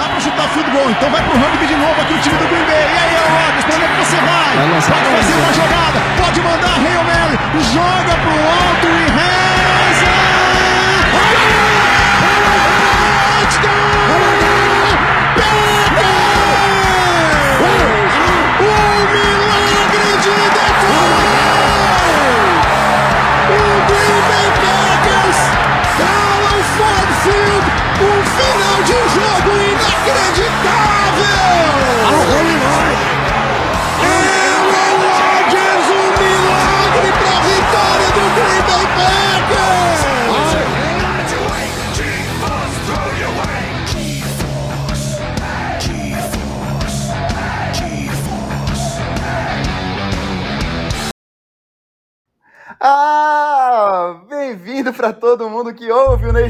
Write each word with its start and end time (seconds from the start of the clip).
dá 0.00 0.08
pra 0.08 0.20
chutar 0.20 0.48
field 0.48 0.70
goal. 0.70 0.90
Então 0.90 1.10
vai 1.10 1.22
pro 1.22 1.36
rugby 1.36 1.66
de 1.66 1.76
novo 1.76 2.00
aqui 2.00 2.14
o 2.14 2.18
time 2.18 2.36
do 2.38 2.48
Green 2.48 2.64
Bay. 2.64 2.88
E 2.88 2.98
aí, 3.04 3.16
Rodgers, 3.36 3.64
pra 3.64 3.74
onde 3.76 3.84
é 3.84 3.88
que 3.88 3.96
você 4.00 4.16
vai? 4.16 4.52
Pode 4.80 5.08
fazer 5.16 5.34
uma 5.34 5.52
jogada, 5.52 5.98
pode 6.16 6.40
mandar 6.40 6.74
Hail 6.80 7.04
Mary, 7.04 7.36
joga 7.74 8.14
pro 8.24 8.32
alto 8.32 8.88
e 8.88 9.09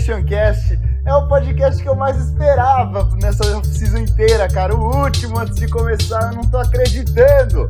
Nationcast. 0.00 0.80
É 1.04 1.14
o 1.14 1.28
podcast 1.28 1.82
que 1.82 1.88
eu 1.88 1.94
mais 1.94 2.16
esperava 2.16 3.06
nessa 3.20 3.44
season 3.64 3.98
inteira, 3.98 4.48
cara. 4.48 4.74
O 4.74 5.04
último 5.04 5.38
antes 5.38 5.56
de 5.56 5.68
começar, 5.68 6.32
eu 6.32 6.36
não 6.36 6.44
tô 6.44 6.56
acreditando. 6.56 7.68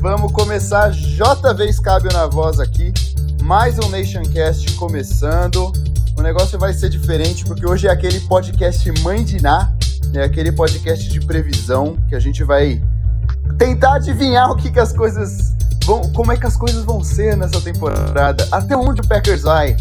Vamos 0.00 0.30
começar. 0.30 0.90
JV 0.90 1.72
Scábio 1.72 2.12
na 2.12 2.28
voz 2.28 2.60
aqui. 2.60 2.92
Mais 3.42 3.80
um 3.80 3.88
Nationcast 3.88 4.72
começando. 4.74 5.72
O 6.16 6.22
negócio 6.22 6.56
vai 6.56 6.72
ser 6.72 6.88
diferente 6.88 7.44
porque 7.44 7.66
hoje 7.66 7.88
é 7.88 7.90
aquele 7.90 8.20
podcast 8.20 8.92
Mãe 9.02 9.24
de 9.24 9.42
Ná, 9.42 9.74
é 10.14 10.22
aquele 10.22 10.52
podcast 10.52 11.08
de 11.08 11.20
previsão 11.20 11.96
que 12.08 12.14
a 12.14 12.20
gente 12.20 12.44
vai 12.44 12.80
tentar 13.58 13.94
adivinhar 13.94 14.52
o 14.52 14.56
que, 14.56 14.70
que 14.70 14.78
as 14.78 14.92
coisas 14.92 15.56
vão, 15.84 16.02
como 16.12 16.30
é 16.30 16.36
que 16.36 16.46
as 16.46 16.56
coisas 16.56 16.84
vão 16.84 17.02
ser 17.02 17.36
nessa 17.36 17.60
temporada, 17.60 18.46
até 18.52 18.76
onde 18.76 19.00
o 19.00 19.06
Packers 19.06 19.42
vai, 19.42 19.76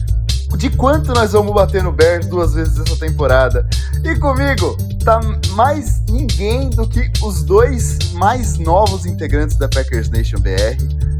de 0.57 0.69
quanto 0.69 1.13
nós 1.13 1.31
vamos 1.33 1.53
bater 1.53 1.83
no 1.83 1.91
Bears 1.91 2.27
duas 2.27 2.53
vezes 2.53 2.79
essa 2.79 2.95
temporada. 2.97 3.67
E 4.03 4.15
comigo 4.17 4.77
tá 5.03 5.19
mais 5.51 6.01
ninguém 6.09 6.69
do 6.69 6.87
que 6.87 7.11
os 7.23 7.43
dois 7.43 7.97
mais 8.13 8.57
novos 8.57 9.05
integrantes 9.05 9.57
da 9.57 9.67
Packers 9.67 10.09
Nation 10.09 10.39
BR. 10.39 10.77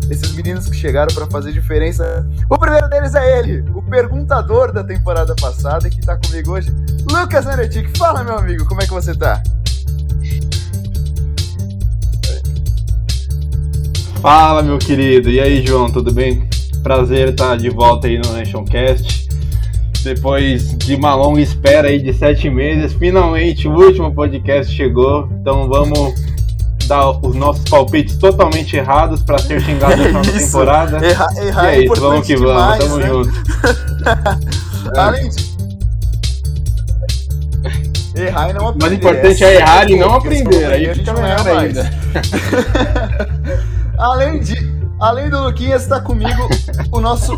Esses 0.10 0.34
meninos 0.34 0.68
que 0.68 0.76
chegaram 0.76 1.14
para 1.14 1.26
fazer 1.28 1.54
diferença. 1.54 2.28
O 2.50 2.58
primeiro 2.58 2.90
deles 2.90 3.16
é 3.16 3.40
ele, 3.40 3.64
o 3.74 3.82
perguntador 3.82 4.72
da 4.72 4.84
temporada 4.84 5.34
passada 5.36 5.90
que 5.90 6.02
tá 6.02 6.18
comigo 6.18 6.52
hoje, 6.52 6.70
Lucas 7.10 7.46
Neretic. 7.46 7.98
Fala, 7.98 8.24
meu 8.24 8.38
amigo, 8.38 8.66
como 8.66 8.82
é 8.82 8.86
que 8.86 8.94
você 8.94 9.16
tá? 9.16 9.42
Fala, 14.22 14.62
meu 14.62 14.78
querido. 14.78 15.32
E 15.32 15.40
aí, 15.40 15.66
João, 15.66 15.90
tudo 15.90 16.14
bem? 16.14 16.48
Prazer 16.84 17.30
estar 17.30 17.58
de 17.58 17.70
volta 17.70 18.08
aí 18.08 18.18
no 18.18 18.34
Nationcast. 18.34 19.30
Depois 20.04 20.76
de 20.78 20.96
uma 20.96 21.14
longa 21.14 21.42
espera 21.42 21.88
aí 21.88 22.02
de 22.02 22.12
sete 22.14 22.50
meses, 22.50 22.94
finalmente 22.94 23.68
o 23.68 23.74
último 23.74 24.14
podcast 24.14 24.74
chegou. 24.74 25.30
Então 25.40 25.68
vamos 25.68 26.14
dar 26.88 27.12
os 27.12 27.36
nossos 27.36 27.64
palpites 27.70 28.18
totalmente 28.18 28.76
errados 28.76 29.22
para 29.22 29.38
ser 29.38 29.62
xingado 29.62 29.96
na 29.96 30.06
final 30.06 30.22
temporada. 30.40 31.06
Erra, 31.06 31.28
errar 31.38 31.74
e 31.74 31.76
é, 31.76 31.80
é 31.80 31.86
isso, 31.86 32.02
vamos 32.02 32.26
que 32.28 32.36
vamos, 32.36 32.78
tamo 32.80 32.98
né? 32.98 33.08
junto. 33.08 33.32
Além 34.98 35.30
de... 35.30 35.52
Errar 38.14 38.50
e 38.50 38.54
não 38.54 38.68
aprender. 38.68 38.84
Mas 38.84 38.92
o 38.92 38.96
importante 38.96 39.44
é, 39.44 39.48
é 39.48 39.56
errar 39.58 39.90
e 39.90 39.96
não 39.96 40.14
aprender. 40.16 40.66
Aí 40.66 40.96
fica 40.96 41.14
melhor 41.14 41.48
ainda. 41.48 41.92
Além 43.98 44.40
de. 44.40 44.71
Além 45.02 45.32
do 45.32 45.42
Luquinhas, 45.42 45.82
está 45.82 46.00
comigo 46.00 46.48
o 46.92 47.02
nosso 47.02 47.36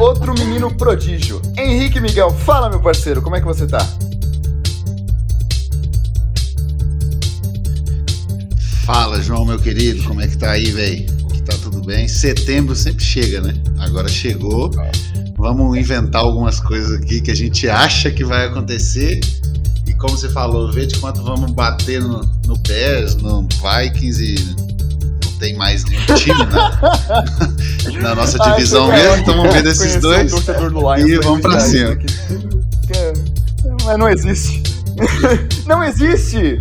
outro 0.00 0.34
menino 0.34 0.74
prodígio. 0.74 1.40
Henrique 1.56 2.00
Miguel, 2.00 2.28
fala 2.30 2.68
meu 2.68 2.80
parceiro, 2.80 3.22
como 3.22 3.36
é 3.36 3.40
que 3.40 3.46
você 3.46 3.68
tá? 3.68 3.86
Fala, 8.84 9.22
João, 9.22 9.44
meu 9.44 9.60
querido, 9.60 10.02
como 10.02 10.22
é 10.22 10.26
que 10.26 10.36
tá 10.36 10.50
aí, 10.50 10.72
velho? 10.72 11.06
Que 11.28 11.40
tá 11.42 11.56
tudo 11.62 11.82
bem? 11.82 12.08
Setembro 12.08 12.74
sempre 12.74 13.04
chega, 13.04 13.40
né? 13.40 13.54
Agora 13.78 14.08
chegou. 14.08 14.72
Vamos 15.36 15.78
inventar 15.78 16.22
algumas 16.22 16.58
coisas 16.58 17.00
aqui 17.00 17.20
que 17.20 17.30
a 17.30 17.36
gente 17.36 17.68
acha 17.68 18.10
que 18.10 18.24
vai 18.24 18.46
acontecer. 18.46 19.20
E 19.86 19.94
como 19.94 20.18
você 20.18 20.28
falou, 20.30 20.72
ver 20.72 20.86
de 20.86 20.98
quanto 20.98 21.22
vamos 21.22 21.52
bater 21.52 22.00
no, 22.00 22.28
no 22.44 22.58
Bears, 22.58 23.14
no 23.14 23.46
Vikings 23.62 24.20
e 24.20 24.63
tem 25.38 25.54
mais 25.56 25.84
nenhum 25.84 26.04
time 26.16 26.44
na, 26.46 26.80
na 28.00 28.14
nossa 28.14 28.38
divisão 28.38 28.90
Ai, 28.90 29.02
mesmo, 29.02 29.16
então 29.18 29.36
vamos 29.36 29.52
ver 29.52 29.62
desses 29.62 29.96
dois 30.00 30.32
e 30.32 31.18
vamos 31.18 31.40
pra 31.40 31.60
cima. 31.60 31.98
Mas 33.84 33.98
não 33.98 34.08
existe. 34.08 34.62
não 35.66 35.82
existe! 35.82 36.38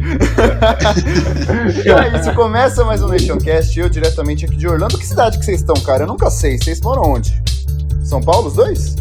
é 1.85 2.19
isso, 2.19 2.33
começa 2.33 2.83
mais 2.83 3.01
um 3.01 3.07
Nationcast, 3.07 3.79
eu 3.79 3.87
diretamente 3.89 4.45
aqui 4.45 4.55
de 4.55 4.67
Orlando. 4.67 4.97
Que 4.97 5.05
cidade 5.05 5.37
que 5.37 5.45
vocês 5.45 5.59
estão, 5.59 5.75
cara? 5.75 6.03
Eu 6.03 6.07
nunca 6.07 6.29
sei. 6.31 6.57
Vocês 6.57 6.81
moram 6.81 7.03
onde? 7.03 7.41
São 8.03 8.21
Paulo, 8.21 8.47
os 8.47 8.55
dois? 8.55 8.95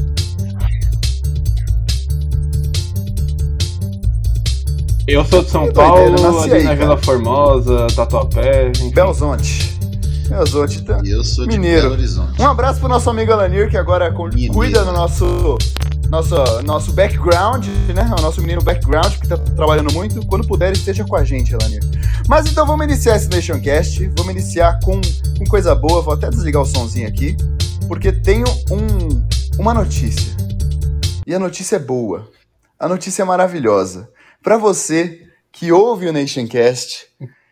Eu 5.13 5.27
sou 5.27 5.43
de 5.43 5.51
São 5.51 5.67
que 5.67 5.75
Paulo, 5.75 6.17
doideira, 6.17 6.43
ali 6.43 6.53
aí, 6.55 6.65
na 6.65 6.75
Vila 6.75 6.97
Formosa, 6.97 7.87
Tatuapé. 7.95 8.71
Enfim. 8.71 8.91
Belzonte. 8.93 9.79
Belzonte, 10.27 10.83
tá? 10.85 11.03
Eu 11.05 11.23
sou 11.23 11.47
de 11.47 11.51
Mineiro. 11.51 11.83
Belo 11.83 11.93
Horizonte. 11.93 12.41
Um 12.41 12.49
abraço 12.49 12.81
pro 12.81 12.89
nosso 12.89 13.11
amigo 13.11 13.31
Alanir, 13.31 13.69
que 13.69 13.77
agora 13.77 14.11
Mineiro. 14.11 14.55
cuida 14.55 14.83
do 14.83 14.91
nosso, 14.91 15.59
nosso, 16.09 16.35
nosso 16.65 16.95
background, 16.95 17.67
né? 17.95 18.11
O 18.19 18.23
nosso 18.23 18.41
menino 18.41 18.63
background, 18.63 19.13
que 19.19 19.29
tá 19.29 19.37
trabalhando 19.37 19.93
muito. 19.93 20.25
Quando 20.25 20.47
puder, 20.47 20.73
esteja 20.73 21.05
com 21.05 21.15
a 21.15 21.23
gente, 21.23 21.55
Alanir. 21.55 21.83
Mas 22.27 22.51
então 22.51 22.65
vamos 22.65 22.87
iniciar 22.87 23.17
esse 23.17 23.29
Nationcast. 23.29 24.11
Vamos 24.17 24.33
iniciar 24.33 24.81
com, 24.83 24.99
com 25.39 25.45
coisa 25.45 25.75
boa. 25.75 26.01
Vou 26.01 26.15
até 26.15 26.31
desligar 26.31 26.63
o 26.63 26.67
somzinho 26.67 27.07
aqui, 27.07 27.37
porque 27.87 28.13
tenho 28.13 28.47
um, 28.71 29.59
uma 29.59 29.75
notícia. 29.75 30.35
E 31.27 31.35
a 31.35 31.39
notícia 31.39 31.77
é 31.77 31.79
boa. 31.79 32.27
A 32.81 32.89
notícia 32.89 33.21
é 33.21 33.25
maravilhosa. 33.27 34.09
Para 34.43 34.57
você 34.57 35.29
que 35.53 35.71
ouve 35.71 36.09
o 36.09 36.13
Nationcast, 36.13 37.09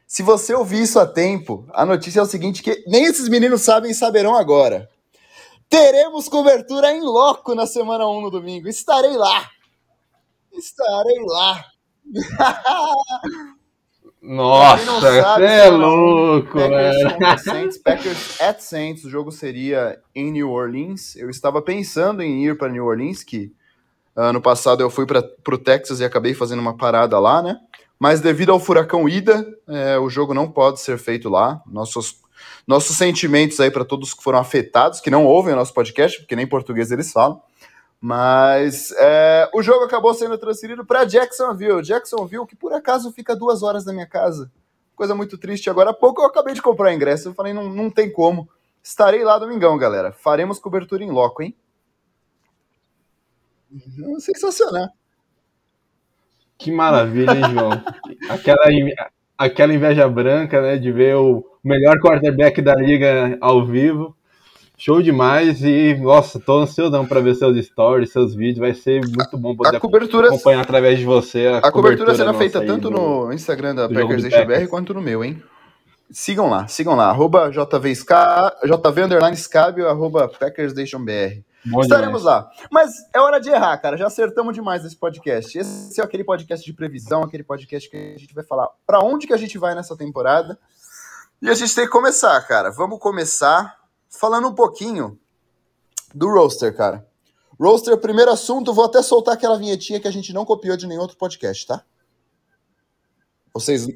se 0.06 0.22
você 0.22 0.52
ouvir 0.54 0.82
isso 0.82 0.98
a 0.98 1.06
tempo, 1.06 1.66
a 1.72 1.86
notícia 1.86 2.18
é 2.20 2.22
o 2.22 2.26
seguinte: 2.26 2.62
que 2.62 2.82
nem 2.86 3.04
esses 3.04 3.28
meninos 3.28 3.62
sabem 3.62 3.92
e 3.92 3.94
saberão 3.94 4.34
agora. 4.34 4.90
Teremos 5.68 6.28
cobertura 6.28 6.90
em 6.90 7.00
loco 7.00 7.54
na 7.54 7.64
semana 7.64 8.08
1 8.08 8.22
no 8.22 8.30
domingo. 8.30 8.68
Estarei 8.68 9.16
lá. 9.16 9.48
Estarei 10.52 11.20
lá. 11.24 11.64
Nossa, 14.22 15.00
sabe, 15.00 15.44
é 15.46 15.68
louco, 15.70 16.58
Packers, 16.58 17.40
Saints, 17.42 17.78
Packers 17.78 18.40
at 18.40 18.60
Saints, 18.60 19.02
o 19.04 19.08
jogo 19.08 19.32
seria 19.32 19.98
em 20.14 20.30
New 20.30 20.50
Orleans. 20.50 21.16
Eu 21.16 21.30
estava 21.30 21.62
pensando 21.62 22.22
em 22.22 22.44
ir 22.44 22.58
para 22.58 22.68
New 22.70 22.84
Orleans, 22.84 23.24
que 23.24 23.50
Ano 24.22 24.42
passado 24.42 24.82
eu 24.82 24.90
fui 24.90 25.06
para 25.06 25.24
o 25.48 25.58
Texas 25.58 26.00
e 26.00 26.04
acabei 26.04 26.34
fazendo 26.34 26.60
uma 26.60 26.76
parada 26.76 27.18
lá, 27.18 27.40
né? 27.40 27.58
Mas 27.98 28.20
devido 28.20 28.52
ao 28.52 28.60
furacão 28.60 29.08
Ida, 29.08 29.46
é, 29.66 29.98
o 29.98 30.10
jogo 30.10 30.34
não 30.34 30.50
pode 30.50 30.80
ser 30.80 30.98
feito 30.98 31.28
lá. 31.28 31.62
Nossos, 31.66 32.20
nossos 32.66 32.96
sentimentos 32.96 33.58
aí 33.60 33.70
para 33.70 33.84
todos 33.84 34.12
que 34.12 34.22
foram 34.22 34.38
afetados, 34.38 35.00
que 35.00 35.10
não 35.10 35.24
ouvem 35.24 35.54
o 35.54 35.56
nosso 35.56 35.72
podcast, 35.72 36.18
porque 36.18 36.36
nem 36.36 36.46
português 36.46 36.90
eles 36.90 37.12
falam. 37.12 37.40
Mas 38.00 38.90
é, 38.98 39.50
o 39.54 39.62
jogo 39.62 39.84
acabou 39.84 40.12
sendo 40.12 40.36
transferido 40.38 40.84
para 40.84 41.04
Jacksonville. 41.04 41.82
Jacksonville, 41.82 42.46
que 42.46 42.56
por 42.56 42.72
acaso 42.72 43.12
fica 43.12 43.36
duas 43.36 43.62
horas 43.62 43.84
da 43.84 43.92
minha 43.92 44.06
casa. 44.06 44.50
Coisa 44.96 45.14
muito 45.14 45.38
triste. 45.38 45.70
Agora 45.70 45.90
há 45.90 45.94
pouco 45.94 46.20
eu 46.20 46.26
acabei 46.26 46.54
de 46.54 46.62
comprar 46.62 46.92
ingresso. 46.92 47.28
Eu 47.28 47.34
falei, 47.34 47.52
não, 47.52 47.68
não 47.68 47.90
tem 47.90 48.10
como. 48.10 48.48
Estarei 48.82 49.22
lá 49.24 49.38
domingão, 49.38 49.76
galera. 49.76 50.12
Faremos 50.12 50.58
cobertura 50.58 51.04
em 51.04 51.10
loco, 51.10 51.42
hein? 51.42 51.54
Sensacional. 54.18 54.88
Que 56.58 56.70
maravilha, 56.70 57.32
hein, 57.32 57.54
João? 57.54 57.70
aquela, 58.28 58.64
aquela 59.38 59.74
inveja 59.74 60.08
branca, 60.08 60.60
né, 60.60 60.76
de 60.76 60.92
ver 60.92 61.16
o 61.16 61.44
melhor 61.64 61.98
quarterback 61.98 62.60
da 62.60 62.74
liga 62.74 63.38
ao 63.40 63.64
vivo. 63.64 64.14
Show 64.76 65.02
demais 65.02 65.62
e, 65.62 65.94
nossa, 65.94 66.40
tô 66.40 66.60
ansiosão 66.60 67.06
para 67.06 67.20
ver 67.20 67.34
seus 67.34 67.66
stories, 67.66 68.12
seus 68.12 68.34
vídeos. 68.34 68.58
Vai 68.58 68.72
ser 68.72 69.02
muito 69.02 69.36
bom 69.36 69.54
poder 69.54 69.76
a 69.76 69.80
cobertura, 69.80 70.28
acompanhar 70.28 70.62
através 70.62 70.98
de 70.98 71.04
você. 71.04 71.46
A, 71.46 71.58
a 71.58 71.70
cobertura, 71.70 71.72
cobertura 71.72 72.14
será 72.14 72.32
feita 72.32 72.64
tanto 72.64 72.88
do, 72.88 73.26
no 73.26 73.32
Instagram 73.32 73.74
da 73.74 73.88
Packers 73.88 74.24
BR 74.24 74.66
quanto 74.70 74.94
no 74.94 75.02
meu, 75.02 75.22
hein? 75.22 75.42
Sigam 76.10 76.48
lá, 76.48 76.66
sigam 76.66 76.96
lá, 76.96 77.10
arroba 77.10 77.50
JVSK, 77.50 78.10
JV 78.64 79.02
underline 79.02 79.36
Scabio, 79.36 79.86
arroba 79.86 80.28
Estaremos 81.64 82.22
demais. 82.22 82.24
lá. 82.24 82.50
Mas 82.70 82.94
é 83.12 83.20
hora 83.20 83.38
de 83.38 83.50
errar, 83.50 83.76
cara. 83.78 83.96
Já 83.96 84.06
acertamos 84.06 84.54
demais 84.54 84.84
esse 84.84 84.96
podcast. 84.96 85.58
Esse 85.58 86.00
é 86.00 86.04
aquele 86.04 86.24
podcast 86.24 86.64
de 86.64 86.72
previsão, 86.72 87.22
aquele 87.22 87.44
podcast 87.44 87.88
que 87.88 87.96
a 87.96 88.18
gente 88.18 88.34
vai 88.34 88.44
falar 88.44 88.68
para 88.86 89.00
onde 89.00 89.26
que 89.26 89.32
a 89.32 89.36
gente 89.36 89.58
vai 89.58 89.74
nessa 89.74 89.96
temporada. 89.96 90.58
E 91.42 91.48
a 91.48 91.54
gente 91.54 91.74
tem 91.74 91.84
que 91.84 91.90
começar, 91.90 92.40
cara. 92.46 92.70
Vamos 92.70 92.98
começar 92.98 93.78
falando 94.08 94.48
um 94.48 94.54
pouquinho 94.54 95.18
do 96.14 96.28
roster, 96.28 96.74
cara. 96.74 97.06
Roster, 97.58 97.96
primeiro 97.98 98.30
assunto, 98.30 98.72
vou 98.72 98.86
até 98.86 99.02
soltar 99.02 99.34
aquela 99.34 99.58
vinhetinha 99.58 100.00
que 100.00 100.08
a 100.08 100.10
gente 100.10 100.32
não 100.32 100.46
copiou 100.46 100.76
de 100.76 100.86
nenhum 100.86 101.02
outro 101.02 101.16
podcast, 101.16 101.66
tá? 101.66 101.84
Vocês 103.52 103.86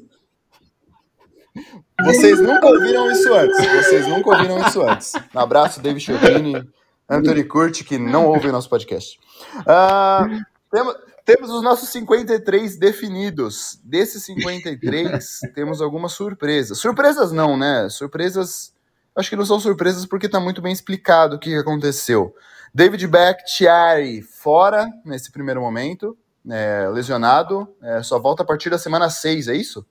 vocês 2.03 2.39
nunca 2.41 2.67
ouviram 2.67 3.09
isso 3.09 3.33
antes. 3.33 3.57
Vocês 3.57 4.07
nunca 4.07 4.29
ouviram 4.29 4.59
isso 4.67 4.81
antes. 4.81 5.13
Um 5.33 5.39
abraço, 5.39 5.81
David 5.81 6.03
Chiodini, 6.03 6.67
Anthony 7.09 7.43
Curti, 7.43 7.83
que 7.83 7.97
não 7.97 8.27
ouve 8.27 8.47
o 8.47 8.51
nosso 8.51 8.69
podcast. 8.69 9.19
Uh, 9.59 10.43
temos, 10.71 10.95
temos 11.23 11.49
os 11.49 11.61
nossos 11.61 11.89
53 11.89 12.77
definidos. 12.77 13.79
Desses 13.83 14.23
53, 14.25 15.39
temos 15.53 15.81
algumas 15.81 16.13
surpresas. 16.13 16.79
Surpresas 16.79 17.31
não, 17.31 17.55
né? 17.57 17.87
Surpresas 17.89 18.75
Acho 19.15 19.29
que 19.29 19.35
não 19.37 19.45
são 19.45 19.59
surpresas 19.61 20.05
porque 20.05 20.25
está 20.25 20.41
muito 20.41 20.61
bem 20.61 20.73
explicado 20.73 21.37
o 21.37 21.39
que 21.39 21.55
aconteceu. 21.55 22.35
David 22.73 23.07
Bakhtiari 23.07 24.21
fora 24.21 24.91
nesse 25.05 25.31
primeiro 25.31 25.61
momento, 25.61 26.17
é, 26.49 26.89
lesionado, 26.89 27.65
é, 27.81 28.03
só 28.03 28.19
volta 28.19 28.43
a 28.43 28.45
partir 28.45 28.69
da 28.69 28.77
semana 28.77 29.09
6, 29.09 29.47
é 29.47 29.55
isso? 29.55 29.85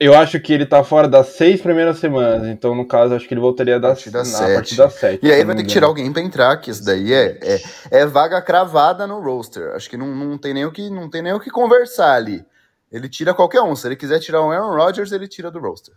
Eu 0.00 0.14
acho 0.14 0.40
que 0.40 0.50
ele 0.50 0.64
tá 0.64 0.82
fora 0.82 1.06
das 1.06 1.26
seis 1.26 1.60
primeiras 1.60 1.98
semanas, 1.98 2.48
então 2.48 2.74
no 2.74 2.86
caso 2.86 3.14
acho 3.14 3.28
que 3.28 3.34
ele 3.34 3.40
voltaria 3.40 3.78
das, 3.78 3.90
a 3.90 3.94
partir 3.94 4.10
das, 4.10 4.28
sete. 4.28 4.54
Partir 4.54 4.76
das 4.76 4.94
sete. 4.94 5.26
E 5.26 5.30
aí 5.30 5.44
vai 5.44 5.54
ter 5.54 5.62
que 5.62 5.68
tirar 5.68 5.88
alguém 5.88 6.10
para 6.10 6.22
entrar, 6.22 6.56
que 6.56 6.70
isso 6.70 6.82
daí 6.82 7.12
é, 7.12 7.38
é, 7.42 7.62
é, 7.90 8.06
vaga 8.06 8.40
cravada 8.40 9.06
no 9.06 9.20
roster. 9.20 9.74
Acho 9.74 9.90
que 9.90 9.98
não, 9.98 10.06
não, 10.06 10.38
tem 10.38 10.54
nem 10.54 10.64
o 10.64 10.72
que, 10.72 10.88
não 10.88 11.10
tem 11.10 11.20
nem 11.20 11.34
o 11.34 11.38
que 11.38 11.50
conversar 11.50 12.14
ali. 12.14 12.42
Ele 12.90 13.10
tira 13.10 13.34
qualquer 13.34 13.60
um. 13.60 13.76
Se 13.76 13.88
ele 13.88 13.94
quiser 13.94 14.20
tirar 14.20 14.42
um 14.42 14.50
Aaron 14.50 14.74
Rodgers, 14.74 15.12
ele 15.12 15.28
tira 15.28 15.50
do 15.50 15.60
roster. 15.60 15.94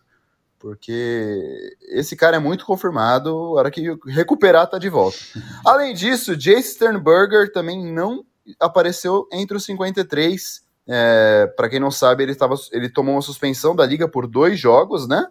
Porque 0.60 1.78
esse 1.84 2.18
cara 2.18 2.36
é 2.36 2.40
muito 2.40 2.66
confirmado, 2.66 3.30
a 3.30 3.52
hora 3.52 3.72
que 3.72 3.98
recuperar 4.06 4.68
tá 4.68 4.78
de 4.78 4.90
volta. 4.90 5.18
Além 5.64 5.94
disso, 5.94 6.36
Jace 6.36 6.74
Sternberger 6.74 7.54
também 7.54 7.86
não 7.86 8.26
apareceu 8.60 9.28
entre 9.32 9.56
os 9.56 9.64
53. 9.64 10.62
É, 10.88 11.48
para 11.56 11.70
quem 11.70 11.80
não 11.80 11.92
sabe, 11.92 12.24
ele, 12.24 12.36
tava, 12.36 12.56
ele 12.72 12.90
tomou 12.90 13.16
uma 13.16 13.22
suspensão 13.22 13.76
da 13.76 13.86
liga 13.86 14.08
por 14.08 14.28
dois 14.28 14.60
jogos, 14.60 15.08
né? 15.08 15.26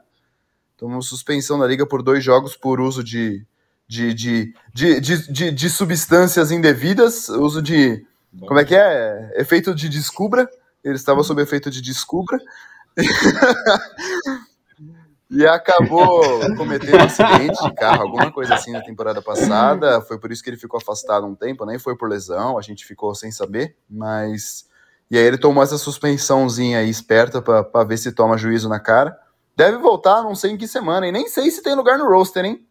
Tomou 0.76 1.02
suspensão 1.02 1.58
da 1.58 1.66
liga 1.66 1.86
por 1.86 2.02
dois 2.02 2.24
jogos 2.24 2.56
por 2.56 2.80
uso 2.80 3.04
de, 3.04 3.46
de, 3.86 4.14
de, 4.14 4.54
de, 4.72 5.00
de, 5.00 5.32
de, 5.32 5.50
de 5.50 5.70
substâncias 5.70 6.50
indevidas, 6.50 7.28
uso 7.28 7.60
de. 7.60 8.04
Como 8.46 8.58
é 8.58 8.64
que 8.64 8.74
é? 8.74 9.32
Efeito 9.36 9.74
de 9.74 9.88
descubra. 9.88 10.48
Ele 10.82 10.96
estava 10.96 11.22
sob 11.22 11.40
efeito 11.42 11.70
de 11.70 11.82
descubra. 11.82 12.38
e 15.30 15.46
acabou 15.46 16.20
cometendo 16.56 16.96
um 16.96 17.04
acidente 17.04 17.62
de 17.62 17.74
carro, 17.74 18.02
alguma 18.02 18.32
coisa 18.32 18.54
assim 18.54 18.72
na 18.72 18.82
temporada 18.82 19.22
passada. 19.22 20.00
Foi 20.02 20.18
por 20.18 20.32
isso 20.32 20.42
que 20.42 20.50
ele 20.50 20.58
ficou 20.58 20.78
afastado 20.78 21.26
um 21.26 21.34
tempo, 21.34 21.64
nem 21.64 21.78
foi 21.78 21.96
por 21.96 22.08
lesão, 22.08 22.58
a 22.58 22.62
gente 22.62 22.84
ficou 22.84 23.14
sem 23.14 23.30
saber, 23.30 23.76
mas. 23.88 24.70
E 25.12 25.18
aí 25.18 25.24
ele 25.24 25.36
tomou 25.36 25.62
essa 25.62 25.76
suspensãozinha 25.76 26.78
aí 26.78 26.88
esperta 26.88 27.42
para 27.42 27.84
ver 27.84 27.98
se 27.98 28.12
toma 28.12 28.38
juízo 28.38 28.66
na 28.66 28.80
cara. 28.80 29.14
Deve 29.54 29.76
voltar, 29.76 30.22
não 30.22 30.34
sei 30.34 30.52
em 30.52 30.56
que 30.56 30.66
semana, 30.66 31.06
e 31.06 31.12
nem 31.12 31.28
sei 31.28 31.50
se 31.50 31.62
tem 31.62 31.74
lugar 31.74 31.98
no 31.98 32.08
roster, 32.08 32.46
hein? 32.46 32.66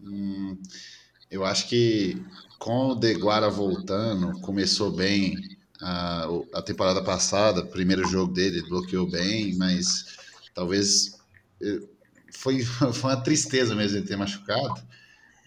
Hum, 0.00 0.58
eu 1.30 1.44
acho 1.44 1.68
que 1.68 2.20
com 2.58 2.88
o 2.88 2.94
Deguara 2.96 3.48
voltando, 3.48 4.40
começou 4.40 4.90
bem 4.90 5.36
a, 5.80 6.26
a 6.54 6.62
temporada 6.62 7.00
passada, 7.04 7.64
primeiro 7.64 8.04
jogo 8.08 8.32
dele, 8.32 8.68
bloqueou 8.68 9.08
bem, 9.08 9.56
mas 9.56 10.16
talvez 10.52 11.16
eh, 11.62 11.80
foi, 12.32 12.60
foi 12.92 13.12
uma 13.12 13.22
tristeza 13.22 13.72
mesmo 13.76 13.98
ele 13.98 14.06
ter 14.08 14.16
machucado. 14.16 14.82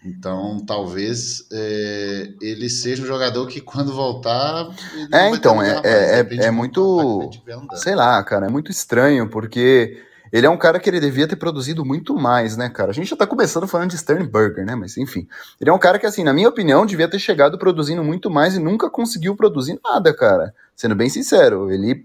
Então, 0.04 0.60
talvez 0.66 1.46
é, 1.50 2.28
ele 2.42 2.68
seja 2.68 3.02
um 3.02 3.06
jogador 3.06 3.46
que 3.46 3.60
quando 3.60 3.92
voltar. 3.94 4.68
É, 5.10 5.30
então, 5.30 5.62
é, 5.62 5.80
é, 5.82 6.20
é, 6.20 6.44
é 6.46 6.50
muito. 6.50 7.30
Sei 7.74 7.94
lá, 7.94 8.22
cara, 8.22 8.46
é 8.46 8.50
muito 8.50 8.70
estranho, 8.70 9.30
porque 9.30 9.98
ele 10.30 10.46
é 10.46 10.50
um 10.50 10.58
cara 10.58 10.78
que 10.78 10.90
ele 10.90 11.00
devia 11.00 11.26
ter 11.26 11.36
produzido 11.36 11.84
muito 11.84 12.14
mais, 12.14 12.56
né, 12.56 12.68
cara? 12.68 12.90
A 12.90 12.92
gente 12.92 13.08
já 13.08 13.16
tá 13.16 13.26
começando 13.26 13.66
falando 13.66 13.90
de 13.90 13.98
Sternberger, 13.98 14.66
né? 14.66 14.74
Mas 14.74 14.98
enfim. 14.98 15.26
Ele 15.60 15.70
é 15.70 15.72
um 15.72 15.78
cara 15.78 15.98
que, 15.98 16.06
assim, 16.06 16.22
na 16.22 16.34
minha 16.34 16.48
opinião, 16.48 16.84
devia 16.84 17.08
ter 17.08 17.18
chegado 17.18 17.56
produzindo 17.56 18.04
muito 18.04 18.28
mais 18.28 18.56
e 18.56 18.58
nunca 18.58 18.90
conseguiu 18.90 19.34
produzir 19.34 19.80
nada, 19.82 20.12
cara. 20.12 20.54
Sendo 20.76 20.94
bem 20.94 21.08
sincero, 21.08 21.70
ele, 21.70 22.04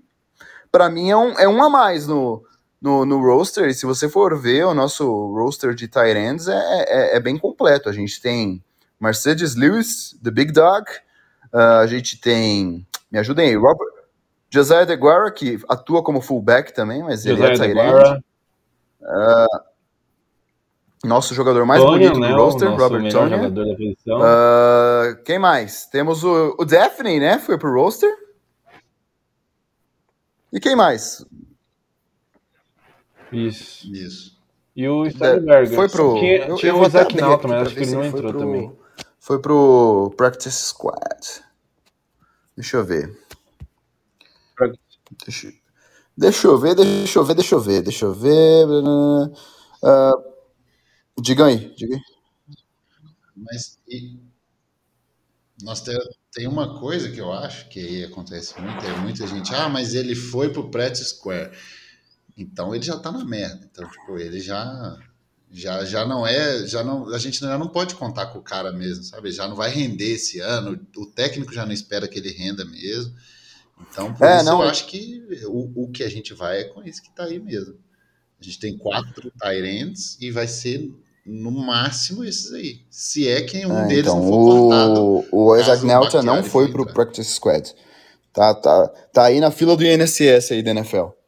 para 0.72 0.90
mim, 0.90 1.10
é 1.10 1.18
um, 1.18 1.31
é 1.40 1.50
um 1.50 1.62
a 1.62 1.69
mais 1.69 2.07
no, 2.07 2.44
no, 2.81 3.06
no 3.06 3.22
roster. 3.22 3.68
E 3.68 3.74
se 3.74 3.86
você 3.86 4.08
for 4.08 4.40
ver, 4.40 4.66
o 4.66 4.74
nosso 4.74 5.06
roster 5.34 5.74
de 5.74 5.88
tight 5.88 6.18
ends 6.18 6.48
é, 6.48 6.86
é, 6.88 7.18
é 7.18 7.20
bem 7.20 7.38
completo. 7.38 7.90
A 7.90 7.94
gente 7.94 8.22
tem 8.22 8.64
Mercedes 9.00 9.56
Lewis, 9.56 10.18
The 10.24 10.31
Big 10.31 10.52
Dog. 10.52 10.86
Uh, 11.54 11.81
a 11.81 11.88
gente 11.88 12.20
tem. 12.20 12.86
Me 13.12 13.20
ajudem 13.20 13.50
aí, 13.50 13.56
Robert. 13.56 13.88
Josiah 14.52 14.86
DeGuara, 14.86 15.31
que 15.31 15.60
atua 15.70 16.04
como 16.04 16.22
fullback 16.22 16.74
também, 16.74 17.04
mas 17.04 17.26
ele 17.26 17.42
é 17.44 17.54
end. 17.54 18.24
Uh, 19.02 19.70
nosso 21.06 21.34
jogador 21.34 21.66
mais 21.66 21.81
Tonya, 21.81 22.10
bonito 22.10 22.14
do 22.14 22.20
né, 22.20 22.31
roster, 22.34 22.70
Robert 22.76 23.12
Tonya. 23.12 23.38
Uh, 23.48 25.24
quem 25.24 25.40
mais? 25.40 25.86
Temos 25.86 26.24
o, 26.24 26.56
o 26.60 26.66
Daphne, 26.66 27.20
né? 27.20 27.38
Foi 27.40 27.58
pro 27.58 27.74
roster. 27.74 28.12
E 30.52 30.60
quem 30.60 30.76
mais? 30.76 31.26
Isso. 33.31 33.94
Isso. 33.94 34.40
E 34.76 34.88
o 34.88 35.10
Steinberger. 35.10 35.76
Foi 35.76 35.90
pro. 35.90 36.16
Tinha, 36.16 36.38
eu, 36.48 36.56
tinha 36.56 36.71
eu 36.71 36.80
o 36.80 36.90
Zac 36.90 37.16
Nauta, 37.16 37.48
mas 37.48 37.68
acho 37.68 37.76
que 37.76 37.81
ele 37.81 37.92
não 37.92 38.06
entrou 38.06 38.31
pro, 38.31 38.40
também. 38.40 38.71
Foi 39.19 39.40
pro 39.40 40.14
Practice 40.16 40.68
Squad. 40.68 41.44
Deixa 42.56 42.78
eu 42.78 42.86
ver. 42.86 43.18
Deixa, 45.26 45.54
deixa 46.16 46.48
eu 46.48 46.57
ver, 46.57 46.76
deixa 46.76 47.19
eu 47.19 47.24
ver, 47.24 47.33
deixa 47.36 47.56
eu 47.56 47.59
ver, 47.59 47.81
deixa 47.81 48.06
eu 48.06 48.14
ver. 48.14 48.66
Uh, 48.68 50.24
diga 51.21 51.45
aí, 51.45 51.74
diga 51.76 51.95
aí. 51.95 52.02
Mas 53.36 53.80
e, 53.88 54.19
nós 55.64 55.81
tem, 55.81 55.98
tem 56.31 56.48
uma 56.48 56.80
coisa 56.80 57.09
que 57.12 57.19
eu 57.19 57.31
acho 57.31 57.68
que 57.69 57.80
aí 57.80 58.04
acontece 58.04 58.59
muito, 58.62 58.86
é 58.86 58.98
muita 58.98 59.26
gente, 59.28 59.54
ah, 59.56 59.69
mas 59.69 59.94
ele 59.94 60.16
foi 60.16 60.50
pro 60.50 60.69
Pratt 60.69 60.98
Square. 60.98 61.52
Então 62.40 62.74
ele 62.74 62.84
já 62.84 62.98
tá 62.98 63.12
na 63.12 63.26
merda. 63.26 63.68
Então, 63.69 63.88
tipo, 63.90 64.18
ele 64.18 64.40
já 64.40 64.98
já 65.52 65.84
já 65.84 66.06
não 66.06 66.26
é, 66.26 66.66
já 66.66 66.84
não, 66.84 67.10
a 67.14 67.18
gente 67.18 67.40
já 67.40 67.58
não 67.58 67.68
pode 67.68 67.96
contar 67.96 68.28
com 68.28 68.40
o 68.40 68.44
cara 68.44 68.72
mesmo, 68.72 69.04
sabe? 69.04 69.31
Já 69.31 69.48
não 69.48 69.56
vai 69.56 69.69
render 69.69 70.14
esse 70.14 70.40
ano, 70.40 70.80
o 70.96 71.06
técnico 71.08 71.54
já 71.54 71.66
não 71.66 71.74
espera 71.74 72.08
que 72.08 72.18
ele 72.18 72.31
renda 72.31 72.64
mesmo. 72.64 73.14
Então, 73.81 74.14
por 74.14 74.26
é, 74.26 74.38
isso 74.38 74.46
não, 74.46 74.62
eu 74.62 74.69
acho 74.69 74.86
que 74.88 75.22
o, 75.48 75.84
o 75.84 75.92
que 75.92 76.04
a 76.04 76.10
gente 76.10 76.34
vai 76.34 76.62
é 76.62 76.64
com 76.66 76.84
isso 76.84 77.02
que 77.02 77.10
está 77.10 77.26
aí 77.26 77.40
mesmo. 77.40 77.76
A 78.40 78.44
gente 78.44 78.60
tem 78.60 78.78
quatro 78.78 79.31
Tyrants 79.38 80.18
e 80.22 80.31
vai 80.31 80.48
ser 80.48 80.90
no 81.26 81.52
máximo 81.52 82.24
esses 82.24 82.54
aí. 82.54 82.81
Se 82.90 83.28
é 83.28 83.42
que 83.42 83.66
um 83.66 83.78
é, 83.80 83.88
deles 83.88 84.06
então, 84.06 84.19
não 84.19 84.28
for 84.28 84.69
cortado. 84.69 85.26
O, 85.31 85.46
o 85.46 85.58
Isaac 85.58 85.86
Nelson 85.86 86.22
não 86.22 86.44
foi 86.44 86.72
para 86.72 86.81
o 86.81 86.94
Practice 86.94 87.34
Squad. 87.34 87.74
Tá, 88.31 88.54
tá, 88.54 88.88
tá 89.12 89.26
aí 89.26 89.40
na 89.40 89.52
fila 89.52 89.76
do 89.76 89.84
INSS 89.84 90.52
aí 90.52 90.64
da 90.64 90.72
NFL. 90.72 91.19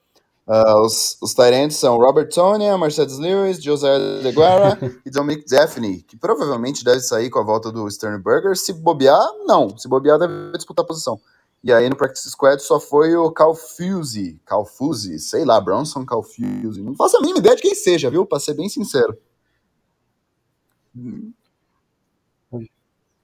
Uh, 0.52 0.82
os, 0.82 1.18
os 1.22 1.34
Tyrants 1.34 1.78
são 1.78 1.96
Robert 1.96 2.28
Tonya, 2.28 2.78
Mercedes 2.78 3.18
Lewis, 3.18 3.64
Josiah 3.64 3.98
DeGuara 4.22 4.78
e 5.06 5.10
Dominic 5.10 5.46
Daphne, 5.50 6.02
que 6.02 6.18
provavelmente 6.18 6.84
deve 6.84 7.00
sair 7.00 7.30
com 7.30 7.40
a 7.40 7.44
volta 7.44 7.72
do 7.72 7.90
Sternberger. 7.90 8.58
Se 8.58 8.74
bobear, 8.74 9.26
não. 9.46 9.78
Se 9.78 9.88
bobear, 9.88 10.20
deve 10.20 10.52
disputar 10.58 10.84
a 10.84 10.88
posição. 10.88 11.22
E 11.64 11.72
aí 11.72 11.90
no 11.90 11.96
Practice 11.96 12.30
Squad 12.32 12.62
só 12.62 12.82
foi 12.82 13.16
o 13.16 13.32
Calfuse, 13.32 14.42
Calfuse, 14.46 15.20
sei 15.20 15.46
lá, 15.46 15.62
Bronson 15.62 16.06
Calfuse. 16.06 16.82
Não 16.82 16.96
faço 16.98 17.16
a 17.16 17.22
mínima 17.22 17.40
ideia 17.40 17.56
de 17.56 17.62
quem 17.62 17.74
seja, 17.74 18.10
viu? 18.10 18.26
Pra 18.26 18.38
ser 18.38 18.54
bem 18.54 18.68
sincero. 18.68 19.18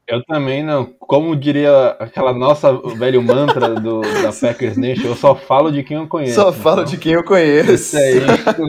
Eu 0.08 0.24
também 0.24 0.64
não. 0.64 0.86
Como 0.86 1.36
diria 1.36 1.90
aquela 2.00 2.34
nossa 2.34 2.72
velho 2.96 3.22
mantra 3.22 3.76
do, 3.76 4.00
da 4.00 4.32
Packers 4.32 4.78
Nation, 4.78 5.08
eu 5.08 5.16
só 5.16 5.36
falo 5.36 5.70
de 5.70 5.84
quem 5.84 5.98
eu 5.98 6.08
conheço. 6.08 6.36
Só 6.36 6.54
falo 6.54 6.82
então, 6.82 6.92
de 6.92 6.98
quem 6.98 7.14
eu 7.14 7.26
conheço. 7.26 7.74
Isso 7.74 7.98
aí. 7.98 8.22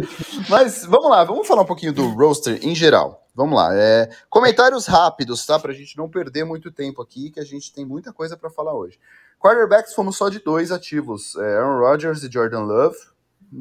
Mas 0.50 0.84
vamos 0.84 1.08
lá, 1.08 1.22
vamos 1.22 1.46
falar 1.46 1.62
um 1.62 1.66
pouquinho 1.66 1.92
do 1.92 2.08
roster 2.08 2.58
em 2.60 2.74
geral. 2.74 3.24
Vamos 3.36 3.56
lá. 3.56 3.68
É, 3.72 4.10
comentários 4.28 4.86
rápidos, 4.86 5.46
tá? 5.46 5.60
Pra 5.60 5.72
gente 5.72 5.96
não 5.96 6.08
perder 6.08 6.44
muito 6.44 6.72
tempo 6.72 7.00
aqui, 7.00 7.30
que 7.30 7.38
a 7.38 7.44
gente 7.44 7.72
tem 7.72 7.84
muita 7.84 8.12
coisa 8.12 8.36
para 8.36 8.50
falar 8.50 8.74
hoje. 8.74 8.98
Quarterbacks 9.38 9.94
fomos 9.94 10.16
só 10.16 10.28
de 10.28 10.40
dois 10.40 10.72
ativos: 10.72 11.36
é, 11.36 11.56
Aaron 11.56 11.78
Rodgers 11.78 12.24
e 12.24 12.32
Jordan 12.32 12.64
Love. 12.64 12.96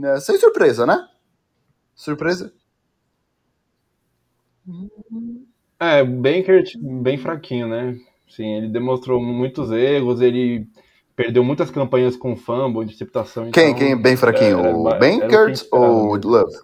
É, 0.04 0.20
sem 0.20 0.40
surpresa, 0.40 0.84
né? 0.84 1.08
Surpresa? 1.94 2.52
É, 5.80 6.04
Bankert 6.04 6.72
bem 6.78 7.18
fraquinho, 7.18 7.68
né? 7.68 7.96
Sim, 8.30 8.56
ele 8.58 8.68
demonstrou 8.68 9.22
muitos 9.22 9.72
erros, 9.72 10.22
ele 10.22 10.68
perdeu 11.16 11.44
muitas 11.44 11.70
campanhas 11.72 12.16
com 12.18 12.36
fumble, 12.36 12.84
interceptação. 12.84 13.52
Quem, 13.52 13.68
então, 13.68 13.80
quem 13.80 13.92
é 13.92 13.96
bem 13.96 14.18
fraquinho? 14.18 14.60
era- 14.60 14.76
o 14.76 14.90
era 14.90 15.00
Bankert 15.00 15.46
quem 15.46 15.54
esperava 15.54 15.92
ou 15.94 16.10
o. 16.14 16.28
Love? 16.28 16.56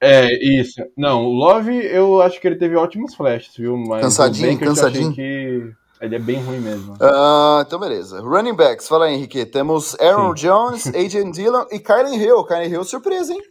É, 0.00 0.26
isso. 0.60 0.82
Não, 0.96 1.24
o 1.24 1.32
Love, 1.32 1.72
eu 1.86 2.20
acho 2.20 2.38
que 2.40 2.46
ele 2.46 2.56
teve 2.56 2.76
ótimos 2.76 3.14
flashes, 3.14 3.56
viu? 3.56 3.76
Mas 3.76 4.02
Cansadinho, 4.02 4.48
o 4.48 4.52
Bankert 4.52 4.68
cansadinho. 4.68 5.14
que 5.14 5.72
ele 6.00 6.14
é 6.16 6.18
bem 6.18 6.42
ruim 6.42 6.60
mesmo. 6.60 6.94
Ah, 7.00 7.64
então 7.66 7.78
beleza. 7.80 8.20
Running 8.20 8.54
backs, 8.54 8.86
fala 8.86 9.06
aí, 9.06 9.14
Henrique. 9.14 9.46
Temos 9.46 9.98
Aaron 9.98 10.36
Sim. 10.36 10.42
Jones, 10.46 10.86
A.J. 10.94 11.30
Dillon 11.32 11.64
e 11.72 11.78
Kylen 11.78 12.16
Hill. 12.20 12.44
Kylen 12.44 12.70
Hill, 12.70 12.84
surpresa, 12.84 13.32
hein? 13.32 13.42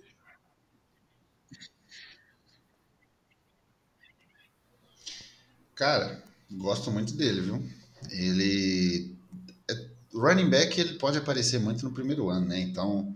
Cara, 5.75 6.23
gosto 6.51 6.91
muito 6.91 7.13
dele, 7.15 7.41
viu? 7.41 7.63
Ele. 8.11 9.15
é- 9.69 9.93
Running 10.13 10.49
back 10.49 10.79
ele 10.79 10.93
pode 10.95 11.17
aparecer 11.17 11.59
muito 11.59 11.83
no 11.85 11.91
primeiro 11.91 12.29
ano, 12.29 12.47
né? 12.47 12.59
Então 12.59 13.15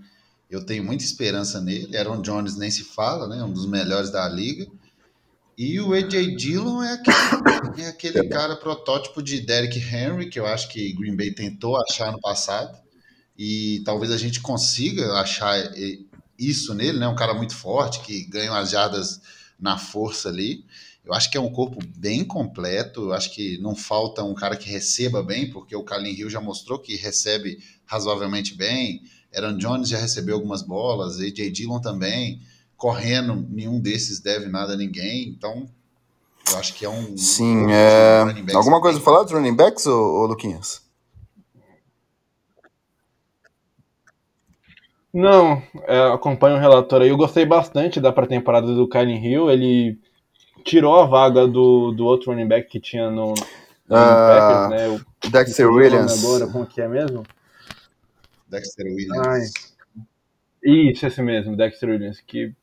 eu 0.49 0.65
tenho 0.65 0.83
muita 0.83 1.03
esperança 1.03 1.61
nele. 1.61 1.95
Aaron 1.95 2.21
Jones 2.21 2.55
nem 2.57 2.71
se 2.71 2.83
fala, 2.83 3.27
né? 3.27 3.43
Um 3.43 3.51
dos 3.51 3.67
melhores 3.67 4.09
da 4.09 4.27
liga. 4.27 4.65
E 5.57 5.79
o 5.79 5.93
AJ 5.93 6.35
Dillon 6.35 6.83
é 6.83 6.93
aquele, 6.93 7.81
é 7.81 7.87
aquele 7.87 8.29
cara 8.29 8.55
protótipo 8.57 9.23
de 9.23 9.41
Derrick 9.41 9.79
Henry, 9.79 10.29
que 10.29 10.39
eu 10.39 10.45
acho 10.45 10.69
que 10.69 10.93
Green 10.93 11.15
Bay 11.15 11.31
tentou 11.33 11.75
achar 11.77 12.11
no 12.11 12.21
passado. 12.21 12.77
E 13.37 13.81
talvez 13.85 14.11
a 14.11 14.17
gente 14.17 14.39
consiga 14.41 15.13
achar 15.13 15.57
eh, 15.57 15.99
isso 16.37 16.73
nele, 16.73 16.99
né? 16.99 17.07
Um 17.07 17.15
cara 17.15 17.33
muito 17.33 17.55
forte, 17.55 18.01
que 18.01 18.23
ganha 18.25 18.51
as 18.57 18.71
jardas 18.71 19.21
na 19.59 19.77
força 19.77 20.29
ali. 20.29 20.63
Eu 21.07 21.13
acho 21.13 21.31
que 21.31 21.37
é 21.37 21.41
um 21.41 21.49
corpo 21.49 21.79
bem 21.95 22.25
completo. 22.25 23.05
Eu 23.05 23.13
acho 23.13 23.33
que 23.33 23.57
não 23.59 23.73
falta 23.73 24.21
um 24.23 24.33
cara 24.33 24.57
que 24.57 24.69
receba 24.69 25.23
bem, 25.23 25.49
porque 25.49 25.73
o 25.73 25.83
Kalin 25.83 26.11
Hill 26.11 26.29
já 26.29 26.41
mostrou 26.41 26.77
que 26.77 26.97
recebe 26.97 27.59
razoavelmente 27.85 28.53
bem. 28.53 29.01
Aaron 29.33 29.57
Jones 29.57 29.87
já 29.87 29.97
recebeu 29.97 30.35
algumas 30.35 30.61
bolas, 30.61 31.17
AJ 31.19 31.49
Dillon 31.51 31.79
também. 31.79 32.41
Correndo, 32.75 33.47
nenhum 33.49 33.79
desses 33.79 34.19
deve 34.19 34.47
nada 34.47 34.73
a 34.73 34.77
ninguém. 34.77 35.29
Então, 35.29 35.69
eu 36.51 36.57
acho 36.57 36.73
que 36.73 36.83
é 36.83 36.89
um. 36.89 37.17
Sim, 37.17 37.65
um 37.65 37.69
é... 37.69 38.23
running 38.23 38.41
backs 38.41 38.55
Alguma 38.55 38.81
coisa 38.81 38.99
pra 38.99 39.05
falar 39.05 39.23
dos 39.23 39.31
running 39.31 39.55
backs, 39.55 39.87
ô, 39.87 40.23
ô 40.23 40.25
Luquinhas? 40.25 40.85
Não, 45.13 45.63
é, 45.87 45.99
acompanho 46.13 46.57
o 46.57 46.59
relatório 46.59 47.05
aí. 47.05 47.09
Eu 47.09 47.17
gostei 47.17 47.45
bastante 47.45 48.01
da 48.01 48.11
pré-temporada 48.11 48.75
do 48.75 48.89
Kylie 48.89 49.25
Hill. 49.25 49.49
Ele 49.49 49.97
tirou 50.67 50.99
a 50.99 51.05
vaga 51.05 51.47
do, 51.47 51.91
do 51.91 52.05
outro 52.05 52.31
running 52.31 52.47
back 52.47 52.69
que 52.69 52.79
tinha 52.79 53.09
no, 53.09 53.33
no 53.87 53.95
Ah, 53.95 54.67
Packers, 54.67 54.69
né? 54.69 55.05
O, 55.25 55.29
Dexter 55.29 55.71
Williams. 55.71 56.23
Agora, 56.23 56.47
como 56.47 56.65
que 56.65 56.81
é 56.81 56.87
mesmo? 56.87 57.23
Dexter 58.47 58.85
Williams. 58.85 59.27
Ai. 59.27 59.41
Isso, 60.63 61.07
esse 61.07 61.21
mesmo, 61.21 61.55
Dexter 61.55 61.89
Williams, 61.89 62.19
que 62.19 62.53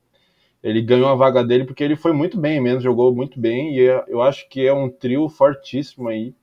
ele 0.63 0.83
ganhou 0.83 1.09
a 1.09 1.15
vaga 1.15 1.43
dele 1.43 1.65
porque 1.65 1.83
ele 1.83 1.97
foi 1.97 2.13
muito 2.13 2.39
bem 2.39 2.61
mesmo, 2.61 2.81
jogou 2.81 3.15
muito 3.15 3.41
bem, 3.41 3.77
e 3.77 3.81
eu 4.09 4.21
acho 4.23 4.49
que 4.49 4.67
é 4.67 4.73
um 4.73 4.91
trio 4.91 5.29
fortíssimo 5.29 6.09
aí. 6.09 6.35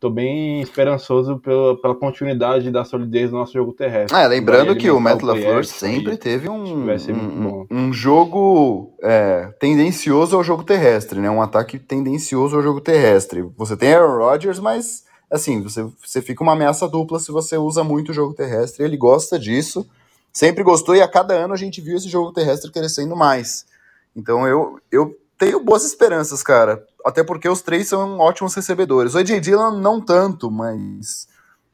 Tô 0.00 0.08
bem 0.08 0.60
esperançoso 0.60 1.38
pela, 1.40 1.76
pela 1.80 1.94
continuidade 1.94 2.70
da 2.70 2.84
solidez 2.84 3.30
do 3.30 3.36
nosso 3.36 3.52
jogo 3.52 3.72
terrestre. 3.72 4.16
É, 4.16 4.28
lembrando 4.28 4.76
que 4.76 4.88
o 4.88 5.00
Matt 5.00 5.22
LaFleur 5.22 5.64
sempre 5.64 6.16
teve 6.16 6.48
um, 6.48 6.88
um, 6.88 7.66
um 7.68 7.92
jogo 7.92 8.94
é, 9.02 9.52
tendencioso 9.58 10.36
ao 10.36 10.44
jogo 10.44 10.62
terrestre, 10.62 11.18
né? 11.18 11.28
Um 11.28 11.42
ataque 11.42 11.80
tendencioso 11.80 12.54
ao 12.54 12.62
jogo 12.62 12.80
terrestre. 12.80 13.42
Você 13.56 13.76
tem 13.76 13.92
Aaron 13.92 14.18
Rodgers, 14.18 14.60
mas 14.60 15.02
assim, 15.28 15.60
você, 15.60 15.84
você 16.00 16.22
fica 16.22 16.44
uma 16.44 16.52
ameaça 16.52 16.86
dupla 16.86 17.18
se 17.18 17.32
você 17.32 17.56
usa 17.56 17.82
muito 17.82 18.10
o 18.10 18.14
jogo 18.14 18.34
terrestre. 18.34 18.84
Ele 18.84 18.96
gosta 18.96 19.36
disso, 19.36 19.84
sempre 20.32 20.62
gostou, 20.62 20.94
e 20.94 21.02
a 21.02 21.08
cada 21.08 21.34
ano 21.34 21.54
a 21.54 21.56
gente 21.58 21.80
viu 21.80 21.96
esse 21.96 22.08
jogo 22.08 22.32
terrestre 22.32 22.70
crescendo 22.70 23.16
mais. 23.16 23.66
Então 24.14 24.46
eu, 24.46 24.78
eu 24.92 25.12
tenho 25.38 25.60
boas 25.60 25.84
esperanças, 25.84 26.42
cara. 26.42 26.84
Até 27.04 27.22
porque 27.22 27.48
os 27.48 27.62
três 27.62 27.88
são 27.88 28.18
ótimos 28.18 28.54
recebedores. 28.54 29.14
O 29.14 29.18
AJ 29.18 29.40
Dillon 29.40 29.72
não 29.78 30.00
tanto, 30.00 30.50
mas 30.50 31.28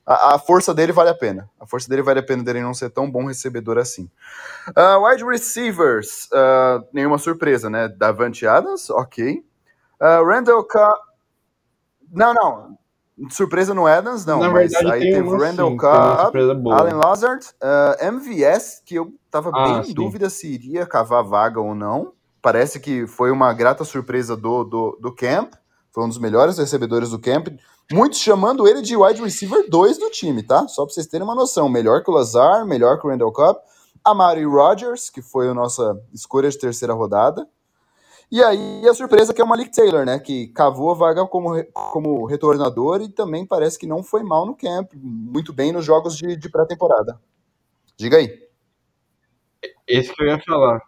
a, 0.06 0.34
a 0.34 0.38
força 0.38 0.74
dele 0.74 0.92
vale 0.92 1.10
a 1.10 1.14
pena. 1.14 1.48
A 1.58 1.66
força 1.66 1.88
dele 1.88 2.02
vale 2.02 2.20
a 2.20 2.22
pena 2.22 2.42
dele 2.42 2.60
não 2.62 2.74
ser 2.74 2.90
tão 2.90 3.10
bom 3.10 3.24
recebedor 3.26 3.78
assim. 3.78 4.08
Ah, 4.76 4.98
wide 4.98 5.24
receivers, 5.24 6.28
ah, 6.32 6.82
nenhuma 6.92 7.18
surpresa, 7.18 7.70
né? 7.70 7.88
Davante 7.88 8.46
Adams, 8.46 8.90
ok. 8.90 9.42
Ah, 9.98 10.20
Randall 10.24 10.62
Cobb. 10.64 11.00
Não, 12.12 12.34
não. 12.34 12.78
Surpresa 13.30 13.72
no 13.72 13.86
Adams, 13.86 14.26
não. 14.26 14.40
Na 14.40 14.50
mas 14.50 14.72
verdade, 14.72 14.92
aí 14.92 15.00
tem 15.00 15.12
teve 15.14 15.28
Randall 15.36 15.70
sim, 15.70 15.76
Cobb. 15.76 16.38
Allen 16.72 16.94
Lazard, 16.94 17.46
ah, 17.62 17.96
MVS, 18.00 18.82
que 18.84 18.96
eu 18.96 19.14
tava 19.30 19.50
Ah, 19.54 19.64
bem 19.64 19.78
em 19.78 19.84
sim. 19.84 19.94
dúvida 19.94 20.28
se 20.28 20.48
iria 20.52 20.84
cavar 20.84 21.24
vaga 21.24 21.60
ou 21.60 21.74
não. 21.74 22.12
Parece 22.44 22.78
que 22.78 23.06
foi 23.06 23.30
uma 23.30 23.54
grata 23.54 23.84
surpresa 23.84 24.36
do, 24.36 24.64
do, 24.64 24.98
do 25.00 25.14
camp. 25.14 25.54
Foi 25.90 26.04
um 26.04 26.08
dos 26.08 26.18
melhores 26.18 26.58
recebedores 26.58 27.08
do 27.08 27.18
camp. 27.18 27.48
Muitos 27.90 28.18
chamando 28.18 28.68
ele 28.68 28.82
de 28.82 28.94
wide 28.94 29.22
receiver 29.22 29.66
2 29.66 29.96
do 29.96 30.10
time, 30.10 30.42
tá? 30.42 30.68
Só 30.68 30.84
pra 30.84 30.92
vocês 30.92 31.06
terem 31.06 31.24
uma 31.24 31.34
noção. 31.34 31.70
Melhor 31.70 32.04
que 32.04 32.10
o 32.10 32.12
Lazar, 32.12 32.66
melhor 32.66 33.00
que 33.00 33.06
o 33.06 33.10
Randall 33.10 33.32
Cobb. 33.32 33.58
Amari 34.04 34.44
Rodgers, 34.44 35.08
que 35.08 35.22
foi 35.22 35.48
a 35.48 35.54
nossa 35.54 35.98
escolha 36.12 36.50
de 36.50 36.58
terceira 36.58 36.92
rodada. 36.92 37.48
E 38.30 38.42
aí 38.42 38.86
a 38.86 38.92
surpresa 38.92 39.32
que 39.32 39.40
é 39.40 39.44
o 39.44 39.48
Malik 39.48 39.74
Taylor, 39.74 40.04
né? 40.04 40.18
Que 40.18 40.48
cavou 40.48 40.90
a 40.90 40.94
vaga 40.94 41.26
como, 41.26 41.64
como 41.72 42.26
retornador 42.26 43.00
e 43.00 43.08
também 43.08 43.46
parece 43.46 43.78
que 43.78 43.86
não 43.86 44.02
foi 44.02 44.22
mal 44.22 44.44
no 44.44 44.54
camp. 44.54 44.92
Muito 44.94 45.50
bem 45.50 45.72
nos 45.72 45.86
jogos 45.86 46.14
de, 46.14 46.36
de 46.36 46.50
pré-temporada. 46.50 47.18
Diga 47.96 48.18
aí. 48.18 48.38
Esse 49.88 50.12
que 50.12 50.22
eu 50.22 50.26
ia 50.26 50.38
falar. 50.42 50.82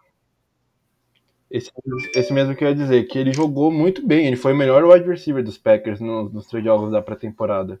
Esse, 1.49 1.71
esse 2.13 2.33
mesmo 2.33 2.55
que 2.55 2.63
eu 2.63 2.69
ia 2.69 2.75
dizer, 2.75 3.03
que 3.05 3.17
ele 3.17 3.31
jogou 3.31 3.71
muito 3.71 4.05
bem. 4.05 4.27
Ele 4.27 4.35
foi 4.35 4.53
o 4.53 4.57
melhor 4.57 4.83
wide 4.83 5.07
receiver 5.07 5.43
dos 5.43 5.57
Packers 5.57 5.99
nos, 5.99 6.31
nos 6.31 6.47
três 6.47 6.63
jogos 6.63 6.91
da 6.91 7.01
pré-temporada. 7.01 7.79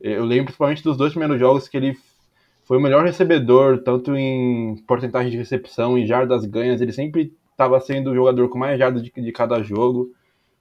Eu 0.00 0.24
lembro 0.24 0.46
principalmente 0.46 0.82
dos 0.82 0.96
dois 0.96 1.12
primeiros 1.12 1.38
jogos 1.38 1.68
que 1.68 1.76
ele 1.76 1.96
foi 2.64 2.78
o 2.78 2.80
melhor 2.80 3.04
recebedor, 3.04 3.82
tanto 3.82 4.16
em 4.16 4.76
porcentagem 4.86 5.30
de 5.30 5.36
recepção 5.36 5.98
e 5.98 6.06
jardas 6.06 6.44
ganhas. 6.46 6.80
Ele 6.80 6.92
sempre 6.92 7.34
estava 7.50 7.78
sendo 7.80 8.10
o 8.10 8.14
jogador 8.14 8.48
com 8.48 8.58
mais 8.58 8.78
jardas 8.78 9.02
de, 9.02 9.10
de 9.10 9.32
cada 9.32 9.62
jogo. 9.62 10.10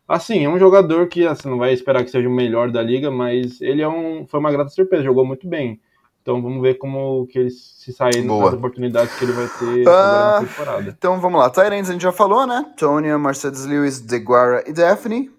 Assim, 0.07 0.43
é 0.43 0.49
um 0.49 0.59
jogador 0.59 1.07
que 1.07 1.25
assim, 1.25 1.49
não 1.49 1.57
vai 1.57 1.73
esperar 1.73 2.03
que 2.03 2.11
seja 2.11 2.27
o 2.27 2.31
melhor 2.31 2.69
da 2.69 2.81
liga, 2.81 3.09
mas 3.09 3.61
ele 3.61 3.81
é 3.81 3.87
um, 3.87 4.27
foi 4.27 4.39
uma 4.39 4.51
grata 4.51 4.69
surpresa, 4.69 5.03
jogou 5.03 5.25
muito 5.25 5.47
bem. 5.47 5.79
Então 6.23 6.41
vamos 6.41 6.61
ver 6.61 6.75
como 6.75 7.27
que 7.27 7.37
ele 7.37 7.51
se 7.51 7.91
sair 7.91 8.23
nas 8.23 8.53
oportunidades 8.53 9.13
que 9.15 9.25
ele 9.25 9.33
vai 9.33 9.45
ter 9.59 9.85
Ah, 9.89 10.39
na 10.39 10.47
temporada. 10.47 10.89
Então 10.97 11.19
vamos 11.19 11.37
lá. 11.37 11.49
Tyrants 11.49 11.89
a 11.89 11.91
gente 11.91 12.01
já 12.01 12.13
falou, 12.13 12.47
né? 12.47 12.65
Tonya, 12.77 13.19
Mercedes 13.19 13.65
Lewis, 13.65 13.99
Deguara 13.99 14.63
e 14.65 14.71
Daphne. 14.71 15.29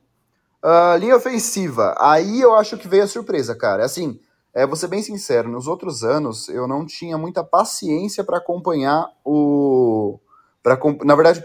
Ah, 0.62 0.94
linha 1.00 1.16
ofensiva. 1.16 1.94
Aí 1.98 2.38
eu 2.38 2.54
acho 2.54 2.76
que 2.76 2.86
veio 2.86 3.02
a 3.02 3.06
surpresa, 3.06 3.56
cara. 3.56 3.82
Assim, 3.82 4.20
é, 4.52 4.66
vou 4.66 4.76
ser 4.76 4.88
bem 4.88 5.02
sincero, 5.02 5.48
nos 5.48 5.66
outros 5.66 6.04
anos 6.04 6.50
eu 6.50 6.68
não 6.68 6.84
tinha 6.84 7.16
muita 7.16 7.42
paciência 7.42 8.22
para 8.22 8.36
acompanhar 8.36 9.08
o. 9.24 10.20
Pra, 10.62 10.78
na 11.02 11.14
verdade, 11.14 11.42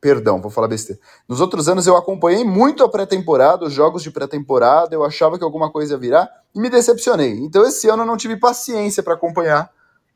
perdão, 0.00 0.40
vou 0.40 0.50
falar 0.50 0.68
besteira. 0.68 1.00
Nos 1.28 1.40
outros 1.40 1.68
anos 1.68 1.86
eu 1.86 1.96
acompanhei 1.96 2.44
muito 2.44 2.82
a 2.82 2.88
pré-temporada, 2.88 3.66
os 3.66 3.72
jogos 3.72 4.02
de 4.02 4.10
pré-temporada, 4.10 4.94
eu 4.94 5.04
achava 5.04 5.38
que 5.38 5.44
alguma 5.44 5.70
coisa 5.70 5.94
ia 5.94 5.98
virar 5.98 6.30
e 6.54 6.60
me 6.60 6.70
decepcionei. 6.70 7.38
Então 7.38 7.64
esse 7.66 7.88
ano 7.88 8.02
eu 8.02 8.06
não 8.06 8.16
tive 8.16 8.36
paciência 8.36 9.02
para 9.02 9.14
acompanhar 9.14 9.70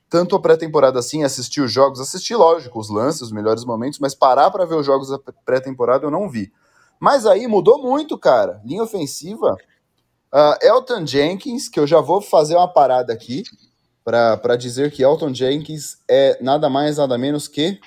tanto 0.08 0.36
a 0.36 0.40
pré-temporada 0.40 0.98
assim, 0.98 1.24
assistir 1.24 1.60
os 1.60 1.72
jogos, 1.72 2.00
assisti, 2.00 2.34
lógico, 2.34 2.78
os 2.78 2.88
lances, 2.88 3.22
os 3.22 3.32
melhores 3.32 3.64
momentos, 3.64 3.98
mas 3.98 4.14
parar 4.14 4.50
para 4.50 4.64
ver 4.64 4.76
os 4.76 4.86
jogos 4.86 5.08
da 5.08 5.18
pré-temporada 5.44 6.06
eu 6.06 6.10
não 6.10 6.30
vi. 6.30 6.52
Mas 7.00 7.26
aí 7.26 7.46
mudou 7.46 7.82
muito, 7.82 8.16
cara. 8.16 8.60
Linha 8.64 8.82
ofensiva. 8.82 9.56
ah, 10.32 10.58
Elton 10.62 11.06
Jenkins, 11.06 11.68
que 11.68 11.78
eu 11.78 11.86
já 11.86 12.00
vou 12.00 12.20
fazer 12.20 12.56
uma 12.56 12.68
parada 12.68 13.12
aqui 13.12 13.42
para 14.04 14.56
dizer 14.56 14.90
que 14.92 15.02
Elton 15.02 15.34
Jenkins 15.34 15.98
é 16.08 16.38
nada 16.42 16.68
mais, 16.68 16.98
nada 16.98 17.16
menos 17.18 17.48
que 17.48 17.80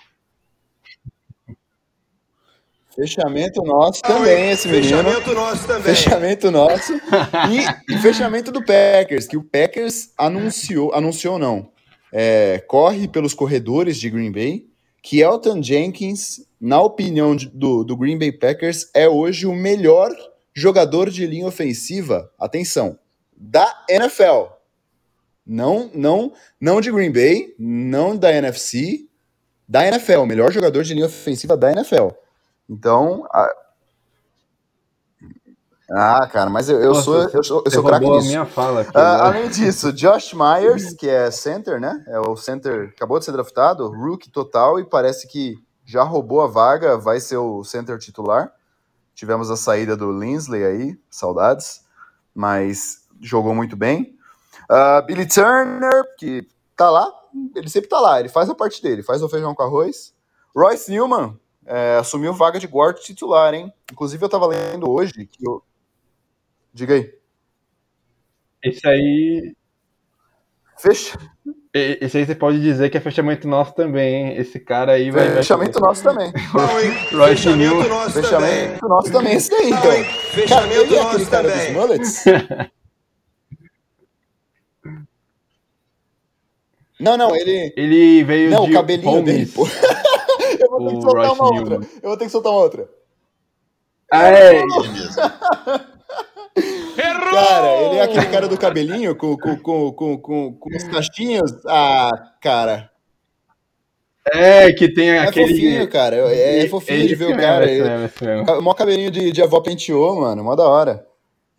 Fechamento 2.98 3.62
nosso 3.62 4.01
também, 4.01 4.50
esse 4.50 4.68
menino. 4.68 4.98
Fechamento 5.04 5.34
nosso 5.34 5.68
também. 5.68 5.84
Fechamento 5.84 6.51
nosso. 6.51 6.94
E, 7.88 7.94
e 7.94 7.98
fechamento 8.00 8.51
do 8.51 8.63
Packers, 8.66 9.27
que 9.27 9.38
o 9.38 9.44
Packers 9.44 10.12
anunciou, 10.18 10.94
anunciou 10.94 11.38
não, 11.38 11.70
é, 12.12 12.63
corre 12.68 13.08
pelos 13.08 13.34
corredores 13.36 13.98
de 13.98 14.10
Green 14.10 14.32
Bay, 14.32 14.66
que 15.04 15.22
Elton 15.22 15.62
Jenkins, 15.62 16.42
na 16.60 16.82
opinião 16.82 17.36
de- 17.36 17.50
do, 17.50 17.84
do 17.84 17.96
Green 17.96 18.18
Bay 18.18 18.32
Packers, 18.32 18.89
é 18.96 19.08
hoje 19.08 19.46
o 19.46 19.54
melhor 19.54 20.10
jogador 20.54 21.10
de 21.12 21.25
linha 21.27 21.46
ofensiva, 21.46 22.32
atenção, 22.39 22.98
da 23.36 23.86
NFL. 23.88 24.48
Não, 25.46 25.89
não, 25.94 26.34
não 26.60 26.82
de 26.82 26.92
Green 26.92 27.12
Bay, 27.12 27.54
não 27.60 28.18
da 28.18 28.34
NFC, 28.34 29.06
da 29.70 29.88
NFL, 29.88 30.22
o 30.22 30.25
melhor 30.25 30.51
jogador 30.51 30.84
de 30.84 30.94
linha 30.94 31.06
ofensiva 31.06 31.56
da 31.56 31.72
NFL. 31.72 32.08
Então, 32.70 33.28
a- 33.32 33.56
ah, 35.90 36.28
cara, 36.28 36.50
mas 36.50 36.68
eu, 36.68 36.80
eu 36.82 36.90
Nossa, 36.90 37.02
sou 37.04 37.16
eu 37.30 37.44
sou, 37.44 37.64
eu 37.66 37.72
sou 37.72 37.84
craque 37.84 38.10
nisso. 38.10 38.28
minha 38.28 38.46
fala 38.46 38.82
aqui. 38.82 38.92
Ah, 38.94 39.14
agora. 39.14 39.28
além 39.38 39.50
disso, 39.50 39.94
Josh 39.94 40.34
Myers, 40.34 40.94
que 40.94 41.08
é 41.08 41.32
center, 41.32 41.80
né? 41.80 42.04
É 42.08 42.20
o 42.20 42.36
center, 42.36 42.90
acabou 42.96 43.18
de 43.20 43.24
ser 43.26 43.32
draftado, 43.32 43.88
rookie 43.90 44.30
total, 44.30 44.80
e 44.80 44.86
parece 44.86 45.28
que 45.30 45.56
já 45.86 46.04
roubou 46.04 46.42
a 46.42 46.48
vaga, 46.48 46.98
vai 46.98 47.22
ser 47.22 47.38
o 47.38 47.64
center 47.64 47.98
titular. 48.00 48.52
Tivemos 49.16 49.50
a 49.50 49.56
saída 49.56 49.96
do 49.96 50.12
Linsley 50.12 50.64
aí, 50.66 51.00
saudades, 51.10 51.86
mas 52.36 53.08
jogou 53.22 53.56
muito 53.56 53.78
bem. 53.78 54.14
Ah, 54.70 55.02
Billy 55.02 55.26
Turner, 55.26 56.04
que 56.18 56.46
tá 56.76 56.90
lá, 56.90 57.10
ele 57.56 57.70
sempre 57.70 57.90
tá 57.90 58.00
lá, 58.02 58.20
ele 58.20 58.28
faz 58.28 58.50
a 58.50 58.54
parte 58.56 58.84
dele, 58.84 59.02
faz 59.02 59.24
o 59.24 59.30
feijão 59.30 59.56
com 59.56 59.64
arroz. 59.64 60.14
Royce 60.54 60.92
Newman 60.92 61.40
é, 61.68 61.98
assumiu 61.98 62.34
vaga 62.34 62.60
de 62.60 62.66
guard 62.68 62.98
titular, 62.98 63.54
hein? 63.54 63.72
Inclusive 63.92 64.24
eu 64.24 64.30
tava 64.30 64.48
lendo 64.48 64.90
hoje 64.90 65.14
que 65.26 65.48
o... 65.48 65.62
Diga 66.74 66.96
aí. 66.96 67.14
Esse 68.64 68.88
aí. 68.88 69.56
Fecha... 70.80 71.18
Esse 71.74 72.18
aí 72.18 72.26
você 72.26 72.34
pode 72.34 72.60
dizer 72.60 72.90
que 72.90 72.98
é 72.98 73.00
fechamento 73.02 73.48
nosso 73.48 73.74
também, 73.76 74.16
hein? 74.32 74.38
Esse 74.38 74.60
cara 74.60 74.94
aí 74.94 75.12
vai. 75.12 75.26
vai- 75.28 75.36
Fechamento 75.38 75.80
nosso 75.80 76.02
também. 76.04 76.32
Bom, 76.52 76.80
hein? 76.80 76.92
Royce 77.14 77.50
Newman. 77.56 77.84
Fechamento 77.84 77.90
nosso 77.90 78.22
também. 78.32 78.50
Fechamento 78.50 78.88
nosso 78.88 79.12
também, 79.12 79.34
esse 79.36 79.50
daí, 79.52 79.68
então. 79.70 79.82
Cara, 79.82 80.04
Fechamento 80.06 80.82
aquele 80.86 81.04
nosso 81.04 81.30
cara 81.30 81.48
dos 81.50 81.58
também. 81.58 81.74
mullets? 81.74 82.24
Não, 87.00 87.16
não, 87.16 87.36
ele. 87.36 87.74
Ele 87.78 88.24
veio 88.24 88.50
Não, 88.50 88.66
de 88.66 88.72
o 88.72 88.74
cabelinho 88.74 89.10
Holmes. 89.12 89.26
dele, 89.26 89.46
pô. 89.46 89.68
Eu 90.78 90.84
vou 90.84 90.90
ter 90.90 90.96
que 90.98 91.02
soltar 91.04 91.26
Royce 91.28 91.42
uma 91.42 91.52
Newman. 91.52 91.74
outra. 91.74 91.90
Eu 92.04 92.10
vou 92.10 92.18
ter 92.18 92.26
que 92.26 92.32
soltar 92.32 92.52
uma 92.52 92.62
outra. 92.62 92.90
Ah, 94.12 94.28
é, 94.32 94.64
Cara, 97.32 97.82
ele 97.84 97.96
é 97.98 98.02
aquele 98.02 98.26
cara 98.28 98.48
do 98.48 98.58
cabelinho 98.58 99.16
com, 99.16 99.38
com, 99.38 99.58
com, 99.58 99.92
com, 99.92 100.18
com, 100.18 100.54
com 100.54 100.76
os 100.76 100.84
cachinhos. 100.86 101.52
Ah, 101.68 102.12
cara. 102.42 102.90
é, 104.34 104.72
que 104.74 104.92
tem 104.92 105.10
É 105.12 105.20
aquele. 105.20 105.50
fofinho, 105.50 105.90
cara. 105.90 106.16
É, 106.16 106.66
é 106.66 106.68
fofinho 106.70 107.08
de 107.08 107.16
ver 107.16 107.34
o 107.34 107.38
cara. 107.38 107.70
Ele- 107.70 107.84
mesmo, 107.84 108.06
esse 108.06 108.24
mesmo. 108.24 108.44
O 108.54 108.62
maior 108.62 108.74
cabelinho 108.74 109.12
de, 109.12 109.32
de 109.32 109.42
avó 109.44 109.62
penteou, 109.62 110.20
mano. 110.20 110.44
Mó 110.44 110.56
da 110.56 110.68
hora. 110.68 111.06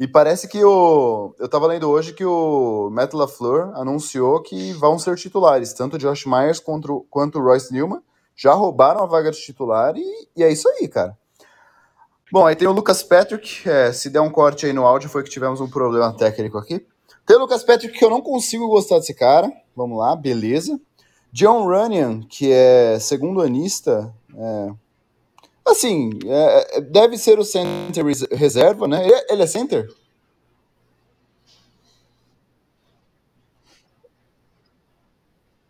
E 0.01 0.07
parece 0.07 0.49
que 0.49 0.63
o. 0.65 1.35
Eu 1.39 1.49
tava 1.49 1.67
lendo 1.67 1.89
hoje 1.91 2.13
que 2.13 2.25
o 2.25 2.89
Matt 2.93 3.13
LaFleur 3.15 3.73
anunciou 3.77 4.41
que 4.43 4.73
vão 4.73 4.99
ser 4.99 5.17
titulares. 5.17 5.73
Tanto 5.73 5.95
o 5.97 5.99
Josh 5.99 6.25
Myers 6.27 6.61
quanto, 6.61 7.05
quanto 7.11 7.39
o 7.39 7.43
Royce 7.43 7.73
Newman 7.73 8.01
já 8.41 8.53
roubaram 8.55 9.03
a 9.03 9.07
vaga 9.07 9.33
de 9.33 9.39
titular 9.41 9.97
e, 9.97 10.29
e 10.37 10.45
é 10.45 10.51
isso 10.53 10.69
aí, 10.69 10.87
cara. 10.87 11.19
Bom, 12.31 12.47
aí 12.47 12.55
tem 12.55 12.69
o 12.69 12.73
Lucas 12.73 13.03
Patrick. 13.03 13.69
é, 13.69 13.93
se 13.93 14.09
der 14.09 14.21
um 14.21 14.31
corte 14.31 14.65
aí 14.65 14.73
no 14.73 14.87
áudio, 14.87 15.09
foi 15.11 15.25
que 15.25 15.31
tivemos 15.31 15.61
um 15.61 15.69
problema 15.69 16.17
técnico 16.17 16.57
aqui. 16.57 16.87
Tem 17.27 17.37
o 17.37 17.41
Lucas 17.41 17.65
Patrick 17.65 17.99
que 17.99 18.05
eu 18.05 18.11
não 18.11 18.21
consigo 18.23 18.69
gostar 18.69 18.99
desse 18.99 19.13
cara. 19.13 19.51
Vamos 19.75 19.99
lá, 19.99 20.15
beleza. 20.15 20.81
John 21.33 21.65
Runyan, 21.67 22.21
que 22.21 22.53
é 22.53 22.99
segundo 23.01 23.41
anista. 23.43 24.15
é, 24.37 24.71
Assim, 25.67 26.11
é, 26.25 26.79
é, 26.79 26.81
deve 26.81 27.19
ser 27.19 27.39
o 27.39 27.45
center 27.45 28.05
res- 28.07 28.27
reserva, 28.33 28.89
né? 28.89 29.05
Ele, 29.07 29.27
ele 29.29 29.43
é 29.43 29.47
center? 29.47 29.87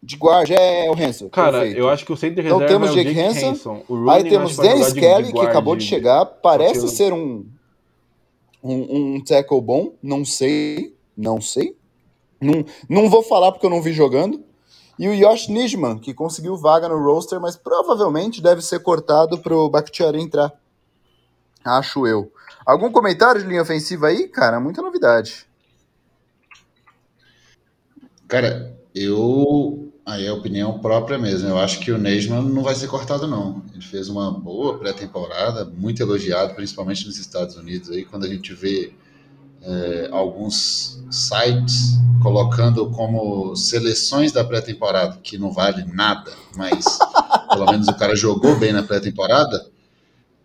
De 0.09 0.16
guarda, 0.16 0.55
é 0.55 0.90
o 0.90 0.94
Hanson. 0.94 1.29
Cara, 1.29 1.59
perfeito. 1.59 1.79
eu 1.79 1.90
acho 1.90 2.07
que 2.07 2.12
o 2.14 2.16
center 2.16 2.42
Então 2.47 2.59
reserva 2.61 2.87
temos 2.87 2.88
é 2.88 2.92
o 2.92 2.94
Jake 3.05 3.14
Jake 3.14 3.29
Hanson, 3.29 3.51
Hanson. 3.51 3.85
O 3.90 4.09
Aí 4.11 4.25
temos 4.25 4.57
Dennis 4.57 4.94
de- 4.94 5.01
Kelly, 5.01 5.25
de 5.27 5.33
que 5.35 5.40
acabou 5.40 5.77
de 5.77 5.85
chegar. 5.85 6.25
Parece 6.25 6.79
eu- 6.79 6.88
ser 6.88 7.12
um, 7.12 7.44
um, 8.64 9.16
um 9.16 9.23
tackle 9.23 9.61
bom. 9.61 9.92
Não 10.03 10.25
sei. 10.25 10.97
Não 11.14 11.42
sei. 11.42 11.77
Não, 12.40 12.64
não 12.88 13.11
vou 13.11 13.23
falar 13.23 13.53
porque 13.53 13.66
eu 13.66 13.71
não 13.71 13.83
vi 13.83 13.92
jogando. 13.92 14.42
E 14.99 15.07
o 15.09 15.12
Yosh 15.12 15.49
Nijman, 15.49 15.99
que 15.99 16.14
conseguiu 16.14 16.57
vaga 16.57 16.88
no 16.88 16.97
roster, 17.05 17.38
mas 17.38 17.55
provavelmente 17.55 18.40
deve 18.40 18.62
ser 18.62 18.81
cortado 18.81 19.37
pro 19.38 19.68
Bakhtiari 19.68 20.23
entrar. 20.23 20.55
Acho 21.62 22.07
eu. 22.07 22.33
Algum 22.64 22.90
comentário 22.90 23.42
de 23.42 23.47
linha 23.47 23.61
ofensiva 23.61 24.07
aí? 24.07 24.27
Cara, 24.27 24.59
muita 24.59 24.81
novidade. 24.81 25.47
Cara, 28.27 28.75
eu. 28.94 29.88
Aí 30.09 30.25
é 30.25 30.33
opinião 30.33 30.79
própria 30.79 31.18
mesmo. 31.18 31.51
Eu 31.51 31.59
acho 31.59 31.81
que 31.81 31.92
o 31.92 31.99
Neisman 31.99 32.40
não 32.40 32.62
vai 32.62 32.75
ser 32.75 32.87
cortado, 32.87 33.27
não. 33.27 33.62
Ele 33.75 33.85
fez 33.85 34.09
uma 34.09 34.31
boa 34.31 34.79
pré-temporada, 34.79 35.66
muito 35.66 36.03
elogiado, 36.03 36.55
principalmente 36.55 37.05
nos 37.05 37.18
Estados 37.18 37.57
Unidos. 37.57 37.90
Aí, 37.90 38.07
quando 38.07 38.25
a 38.25 38.29
gente 38.29 38.55
vê 38.55 38.94
é, 39.61 40.09
alguns 40.11 41.05
sites 41.11 41.99
colocando 42.23 42.88
como 42.90 43.55
seleções 43.55 44.33
da 44.33 44.42
pré-temporada, 44.42 45.18
que 45.23 45.37
não 45.37 45.53
vale 45.53 45.85
nada, 45.92 46.33
mas 46.57 46.87
pelo 47.53 47.71
menos 47.71 47.87
o 47.87 47.94
cara 47.94 48.16
jogou 48.16 48.59
bem 48.59 48.73
na 48.73 48.83
pré-temporada. 48.83 49.66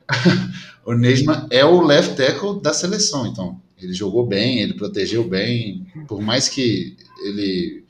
o 0.86 0.94
Neisman 0.94 1.48
é 1.50 1.64
o 1.64 1.80
left 1.80 2.18
tackle 2.18 2.62
da 2.62 2.74
seleção, 2.74 3.26
então. 3.26 3.62
Ele 3.82 3.94
jogou 3.94 4.28
bem, 4.28 4.60
ele 4.60 4.74
protegeu 4.74 5.24
bem, 5.26 5.88
por 6.06 6.22
mais 6.22 6.50
que 6.50 6.98
ele 7.26 7.83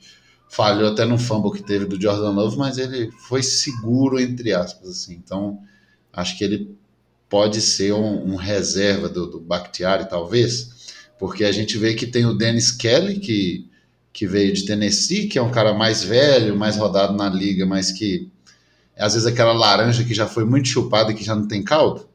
falhou 0.54 0.92
até 0.92 1.04
no 1.04 1.18
fumble 1.18 1.50
que 1.50 1.62
teve 1.62 1.84
do 1.84 2.00
Jordan 2.00 2.30
Love, 2.30 2.56
mas 2.56 2.78
ele 2.78 3.10
foi 3.10 3.42
seguro, 3.42 4.20
entre 4.20 4.52
aspas, 4.52 4.88
assim. 4.88 5.14
Então, 5.14 5.58
acho 6.12 6.38
que 6.38 6.44
ele 6.44 6.76
pode 7.28 7.60
ser 7.60 7.92
um, 7.92 8.32
um 8.32 8.36
reserva 8.36 9.08
do, 9.08 9.26
do 9.26 9.40
Bakhtiari, 9.40 10.08
talvez, 10.08 10.94
porque 11.18 11.44
a 11.44 11.50
gente 11.50 11.76
vê 11.76 11.94
que 11.94 12.06
tem 12.06 12.24
o 12.24 12.34
Dennis 12.34 12.70
Kelly, 12.70 13.18
que, 13.18 13.68
que 14.12 14.28
veio 14.28 14.52
de 14.52 14.64
Tennessee, 14.64 15.26
que 15.26 15.38
é 15.38 15.42
um 15.42 15.50
cara 15.50 15.74
mais 15.74 16.04
velho, 16.04 16.56
mais 16.56 16.76
rodado 16.76 17.14
na 17.14 17.28
liga, 17.28 17.66
mas 17.66 17.90
que 17.90 18.28
às 18.96 19.14
vezes 19.14 19.26
aquela 19.26 19.52
laranja 19.52 20.04
que 20.04 20.14
já 20.14 20.28
foi 20.28 20.44
muito 20.44 20.68
chupada 20.68 21.10
e 21.10 21.14
que 21.16 21.24
já 21.24 21.34
não 21.34 21.48
tem 21.48 21.64
caldo. 21.64 22.08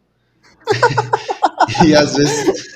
e 1.86 1.94
às 1.94 2.16
vezes 2.16 2.69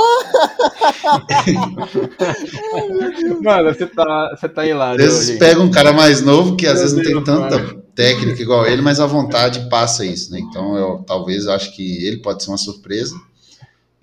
Mano, 3.42 3.74
você 3.74 3.86
tá, 3.86 4.36
você 4.36 4.48
tá 4.48 4.66
hilário. 4.66 5.04
Às 5.04 5.18
vezes 5.18 5.38
pega 5.38 5.60
um 5.60 5.70
cara 5.70 5.92
mais 5.92 6.22
novo 6.22 6.56
que 6.56 6.66
às 6.66 6.74
Meu 6.74 6.82
vezes 6.82 6.96
não 6.96 7.02
tem 7.02 7.12
Deus, 7.12 7.24
tanta 7.24 7.58
mano. 7.58 7.82
técnica 7.94 8.42
igual 8.42 8.66
ele, 8.66 8.82
mas 8.82 9.00
a 9.00 9.06
vontade 9.06 9.68
passa 9.68 10.04
isso, 10.04 10.32
né? 10.32 10.40
Então 10.40 10.76
eu 10.76 11.04
talvez 11.06 11.46
acho 11.46 11.74
que 11.74 12.06
ele 12.06 12.18
pode 12.18 12.42
ser 12.42 12.50
uma 12.50 12.58
surpresa. 12.58 13.14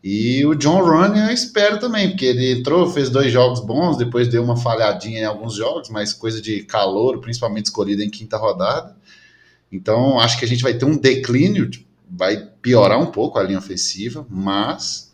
E 0.03 0.45
o 0.45 0.55
John 0.55 0.83
Run 0.83 1.15
eu 1.15 1.33
espero 1.33 1.79
também, 1.79 2.09
porque 2.09 2.25
ele 2.25 2.59
entrou, 2.59 2.89
fez 2.89 3.09
dois 3.09 3.31
jogos 3.31 3.59
bons, 3.59 3.97
depois 3.97 4.27
deu 4.27 4.43
uma 4.43 4.55
falhadinha 4.55 5.21
em 5.21 5.25
alguns 5.25 5.55
jogos, 5.55 5.89
mas 5.89 6.13
coisa 6.13 6.41
de 6.41 6.63
calor, 6.63 7.19
principalmente 7.19 7.65
escolhido 7.65 8.03
em 8.03 8.09
quinta 8.09 8.37
rodada. 8.37 8.95
Então 9.71 10.19
acho 10.19 10.39
que 10.39 10.45
a 10.45 10.47
gente 10.47 10.63
vai 10.63 10.75
ter 10.75 10.85
um 10.85 10.97
declínio, 10.97 11.69
vai 12.09 12.37
piorar 12.61 12.99
um 12.99 13.07
pouco 13.07 13.37
a 13.37 13.43
linha 13.43 13.59
ofensiva, 13.59 14.25
mas 14.29 15.06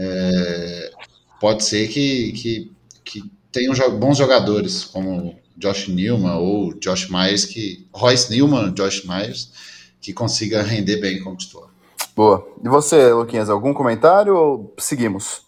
é, 0.00 0.92
pode 1.40 1.64
ser 1.64 1.88
que, 1.88 2.32
que, 2.32 2.72
que 3.04 3.32
tenham 3.50 3.74
bons 3.98 4.16
jogadores, 4.16 4.84
como 4.84 5.36
Josh 5.56 5.88
Newman 5.88 6.36
ou 6.36 6.72
Josh 6.74 7.08
Myers, 7.10 7.44
que 7.44 7.88
Royce 7.92 8.30
Newman, 8.32 8.72
Josh 8.72 9.04
Myers, 9.04 9.52
que 10.00 10.12
consiga 10.12 10.62
render 10.62 10.98
bem 11.00 11.20
como 11.20 11.36
titular. 11.36 11.68
Boa. 12.14 12.46
E 12.64 12.68
você, 12.68 13.12
Luquinhas, 13.12 13.50
algum 13.50 13.74
comentário 13.74 14.36
ou 14.36 14.74
seguimos? 14.78 15.42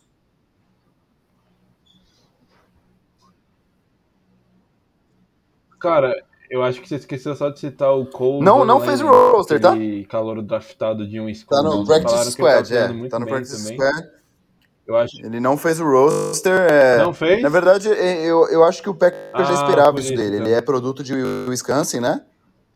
Cara, 5.78 6.14
eu 6.50 6.62
acho 6.62 6.80
que 6.80 6.88
você 6.88 6.96
esqueceu 6.96 7.34
só 7.34 7.48
de 7.48 7.58
citar 7.60 7.92
o 7.96 8.06
Cole. 8.06 8.44
Não, 8.44 8.64
não 8.64 8.80
Van 8.80 8.86
fez 8.86 9.00
o 9.00 9.06
roster, 9.06 9.60
tá? 9.60 9.70
aquele 9.70 10.04
calor 10.04 10.42
draftado 10.42 11.08
de 11.08 11.20
um 11.20 11.26
Tá 11.26 11.34
school. 11.34 11.62
no 11.62 11.86
practice 11.86 12.24
tá 12.24 12.30
squad, 12.30 12.74
é. 12.74 13.08
Tá 13.08 13.18
no 13.18 13.26
practice 13.26 13.56
também. 13.62 13.78
squad. 13.78 14.19
Eu 14.90 14.96
acho. 14.96 15.24
Ele 15.24 15.38
não 15.38 15.56
fez 15.56 15.78
o 15.78 15.84
roster. 15.84 16.52
é, 16.52 16.98
Não 16.98 17.14
fez? 17.14 17.40
Na 17.40 17.48
verdade, 17.48 17.88
é, 17.92 18.24
eu, 18.24 18.48
eu 18.48 18.64
acho 18.64 18.82
que 18.82 18.90
o 18.90 18.94
Packers 18.94 19.46
já 19.46 19.50
Ah, 19.50 19.62
esperava 19.64 19.92
por 19.92 20.00
isso 20.00 20.08
dele. 20.14 20.36
então. 20.36 20.46
Ele 20.46 20.52
é 20.54 20.60
produto 20.60 21.04
de 21.04 21.14
Wisconsin, 21.48 22.00
né? 22.00 22.22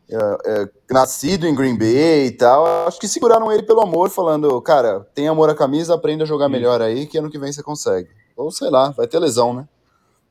é, 0.09 0.15
é, 0.61 0.69
nascido 0.89 1.45
em 1.45 1.53
Green 1.55 1.77
Bay 1.77 2.27
e 2.27 2.31
tal. 2.31 2.65
Acho 2.87 2.99
que 2.99 3.07
seguraram 3.07 3.51
ele 3.51 3.63
pelo 3.63 3.81
amor, 3.81 4.09
falando, 4.09 4.61
cara, 4.61 5.01
tem 5.13 5.27
amor 5.27 5.49
à 5.49 5.55
camisa, 5.55 5.93
aprenda 5.93 6.23
a 6.23 6.27
jogar 6.27 6.47
melhor 6.47 6.81
aí, 6.81 7.05
que 7.05 7.17
ano 7.17 7.29
que 7.29 7.39
vem 7.39 7.51
você 7.51 7.61
consegue. 7.63 8.09
Ou 8.37 8.49
sei 8.51 8.69
lá, 8.69 8.91
vai 8.91 9.07
ter 9.07 9.19
lesão, 9.19 9.53
né? 9.53 9.67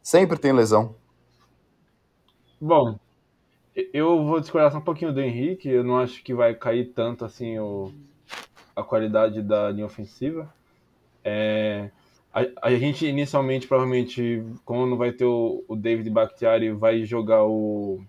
Sempre 0.02 0.38
tem 0.38 0.52
lesão. 0.52 0.94
Bom, 2.60 2.98
eu 3.92 4.24
vou 4.24 4.40
discordar 4.40 4.74
um 4.76 4.80
pouquinho 4.80 5.12
do 5.12 5.20
Henrique. 5.20 5.68
Eu 5.68 5.84
não 5.84 5.98
acho 5.98 6.22
que 6.22 6.32
vai 6.32 6.54
cair 6.54 6.92
tanto 6.94 7.24
assim 7.26 7.58
o, 7.58 7.92
a 8.74 8.82
qualidade 8.82 9.42
da 9.42 9.70
linha 9.70 9.86
ofensiva. 9.86 10.48
É, 11.24 11.90
a, 12.32 12.68
a, 12.68 12.74
gente 12.74 13.06
inicialmente, 13.06 13.66
provavelmente, 13.66 14.44
quando 14.64 14.96
vai 14.96 15.12
ter 15.12 15.24
o, 15.24 15.64
o 15.66 15.74
David 15.74 16.10
Bakhtiari, 16.10 16.70
vai 16.70 17.04
jogar 17.04 17.44
o 17.44 18.04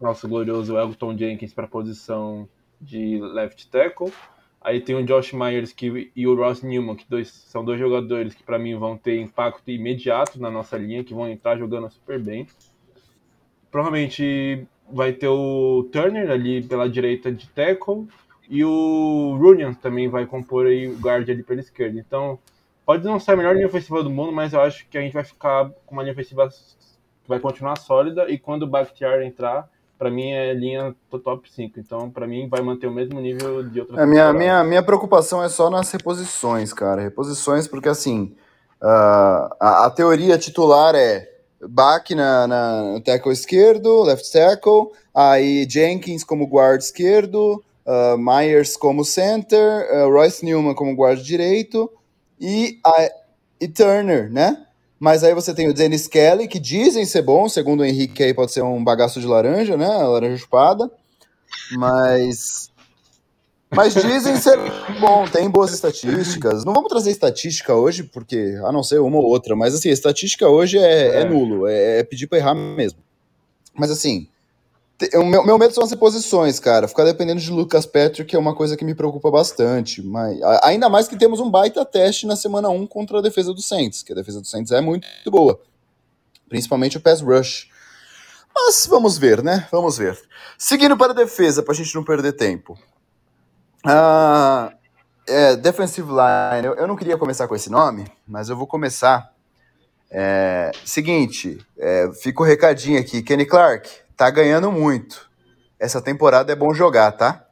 nosso 0.00 0.28
glorioso 0.28 0.76
Elton 0.76 1.16
Jenkins 1.16 1.54
para 1.54 1.64
a 1.64 1.68
posição 1.68 2.48
de 2.80 3.20
left 3.20 3.68
tackle. 3.70 4.12
Aí 4.60 4.80
tem 4.80 4.94
o 4.94 5.04
Josh 5.04 5.32
Myers 5.32 5.72
que, 5.72 6.10
e 6.14 6.26
o 6.26 6.36
Ross 6.36 6.62
Newman, 6.62 6.94
que 6.94 7.04
dois, 7.08 7.28
são 7.28 7.64
dois 7.64 7.80
jogadores 7.80 8.32
que 8.32 8.42
para 8.44 8.58
mim 8.58 8.76
vão 8.76 8.96
ter 8.96 9.20
impacto 9.20 9.70
imediato 9.70 10.40
na 10.40 10.50
nossa 10.50 10.78
linha, 10.78 11.02
que 11.02 11.14
vão 11.14 11.28
entrar 11.28 11.58
jogando 11.58 11.90
super 11.90 12.20
bem. 12.20 12.46
Provavelmente 13.70 14.66
vai 14.90 15.12
ter 15.12 15.28
o 15.28 15.88
Turner 15.90 16.30
ali 16.30 16.62
pela 16.62 16.88
direita 16.88 17.32
de 17.32 17.48
tackle 17.48 18.06
e 18.48 18.64
o 18.64 19.36
Runion 19.40 19.74
também 19.74 20.08
vai 20.08 20.26
compor 20.26 20.66
aí 20.66 20.88
o 20.88 20.98
guard 20.98 21.28
ali 21.28 21.42
pela 21.42 21.60
esquerda. 21.60 21.98
Então, 21.98 22.38
pode 22.84 23.04
não 23.04 23.18
ser 23.18 23.32
a 23.32 23.36
melhor 23.36 23.54
linha 23.54 23.66
ofensiva 23.66 24.02
do 24.02 24.10
mundo, 24.10 24.32
mas 24.32 24.52
eu 24.52 24.60
acho 24.60 24.86
que 24.88 24.98
a 24.98 25.00
gente 25.00 25.12
vai 25.12 25.24
ficar 25.24 25.70
com 25.86 25.94
uma 25.94 26.02
linha 26.02 26.12
ofensiva 26.12 26.48
que 26.48 27.28
vai 27.28 27.38
continuar 27.38 27.78
sólida 27.78 28.28
e 28.28 28.38
quando 28.38 28.64
o 28.64 28.66
Bakhtiar 28.66 29.22
entrar, 29.22 29.68
para 29.98 30.10
mim 30.10 30.32
é 30.32 30.52
linha 30.52 30.94
top 31.10 31.48
5. 31.48 31.78
Então, 31.78 32.10
para 32.10 32.26
mim, 32.26 32.48
vai 32.48 32.60
manter 32.60 32.88
o 32.88 32.92
mesmo 32.92 33.20
nível 33.20 33.62
de 33.62 33.80
outras 33.80 33.98
a 33.98 34.04
minha, 34.04 34.32
minha, 34.32 34.64
minha 34.64 34.82
preocupação 34.82 35.42
é 35.42 35.48
só 35.48 35.70
nas 35.70 35.90
reposições, 35.92 36.72
cara. 36.72 37.00
Reposições, 37.00 37.68
porque 37.68 37.88
assim, 37.88 38.34
uh, 38.82 39.54
a, 39.60 39.86
a, 39.86 39.90
teoria 39.90 40.36
titular 40.36 40.96
é 40.96 41.30
Bach 41.68 42.10
na, 42.10 42.48
na, 42.48 42.82
no 42.82 43.00
tackle 43.00 43.32
esquerdo, 43.32 44.02
left 44.02 44.30
tackle, 44.32 44.88
aí 45.14 45.64
Jenkins 45.70 46.24
como 46.24 46.48
guard 46.48 46.80
esquerdo, 46.80 47.62
uh, 47.86 48.18
Myers 48.18 48.76
como 48.76 49.04
center, 49.04 49.86
uh, 49.92 50.10
Royce 50.10 50.44
Newman 50.44 50.74
como 50.74 50.94
guard 50.94 51.20
direito 51.20 51.90
e, 52.40 52.78
a, 52.84 53.10
e 53.60 53.68
Turner, 53.68 54.30
né? 54.30 54.66
Mas 54.98 55.24
aí 55.24 55.34
você 55.34 55.52
tem 55.52 55.68
o 55.68 55.74
Dennis 55.74 56.06
Kelly, 56.06 56.46
que 56.46 56.60
dizem 56.60 57.04
ser 57.04 57.22
bom, 57.22 57.48
segundo 57.48 57.80
o 57.80 57.84
Henrique 57.84 58.22
aí 58.22 58.32
pode 58.32 58.52
ser 58.52 58.62
um 58.62 58.82
bagaço 58.82 59.20
de 59.20 59.26
laranja, 59.26 59.76
né? 59.76 59.88
Laranja 59.88 60.36
chupada. 60.36 60.88
Mas. 61.72 62.70
Mas 63.74 63.94
dizem 63.94 64.36
ser 64.36 64.58
bom, 65.00 65.26
tem 65.26 65.48
boas 65.48 65.72
estatísticas. 65.72 66.64
Não 66.64 66.74
vamos 66.74 66.90
trazer 66.90 67.10
estatística 67.10 67.74
hoje, 67.74 68.04
porque, 68.04 68.54
a 68.64 68.70
não 68.70 68.82
ser 68.82 69.00
uma 69.00 69.16
ou 69.16 69.24
outra, 69.24 69.56
mas 69.56 69.74
assim, 69.74 69.88
estatística 69.88 70.46
hoje 70.46 70.78
é, 70.78 71.08
é. 71.08 71.20
é 71.22 71.24
nulo, 71.24 71.66
é, 71.66 71.98
é 72.00 72.04
pedir 72.04 72.26
para 72.26 72.38
errar 72.38 72.54
mesmo. 72.54 73.00
Mas 73.74 73.90
assim, 73.90 74.28
o 75.14 75.24
meu, 75.24 75.44
meu 75.44 75.58
medo 75.58 75.74
são 75.74 75.84
as 75.84 75.90
reposições, 75.90 76.58
cara. 76.58 76.88
Ficar 76.88 77.04
dependendo 77.04 77.40
de 77.40 77.50
Lucas 77.50 77.86
Patrick 77.86 78.34
é 78.34 78.38
uma 78.38 78.54
coisa 78.54 78.76
que 78.76 78.84
me 78.84 78.94
preocupa 78.94 79.30
bastante. 79.30 80.02
Mas, 80.02 80.38
ainda 80.62 80.88
mais 80.88 81.08
que 81.08 81.16
temos 81.16 81.40
um 81.40 81.50
baita 81.50 81.84
teste 81.84 82.26
na 82.26 82.36
semana 82.36 82.68
1 82.68 82.86
contra 82.86 83.18
a 83.18 83.22
defesa 83.22 83.52
do 83.52 83.62
Saints, 83.62 84.02
que 84.02 84.12
a 84.12 84.16
defesa 84.16 84.40
do 84.40 84.46
Saints 84.46 84.72
é 84.72 84.80
muito 84.80 85.06
boa. 85.26 85.60
Principalmente 86.48 86.96
o 86.96 87.00
pass 87.00 87.20
rush. 87.20 87.68
Mas 88.54 88.86
vamos 88.86 89.16
ver, 89.16 89.42
né? 89.42 89.66
Vamos 89.72 89.96
ver. 89.96 90.20
Seguindo 90.58 90.96
para 90.96 91.12
a 91.12 91.14
defesa, 91.14 91.62
para 91.62 91.72
a 91.72 91.76
gente 91.76 91.94
não 91.94 92.04
perder 92.04 92.32
tempo. 92.32 92.78
Ah, 93.84 94.72
é, 95.26 95.56
defensive 95.56 96.08
line, 96.08 96.66
eu, 96.66 96.74
eu, 96.74 96.86
não 96.86 96.96
queria 96.96 97.16
começar 97.16 97.48
com 97.48 97.54
esse 97.54 97.70
nome, 97.70 98.06
mas 98.26 98.48
eu 98.48 98.56
vou 98.56 98.66
começar. 98.66 99.32
É, 100.10 100.70
seguinte, 100.84 101.58
é, 101.78 102.10
fica 102.20 102.42
o 102.42 102.46
recadinho 102.46 103.00
aqui. 103.00 103.22
Kenny 103.22 103.46
Clark, 103.46 103.88
tá 104.16 104.30
ganhando 104.30 104.70
muito. 104.70 105.30
Essa 105.78 106.00
temporada 106.00 106.52
é 106.52 106.56
bom 106.56 106.72
jogar, 106.72 107.12
tá? 107.12 107.46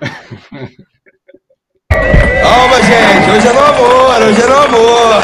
Calma, 1.90 2.82
gente. 2.82 3.30
Hoje 3.30 3.48
é 3.48 3.52
no 3.52 3.60
amor, 3.60 4.22
hoje 4.22 4.42
é 4.42 4.46
no 4.46 4.56
amor. 4.58 5.22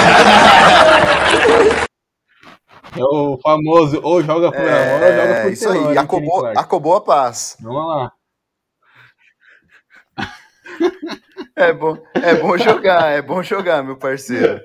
É 2.96 3.04
o 3.04 3.38
famoso 3.42 4.00
ou 4.02 4.22
joga 4.22 4.50
por 4.50 4.60
é, 4.60 4.94
amor 4.94 5.02
ou 5.02 5.12
joga 5.12 5.42
por 5.42 5.52
Isso 5.52 5.68
aí, 5.68 5.98
acabou, 5.98 6.46
acabou 6.46 6.96
a 6.96 7.00
paz. 7.00 7.56
Vamos 7.60 7.86
lá. 7.86 8.12
É 11.58 11.72
bom, 11.72 11.96
é 12.12 12.34
bom 12.34 12.58
jogar, 12.58 13.12
é 13.12 13.22
bom 13.22 13.42
jogar, 13.42 13.82
meu 13.82 13.96
parceiro. 13.96 14.60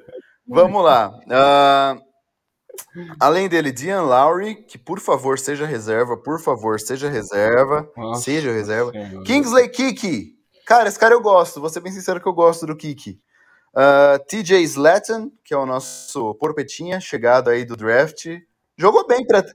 Vamos 0.54 0.84
lá. 0.84 1.18
Uh, 1.28 2.02
além 3.18 3.48
dele, 3.48 3.72
Dian 3.72 4.02
Lowry, 4.02 4.56
que 4.56 4.78
por 4.78 5.00
favor 5.00 5.40
seja 5.40 5.66
reserva, 5.66 6.18
por 6.18 6.42
favor 6.42 6.78
seja 6.78 7.10
reserva, 7.10 7.90
Nossa, 7.96 8.24
seja 8.24 8.52
reserva. 8.52 8.92
Senhora. 8.92 9.24
Kingsley 9.24 9.70
Kiki. 9.70 10.36
Cara, 10.66 10.90
esse 10.90 11.00
cara 11.00 11.14
eu 11.14 11.22
gosto, 11.22 11.62
vou 11.62 11.70
ser 11.70 11.80
bem 11.80 11.94
sincero 11.94 12.20
que 12.20 12.28
eu 12.28 12.34
gosto 12.34 12.66
do 12.66 12.76
Kiki. 12.76 13.18
Uh, 13.74 14.20
TJ 14.28 14.62
Slatton, 14.64 15.32
que 15.42 15.54
é 15.54 15.58
o 15.58 15.66
nosso 15.66 16.36
porpetinha, 16.36 17.00
chegado 17.00 17.50
aí 17.50 17.64
do 17.64 17.78
draft. 17.78 18.26
Jogou 18.78 19.08
bem 19.08 19.26
pra. 19.26 19.46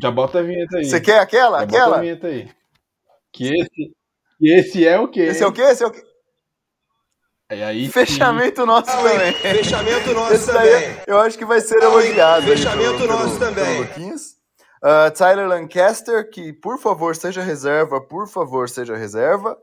Já 0.00 0.10
bota 0.10 0.38
a 0.38 0.42
vinheta 0.42 0.78
aí. 0.78 0.86
Você 0.86 1.02
quer 1.02 1.18
aquela? 1.18 1.58
Já 1.58 1.64
aquela? 1.64 1.86
Bota 1.86 1.98
a 1.98 2.00
vinheta 2.00 2.26
aí. 2.28 2.50
Que 3.30 3.44
esse, 3.44 3.94
que 4.38 4.54
esse 4.54 4.86
é 4.86 4.98
o 4.98 5.06
quê? 5.06 5.20
Esse 5.20 5.42
é 5.42 5.46
o 5.46 5.52
quê? 5.52 5.60
Esse 5.60 5.84
é 5.84 5.86
o 5.86 5.90
quê? 5.90 6.02
É 7.50 7.64
aí 7.64 7.88
fechamento 7.88 8.64
nosso 8.64 8.88
ah, 8.90 8.96
também. 8.96 9.32
Fechamento 9.32 10.14
nosso 10.14 10.34
Esse 10.34 10.46
também. 10.46 10.96
eu 11.04 11.18
acho 11.18 11.36
que 11.36 11.44
vai 11.44 11.60
ser 11.60 11.82
elogiado. 11.82 12.46
Fechamento 12.46 12.98
pelo, 12.98 13.08
nosso 13.08 13.38
pelo, 13.40 13.54
também. 13.54 13.86
Pelo 13.86 14.14
uh, 14.14 15.10
Tyler 15.16 15.48
Lancaster, 15.48 16.30
que 16.30 16.52
por 16.52 16.78
favor 16.78 17.16
seja 17.16 17.42
reserva, 17.42 18.00
por 18.00 18.28
favor 18.28 18.68
seja 18.68 18.96
reserva. 18.96 19.58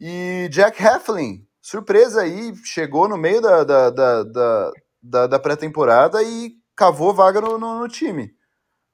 E 0.00 0.48
Jack 0.50 0.82
Hefflin, 0.82 1.46
surpresa 1.60 2.22
aí, 2.22 2.54
chegou 2.64 3.06
no 3.06 3.18
meio 3.18 3.42
da, 3.42 3.64
da, 3.64 3.90
da, 3.90 4.22
da, 4.22 4.72
da, 5.02 5.26
da 5.26 5.38
pré-temporada 5.38 6.22
e 6.22 6.54
cavou 6.74 7.12
vaga 7.12 7.40
no, 7.40 7.58
no, 7.58 7.80
no 7.80 7.88
time. 7.88 8.34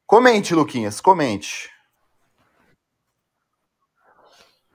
Comente, 0.04 0.52
Luquinhas, 0.52 1.00
comente. 1.00 1.71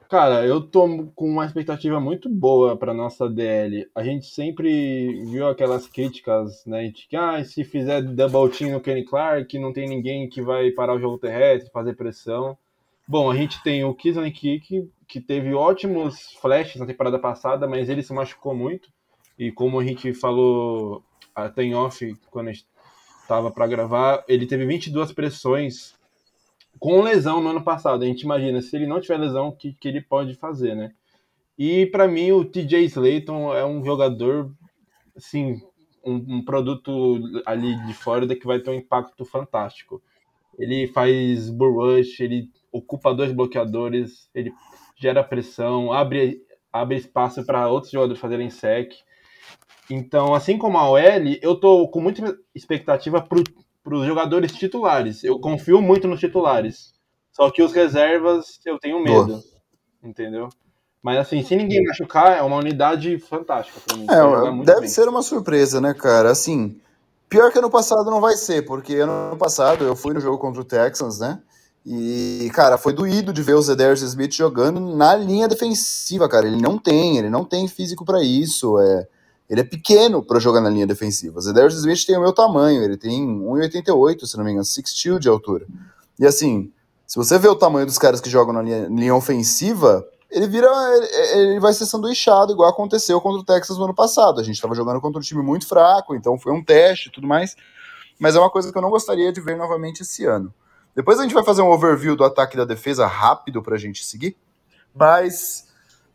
Cara, 0.10 0.46
eu 0.46 0.62
tô 0.62 0.88
com 1.14 1.30
uma 1.30 1.46
expectativa 1.46 2.00
muito 2.00 2.30
boa 2.30 2.78
para 2.78 2.94
nossa 2.94 3.30
DL. 3.30 3.90
A 3.94 4.02
gente 4.06 4.28
sempre 4.28 5.22
viu 5.26 5.50
aquelas 5.50 5.86
críticas, 5.86 6.66
né, 6.66 6.88
de 6.88 7.06
que 7.10 7.16
ah, 7.18 7.44
se 7.44 7.66
fizer 7.66 8.02
double 8.02 8.50
team 8.50 8.72
no 8.72 8.80
Kenny 8.80 9.04
Clark, 9.04 9.60
não 9.60 9.74
tem 9.74 9.86
ninguém 9.90 10.30
que 10.30 10.42
vai 10.42 10.72
parar 10.72 10.94
o 10.94 11.00
jogo 11.00 11.18
terrestre, 11.18 11.70
fazer 11.74 11.94
pressão. 11.94 12.58
Bom, 13.06 13.30
a 13.30 13.36
gente 13.36 13.62
tem 13.64 13.84
o 13.84 13.94
Kisley 13.94 14.32
Kick, 14.32 14.90
que 15.06 15.20
teve 15.20 15.54
ótimos 15.54 16.32
flashes 16.42 16.80
na 16.80 16.86
temporada 16.86 17.20
passada, 17.20 17.68
mas 17.68 17.90
ele 17.90 18.02
se 18.02 18.14
machucou 18.14 18.56
muito. 18.56 18.90
E 19.38 19.52
como 19.52 19.78
a 19.78 19.84
gente 19.84 20.14
falou 20.14 21.04
até 21.36 21.64
em 21.64 21.76
off, 21.76 22.16
quando 22.32 22.48
a 22.48 22.54
gente 22.54 22.66
estava 23.22 23.52
para 23.52 23.68
gravar, 23.68 24.24
ele 24.26 24.46
teve 24.46 24.66
22 24.66 25.12
pressões 25.12 25.97
com 26.80 27.02
lesão 27.02 27.42
no 27.42 27.50
ano 27.50 27.64
passado. 27.64 28.04
A 28.04 28.08
gente 28.08 28.22
imagina, 28.22 28.62
se 28.62 28.76
ele 28.76 28.88
não 28.88 29.02
tiver 29.02 29.18
lesão, 29.18 29.48
o 29.48 29.56
que, 29.56 29.74
que 29.74 29.88
ele 29.88 30.02
pode 30.02 30.36
fazer, 30.36 30.76
né? 30.76 30.92
E 31.58 31.88
para 31.88 32.08
mim, 32.08 32.32
o 32.32 32.46
TJ 32.46 32.86
Slayton 32.86 33.54
é 33.54 33.66
um 33.66 33.84
jogador, 33.84 34.54
assim, 35.16 35.60
um, 36.06 36.38
um, 36.38 36.46
produto 36.46 37.20
ali 37.46 37.76
de 37.86 37.94
Flórida 37.94 38.36
que 38.36 38.46
vai 38.46 38.60
ter 38.60 38.70
um 38.70 38.76
impacto 38.76 39.26
fantástico. 39.26 40.02
Ele 40.58 40.88
faz 40.88 41.50
bull 41.50 41.74
rush, 41.74 42.20
ele 42.20 42.50
ocupa 42.72 43.14
dois 43.14 43.32
bloqueadores, 43.32 44.30
ele 44.34 44.54
gera 44.96 45.24
pressão, 45.24 45.92
abre, 45.92 46.42
abre 46.72 46.98
espaço 46.98 47.44
para 47.46 47.68
outros 47.70 47.92
jogadores 47.92 48.22
fazerem 48.22 48.50
sec. 48.50 48.94
Então, 49.90 50.34
assim 50.34 50.58
como 50.58 50.78
a 50.78 50.90
OL, 50.90 51.00
eu 51.42 51.56
tô 51.56 51.88
com 51.88 52.02
muita 52.02 52.38
expectativa 52.54 53.22
pro 53.22 53.44
para 53.88 53.96
os 53.96 54.06
jogadores 54.06 54.52
titulares. 54.52 55.24
Eu 55.24 55.40
confio 55.40 55.82
muito 55.82 56.10
nos 56.10 56.20
titulares. 56.20 56.94
Só 57.32 57.50
que 57.50 57.64
os 57.64 57.72
reservas 57.72 58.60
eu 58.66 58.78
tenho 58.78 59.02
medo. 59.02 59.28
Boa. 59.28 59.44
Entendeu? 60.04 60.50
Mas 61.02 61.20
assim, 61.20 61.42
se 61.42 61.56
ninguém 61.56 61.82
machucar, 61.86 62.38
é 62.38 62.42
uma 62.42 62.58
unidade 62.58 63.18
fantástica 63.18 63.80
pra 63.86 63.96
mim. 63.96 64.06
É, 64.10 64.66
deve 64.66 64.82
bem. 64.82 64.90
ser 64.90 65.08
uma 65.08 65.22
surpresa, 65.22 65.80
né, 65.80 65.94
cara? 65.94 66.30
Assim, 66.30 66.82
pior 67.30 67.50
que 67.50 67.60
ano 67.60 67.70
passado 67.70 68.12
não 68.12 68.20
vai 68.20 68.36
ser, 68.36 68.66
porque 68.66 68.96
ano 68.96 69.38
passado 69.38 69.86
eu 69.86 69.96
fui 69.96 70.14
no 70.14 70.20
jogo 70.20 70.38
contra 70.38 70.62
o 70.62 70.66
Texans, 70.66 71.20
né? 71.20 71.40
E, 71.86 72.52
cara, 72.54 72.78
foi 72.78 72.92
doído 72.92 73.32
de 73.32 73.42
ver 73.42 73.54
o 73.54 73.62
Zedarius 73.62 74.02
Smith 74.02 74.34
jogando 74.34 74.82
na 74.82 75.16
linha 75.16 75.48
defensiva, 75.48 76.28
cara. 76.28 76.46
Ele 76.46 76.62
não 76.62 76.78
tem, 76.78 77.18
ele 77.18 77.30
não 77.30 77.46
tem 77.46 77.70
físico 77.70 78.04
para 78.04 78.22
isso. 78.22 78.78
É, 78.80 79.08
ele 79.50 79.62
é 79.62 79.64
pequeno 79.64 80.24
para 80.24 80.40
jogar 80.40 80.62
na 80.62 80.70
linha 80.70 80.86
defensiva. 80.86 81.40
Zedarius 81.40 81.76
Smith 81.76 82.06
tem 82.06 82.18
o 82.18 82.22
meu 82.22 82.34
tamanho, 82.34 82.84
ele 82.84 82.98
tem 82.98 83.26
1,88, 83.26 84.26
se 84.26 84.38
não 84.38 84.44
me 84.44 84.52
engano, 84.52 84.66
6'2 84.66 85.20
de 85.20 85.30
altura. 85.30 85.66
E 86.20 86.26
assim, 86.26 86.72
se 87.06 87.16
você 87.16 87.40
vê 87.40 87.48
o 87.48 87.56
tamanho 87.56 87.86
dos 87.86 87.98
caras 87.98 88.20
que 88.20 88.30
jogam 88.30 88.54
na 88.54 88.62
linha, 88.62 88.88
linha 88.90 89.16
ofensiva, 89.16 90.06
ele 90.30 90.48
vira. 90.48 90.68
Ele, 90.68 91.06
ele, 91.40 91.60
vai 91.60 91.74
ser 91.74 91.86
sanduichado, 91.86 92.52
igual 92.52 92.70
aconteceu 92.70 93.22
contra 93.22 93.40
o 93.40 93.44
Texas 93.44 93.78
no 93.78 93.86
ano 93.86 93.96
passado. 93.96 94.42
A 94.42 94.44
gente 94.44 94.56
estava 94.56 94.76
jogando 94.76 95.00
contra 95.00 95.20
um 95.20 95.24
time 95.24 95.42
muito 95.42 95.66
fraco, 95.66 96.14
então 96.14 96.38
foi 96.38 96.52
um 96.52 96.64
teste 96.64 97.08
e 97.08 97.12
tudo 97.12 97.26
mais. 97.26 97.56
Mas 98.20 98.36
é 98.36 98.40
uma 98.40 98.50
coisa 98.50 98.72
que 98.72 98.78
eu 98.78 98.82
não 98.82 98.90
gostaria 98.90 99.32
de 99.32 99.40
ver 99.40 99.56
novamente 99.56 100.02
esse 100.02 100.26
ano. 100.26 100.54
Depois 100.94 101.20
a 101.20 101.24
gente 101.24 101.34
vai 101.34 101.44
fazer 101.44 101.62
um 101.62 101.70
overview 101.70 102.16
do 102.16 102.24
ataque 102.24 102.56
e 102.56 102.58
da 102.58 102.66
defesa 102.66 103.06
rápido 103.06 103.62
para 103.62 103.76
a 103.76 103.80
gente 103.80 104.04
seguir. 104.04 104.36
Mas 104.94 105.67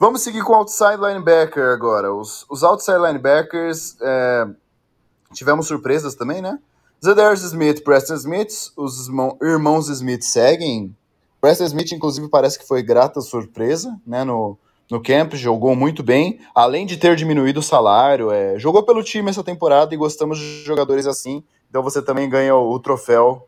Vamos 0.03 0.23
seguir 0.23 0.43
com 0.43 0.53
o 0.53 0.57
outside 0.57 0.97
linebacker 0.97 1.63
agora. 1.67 2.13
Os, 2.13 2.45
os 2.51 2.65
outside 2.65 2.99
linebackers 2.99 3.97
é, 4.03 4.49
tivemos 5.33 5.69
surpresas 5.69 6.17
também, 6.17 6.43
né? 6.43 6.59
Zedarius 7.01 7.45
Smith, 7.45 7.85
Preston 7.85 8.15
Smith, 8.15 8.73
os 8.77 9.09
irmãos 9.41 9.89
Smith 9.89 10.23
seguem. 10.25 10.93
Preston 11.41 11.67
Smith, 11.67 11.93
inclusive, 11.93 12.29
parece 12.29 12.59
que 12.59 12.67
foi 12.67 12.83
grata 12.83 13.21
surpresa, 13.21 13.97
né? 14.05 14.25
No, 14.25 14.59
no 14.91 15.01
camp, 15.01 15.35
jogou 15.35 15.77
muito 15.77 16.03
bem, 16.03 16.41
além 16.53 16.85
de 16.85 16.97
ter 16.97 17.15
diminuído 17.15 17.61
o 17.61 17.63
salário, 17.63 18.33
é, 18.33 18.59
jogou 18.59 18.83
pelo 18.83 19.05
time 19.05 19.31
essa 19.31 19.45
temporada 19.45 19.95
e 19.95 19.97
gostamos 19.97 20.37
de 20.37 20.65
jogadores 20.65 21.07
assim. 21.07 21.45
Então 21.71 21.81
você 21.81 22.03
também 22.03 22.29
ganha 22.29 22.57
o, 22.57 22.73
o 22.73 22.81
troféu 22.81 23.47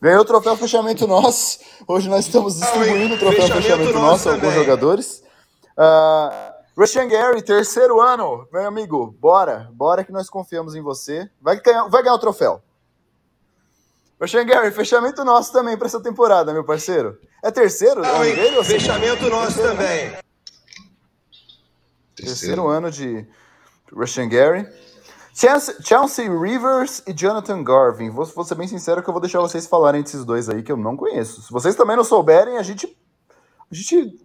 Ganhou 0.00 0.22
o 0.22 0.24
troféu 0.24 0.56
fechamento 0.56 1.06
nosso. 1.08 1.58
Hoje 1.86 2.08
nós 2.08 2.26
estamos 2.26 2.60
distribuindo 2.60 3.16
o 3.16 3.18
troféu 3.18 3.42
fechamento, 3.42 3.62
fechamento 3.62 3.98
nosso 3.98 4.28
a 4.28 4.32
alguns 4.32 4.54
jogadores. 4.54 5.24
Uh, 5.76 7.08
Gary, 7.08 7.42
terceiro 7.42 8.00
ano. 8.00 8.46
Meu 8.52 8.68
amigo, 8.68 9.12
bora. 9.18 9.68
Bora 9.72 10.04
que 10.04 10.12
nós 10.12 10.30
confiamos 10.30 10.76
em 10.76 10.82
você. 10.82 11.28
Vai 11.40 11.60
ganhar, 11.60 11.88
vai 11.88 12.02
ganhar 12.02 12.14
o 12.14 12.18
troféu. 12.20 12.62
Rashan 14.20 14.46
Gary, 14.46 14.70
fechamento 14.70 15.24
nosso 15.24 15.52
também 15.52 15.76
para 15.76 15.88
essa 15.88 16.00
temporada, 16.00 16.52
meu 16.52 16.64
parceiro. 16.64 17.18
É 17.42 17.50
terceiro? 17.50 18.02
Não, 18.02 18.22
é 18.22 18.32
dele, 18.32 18.62
fechamento 18.64 19.28
nosso 19.28 19.56
terceiro, 19.56 19.76
também. 19.76 20.10
Terceiro. 20.10 20.22
terceiro 22.14 22.68
ano 22.68 22.90
de 22.90 23.26
Rashan 23.96 24.28
Gary. 24.28 24.64
Chelsea 25.38 26.28
Rivers 26.28 27.00
e 27.06 27.12
Jonathan 27.12 27.62
Garvin. 27.62 28.10
Vou, 28.10 28.26
vou 28.26 28.44
ser 28.44 28.56
bem 28.56 28.66
sincero 28.66 29.00
que 29.00 29.08
eu 29.08 29.12
vou 29.12 29.20
deixar 29.20 29.38
vocês 29.38 29.68
falarem 29.68 30.02
desses 30.02 30.24
dois 30.24 30.48
aí 30.48 30.64
que 30.64 30.72
eu 30.72 30.76
não 30.76 30.96
conheço. 30.96 31.42
Se 31.42 31.52
vocês 31.52 31.76
também 31.76 31.96
não 31.96 32.02
souberem, 32.02 32.58
a 32.58 32.62
gente, 32.64 32.88
a 33.70 33.74
gente 33.74 34.18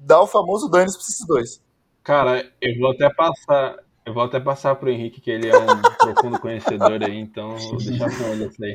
dá 0.00 0.18
o 0.22 0.26
famoso 0.26 0.70
dane 0.70 0.90
para 0.90 1.00
esses 1.00 1.26
dois. 1.26 1.60
Cara, 2.02 2.50
eu 2.58 2.78
vou 2.78 2.92
até 2.92 3.10
passar. 3.12 3.76
Eu 4.06 4.14
vou 4.14 4.22
até 4.22 4.40
passar 4.40 4.74
pro 4.76 4.88
Henrique, 4.88 5.20
que 5.20 5.30
ele 5.30 5.46
é 5.46 5.58
um 5.58 5.66
profundo 6.14 6.40
conhecedor 6.40 7.04
aí, 7.04 7.18
então 7.18 7.54
vou 7.58 7.76
deixar 7.76 8.10
com 8.10 8.24
ele 8.28 8.46
isso 8.46 8.64
aí. 8.64 8.74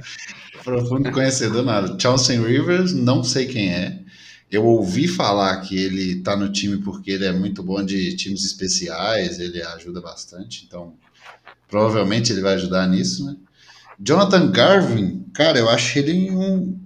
Profundo 0.63 1.11
conhecedor 1.11 1.65
nada. 1.65 1.97
Chelsea 1.99 2.39
Rivers, 2.39 2.93
não 2.93 3.23
sei 3.23 3.47
quem 3.47 3.73
é. 3.73 3.99
Eu 4.51 4.63
ouvi 4.65 5.07
falar 5.07 5.61
que 5.61 5.75
ele 5.75 6.21
tá 6.21 6.35
no 6.35 6.51
time 6.51 6.77
porque 6.77 7.09
ele 7.09 7.25
é 7.25 7.33
muito 7.33 7.63
bom 7.63 7.83
de 7.83 8.15
times 8.15 8.45
especiais, 8.45 9.39
ele 9.39 9.61
ajuda 9.63 9.99
bastante, 9.99 10.63
então 10.65 10.93
Provavelmente 11.67 12.31
ele 12.31 12.41
vai 12.41 12.55
ajudar 12.55 12.87
nisso, 12.87 13.25
né? 13.25 13.35
Jonathan 13.99 14.51
Garvin, 14.51 15.25
cara, 15.33 15.57
eu 15.57 15.69
acho 15.69 15.97
ele 15.97 16.29
um. 16.31 16.77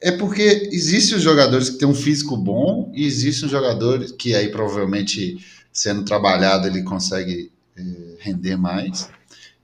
É 0.00 0.12
porque 0.12 0.68
existem 0.72 1.16
os 1.16 1.22
jogadores 1.22 1.70
que 1.70 1.78
têm 1.78 1.88
um 1.88 1.94
físico 1.94 2.36
bom 2.36 2.92
e 2.94 3.04
existem 3.04 3.46
os 3.46 3.50
jogadores 3.50 4.12
que 4.12 4.34
aí 4.34 4.48
provavelmente 4.50 5.38
sendo 5.72 6.04
trabalhado 6.04 6.68
ele 6.68 6.82
consegue 6.82 7.50
é, 7.76 7.82
render 8.20 8.56
mais. 8.56 9.08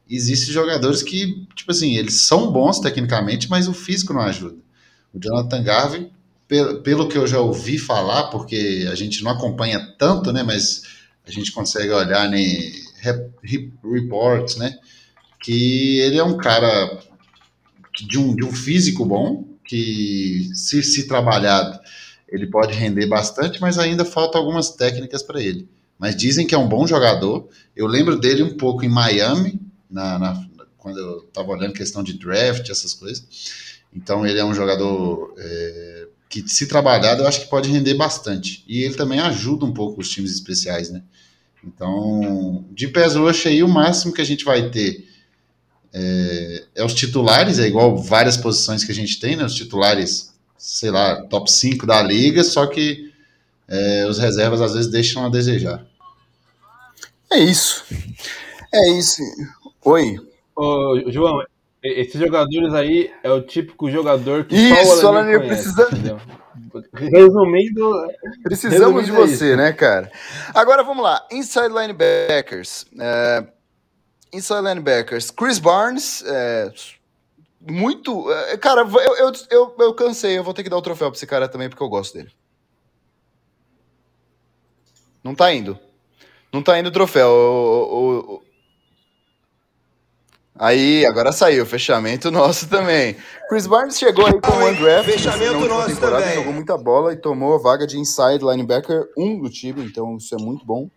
Existem 0.09 0.52
jogadores 0.52 1.04
que, 1.04 1.46
tipo 1.54 1.70
assim, 1.70 1.96
eles 1.96 2.14
são 2.14 2.50
bons 2.50 2.80
tecnicamente, 2.80 3.48
mas 3.48 3.68
o 3.68 3.72
físico 3.72 4.12
não 4.12 4.22
ajuda. 4.22 4.56
O 5.14 5.20
Jonathan 5.20 5.62
Garvin, 5.62 6.11
pelo, 6.48 6.83
pelo 6.83 7.09
que 7.09 7.16
eu 7.16 7.28
já 7.28 7.38
ouvi 7.38 7.78
falar, 7.78 8.24
porque 8.24 8.88
a 8.90 8.94
gente 8.96 9.22
não 9.22 9.30
acompanha 9.30 9.94
tanto, 9.96 10.33
né, 10.33 10.42
mas 10.42 10.83
a 11.24 11.30
gente 11.30 11.52
consegue 11.52 11.90
olhar 11.90 12.28
né, 12.28 12.40
reports, 13.83 14.57
né? 14.57 14.79
Que 15.43 15.99
ele 16.01 16.19
é 16.19 16.25
um 16.25 16.37
cara 16.37 17.01
de 18.07 18.19
um, 18.19 18.35
de 18.35 18.45
um 18.45 18.53
físico 18.53 19.05
bom, 19.05 19.49
que 19.65 20.51
se, 20.55 20.83
se 20.83 21.07
trabalhado 21.07 21.79
ele 22.31 22.47
pode 22.47 22.73
render 22.73 23.07
bastante, 23.07 23.61
mas 23.61 23.77
ainda 23.77 24.05
falta 24.05 24.39
algumas 24.39 24.71
técnicas 24.71 25.23
para 25.23 25.43
ele. 25.43 25.69
Mas 25.99 26.17
dizem 26.17 26.47
que 26.47 26.55
é 26.55 26.59
um 26.59 26.69
bom 26.69 26.87
jogador. 26.87 27.49
Eu 27.75 27.87
lembro 27.87 28.19
dele 28.19 28.43
um 28.43 28.57
pouco 28.57 28.85
em 28.85 28.89
Miami, 28.89 29.61
na, 29.91 30.19
na 30.19 30.51
quando 30.79 30.99
eu 30.99 31.19
estava 31.29 31.51
olhando 31.51 31.75
questão 31.75 32.03
de 32.03 32.15
draft, 32.15 32.71
essas 32.71 32.95
coisas. 32.95 33.25
Então 33.95 34.25
ele 34.25 34.39
é 34.39 34.45
um 34.45 34.55
jogador 34.55 35.35
é, 35.37 36.09
que, 36.29 36.49
se 36.49 36.67
trabalhado, 36.67 37.23
eu 37.23 37.27
acho 37.27 37.41
que 37.41 37.51
pode 37.51 37.69
render 37.69 37.95
bastante. 37.95 38.65
E 38.67 38.83
ele 38.83 38.95
também 38.95 39.21
ajuda 39.21 39.67
um 39.67 39.75
pouco 39.75 40.01
os 40.01 40.09
times 40.09 40.33
especiais, 40.33 40.89
né? 40.89 41.03
Então, 41.64 42.64
de 42.70 42.88
pés 42.88 43.14
rush 43.14 43.46
aí, 43.46 43.62
o 43.62 43.68
máximo 43.68 44.12
que 44.12 44.20
a 44.20 44.25
gente 44.25 44.44
vai 44.44 44.70
ter 44.70 45.07
é, 45.92 46.64
é, 46.77 46.85
os 46.85 46.94
titulares, 46.94 47.59
é 47.59 47.66
igual 47.66 47.96
várias 47.96 48.37
posições 48.37 48.85
que 48.85 48.92
a 48.92 48.94
gente 48.94 49.18
tem, 49.18 49.37
né? 49.37 49.44
Os 49.44 49.55
titulares, 49.55 50.33
sei 50.57 50.90
lá, 50.90 51.23
top 51.23 51.51
5 51.51 51.87
da 51.87 52.03
liga, 52.03 52.44
só 52.44 52.66
que 52.66 53.12
é, 53.68 54.07
os 54.09 54.18
reservas 54.18 54.61
às 54.61 54.75
vezes 54.75 54.90
deixam 54.90 55.25
a 55.25 55.29
desejar. 55.29 55.85
É 57.33 57.38
isso. 57.38 57.85
É 58.73 58.90
isso. 58.92 59.23
Oi. 59.85 60.16
Ô, 60.57 61.03
João, 61.09 61.44
esses 61.83 62.20
jogadores 62.20 62.73
aí 62.75 63.11
é 63.23 63.31
o 63.31 63.42
típico 63.42 63.90
jogador 63.90 64.44
que 64.44 64.55
Isso, 64.55 65.01
só 65.01 65.07
o 65.07 65.09
Alanir 65.16 65.46
precisa. 65.46 65.88
Resumindo. 66.93 68.09
Precisamos 68.43 69.03
resumindo 69.03 69.05
de 69.05 69.13
você, 69.13 69.53
é 69.53 69.57
né, 69.57 69.73
cara? 69.73 70.11
Agora 70.55 70.83
vamos 70.83 71.03
lá. 71.03 71.27
Inside 71.31 71.69
linebackers. 71.69 72.87
É... 72.99 73.47
Inside 74.33 74.63
linebackers. 74.63 75.31
Chris 75.31 75.59
Barnes. 75.59 76.23
É... 76.27 76.73
Muito. 77.61 78.31
É... 78.33 78.57
Cara, 78.57 78.83
eu, 78.83 79.17
eu, 79.17 79.33
eu, 79.51 79.77
eu 79.79 79.95
cansei. 79.95 80.37
Eu 80.37 80.45
vou 80.45 80.55
ter 80.55 80.63
que 80.63 80.71
dar 80.71 80.79
o 80.79 80.83
troféu 80.83 81.11
pra 81.11 81.17
esse 81.17 81.27
cara 81.27 81.49
também, 81.49 81.69
porque 81.69 81.83
eu 81.83 81.89
gosto 81.89 82.15
dele. 82.15 82.31
Não 85.23 85.35
tá 85.35 85.53
indo. 85.53 85.79
Não 86.53 86.63
tá 86.63 86.79
indo 86.79 86.89
o 86.89 86.93
troféu. 86.93 87.29
O, 87.29 88.35
o, 88.37 88.43
Aí, 90.61 91.07
agora 91.07 91.33
saiu, 91.33 91.64
fechamento 91.64 92.31
nosso 92.31 92.68
também. 92.68 93.16
Chris 93.49 93.66
Barnes 93.66 93.99
chegou 93.99 94.27
aí 94.27 94.38
com 94.38 94.53
o 94.53 94.68
undraft. 94.68 95.11
Fechamento 95.11 95.66
nosso 95.66 95.99
também. 95.99 96.35
Jogou 96.35 96.53
muita 96.53 96.77
bola 96.77 97.14
e 97.14 97.16
tomou 97.16 97.55
a 97.55 97.59
vaga 97.59 97.87
de 97.87 97.99
inside 97.99 98.44
linebacker 98.44 99.09
1 99.16 99.25
um 99.25 99.40
do 99.40 99.49
time, 99.49 99.83
então 99.83 100.18
isso 100.18 100.35
é 100.35 100.38
muito 100.38 100.66
bom. 100.66 100.90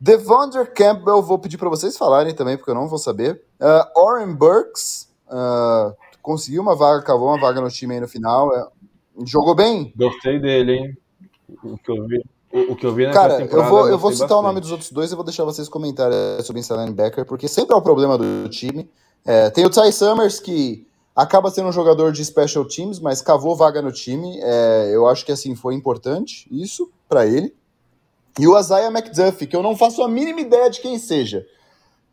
Devondre 0.00 0.66
Campbell, 0.66 1.22
vou 1.22 1.38
pedir 1.38 1.56
para 1.56 1.68
vocês 1.68 1.96
falarem 1.96 2.34
também, 2.34 2.56
porque 2.56 2.72
eu 2.72 2.74
não 2.74 2.88
vou 2.88 2.98
saber. 2.98 3.40
Uh, 3.60 4.00
Oren 4.00 4.34
Burks 4.34 5.08
uh, 5.28 5.94
conseguiu 6.20 6.60
uma 6.60 6.74
vaga, 6.74 7.00
cavou 7.04 7.28
uma 7.28 7.40
vaga 7.40 7.60
no 7.60 7.70
time 7.70 7.94
aí 7.94 8.00
no 8.00 8.08
final. 8.08 8.48
Uh, 8.48 9.24
jogou 9.24 9.54
bem? 9.54 9.94
Gostei 9.96 10.40
dele, 10.40 10.72
hein? 10.72 10.98
O 11.62 11.78
que 11.78 11.92
eu 11.92 12.08
vi. 12.08 12.20
O, 12.54 12.76
que 12.76 12.86
eu 12.86 12.94
vi 12.94 13.10
Cara, 13.10 13.42
eu 13.42 13.64
vou, 13.64 13.88
eu 13.88 13.98
vou 13.98 14.12
citar 14.12 14.28
bastante. 14.28 14.38
o 14.38 14.42
nome 14.42 14.60
dos 14.60 14.70
outros 14.70 14.92
dois 14.92 15.10
e 15.10 15.14
vou 15.16 15.24
deixar 15.24 15.42
vocês 15.42 15.68
comentarem 15.68 16.16
sobre 16.44 16.60
esse 16.60 16.72
linebacker, 16.72 17.26
porque 17.26 17.48
sempre 17.48 17.74
é 17.74 17.76
o 17.76 17.82
problema 17.82 18.16
do 18.16 18.48
time. 18.48 18.88
É, 19.24 19.50
tem 19.50 19.66
o 19.66 19.70
Ty 19.70 19.90
Summers, 19.90 20.38
que 20.38 20.86
acaba 21.16 21.50
sendo 21.50 21.68
um 21.68 21.72
jogador 21.72 22.12
de 22.12 22.24
special 22.24 22.64
teams, 22.64 23.00
mas 23.00 23.20
cavou 23.20 23.56
vaga 23.56 23.82
no 23.82 23.90
time. 23.90 24.38
É, 24.40 24.90
eu 24.92 25.08
acho 25.08 25.26
que 25.26 25.32
assim 25.32 25.56
foi 25.56 25.74
importante 25.74 26.46
isso 26.48 26.88
para 27.08 27.26
ele. 27.26 27.52
E 28.38 28.46
o 28.46 28.56
Isaiah 28.56 28.88
McDuffie, 28.88 29.48
que 29.48 29.56
eu 29.56 29.62
não 29.62 29.76
faço 29.76 30.00
a 30.04 30.08
mínima 30.08 30.40
ideia 30.40 30.70
de 30.70 30.80
quem 30.80 30.96
seja. 30.96 31.44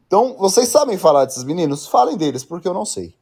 Então, 0.08 0.36
vocês 0.40 0.68
sabem 0.70 0.98
falar 0.98 1.26
desses 1.26 1.44
meninos? 1.44 1.86
Falem 1.86 2.18
deles, 2.18 2.44
porque 2.44 2.68
eu 2.68 2.74
não 2.74 2.86
sei. 2.86 3.14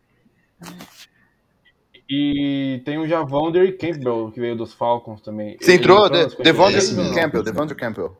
E 2.09 2.81
tem 2.85 2.97
o 2.97 3.07
Javonder 3.07 3.77
Campbell, 3.77 4.31
que 4.31 4.39
veio 4.39 4.55
dos 4.55 4.73
Falcons 4.73 5.21
também. 5.21 5.57
Você 5.61 5.75
entrou? 5.75 6.09
De, 6.09 6.25
Devondre 6.41 6.81
Campbell, 7.13 7.43
Devondre 7.43 7.75
Campbell. 7.75 8.17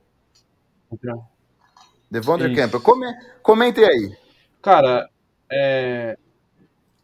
Devondre 2.11 2.55
Campbell. 2.55 2.81
Come, 2.81 3.07
comente 3.41 3.83
aí. 3.83 4.15
Cara, 4.61 5.09
é, 5.51 6.17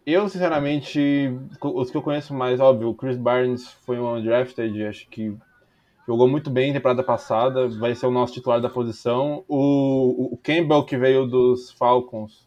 eu, 0.06 0.30
sinceramente, 0.30 1.00
os 1.60 1.89
que 1.89 1.98
eu 1.98 2.02
conheço 2.04 2.34
mais, 2.36 2.60
óbvio, 2.60 2.89
o 2.89 2.95
Chris 2.95 3.17
Barnes 3.17 3.67
foi 3.86 3.98
um 4.00 4.15
undrafted, 4.15 4.86
acho 4.86 5.10
que 5.10 5.36
jogou 6.08 6.28
muito 6.28 6.52
bem 6.52 6.67
na 6.67 6.76
temporada 6.76 7.04
passada, 7.04 7.67
vai 7.67 7.95
ser 7.95 8.06
o 8.06 8.12
nosso 8.12 8.34
titular 8.34 8.62
da 8.62 8.69
posição. 8.69 9.43
O, 9.48 10.34
o 10.34 10.38
Campbell, 10.38 10.84
que 10.84 10.95
veio 10.95 11.26
dos 11.26 11.71
Falcons, 11.71 12.44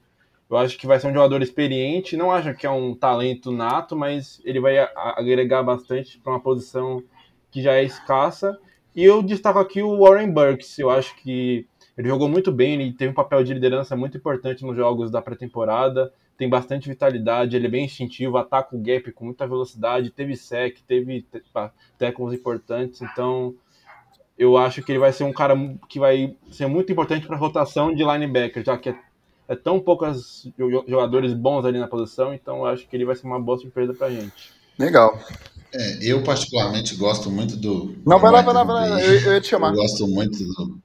eu 0.50 0.56
acho 0.56 0.78
que 0.78 0.86
vai 0.86 0.98
ser 0.98 1.08
um 1.08 1.14
jogador 1.14 1.42
experiente. 1.42 2.16
Não 2.16 2.30
acho 2.30 2.54
que 2.54 2.66
é 2.66 2.70
um 2.70 2.94
talento 2.94 3.52
nato, 3.52 3.96
mas 3.96 4.40
ele 4.44 4.60
vai 4.60 4.78
agregar 4.94 5.62
bastante 5.62 6.18
para 6.18 6.32
uma 6.32 6.40
posição 6.40 7.02
que 7.50 7.62
já 7.62 7.74
é 7.74 7.84
escassa. 7.84 8.58
E 8.94 9.04
eu 9.04 9.22
destaco 9.22 9.58
aqui 9.58 9.82
o 9.82 9.98
Warren 9.98 10.32
Burks. 10.32 10.78
Eu 10.78 10.90
acho 10.90 11.14
que 11.16 11.66
ele 11.98 12.08
jogou 12.08 12.28
muito 12.28 12.52
bem, 12.52 12.74
ele 12.74 12.92
tem 12.92 13.08
um 13.08 13.12
papel 13.12 13.42
de 13.42 13.52
liderança 13.52 13.96
muito 13.96 14.16
importante 14.16 14.64
nos 14.64 14.76
jogos 14.76 15.10
da 15.10 15.20
pré-temporada, 15.20 16.12
tem 16.36 16.48
bastante 16.48 16.88
vitalidade, 16.88 17.56
ele 17.56 17.66
é 17.66 17.70
bem 17.70 17.84
instintivo, 17.86 18.38
ataca 18.38 18.76
o 18.76 18.78
gap 18.80 19.10
com 19.10 19.24
muita 19.24 19.48
velocidade, 19.48 20.10
teve 20.10 20.36
sec, 20.36 20.78
teve 20.86 21.26
tackles 21.98 22.32
importantes, 22.32 23.02
então 23.02 23.52
eu 24.38 24.56
acho 24.56 24.80
que 24.80 24.92
ele 24.92 25.00
vai 25.00 25.12
ser 25.12 25.24
um 25.24 25.32
cara 25.32 25.56
que 25.88 25.98
vai 25.98 26.36
ser 26.52 26.68
muito 26.68 26.92
importante 26.92 27.26
para 27.26 27.34
a 27.34 27.40
rotação 27.40 27.92
de 27.92 28.04
linebacker, 28.04 28.64
já 28.64 28.78
que 28.78 28.90
é, 28.90 28.98
é 29.48 29.56
tão 29.56 29.80
poucos 29.80 30.46
jogadores 30.86 31.32
bons 31.32 31.64
ali 31.64 31.78
na 31.78 31.88
posição, 31.88 32.34
então 32.34 32.58
eu 32.58 32.66
acho 32.66 32.86
que 32.86 32.94
ele 32.94 33.06
vai 33.06 33.16
ser 33.16 33.26
uma 33.26 33.40
boa 33.40 33.58
surpresa 33.58 33.94
para 33.94 34.08
a 34.08 34.10
gente. 34.10 34.52
Legal. 34.78 35.18
É, 35.72 35.98
eu 36.02 36.22
particularmente 36.22 36.94
gosto 36.94 37.30
muito 37.30 37.56
do. 37.56 37.96
Não, 38.06 38.18
vai 38.18 38.30
lá, 38.30 38.42
vai 38.42 38.54
lá, 38.54 38.64
vai 38.64 38.90
lá, 38.90 39.02
eu, 39.02 39.20
eu 39.20 39.32
ia 39.34 39.40
te 39.40 39.48
chamar. 39.48 39.70
Eu 39.70 39.76
gosto 39.76 40.06
muito 40.06 40.38
do. 40.38 40.78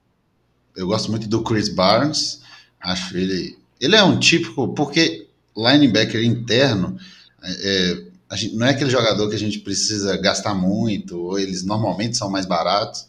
Eu 0.76 0.88
gosto 0.88 1.12
muito 1.12 1.28
do 1.28 1.44
Chris 1.44 1.70
Barnes. 1.70 2.42
Acho 2.82 3.18
ele. 3.18 3.58
Ele 3.80 3.96
é 3.96 4.04
um 4.04 4.20
típico. 4.20 4.74
Porque 4.74 5.28
linebacker 5.56 6.24
interno. 6.24 6.98
É, 7.44 8.04
gente, 8.34 8.56
não 8.56 8.66
é 8.66 8.72
aquele 8.72 8.90
jogador 8.90 9.30
que 9.30 9.36
a 9.36 9.40
gente 9.40 9.60
precisa 9.60 10.18
gastar 10.18 10.54
muito, 10.54 11.18
ou 11.18 11.40
eles 11.40 11.64
normalmente 11.64 12.18
são 12.18 12.30
mais 12.30 12.46
baratos. 12.46 13.08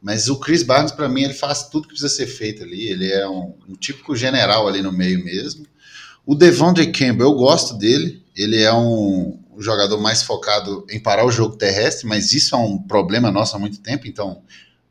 Mas 0.00 0.28
o 0.28 0.38
Chris 0.38 0.62
Barnes, 0.62 0.92
para 0.92 1.08
mim, 1.08 1.22
ele 1.22 1.34
faz 1.34 1.68
tudo 1.68 1.88
que 1.88 1.94
precisa 1.94 2.14
ser 2.14 2.26
feito 2.26 2.62
ali. 2.62 2.88
Ele 2.88 3.10
é 3.10 3.28
um, 3.28 3.54
um 3.68 3.74
típico 3.74 4.14
general 4.14 4.68
ali 4.68 4.82
no 4.82 4.92
meio 4.92 5.24
mesmo. 5.24 5.66
O 6.24 6.34
Devondre 6.34 6.90
Campbell, 6.92 7.28
eu 7.28 7.34
gosto 7.34 7.74
dele. 7.74 8.22
Ele 8.36 8.62
é 8.62 8.72
um, 8.72 9.38
um 9.56 9.62
jogador 9.62 9.98
mais 9.98 10.22
focado 10.22 10.86
em 10.90 11.00
parar 11.00 11.24
o 11.24 11.30
jogo 11.32 11.56
terrestre, 11.56 12.06
mas 12.06 12.32
isso 12.32 12.54
é 12.54 12.58
um 12.58 12.78
problema 12.78 13.30
nosso 13.30 13.56
há 13.56 13.58
muito 13.58 13.80
tempo. 13.80 14.06
Então, 14.06 14.42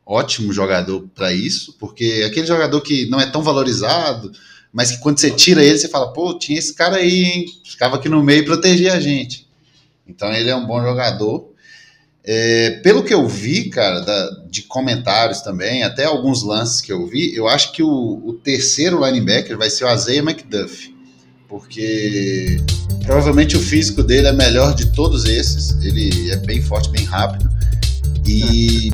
ótimo 0.04 0.52
jogador 0.52 1.08
para 1.14 1.32
isso, 1.32 1.76
porque 1.78 2.20
é 2.22 2.24
aquele 2.26 2.46
jogador 2.46 2.80
que 2.80 3.08
não 3.08 3.20
é 3.20 3.26
tão 3.26 3.42
valorizado, 3.42 4.32
mas 4.72 4.90
que 4.90 4.98
quando 4.98 5.18
você 5.18 5.30
tira 5.30 5.62
ele, 5.64 5.78
você 5.78 5.88
fala, 5.88 6.12
pô, 6.12 6.38
tinha 6.38 6.58
esse 6.58 6.74
cara 6.74 6.96
aí, 6.96 7.24
hein? 7.24 7.46
Ficava 7.64 7.96
aqui 7.96 8.08
no 8.08 8.22
meio 8.22 8.40
e 8.40 8.44
protegia 8.44 8.94
a 8.94 9.00
gente. 9.00 9.48
Então, 10.06 10.32
ele 10.32 10.50
é 10.50 10.56
um 10.56 10.66
bom 10.66 10.82
jogador. 10.82 11.52
É, 12.28 12.70
pelo 12.82 13.04
que 13.04 13.14
eu 13.14 13.28
vi, 13.28 13.70
cara, 13.70 14.00
da, 14.00 14.30
de 14.50 14.62
comentários 14.62 15.42
também, 15.42 15.84
até 15.84 16.04
alguns 16.06 16.42
lances 16.42 16.80
que 16.80 16.92
eu 16.92 17.06
vi, 17.06 17.32
eu 17.32 17.46
acho 17.46 17.70
que 17.70 17.84
o, 17.84 18.20
o 18.24 18.32
terceiro 18.32 19.04
linebacker 19.04 19.56
vai 19.56 19.70
ser 19.70 19.84
o 19.84 19.94
Isaiah 19.94 20.28
McDuff, 20.28 20.92
porque 21.48 22.60
provavelmente 23.04 23.56
o 23.56 23.60
físico 23.60 24.02
dele 24.02 24.26
é 24.26 24.32
melhor 24.32 24.74
de 24.74 24.92
todos 24.92 25.24
esses, 25.24 25.80
ele 25.84 26.28
é 26.32 26.36
bem 26.36 26.60
forte, 26.60 26.90
bem 26.90 27.04
rápido, 27.04 27.48
e, 28.26 28.90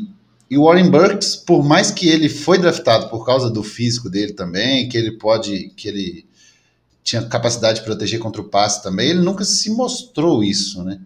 e 0.51 0.59
o 0.59 0.65
Warren 0.65 0.91
Burks, 0.91 1.35
por 1.35 1.65
mais 1.65 1.91
que 1.91 2.07
ele 2.11 2.29
foi 2.29 2.59
draftado 2.59 3.09
por 3.09 3.25
causa 3.25 3.49
do 3.49 3.63
físico 3.63 4.11
dele 4.11 4.35
também, 4.35 4.91
que 4.91 4.99
ele 4.99 5.13
pode, 5.13 5.71
que 5.75 5.89
ele 5.89 6.27
tinha 7.03 7.23
capacidade 7.23 7.79
de 7.79 7.85
proteger 7.87 8.21
contra 8.21 8.43
o 8.43 8.49
passe 8.51 8.83
também, 8.83 9.09
ele 9.09 9.21
nunca 9.21 9.43
se 9.43 9.71
mostrou 9.71 10.45
isso, 10.45 10.85
né? 10.85 11.01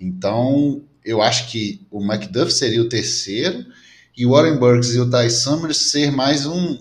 Então, 0.00 0.82
eu 1.06 1.22
acho 1.22 1.48
que 1.48 1.80
o 1.88 2.04
McDuff 2.04 2.52
seria 2.52 2.82
o 2.82 2.88
terceiro 2.88 3.64
e 4.16 4.26
o 4.26 4.30
Warren 4.30 4.58
Burks 4.58 4.92
e 4.92 4.98
o 4.98 5.08
Ty 5.08 5.30
Summers 5.30 5.76
ser 5.76 6.10
mais 6.10 6.44
um, 6.44 6.78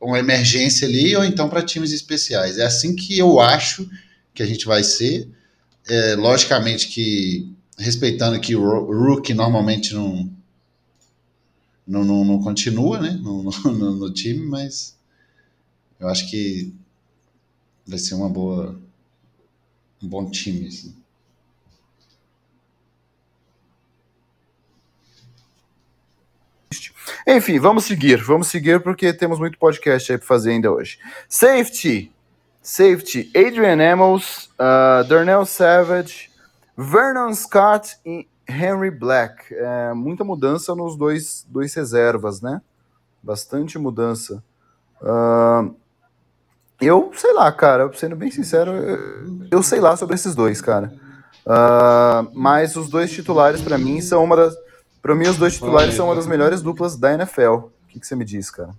uma 0.00 0.20
emergência 0.20 0.86
ali 0.86 1.16
ou 1.16 1.24
então 1.24 1.48
para 1.48 1.60
times 1.60 1.90
especiais. 1.90 2.56
É 2.56 2.64
assim 2.64 2.94
que 2.94 3.18
eu 3.18 3.40
acho 3.40 3.90
que 4.32 4.44
a 4.44 4.46
gente 4.46 4.64
vai 4.64 4.84
ser. 4.84 5.28
É, 5.88 6.14
logicamente 6.14 6.86
que 6.86 7.52
respeitando 7.76 8.38
que 8.38 8.54
o 8.54 8.62
Rook 8.62 9.34
normalmente 9.34 9.92
não, 9.92 10.30
não, 11.84 12.04
não, 12.04 12.24
não 12.24 12.40
continua 12.40 13.00
né, 13.00 13.10
no, 13.20 13.42
no, 13.64 13.96
no, 13.96 14.12
time, 14.12 14.46
mas 14.46 14.96
eu 15.98 16.06
acho 16.06 16.30
que 16.30 16.72
vai 17.84 17.98
ser 17.98 18.14
uma 18.14 18.28
boa 18.28 18.80
um 20.00 20.06
bom 20.06 20.30
time. 20.30 20.68
Assim. 20.68 21.01
Enfim, 27.26 27.58
vamos 27.58 27.84
seguir, 27.84 28.22
vamos 28.22 28.48
seguir 28.48 28.82
porque 28.82 29.12
temos 29.12 29.38
muito 29.38 29.58
podcast 29.58 30.10
aí 30.10 30.18
para 30.18 30.26
fazer 30.26 30.50
ainda 30.50 30.72
hoje. 30.72 30.98
Safety, 31.28 32.12
safety, 32.60 33.30
Adrian 33.36 33.92
Amos, 33.92 34.50
uh, 34.58 35.06
Darnell 35.08 35.46
Savage, 35.46 36.30
Vernon 36.76 37.32
Scott 37.34 37.96
e 38.04 38.26
Henry 38.48 38.90
Black. 38.90 39.54
É, 39.54 39.92
muita 39.94 40.24
mudança 40.24 40.74
nos 40.74 40.96
dois, 40.96 41.46
dois 41.48 41.72
reservas, 41.74 42.40
né? 42.40 42.60
Bastante 43.22 43.78
mudança. 43.78 44.42
Uh, 45.00 45.74
eu 46.80 47.12
sei 47.14 47.32
lá, 47.32 47.52
cara, 47.52 47.90
sendo 47.94 48.16
bem 48.16 48.30
sincero, 48.30 48.72
eu, 48.72 49.46
eu 49.50 49.62
sei 49.62 49.80
lá 49.80 49.96
sobre 49.96 50.16
esses 50.16 50.34
dois, 50.34 50.60
cara. 50.60 50.92
Uh, 51.46 52.30
mas 52.34 52.76
os 52.76 52.88
dois 52.88 53.10
titulares, 53.12 53.60
para 53.60 53.78
mim, 53.78 54.00
são 54.00 54.22
uma 54.24 54.36
das 54.36 54.54
para 55.02 55.14
mim, 55.14 55.26
os 55.28 55.36
dois 55.36 55.54
titulares 55.54 55.94
são 55.94 56.06
uma 56.06 56.14
das 56.14 56.26
melhores 56.26 56.62
duplas 56.62 56.96
da 56.96 57.12
NFL. 57.12 57.54
O 57.54 57.70
que, 57.88 58.00
que 58.00 58.06
você 58.06 58.14
me 58.14 58.24
diz, 58.24 58.50
cara? 58.50 58.70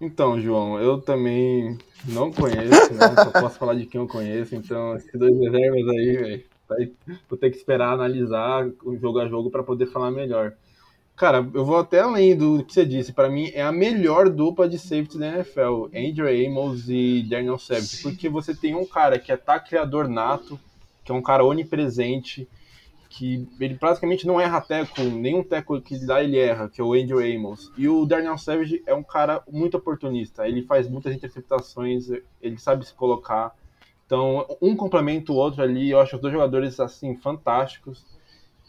Então, 0.00 0.40
João, 0.40 0.78
eu 0.78 1.00
também 1.00 1.76
não 2.04 2.30
conheço, 2.30 2.94
né? 2.94 3.14
Só 3.16 3.30
posso 3.40 3.58
falar 3.58 3.74
de 3.74 3.86
quem 3.86 4.00
eu 4.00 4.06
conheço. 4.06 4.54
Então, 4.54 4.94
esses 4.94 5.10
dois 5.12 5.36
reservas 5.38 5.88
aí, 5.88 6.16
velho, 6.16 6.44
vou 7.28 7.38
ter 7.38 7.50
que 7.50 7.56
esperar 7.56 7.92
analisar 7.92 8.66
o 8.84 8.96
jogo 8.96 9.20
a 9.20 9.28
jogo 9.28 9.50
para 9.50 9.62
poder 9.62 9.86
falar 9.86 10.10
melhor. 10.10 10.52
Cara, 11.16 11.38
eu 11.54 11.64
vou 11.64 11.78
até 11.78 12.00
além 12.00 12.36
do 12.36 12.62
que 12.62 12.74
você 12.74 12.84
disse. 12.84 13.10
Para 13.10 13.30
mim, 13.30 13.50
é 13.54 13.62
a 13.62 13.72
melhor 13.72 14.28
dupla 14.28 14.68
de 14.68 14.78
safety 14.78 15.18
da 15.18 15.28
NFL, 15.28 15.86
Andrew 15.86 16.28
Amos 16.28 16.90
e 16.90 17.22
Daniel 17.22 17.58
Savage, 17.58 18.02
porque 18.02 18.28
você 18.28 18.54
tem 18.54 18.74
um 18.74 18.84
cara 18.84 19.18
que 19.18 19.32
é 19.32 19.38
criador 19.58 20.08
nato, 20.08 20.60
que 21.02 21.10
é 21.10 21.14
um 21.14 21.22
cara 21.22 21.42
onipresente, 21.42 22.46
que 23.16 23.48
ele 23.58 23.76
praticamente 23.76 24.26
não 24.26 24.38
erra 24.38 24.60
teco, 24.60 25.00
nenhum 25.00 25.42
teco 25.42 25.80
que 25.80 25.98
dá 26.04 26.22
ele 26.22 26.38
erra, 26.38 26.68
que 26.68 26.82
é 26.82 26.84
o 26.84 26.92
Andrew 26.92 27.18
Amos. 27.18 27.72
E 27.74 27.88
o 27.88 28.04
Darnell 28.04 28.36
Savage 28.36 28.82
é 28.86 28.94
um 28.94 29.02
cara 29.02 29.42
muito 29.50 29.78
oportunista, 29.78 30.46
ele 30.46 30.62
faz 30.62 30.86
muitas 30.86 31.14
interceptações, 31.14 32.08
ele 32.42 32.58
sabe 32.58 32.86
se 32.86 32.92
colocar. 32.92 33.54
Então, 34.04 34.46
um 34.60 34.76
complementa 34.76 35.32
o 35.32 35.36
outro 35.36 35.62
ali, 35.62 35.90
eu 35.90 35.98
acho 35.98 36.16
os 36.16 36.20
dois 36.20 36.32
jogadores 36.32 36.78
assim 36.78 37.16
fantásticos. 37.16 38.04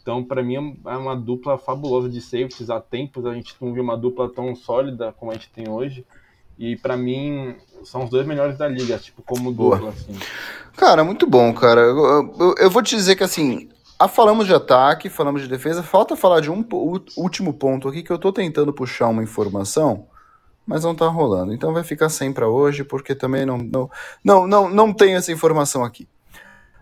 Então, 0.00 0.24
para 0.24 0.42
mim 0.42 0.78
é 0.86 0.96
uma 0.96 1.14
dupla 1.14 1.58
fabulosa 1.58 2.08
de 2.08 2.20
safeties. 2.22 2.70
Há 2.70 2.80
tempos 2.80 3.26
a 3.26 3.34
gente 3.34 3.54
não 3.60 3.74
viu 3.74 3.82
uma 3.82 3.98
dupla 3.98 4.30
tão 4.30 4.54
sólida 4.56 5.12
como 5.12 5.30
a 5.30 5.34
gente 5.34 5.50
tem 5.50 5.68
hoje. 5.68 6.06
E 6.58 6.74
para 6.74 6.96
mim 6.96 7.54
são 7.84 8.04
os 8.04 8.10
dois 8.10 8.26
melhores 8.26 8.56
da 8.56 8.66
liga, 8.66 8.98
tipo 8.98 9.22
como 9.22 9.52
dupla 9.52 9.90
assim. 9.90 10.18
Cara, 10.74 11.04
muito 11.04 11.26
bom, 11.26 11.52
cara. 11.52 11.82
Eu, 11.82 12.34
eu, 12.40 12.54
eu 12.58 12.70
vou 12.70 12.82
te 12.82 12.96
dizer 12.96 13.14
que 13.14 13.22
assim, 13.22 13.68
ah, 13.98 14.06
falamos 14.06 14.46
de 14.46 14.54
ataque, 14.54 15.08
falamos 15.08 15.42
de 15.42 15.48
defesa. 15.48 15.82
Falta 15.82 16.14
falar 16.14 16.40
de 16.40 16.50
um 16.50 16.64
último 17.16 17.52
ponto 17.52 17.88
aqui 17.88 18.00
que 18.00 18.12
eu 18.12 18.18
tô 18.18 18.32
tentando 18.32 18.72
puxar 18.72 19.08
uma 19.08 19.24
informação, 19.24 20.06
mas 20.64 20.84
não 20.84 20.94
tá 20.94 21.08
rolando. 21.08 21.52
Então 21.52 21.72
vai 21.72 21.82
ficar 21.82 22.08
sem 22.08 22.32
para 22.32 22.46
hoje, 22.46 22.84
porque 22.84 23.12
também 23.12 23.44
não, 23.44 23.58
não, 23.58 23.90
não, 24.22 24.46
não, 24.46 24.68
não 24.68 24.92
tenho 24.94 25.18
essa 25.18 25.32
informação 25.32 25.82
aqui. 25.82 26.08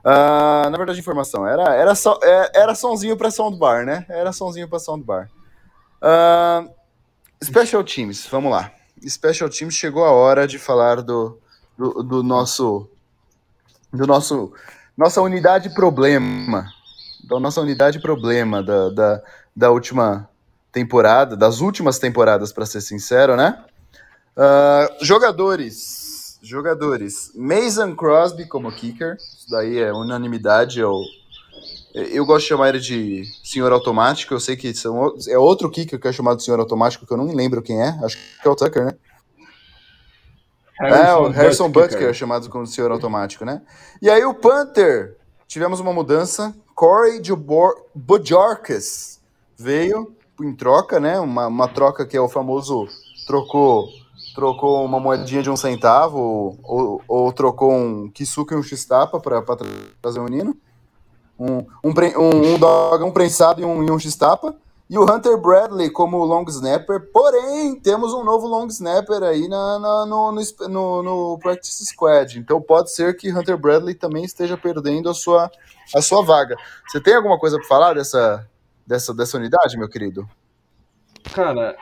Uh, 0.04 0.68
na 0.68 0.76
verdade, 0.76 1.00
informação 1.00 1.46
era 1.46 1.74
era 1.74 1.94
só 1.94 2.20
é, 2.22 2.50
era 2.54 2.74
sonzinho 2.74 3.16
para 3.16 3.30
soundbar, 3.30 3.86
né? 3.86 4.04
Era 4.10 4.30
sonzinho 4.30 4.68
para 4.68 4.78
soundbar. 4.78 5.30
Uh, 6.02 6.70
special 7.42 7.82
teams, 7.82 8.26
vamos 8.26 8.52
lá. 8.52 8.70
Special 9.08 9.48
teams 9.48 9.74
chegou 9.74 10.04
a 10.04 10.10
hora 10.12 10.46
de 10.46 10.58
falar 10.58 11.02
do, 11.02 11.40
do, 11.78 12.02
do 12.02 12.22
nosso 12.22 12.88
do 13.90 14.06
nosso 14.06 14.52
nossa 14.96 15.20
unidade 15.22 15.74
problema 15.74 16.75
da 17.26 17.40
nossa 17.40 17.60
unidade 17.60 18.00
problema 18.00 18.62
da, 18.62 18.90
da, 18.90 19.22
da 19.54 19.70
última 19.70 20.28
temporada, 20.72 21.36
das 21.36 21.60
últimas 21.60 21.98
temporadas, 21.98 22.52
para 22.52 22.66
ser 22.66 22.80
sincero, 22.80 23.36
né? 23.36 23.64
Uh, 24.36 25.04
jogadores, 25.04 26.38
jogadores. 26.42 27.32
Mason 27.34 27.96
Crosby 27.96 28.46
como 28.46 28.70
kicker, 28.70 29.16
isso 29.16 29.50
daí 29.50 29.78
é 29.78 29.92
unanimidade. 29.92 30.80
Eu, 30.80 31.00
eu 31.94 32.24
gosto 32.26 32.42
de 32.42 32.48
chamar 32.48 32.68
ele 32.68 32.80
de 32.80 33.24
senhor 33.42 33.72
automático. 33.72 34.34
Eu 34.34 34.40
sei 34.40 34.56
que 34.56 34.74
são, 34.74 35.14
é 35.28 35.38
outro 35.38 35.70
kicker 35.70 35.98
que 35.98 36.08
é 36.08 36.12
chamado 36.12 36.36
de 36.36 36.44
senhor 36.44 36.60
automático, 36.60 37.06
que 37.06 37.12
eu 37.12 37.16
não 37.16 37.24
me 37.24 37.34
lembro 37.34 37.62
quem 37.62 37.82
é. 37.82 37.98
Acho 38.04 38.16
que 38.16 38.46
é 38.46 38.50
o 38.50 38.54
Tucker, 38.54 38.84
né? 38.84 38.92
Harrison 40.78 41.06
é, 41.06 41.14
o 41.16 41.28
Harrison 41.30 41.70
Butker 41.70 42.02
é 42.02 42.12
chamado 42.12 42.50
como 42.50 42.66
senhor 42.66 42.90
automático, 42.90 43.44
né? 43.44 43.62
E 44.02 44.10
aí 44.10 44.22
o 44.24 44.34
Panther, 44.34 45.16
tivemos 45.48 45.80
uma 45.80 45.92
mudança. 45.92 46.54
Corey 46.76 47.22
Bojorquez 47.94 49.18
veio 49.56 50.14
em 50.42 50.54
troca, 50.54 51.00
né? 51.00 51.18
Uma, 51.18 51.46
uma 51.46 51.66
troca 51.66 52.04
que 52.04 52.14
é 52.14 52.20
o 52.20 52.28
famoso 52.28 52.86
trocou 53.26 53.88
trocou 54.34 54.84
uma 54.84 55.00
moedinha 55.00 55.42
de 55.42 55.48
um 55.48 55.56
centavo 55.56 56.18
ou, 56.18 56.58
ou, 56.62 57.02
ou 57.08 57.32
trocou 57.32 57.72
um 57.72 58.10
Kisuke 58.10 58.52
e 58.52 58.56
um 58.56 58.62
X-Tapa 58.62 59.18
para 59.18 59.42
trazer 60.02 60.20
o 60.20 60.24
menino. 60.24 60.54
um, 61.38 61.64
um, 61.82 61.94
um, 62.18 62.54
um 62.54 62.58
dog, 62.58 63.02
um 63.02 63.10
prensado 63.10 63.62
e 63.62 63.64
um, 63.64 63.82
e 63.82 63.90
um 63.90 63.98
x-tapa. 63.98 64.54
E 64.88 64.96
o 64.96 65.02
Hunter 65.02 65.36
Bradley 65.36 65.90
como 65.90 66.24
long 66.24 66.44
snapper, 66.48 67.10
porém 67.12 67.74
temos 67.74 68.14
um 68.14 68.22
novo 68.22 68.46
long 68.46 68.66
snapper 68.68 69.20
aí 69.24 69.48
na, 69.48 69.78
na 69.80 70.06
no, 70.06 70.30
no, 70.30 70.68
no, 70.68 71.02
no, 71.02 71.38
practice 71.38 71.84
squad. 71.86 72.38
Então 72.38 72.60
pode 72.60 72.92
ser 72.92 73.16
que 73.16 73.32
Hunter 73.32 73.58
Bradley 73.58 73.96
também 73.96 74.24
esteja 74.24 74.56
perdendo 74.56 75.08
a 75.08 75.14
sua, 75.14 75.50
a 75.94 76.02
sua 76.02 76.22
vaga. 76.24 76.56
Você 76.86 77.00
tem 77.00 77.14
alguma 77.14 77.38
coisa 77.38 77.58
para 77.58 77.66
falar 77.66 77.94
dessa, 77.94 78.48
dessa, 78.86 79.14
dessa 79.14 79.36
unidade, 79.36 79.78
meu 79.78 79.88
querido? 79.88 80.28
Cara, 81.32 81.76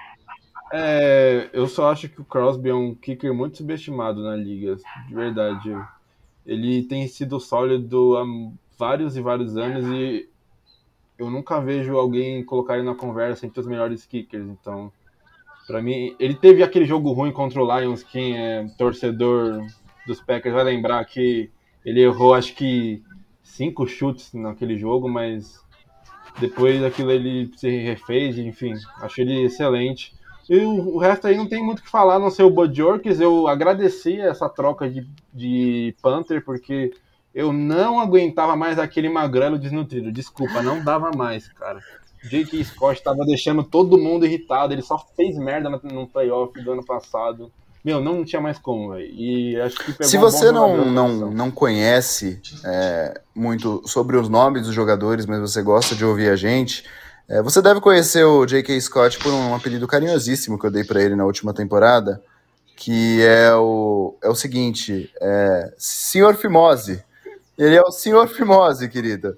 é, 0.72 1.50
eu 1.52 1.68
só 1.68 1.90
acho 1.90 2.09
que 2.09 2.20
o 2.20 2.24
Crosby 2.24 2.70
é 2.70 2.74
um 2.74 2.94
kicker 2.94 3.32
muito 3.32 3.59
subestimado 3.59 4.22
na 4.22 4.34
liga, 4.34 4.76
de 5.07 5.14
verdade. 5.14 5.74
Ele 6.44 6.82
tem 6.82 7.07
sido 7.07 7.38
sólido 7.38 8.16
há 8.16 8.24
vários 8.78 9.16
e 9.16 9.20
vários 9.20 9.57
anos 9.57 9.86
e 9.86 10.28
eu 11.18 11.30
nunca 11.30 11.61
vejo 11.61 11.96
alguém 11.96 12.44
colocar 12.44 12.74
ele 12.74 12.84
na 12.86 12.94
conversa 12.94 13.46
entre 13.46 13.61
os 13.61 13.66
melhores 13.66 14.05
kickers. 14.05 14.46
Então, 14.46 14.92
para 15.66 15.80
mim, 15.80 16.14
ele 16.18 16.34
teve 16.34 16.62
aquele 16.62 16.84
jogo 16.84 17.12
ruim 17.12 17.32
contra 17.32 17.62
o 17.62 17.78
Lions. 17.78 18.02
Quem 18.02 18.36
é 18.36 18.66
torcedor 18.76 19.64
dos 20.07 20.20
Packers 20.20 20.55
vai 20.55 20.64
lembrar 20.64 21.05
que 21.05 21.50
ele 21.84 22.02
errou, 22.02 22.34
acho 22.34 22.55
que 22.55 23.02
cinco 23.45 23.86
chutes 23.86 24.32
naquele 24.32 24.76
jogo, 24.76 25.09
mas 25.09 25.62
depois 26.40 26.80
daquilo 26.80 27.12
ele 27.12 27.53
se 27.57 27.68
refez. 27.68 28.36
Enfim, 28.38 28.72
acho 29.01 29.20
ele 29.20 29.45
excelente. 29.45 30.12
E 30.49 30.59
o, 30.59 30.99
resto 30.99 31.26
aí 31.26 31.36
não 31.36 31.49
tem 31.49 31.64
muito 31.64 31.78
o 31.78 31.82
que 31.82 31.88
falar, 31.90 32.18
não 32.18 32.30
sei 32.30 32.45
o 32.45 32.51
Bud 32.51 32.76
Jorkes. 32.76 33.20
Eu 33.20 33.47
agradeci 33.47 34.20
essa 34.20 34.49
troca 34.49 34.90
de, 34.90 35.09
de 35.32 35.95
Panther, 36.03 36.45
porque 36.45 36.92
eu 37.34 37.53
não 37.53 38.01
aguentava 38.01 38.57
mais 38.57 38.78
aquele 38.78 39.09
magrelo 39.09 39.59
desnutrido. 39.59 40.12
Desculpa, 40.12 40.62
não 40.62 40.82
dava 40.82 41.11
mais, 41.16 41.49
cara. 41.49 41.80
J.K. 42.24 42.64
Scott 42.64 43.03
tava 43.03 43.24
deixando 43.24 43.62
todo 43.62 43.99
mundo 43.99 44.26
irritado. 44.26 44.72
Ele 44.72 44.82
só 44.82 44.99
fez 44.99 45.36
merda 45.36 45.70
no 45.70 46.07
playoff 46.07 46.59
do 46.61 46.72
ano 46.72 46.84
passado. 46.84 47.53
Meu, 47.85 48.01
não 48.01 48.24
tinha 48.24 48.41
mais 48.41 48.59
como, 48.59 48.93
velho. 48.93 49.07
E 49.12 49.61
acho 49.61 49.76
que 49.76 50.07
Se 50.07 50.16
você 50.16 50.51
não, 50.51 50.87
não, 50.87 51.30
não 51.30 51.51
conhece 51.51 52.41
é, 52.64 53.20
muito 53.35 53.82
sobre 53.87 54.16
os 54.16 54.26
nomes 54.26 54.62
dos 54.62 54.74
jogadores, 54.74 55.26
mas 55.26 55.39
você 55.39 55.61
gosta 55.61 55.95
de 55.95 56.03
ouvir 56.03 56.30
a 56.30 56.37
gente, 56.37 56.82
é, 57.28 57.43
você 57.43 57.61
deve 57.61 57.82
conhecer 57.82 58.24
o 58.24 58.47
J.K. 58.47 58.80
Scott 58.80 59.18
por 59.18 59.35
um 59.35 59.55
apelido 59.55 59.87
carinhosíssimo 59.87 60.59
que 60.59 60.64
eu 60.64 60.70
dei 60.70 60.82
para 60.82 61.03
ele 61.03 61.14
na 61.14 61.26
última 61.26 61.53
temporada, 61.53 62.22
que 62.74 63.20
é 63.22 63.55
o, 63.55 64.16
é 64.22 64.30
o 64.30 64.35
seguinte: 64.35 65.11
é, 65.20 65.74
Senhor 65.76 66.35
Fimose. 66.37 67.05
Ele 67.57 67.76
é 67.76 67.82
o 67.82 67.90
Senhor 67.90 68.26
Fimose, 68.28 68.88
querida. 68.88 69.36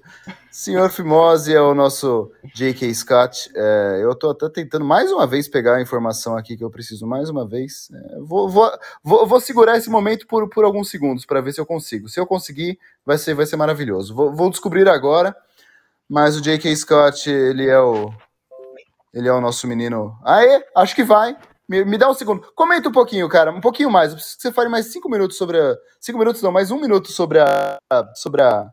Senhor 0.51 0.89
Fimose 0.89 1.53
é 1.53 1.61
o 1.61 1.75
nosso 1.75 2.31
J.K. 2.55 2.91
Scott. 2.95 3.51
É, 3.55 3.99
eu 4.01 4.11
estou 4.11 4.31
até 4.31 4.49
tentando 4.49 4.83
mais 4.83 5.11
uma 5.11 5.27
vez 5.27 5.47
pegar 5.47 5.75
a 5.75 5.81
informação 5.81 6.35
aqui 6.35 6.57
que 6.57 6.63
eu 6.63 6.71
preciso 6.71 7.05
mais 7.05 7.29
uma 7.29 7.47
vez. 7.47 7.91
É, 7.93 8.19
vou, 8.21 8.49
vou, 8.49 8.71
vou, 9.03 9.27
vou, 9.27 9.39
segurar 9.39 9.77
esse 9.77 9.89
momento 9.89 10.25
por, 10.25 10.49
por 10.49 10.65
alguns 10.65 10.89
segundos 10.89 11.27
para 11.27 11.41
ver 11.41 11.53
se 11.53 11.61
eu 11.61 11.65
consigo. 11.65 12.09
Se 12.09 12.19
eu 12.19 12.25
conseguir, 12.25 12.79
vai 13.05 13.19
ser, 13.19 13.35
vai 13.35 13.45
ser 13.45 13.55
maravilhoso. 13.55 14.15
Vou, 14.15 14.33
vou 14.33 14.49
descobrir 14.49 14.89
agora. 14.89 15.35
Mas 16.09 16.35
o 16.35 16.41
J.K. 16.41 16.75
Scott, 16.75 17.29
ele 17.29 17.67
é 17.67 17.79
o. 17.79 18.11
Ele 19.13 19.27
é 19.27 19.33
o 19.33 19.41
nosso 19.41 19.67
menino. 19.67 20.17
Aê, 20.23 20.63
acho 20.75 20.95
que 20.95 21.03
vai. 21.03 21.37
Me, 21.67 21.83
me, 21.83 21.97
dá 21.97 22.09
um 22.09 22.13
segundo. 22.13 22.41
Comenta 22.55 22.87
um 22.87 22.93
pouquinho, 22.93 23.27
cara. 23.27 23.51
Um 23.51 23.59
pouquinho 23.59 23.91
mais. 23.91 24.11
Eu 24.11 24.15
preciso 24.17 24.37
que 24.37 24.41
você 24.43 24.51
fale 24.53 24.69
mais 24.69 24.91
cinco 24.91 25.09
minutos 25.09 25.37
sobre 25.37 25.59
a. 25.59 25.75
Cinco 25.99 26.17
minutos 26.17 26.41
não, 26.41 26.51
mais 26.51 26.71
um 26.71 26.79
minuto 26.79 27.11
sobre 27.11 27.39
a. 27.39 27.79
Sobre 28.15 28.41
a. 28.41 28.71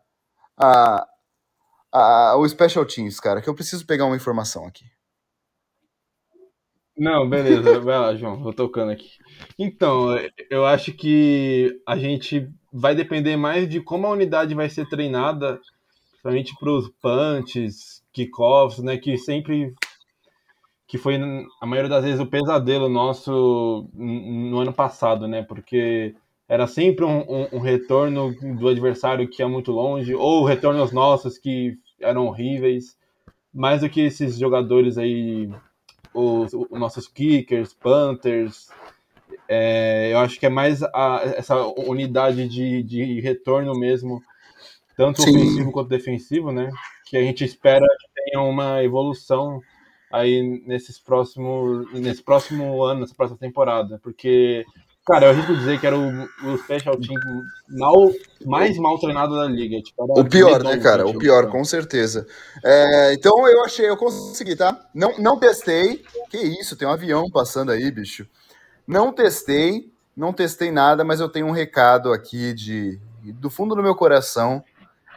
a, 0.56 1.06
a 1.92 2.36
o 2.36 2.48
Special 2.48 2.84
Teams, 2.86 3.18
cara. 3.18 3.42
Que 3.42 3.48
eu 3.48 3.54
preciso 3.54 3.84
pegar 3.84 4.04
uma 4.06 4.16
informação 4.16 4.64
aqui. 4.64 4.84
Não, 6.96 7.28
beleza. 7.28 7.80
Vai 7.80 7.98
lá, 7.98 8.14
João. 8.14 8.40
Vou 8.40 8.52
tocando 8.52 8.92
aqui. 8.92 9.10
Então, 9.58 10.16
eu 10.48 10.64
acho 10.64 10.92
que 10.92 11.80
a 11.86 11.96
gente 11.96 12.48
vai 12.72 12.94
depender 12.94 13.36
mais 13.36 13.68
de 13.68 13.80
como 13.80 14.06
a 14.06 14.10
unidade 14.10 14.54
vai 14.54 14.68
ser 14.68 14.88
treinada, 14.88 15.60
principalmente 16.10 16.54
para 16.58 16.70
os 16.70 16.88
punches, 17.00 18.04
kickoffs, 18.12 18.78
né? 18.78 18.96
Que 18.96 19.16
sempre 19.18 19.74
que 20.86 20.98
foi 20.98 21.16
a 21.60 21.66
maioria 21.66 21.88
das 21.88 22.04
vezes 22.04 22.20
o 22.20 22.26
pesadelo 22.26 22.88
nosso 22.88 23.88
no 23.94 24.58
ano 24.58 24.72
passado, 24.72 25.26
né? 25.26 25.42
Porque 25.42 26.14
era 26.48 26.66
sempre 26.66 27.04
um, 27.04 27.20
um, 27.20 27.48
um 27.54 27.58
retorno 27.58 28.34
do 28.58 28.68
adversário 28.68 29.28
que 29.28 29.42
é 29.42 29.46
muito 29.46 29.72
longe, 29.72 30.14
ou 30.14 30.44
retornos 30.44 30.92
nossos 30.92 31.38
que 31.38 31.78
eram 32.00 32.26
horríveis, 32.26 32.96
mais 33.52 33.80
do 33.80 33.88
que 33.88 34.02
esses 34.02 34.38
jogadores 34.38 34.98
aí, 34.98 35.50
os, 36.12 36.52
os 36.52 36.78
nossos 36.78 37.08
kickers, 37.08 37.72
Panthers. 37.72 38.68
É, 39.48 40.12
eu 40.12 40.18
acho 40.18 40.38
que 40.38 40.46
é 40.46 40.50
mais 40.50 40.82
a, 40.82 41.22
essa 41.36 41.56
unidade 41.66 42.46
de, 42.46 42.82
de 42.82 43.20
retorno 43.20 43.72
mesmo, 43.78 44.22
tanto 44.96 45.22
Sim. 45.22 45.30
ofensivo 45.30 45.72
quanto 45.72 45.88
defensivo, 45.88 46.52
né? 46.52 46.70
Que 47.06 47.16
a 47.16 47.22
gente 47.22 47.42
espera 47.42 47.86
que 47.86 48.22
tenha 48.30 48.42
uma 48.42 48.82
evolução 48.82 49.60
aí 50.14 50.62
nesses 50.66 50.98
próximos, 50.98 51.92
nesse 51.92 52.22
próximo 52.22 52.82
ano, 52.82 53.00
nessa 53.00 53.14
próxima 53.14 53.38
temporada, 53.38 53.98
porque 54.02 54.64
Cara, 55.06 55.26
eu 55.26 55.30
arrisco 55.32 55.54
dizer 55.54 55.78
que 55.78 55.86
era 55.86 55.98
o, 55.98 56.22
o 56.44 56.56
special 56.56 56.96
team 56.96 57.20
mal, 57.68 58.10
mais 58.46 58.78
mal 58.78 58.98
treinado 58.98 59.36
da 59.36 59.44
liga. 59.44 59.78
Tipo, 59.82 60.18
o 60.18 60.24
pior, 60.24 60.64
né, 60.64 60.78
cara? 60.78 61.06
O 61.06 61.18
pior, 61.18 61.50
com 61.50 61.62
certeza. 61.62 62.26
É, 62.64 63.12
então 63.12 63.46
eu 63.46 63.62
achei, 63.64 63.86
eu 63.86 63.98
consegui, 63.98 64.56
tá? 64.56 64.80
Não, 64.94 65.18
não 65.18 65.38
testei. 65.38 66.02
Que 66.30 66.38
isso, 66.38 66.74
tem 66.74 66.88
um 66.88 66.92
avião 66.92 67.28
passando 67.30 67.70
aí, 67.70 67.90
bicho. 67.90 68.26
Não 68.86 69.12
testei, 69.12 69.92
não 70.16 70.32
testei 70.32 70.72
nada, 70.72 71.04
mas 71.04 71.20
eu 71.20 71.28
tenho 71.28 71.48
um 71.48 71.52
recado 71.52 72.10
aqui 72.10 72.54
de 72.54 72.98
do 73.34 73.50
fundo 73.50 73.74
do 73.74 73.82
meu 73.82 73.94
coração 73.94 74.64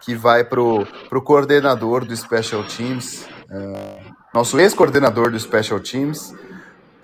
que 0.01 0.15
vai 0.15 0.43
pro, 0.43 0.85
pro 1.07 1.21
coordenador 1.21 2.05
do 2.05 2.15
Special 2.15 2.63
Teams. 2.65 3.25
É, 3.49 4.16
nosso 4.37 4.59
ex-coordenador 4.59 5.31
do 5.31 5.39
Special 5.39 5.79
Teams, 5.79 6.31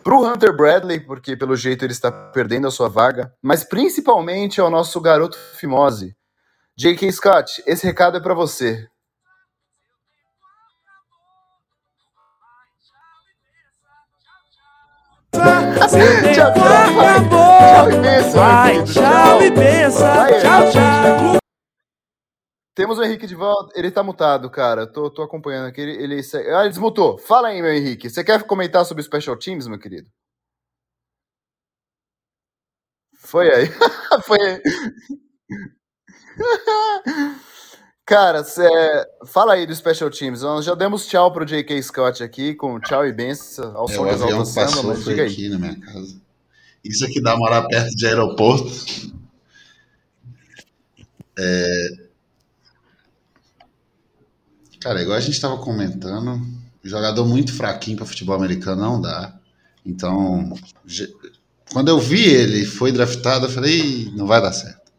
para 0.04 0.14
o 0.14 0.24
Hunter 0.24 0.56
Bradley, 0.56 1.00
porque 1.00 1.36
pelo 1.36 1.56
jeito 1.56 1.84
ele 1.84 1.92
está 1.92 2.12
perdendo 2.12 2.68
a 2.68 2.72
sua 2.72 2.88
vaga, 2.88 3.34
mas 3.42 3.64
principalmente 3.64 4.62
ao 4.62 4.70
nosso 4.70 5.02
garoto 5.02 5.36
Fimose. 5.56 6.16
J.K. 6.78 7.12
Scott, 7.12 7.64
esse 7.66 7.88
recado 7.88 8.18
é 8.18 8.20
para 8.20 8.36
você. 8.36 8.88
tchau, 16.34 16.54
tchau, 16.54 16.94
tchau 18.86 19.42
e 19.42 19.50
benção, 19.50 20.28
tchau, 20.40 20.72
tchau. 20.72 21.43
Temos 22.76 22.98
o 22.98 23.04
Henrique 23.04 23.28
de 23.28 23.36
volta. 23.36 23.78
Ele 23.78 23.92
tá 23.92 24.02
mutado, 24.02 24.50
cara. 24.50 24.88
Tô, 24.88 25.10
tô 25.10 25.22
acompanhando 25.22 25.68
aqui. 25.68 25.82
Ele, 25.82 25.92
ele, 25.92 26.22
ah, 26.56 26.62
ele 26.62 26.70
desmutou. 26.70 27.18
Fala 27.20 27.50
aí, 27.50 27.62
meu 27.62 27.74
Henrique. 27.74 28.10
Você 28.10 28.24
quer 28.24 28.42
comentar 28.44 28.86
sobre 28.86 29.04
Special 29.04 29.38
Teams, 29.38 29.68
meu 29.68 29.78
querido? 29.78 30.10
Foi 33.20 33.52
aí. 33.52 33.68
Foi 34.26 34.40
aí. 34.40 34.62
Cara, 38.06 38.44
cê... 38.44 38.68
fala 39.28 39.54
aí 39.54 39.66
do 39.66 39.74
Special 39.76 40.10
Teams. 40.10 40.42
Nós 40.42 40.66
já 40.66 40.76
demos 40.76 41.08
tchau 41.08 41.32
pro 41.32 41.46
J.K. 41.46 41.82
Scott 41.82 42.22
aqui, 42.22 42.54
com 42.54 42.78
tchau 42.80 43.08
e 43.08 43.14
benção 43.14 43.78
ao 43.78 43.90
é, 43.90 43.94
som 43.94 44.06
das 44.06 44.22
altas 44.22 44.50
samba, 44.50 44.90
mas 44.90 45.06
diga 45.06 45.24
aí. 45.24 45.32
aqui 45.32 45.48
na 45.48 45.58
minha 45.58 45.80
casa. 45.80 46.22
Isso 46.84 47.06
aqui 47.06 47.22
dá 47.22 47.38
morar 47.38 47.66
perto 47.68 47.96
de 47.96 48.06
aeroporto. 48.06 48.70
É, 51.40 51.88
Cara, 54.84 55.02
igual 55.02 55.18
a 55.18 55.22
gente 55.22 55.36
estava 55.36 55.56
comentando, 55.56 56.46
jogador 56.84 57.26
muito 57.26 57.54
fraquinho 57.54 57.96
para 57.96 58.06
futebol 58.06 58.36
americano 58.36 58.82
não 58.82 59.00
dá. 59.00 59.34
Então, 59.86 60.54
quando 61.72 61.88
eu 61.88 62.02
vi 62.02 62.22
ele 62.26 62.66
foi 62.66 62.92
draftado, 62.92 63.46
eu 63.46 63.50
falei, 63.50 64.12
não 64.14 64.28
vai 64.28 64.42
dar 64.42 64.52
certo. 64.52 64.92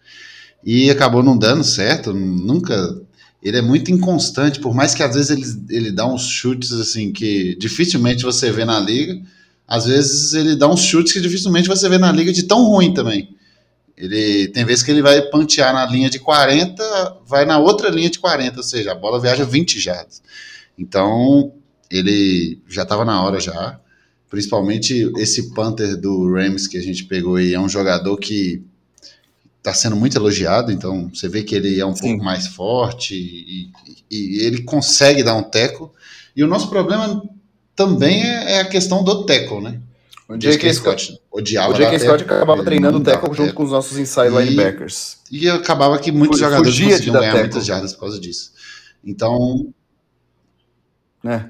E 0.65 0.89
acabou 0.89 1.23
não 1.23 1.37
dando 1.37 1.63
certo, 1.63 2.15
nunca. 2.15 2.99
Ele 3.43 3.59
é 3.59 3.61
muito 3.61 3.91
inconstante, 3.91 4.59
por 4.59 4.75
mais 4.75 4.95
que 4.95 5.03
às 5.03 5.15
vezes 5.15 5.29
ele, 5.29 5.67
ele 5.69 5.93
dá 5.93 6.07
uns 6.07 6.27
chutes 6.27 6.73
assim 6.73 7.13
que 7.13 7.55
dificilmente 7.57 8.25
você 8.25 8.51
vê 8.51 8.65
na 8.65 8.81
liga, 8.81 9.21
às 9.69 9.85
vezes 9.85 10.33
ele 10.33 10.57
dá 10.57 10.67
uns 10.67 10.81
chutes 10.81 11.13
que 11.13 11.21
dificilmente 11.21 11.69
você 11.69 11.91
vê 11.91 11.99
na 11.99 12.11
liga 12.11 12.33
de 12.33 12.45
tão 12.45 12.65
ruim 12.65 12.95
também. 12.95 13.37
Ele 13.97 14.49
tem 14.49 14.65
vezes 14.65 14.83
que 14.83 14.91
ele 14.91 15.03
vai 15.03 15.21
pantear 15.23 15.73
na 15.73 15.87
linha 15.87 16.11
de 16.11 16.19
40, 16.19 17.19
vai 17.27 17.45
na 17.45 17.59
outra 17.59 17.89
linha 17.89 18.11
de 18.11 18.19
40, 18.19 18.57
ou 18.57 18.63
seja, 18.63 18.93
a 18.93 18.95
bola 18.95 19.21
viaja 19.21 19.45
20 19.45 19.79
jardas. 19.79 20.23
Então, 20.77 21.53
ele 21.91 22.59
já 22.69 22.83
estava 22.83 23.05
na 23.05 23.23
hora 23.23 23.39
já. 23.41 23.79
Principalmente 24.29 25.13
esse 25.17 25.55
Panther 25.55 25.97
do 25.97 26.29
Rams 26.33 26.67
que 26.67 26.77
a 26.77 26.83
gente 26.83 27.05
pegou 27.05 27.37
aí 27.37 27.55
é 27.55 27.61
um 27.61 27.69
jogador 27.69 28.17
que 28.17 28.65
está 29.59 29.73
sendo 29.73 29.97
muito 29.97 30.17
elogiado, 30.17 30.71
então 30.71 31.09
você 31.09 31.27
vê 31.27 31.43
que 31.43 31.55
ele 31.55 31.81
é 31.81 31.87
um 31.87 31.95
Sim. 31.95 32.09
pouco 32.09 32.25
mais 32.25 32.49
forte 32.49 33.15
e, 33.15 33.71
e, 34.11 34.39
e, 34.39 34.45
ele 34.45 34.63
consegue 34.63 35.23
dar 35.23 35.37
um 35.37 35.43
teco. 35.43 35.91
E 36.37 36.43
o 36.43 36.47
nosso 36.47 36.69
problema 36.69 37.23
também 37.75 38.23
é, 38.25 38.57
é 38.57 38.61
a 38.61 38.69
questão 38.69 39.03
do 39.03 39.25
teco, 39.25 39.61
né? 39.61 39.81
O 40.29 40.39
J.K. 40.39 40.73
Scott 40.73 41.21
odiava. 41.31 41.73
O 41.73 41.77
J.K. 41.77 41.99
Scott 41.99 42.25
acabava 42.25 42.65
treinando 42.65 42.99
o 42.99 43.03
teco 43.03 43.33
junto 43.35 43.53
com 43.53 43.63
os 43.63 43.71
nossos 43.71 43.99
inside 43.99 44.35
e, 44.35 44.45
linebackers. 44.45 45.19
E 45.31 45.49
acabava 45.49 45.99
que 45.99 46.11
muitos 46.11 46.39
jogadores 46.39 46.79
conseguiam 46.79 47.15
ganhar 47.15 47.33
teco. 47.33 47.45
muitas 47.45 47.67
jardas 47.67 47.93
por 47.93 48.01
causa 48.01 48.19
disso. 48.19 48.53
Então. 49.05 49.73
É. 51.25 51.45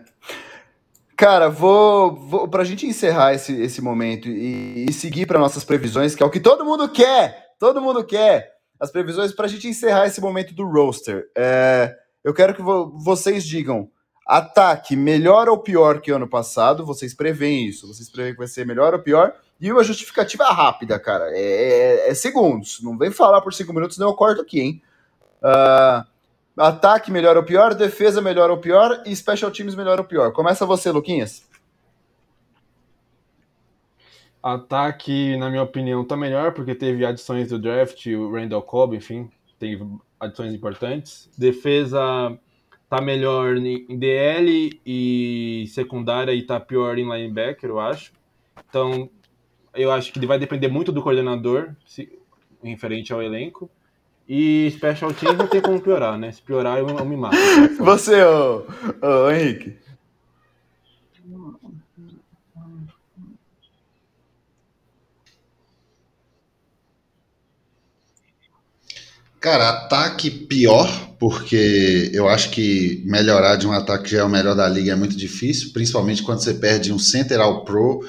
Cara, 1.16 1.48
vou, 1.48 2.16
vou 2.16 2.48
pra 2.48 2.64
gente 2.64 2.86
encerrar 2.86 3.34
esse, 3.34 3.52
esse 3.62 3.80
momento 3.80 4.28
e, 4.28 4.86
e 4.88 4.92
seguir 4.92 5.26
para 5.26 5.38
nossas 5.38 5.64
previsões, 5.64 6.14
que 6.16 6.22
é 6.22 6.26
o 6.26 6.30
que 6.30 6.40
todo 6.40 6.64
mundo 6.64 6.88
quer. 6.88 7.54
Todo 7.60 7.80
mundo 7.80 8.04
quer 8.04 8.54
as 8.80 8.90
previsões 8.90 9.32
para 9.32 9.46
a 9.46 9.48
gente 9.48 9.68
encerrar 9.68 10.06
esse 10.06 10.20
momento 10.20 10.52
do 10.52 10.68
roster. 10.68 11.26
É, 11.36 11.94
eu 12.24 12.34
quero 12.34 12.54
que 12.54 12.62
vo 12.62 12.92
vocês 12.98 13.44
digam: 13.44 13.88
ataque 14.26 14.96
melhor 14.96 15.48
ou 15.48 15.58
pior 15.58 16.00
que 16.00 16.10
ano 16.10 16.28
passado? 16.28 16.84
Vocês 16.84 17.14
preveem 17.14 17.66
isso? 17.66 17.86
Vocês 17.86 18.08
preveem 18.08 18.32
que 18.32 18.38
vai 18.38 18.48
ser 18.48 18.66
melhor 18.66 18.94
ou 18.94 19.00
pior? 19.00 19.34
E 19.60 19.70
uma 19.70 19.84
justificativa 19.84 20.44
rápida, 20.44 20.98
cara. 20.98 21.30
É, 21.30 21.40
é, 21.40 22.10
é 22.10 22.14
segundos. 22.14 22.82
Não 22.82 22.96
vem 22.96 23.10
falar 23.10 23.40
por 23.40 23.52
cinco 23.52 23.72
minutos, 23.72 23.98
não 23.98 24.08
eu 24.08 24.14
corto 24.14 24.42
aqui, 24.42 24.60
hein? 24.60 24.82
Uh, 25.42 26.04
ataque 26.56 27.10
melhor 27.10 27.36
ou 27.36 27.42
pior, 27.42 27.74
defesa 27.74 28.20
melhor 28.20 28.50
ou 28.50 28.58
pior 28.58 29.02
e 29.04 29.14
special 29.14 29.50
teams 29.50 29.74
melhor 29.74 29.98
ou 29.98 30.04
pior. 30.04 30.32
Começa 30.32 30.66
você, 30.66 30.90
Luquinhas. 30.90 31.46
Ataque, 34.42 35.36
na 35.38 35.48
minha 35.48 35.62
opinião, 35.62 36.04
tá 36.04 36.16
melhor, 36.16 36.52
porque 36.52 36.74
teve 36.74 37.04
adições 37.06 37.48
do 37.48 37.58
draft, 37.58 38.04
o 38.06 38.30
Randall 38.30 38.60
Cobb, 38.60 38.94
enfim, 38.94 39.30
teve 39.58 39.86
adições 40.20 40.52
importantes. 40.52 41.30
Defesa 41.38 42.38
tá 42.88 43.00
melhor 43.00 43.56
em 43.56 43.98
DL 43.98 44.80
e 44.84 45.64
secundária 45.68 46.32
e 46.32 46.42
tá 46.42 46.60
pior 46.60 46.98
em 46.98 47.10
linebacker, 47.10 47.70
eu 47.70 47.80
acho. 47.80 48.12
Então, 48.68 49.08
eu 49.74 49.90
acho 49.90 50.12
que 50.12 50.26
vai 50.26 50.38
depender 50.38 50.68
muito 50.68 50.92
do 50.92 51.02
coordenador, 51.02 51.74
se, 51.86 52.18
referente 52.62 53.12
ao 53.12 53.22
elenco. 53.22 53.70
E 54.28 54.70
Special 54.70 55.12
Teams 55.12 55.36
não 55.36 55.46
tem 55.46 55.60
como 55.60 55.80
piorar, 55.80 56.18
né? 56.18 56.32
Se 56.32 56.40
piorar, 56.40 56.78
eu, 56.78 56.88
eu 56.88 57.04
me 57.04 57.16
mato. 57.16 57.36
Você, 57.78 58.22
ô, 58.22 58.64
ô 59.02 59.30
Henrique. 59.30 59.76
Cara, 69.44 69.68
ataque 69.68 70.30
pior, 70.30 70.88
porque 71.18 72.10
eu 72.14 72.26
acho 72.30 72.48
que 72.48 73.02
melhorar 73.04 73.56
de 73.56 73.66
um 73.66 73.72
ataque 73.72 74.04
que 74.04 74.10
já 74.12 74.20
é 74.20 74.24
o 74.24 74.28
melhor 74.28 74.56
da 74.56 74.66
liga 74.66 74.92
é 74.92 74.94
muito 74.94 75.14
difícil, 75.14 75.70
principalmente 75.70 76.22
quando 76.22 76.40
você 76.40 76.54
perde 76.54 76.90
um 76.90 76.98
center 76.98 77.38
ao 77.38 77.62
pro 77.62 78.00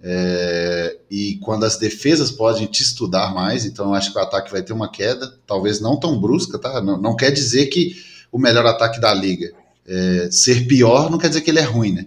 é, 0.00 0.96
e 1.10 1.36
quando 1.42 1.64
as 1.64 1.76
defesas 1.76 2.30
podem 2.30 2.68
te 2.68 2.84
estudar 2.84 3.34
mais. 3.34 3.64
Então 3.64 3.86
eu 3.86 3.94
acho 3.94 4.12
que 4.12 4.18
o 4.20 4.22
ataque 4.22 4.52
vai 4.52 4.62
ter 4.62 4.72
uma 4.72 4.88
queda, 4.88 5.34
talvez 5.44 5.80
não 5.80 5.98
tão 5.98 6.20
brusca, 6.20 6.60
tá? 6.60 6.80
Não, 6.80 6.96
não 6.96 7.16
quer 7.16 7.32
dizer 7.32 7.66
que 7.66 7.96
o 8.30 8.38
melhor 8.38 8.64
ataque 8.64 9.00
da 9.00 9.12
liga. 9.12 9.50
É, 9.84 10.28
ser 10.30 10.64
pior 10.68 11.10
não 11.10 11.18
quer 11.18 11.26
dizer 11.26 11.40
que 11.40 11.50
ele 11.50 11.58
é 11.58 11.64
ruim, 11.64 11.90
né? 11.90 12.06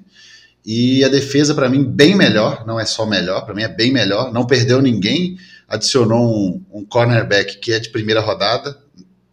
E 0.65 1.03
a 1.03 1.09
defesa, 1.09 1.53
para 1.53 1.67
mim, 1.67 1.83
bem 1.83 2.15
melhor, 2.15 2.65
não 2.65 2.79
é 2.79 2.85
só 2.85 3.05
melhor, 3.05 3.43
para 3.43 3.53
mim 3.53 3.63
é 3.63 3.67
bem 3.67 3.91
melhor, 3.91 4.31
não 4.31 4.47
perdeu 4.47 4.81
ninguém 4.81 5.37
adicionou 5.67 6.23
um, 6.23 6.65
um 6.71 6.85
cornerback 6.85 7.57
que 7.59 7.73
é 7.73 7.79
de 7.79 7.89
primeira 7.89 8.21
rodada. 8.21 8.81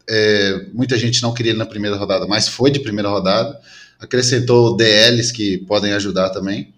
É, 0.08 0.66
muita 0.72 0.98
gente 0.98 1.22
não 1.22 1.32
queria 1.32 1.52
ele 1.52 1.58
na 1.58 1.66
primeira 1.66 1.96
rodada, 1.96 2.26
mas 2.26 2.48
foi 2.48 2.70
de 2.70 2.80
primeira 2.80 3.08
rodada. 3.08 3.58
Acrescentou 3.98 4.76
DLs 4.76 5.32
que 5.32 5.58
podem 5.58 5.92
ajudar 5.92 6.30
também. 6.30 6.74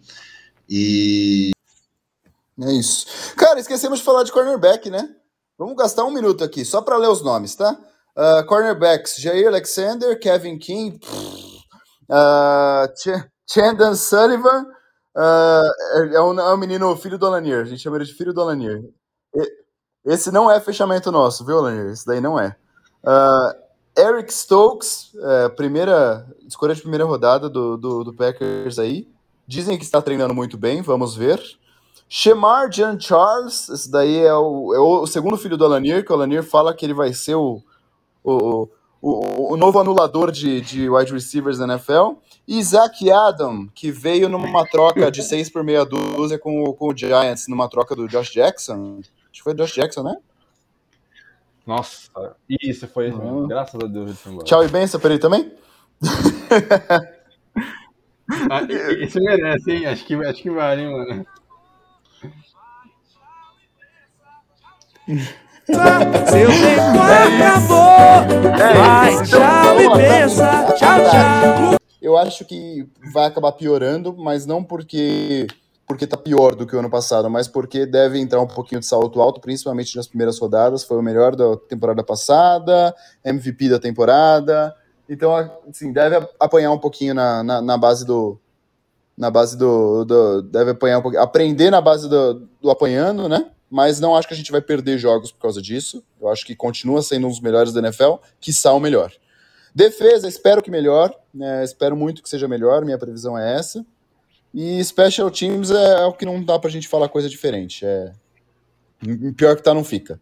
E. 0.69 1.51
É 2.61 2.73
isso. 2.73 3.07
Cara, 3.37 3.59
esquecemos 3.59 3.99
de 3.99 4.05
falar 4.05 4.23
de 4.23 4.33
cornerback, 4.33 4.91
né? 4.91 5.09
Vamos 5.59 5.77
gastar 5.77 6.05
um 6.05 6.11
minuto 6.11 6.45
aqui, 6.45 6.65
só 6.65 6.83
para 6.83 6.99
ler 6.99 7.09
os 7.09 7.23
nomes, 7.23 7.55
tá? 7.55 7.79
Uh, 8.17 8.47
cornerbacks: 8.47 9.17
Jair 9.17 9.49
Alexander, 9.49 10.19
Kevin 10.19 10.59
King, 10.59 11.01
uh, 12.11 12.87
Ch 12.97 13.27
Chandon 13.49 13.95
Sullivan. 13.95 14.67
Uh, 15.17 16.15
é, 16.15 16.21
um, 16.21 16.39
é 16.39 16.55
um 16.55 16.59
menino, 16.59 16.95
filho 16.97 17.19
do 17.19 17.27
Alanier. 17.27 17.63
A 17.63 17.65
gente 17.65 17.83
chama 17.83 17.97
ele 17.97 18.05
de 18.05 18.13
filho 18.13 18.35
do 18.35 18.41
Alanier. 18.41 18.83
Esse 20.05 20.31
não 20.31 20.51
é 20.51 20.61
fechamento 20.61 21.11
nosso, 21.11 21.45
viu, 21.45 21.61
Lanier? 21.61 21.93
Esse 21.93 22.07
daí 22.07 22.21
não 22.21 22.39
é. 22.39 22.55
Uh, 23.03 23.67
Eric 23.99 24.33
Stokes, 24.33 25.13
é, 25.19 25.49
primeira 25.49 26.27
escolha 26.47 26.75
de 26.75 26.83
primeira 26.83 27.05
rodada 27.05 27.49
do, 27.49 27.79
do, 27.79 28.05
do, 28.05 28.15
Packers 28.15 28.79
aí. 28.79 29.09
Dizem 29.49 29.79
que 29.79 29.85
está 29.85 30.03
treinando 30.03 30.35
muito 30.35 30.59
bem, 30.59 30.83
vamos 30.83 31.17
ver. 31.17 31.43
Shemar 32.09 32.71
Jean 32.71 33.01
Charles, 33.01 33.69
esse 33.71 33.91
daí 33.91 34.19
é 34.19 34.35
o, 34.35 34.75
é 34.75 34.79
o 34.79 35.07
segundo 35.07 35.39
filho 35.39 35.57
do 35.57 35.65
Alanier, 35.65 36.05
que 36.05 36.13
o 36.13 36.15
Alanier 36.15 36.43
fala 36.43 36.75
que 36.75 36.85
ele 36.85 36.93
vai 36.93 37.13
ser 37.15 37.37
o, 37.37 37.63
o, 38.23 38.69
o, 39.01 39.55
o 39.55 39.57
novo 39.57 39.81
anulador 39.81 40.31
de, 40.31 40.61
de 40.61 40.91
wide 40.91 41.13
receivers 41.13 41.59
da 41.59 41.65
NFL. 41.65 42.19
E 42.47 42.63
Zach 42.63 43.11
Adam, 43.11 43.67
que 43.75 43.91
veio 43.91 44.29
numa 44.29 44.65
troca 44.67 45.11
de 45.11 45.23
seis 45.23 45.51
por 45.51 45.65
meia 45.65 45.85
dúzia 45.85 46.39
com, 46.39 46.73
com 46.75 46.89
o 46.89 46.97
Giants, 46.97 47.49
numa 47.49 47.69
troca 47.69 47.97
do 47.97 48.07
Josh 48.07 48.31
Jackson. 48.31 49.01
Acho 49.37 49.43
que 49.43 49.51
foi 49.51 49.55
Josh 49.55 49.75
Jackson, 49.75 50.03
né? 50.03 50.17
Nossa, 51.67 52.09
isso 52.49 52.89
foi 52.89 53.11
uhum. 53.11 53.47
Graças 53.47 53.79
a 53.79 53.87
Deus 53.87 54.27
ele. 54.27 54.39
Tchau 54.45 54.65
e 54.65 54.69
benção 54.69 54.99
pra 54.99 55.11
ele 55.11 55.19
também? 55.19 55.53
ah, 58.51 58.63
esse 58.99 59.21
merece, 59.21 59.73
hein? 59.73 59.85
Acho 59.85 60.07
que, 60.07 60.15
acho 60.15 60.43
que 60.43 60.49
vale, 60.49 60.85
hein, 60.85 60.91
mano. 60.91 61.27
Seu 65.67 66.49
tempo 66.49 67.03
acabou. 67.03 68.25
É 68.59 68.73
Vai, 68.73 69.23
tchau 69.27 69.81
e 69.81 69.89
benção. 69.99 70.67
Tchau, 70.77 70.99
tchau. 71.11 71.77
Eu 72.01 72.17
acho 72.17 72.43
que 72.47 72.89
vai 73.13 73.27
acabar 73.27 73.53
piorando, 73.53 74.17
mas 74.17 74.47
não 74.47 74.65
porque 74.65 75.47
porque 75.87 76.07
tá 76.07 76.17
pior 76.17 76.55
do 76.55 76.67
que 76.67 76.75
o 76.75 76.79
ano 76.79 76.91
passado, 76.91 77.31
mas 77.31 77.47
porque 77.47 77.87
deve 77.87 78.19
entrar 78.19 78.41
um 78.41 78.47
pouquinho 78.47 78.81
de 78.81 78.87
salto 78.87 79.21
alto, 79.21 79.41
principalmente 79.41 79.97
nas 79.97 80.09
primeiras 80.09 80.39
rodadas. 80.39 80.83
Foi 80.83 80.99
o 80.99 81.03
melhor 81.03 81.37
da 81.37 81.57
temporada 81.57 82.03
passada, 82.03 82.95
MVP 83.25 83.69
da 83.69 83.79
temporada. 83.79 84.75
Então, 85.09 85.33
assim, 85.69 85.93
deve 85.93 86.29
apanhar 86.41 86.73
um 86.73 86.79
pouquinho 86.79 87.15
na, 87.15 87.43
na, 87.43 87.63
na 87.63 87.79
base 87.79 88.05
do. 88.05 88.39
Na 89.17 89.31
base 89.31 89.57
do, 89.57 90.05
do, 90.05 90.43
Deve 90.43 90.73
apanhar 90.73 90.99
um 90.99 91.03
pouquinho. 91.03 91.23
Aprender 91.23 91.71
na 91.71 91.81
base 91.81 92.09
do, 92.09 92.49
do 92.61 92.71
apanhando, 92.71 93.29
né? 93.29 93.51
Mas 93.71 93.99
não 94.01 94.15
acho 94.15 94.29
que 94.29 94.35
a 94.35 94.37
gente 94.37 94.53
vai 94.53 94.61
perder 94.61 94.99
jogos 94.99 95.31
por 95.31 95.41
causa 95.41 95.63
disso. 95.63 96.03
Eu 96.21 96.29
acho 96.29 96.45
que 96.45 96.55
continua 96.55 97.01
sendo 97.01 97.27
um 97.27 97.31
dos 97.31 97.41
melhores 97.41 97.73
da 97.73 97.81
NFL, 97.81 98.17
que 98.41 98.53
o 98.69 98.81
melhor. 98.81 99.13
Defesa, 99.75 100.29
espero 100.29 100.63
que 100.63 100.71
melhor. 100.71 101.15
Né? 101.33 101.65
Espero 101.65 101.97
muito 101.97 102.23
que 102.23 102.29
seja 102.29 102.47
melhor. 102.47 102.85
Minha 102.85 102.99
previsão 102.99 103.39
é 103.39 103.57
essa. 103.57 103.85
E 104.59 104.83
Special 104.83 105.31
Teams 105.31 105.71
é, 105.71 106.01
é 106.01 106.07
o 106.07 106.15
que 106.15 106.25
não 106.25 106.43
dá 106.43 106.59
pra 106.59 106.71
gente 106.71 106.89
falar 106.89 107.11
coisa 107.11 107.29
diferente. 107.29 107.85
É... 107.85 108.11
Pior 109.37 109.55
que 109.55 109.63
tá, 109.63 109.75
não 109.75 109.85
fica. 109.85 110.19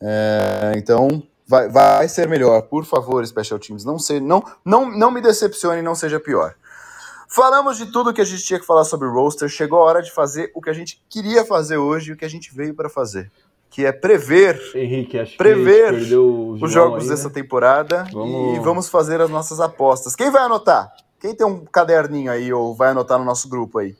É... 0.00 0.72
Então, 0.74 1.22
vai, 1.46 1.68
vai 1.68 2.08
ser 2.08 2.26
melhor. 2.26 2.62
Por 2.62 2.86
favor, 2.86 3.24
Special 3.26 3.58
Teams. 3.58 3.84
Não, 3.84 3.98
ser, 3.98 4.22
não, 4.22 4.42
não, 4.64 4.90
não 4.90 5.10
me 5.10 5.20
decepcione, 5.20 5.82
não 5.82 5.94
seja 5.94 6.18
pior. 6.18 6.54
Falamos 7.28 7.76
de 7.76 7.92
tudo 7.92 8.14
que 8.14 8.22
a 8.22 8.24
gente 8.24 8.42
tinha 8.42 8.58
que 8.58 8.64
falar 8.64 8.84
sobre 8.84 9.06
o 9.06 9.12
roster. 9.12 9.50
Chegou 9.50 9.80
a 9.80 9.84
hora 9.84 10.02
de 10.02 10.10
fazer 10.12 10.50
o 10.54 10.62
que 10.62 10.70
a 10.70 10.72
gente 10.72 11.04
queria 11.06 11.44
fazer 11.44 11.76
hoje 11.76 12.08
e 12.08 12.14
o 12.14 12.16
que 12.16 12.24
a 12.24 12.30
gente 12.30 12.54
veio 12.54 12.74
para 12.74 12.88
fazer. 12.88 13.30
Que 13.68 13.84
é 13.84 13.92
prever, 13.92 14.58
Henrique, 14.74 15.36
prever 15.36 15.92
os 15.92 16.72
jogos 16.72 17.02
aí, 17.02 17.10
dessa 17.10 17.28
né? 17.28 17.34
temporada 17.34 18.06
vamos... 18.10 18.56
e 18.56 18.60
vamos 18.60 18.88
fazer 18.88 19.20
as 19.20 19.28
nossas 19.28 19.60
apostas. 19.60 20.16
Quem 20.16 20.30
vai 20.30 20.42
anotar? 20.42 20.90
Quem 21.20 21.34
tem 21.34 21.46
um 21.46 21.64
caderninho 21.64 22.30
aí 22.30 22.52
ou 22.52 22.74
vai 22.74 22.90
anotar 22.90 23.18
no 23.18 23.24
nosso 23.24 23.48
grupo 23.48 23.78
aí? 23.78 23.96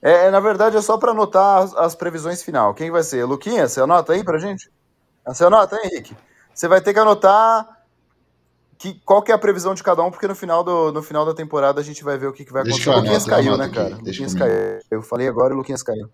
É, 0.00 0.30
na 0.30 0.40
verdade, 0.40 0.76
é 0.76 0.82
só 0.82 0.98
para 0.98 1.12
anotar 1.12 1.62
as, 1.62 1.74
as, 1.74 1.94
previsões 1.94 2.42
final. 2.42 2.74
Quem 2.74 2.90
vai 2.90 3.04
ser? 3.04 3.24
Luquinha, 3.24 3.68
você 3.68 3.80
anota 3.80 4.12
aí 4.12 4.24
pra 4.24 4.38
gente? 4.38 4.70
Você 5.24 5.44
anota, 5.44 5.76
hein, 5.76 5.90
Henrique? 5.92 6.16
Você 6.52 6.66
vai 6.66 6.80
ter 6.80 6.92
que 6.92 6.98
anotar 6.98 7.82
que, 8.76 9.00
qual 9.04 9.22
que 9.22 9.30
é 9.30 9.34
a 9.34 9.38
previsão 9.38 9.74
de 9.74 9.82
cada 9.82 10.02
um, 10.02 10.10
porque 10.10 10.26
no 10.26 10.34
final, 10.34 10.64
do, 10.64 10.90
no 10.90 11.02
final 11.04 11.24
da 11.24 11.32
temporada 11.32 11.80
a 11.80 11.84
gente 11.84 12.02
vai 12.02 12.18
ver 12.18 12.26
o 12.26 12.32
que, 12.32 12.44
que 12.44 12.52
vai 12.52 12.62
acontecer. 12.62 12.90
O 12.90 12.96
Luquinhas 12.96 13.24
caiu, 13.24 13.56
né, 13.56 13.68
cara? 13.68 13.94
Aqui, 13.94 14.04
Luquinhas 14.04 14.34
caiu. 14.34 14.80
Eu 14.90 15.02
falei 15.02 15.28
agora 15.28 15.52
e 15.52 15.54
o 15.54 15.58
Luquinhas 15.58 15.84
caiu. 15.84 16.10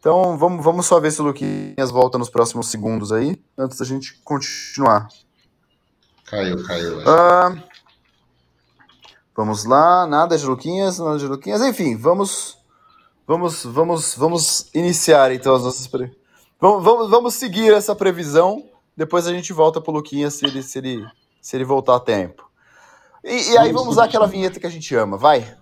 Então 0.00 0.36
vamos, 0.36 0.64
vamos 0.64 0.86
só 0.86 0.98
ver 0.98 1.12
se 1.12 1.20
o 1.20 1.24
Luquinhas 1.24 1.92
volta 1.92 2.18
nos 2.18 2.28
próximos 2.28 2.68
segundos 2.72 3.12
aí, 3.12 3.40
antes 3.56 3.78
da 3.78 3.84
gente 3.84 4.20
continuar. 4.24 5.06
Caiu, 6.26 6.66
caiu. 6.66 6.98
Uh, 6.98 7.62
vamos 9.36 9.64
lá, 9.64 10.06
nada 10.06 10.36
de 10.36 10.44
Luquinhas, 10.44 10.98
nada 10.98 11.18
de 11.18 11.26
Luquinhas. 11.26 11.62
Enfim, 11.62 11.96
vamos, 11.96 12.58
vamos, 13.26 13.64
vamos, 13.64 14.14
vamos 14.16 14.68
iniciar 14.74 15.30
então 15.32 15.54
as 15.54 15.62
nossas. 15.62 15.88
Vamos, 16.60 16.84
vamos, 16.84 17.10
vamos 17.10 17.34
seguir 17.34 17.72
essa 17.72 17.94
previsão. 17.94 18.68
Depois 18.96 19.26
a 19.26 19.32
gente 19.32 19.52
volta 19.52 19.80
pro 19.80 19.92
Luquinha 19.92 20.30
se 20.30 20.46
ele, 20.46 20.62
se 20.62 20.78
ele, 20.78 21.06
se 21.40 21.56
ele 21.56 21.64
voltar 21.64 21.96
a 21.96 22.00
tempo. 22.00 22.44
E, 23.22 23.52
e 23.52 23.58
aí 23.58 23.72
vamos 23.72 23.88
usar 23.90 24.04
aquela 24.04 24.26
vinheta 24.26 24.58
que 24.58 24.66
a 24.66 24.70
gente 24.70 24.94
ama, 24.96 25.16
vai. 25.16 25.56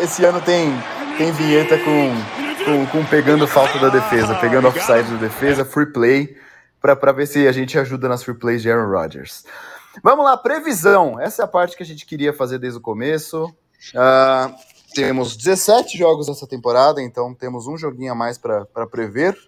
Esse 0.00 0.24
ano 0.24 0.40
tem, 0.40 0.70
tem 1.18 1.30
vinheta 1.32 1.76
com, 1.78 2.35
com, 2.66 2.84
com 2.86 3.06
pegando 3.06 3.46
falta 3.46 3.78
da 3.78 3.88
defesa, 3.88 4.34
pegando 4.40 4.66
offside 4.66 5.08
da 5.12 5.16
defesa, 5.18 5.64
free 5.64 5.86
play, 5.86 6.36
para 6.80 7.12
ver 7.12 7.26
se 7.28 7.46
a 7.46 7.52
gente 7.52 7.78
ajuda 7.78 8.08
nas 8.08 8.24
free 8.24 8.34
plays 8.34 8.60
de 8.60 8.70
Aaron 8.70 8.90
Rodgers. 8.90 9.44
Vamos 10.02 10.24
lá, 10.24 10.36
previsão. 10.36 11.20
Essa 11.20 11.42
é 11.42 11.44
a 11.44 11.48
parte 11.48 11.76
que 11.76 11.84
a 11.84 11.86
gente 11.86 12.04
queria 12.04 12.32
fazer 12.32 12.58
desde 12.58 12.78
o 12.78 12.82
começo. 12.82 13.54
Ah, 13.94 14.52
temos 14.92 15.36
17 15.36 15.96
jogos 15.96 16.28
essa 16.28 16.44
temporada, 16.44 17.00
então 17.00 17.32
temos 17.32 17.68
um 17.68 17.78
joguinho 17.78 18.10
a 18.10 18.16
mais 18.16 18.36
para 18.36 18.66
prever. 18.90 19.38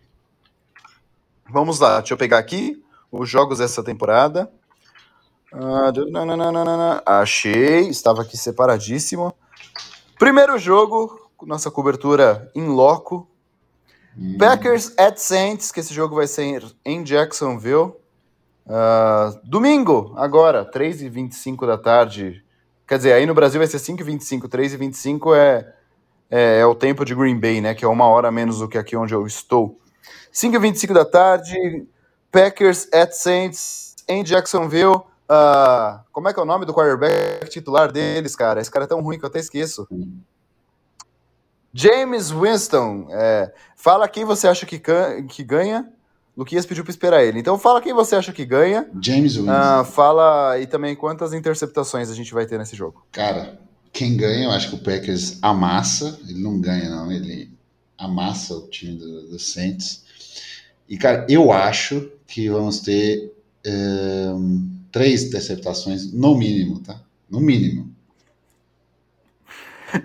Vamos 1.51 1.81
lá, 1.81 1.99
deixa 1.99 2.15
eu 2.15 2.19
pegar 2.19 2.39
aqui 2.39 2.81
os 3.11 3.29
jogos 3.29 3.59
dessa 3.59 3.83
temporada. 3.83 4.49
Nananana, 5.53 7.03
achei, 7.05 7.89
estava 7.89 8.23
aqui 8.23 8.37
separadíssimo. 8.37 9.35
Primeiro 10.19 10.57
jogo, 10.57 11.28
nossa 11.43 11.71
cobertura 11.71 12.51
em 12.55 12.67
loco. 12.67 13.29
Packers 14.39 14.93
at 14.99 15.17
Saints, 15.19 15.71
que 15.71 15.81
esse 15.81 15.95
jogo 15.95 16.17
vai 16.17 16.27
ser 16.27 16.65
em 16.85 17.05
Jacksonville. 17.05 17.93
Ah, 18.69 19.33
domingo, 19.45 20.13
agora, 20.17 20.69
3h25 20.71 21.67
da 21.67 21.79
tarde. 21.79 22.45
Quer 22.87 22.97
dizer, 22.99 23.13
aí 23.13 23.27
no 23.27 23.35
Brasil 23.35 23.61
vai 23.61 23.67
ser 23.67 23.79
5h25, 23.79 24.49
3h25 24.49 25.37
é, 25.37 25.73
é, 26.31 26.59
é 26.61 26.67
o 26.67 26.75
tempo 26.75 27.05
de 27.05 27.15
Green 27.15 27.39
Bay, 27.39 27.61
né? 27.61 27.75
Que 27.75 27.85
é 27.85 27.89
uma 27.89 28.07
hora 28.07 28.31
menos 28.31 28.59
do 28.59 28.69
que 28.69 28.77
aqui 28.77 28.97
onde 28.97 29.15
eu 29.15 29.27
estou. 29.27 29.79
5h25 30.33 30.93
da 30.93 31.05
tarde, 31.05 31.87
Packers 32.31 32.89
at 32.93 33.13
Saints 33.13 33.95
em 34.07 34.23
Jacksonville. 34.23 35.01
Ah, 35.29 36.03
como 36.13 36.29
é 36.29 36.35
que 36.35 36.41
é 36.41 36.43
o 36.43 36.47
nome 36.47 36.67
do 36.67 36.75
quarterback 36.75 37.49
titular 37.49 37.93
deles, 37.93 38.35
cara? 38.35 38.61
Esse 38.61 38.71
cara 38.71 38.85
é 38.85 38.89
tão 38.89 39.01
ruim 39.01 39.19
que 39.19 39.25
eu 39.25 39.29
até 39.29 39.39
esqueço. 39.39 39.87
James 41.79 42.31
Winston. 42.31 43.07
é, 43.11 43.53
fala 43.77 44.09
quem 44.09 44.25
você 44.25 44.49
acha 44.49 44.67
que, 44.67 44.81
que 45.29 45.45
ganha. 45.45 45.89
Luquinhas 46.37 46.67
pediu 46.67 46.85
para 46.85 46.91
esperar 46.91 47.25
ele. 47.25 47.41
Então 47.41 47.59
fala 47.59 47.81
quem 47.81 47.93
você 47.93 48.15
acha 48.15 48.33
que 48.33 48.45
ganha. 48.45 48.89
James 49.01 49.37
Winston. 49.37 49.51
Ah, 49.51 49.85
fala 49.85 50.59
e 50.61 50.67
também 50.67 50.95
quantas 50.95 51.33
interceptações 51.33 52.11
a 52.11 52.15
gente 52.15 52.33
vai 52.33 52.47
ter 52.47 52.59
nesse 52.59 52.77
jogo. 52.77 53.05
Cara, 53.11 53.59
quem 53.93 54.17
ganha, 54.17 54.45
eu 54.45 54.51
acho 54.53 54.71
que 54.71 54.77
o 54.77 54.79
Packers 54.79 55.39
amassa. 55.43 56.19
Ele 56.29 56.41
não 56.41 56.61
ganha, 56.61 56.89
não. 56.89 57.11
Ele 57.11 57.51
amassa 57.97 58.55
o 58.55 58.69
time 58.69 58.97
do, 58.97 59.29
do 59.31 59.39
Saints. 59.39 60.05
E, 60.89 60.97
cara, 60.97 61.27
eu 61.29 61.53
acho 61.53 62.11
que 62.27 62.49
vamos 62.49 62.81
ter 62.81 63.33
eh, 63.65 64.35
três 64.93 65.25
interceptações, 65.25 66.13
no 66.13 66.37
mínimo, 66.37 66.81
tá? 66.81 67.01
No 67.29 67.41
mínimo. 67.41 67.88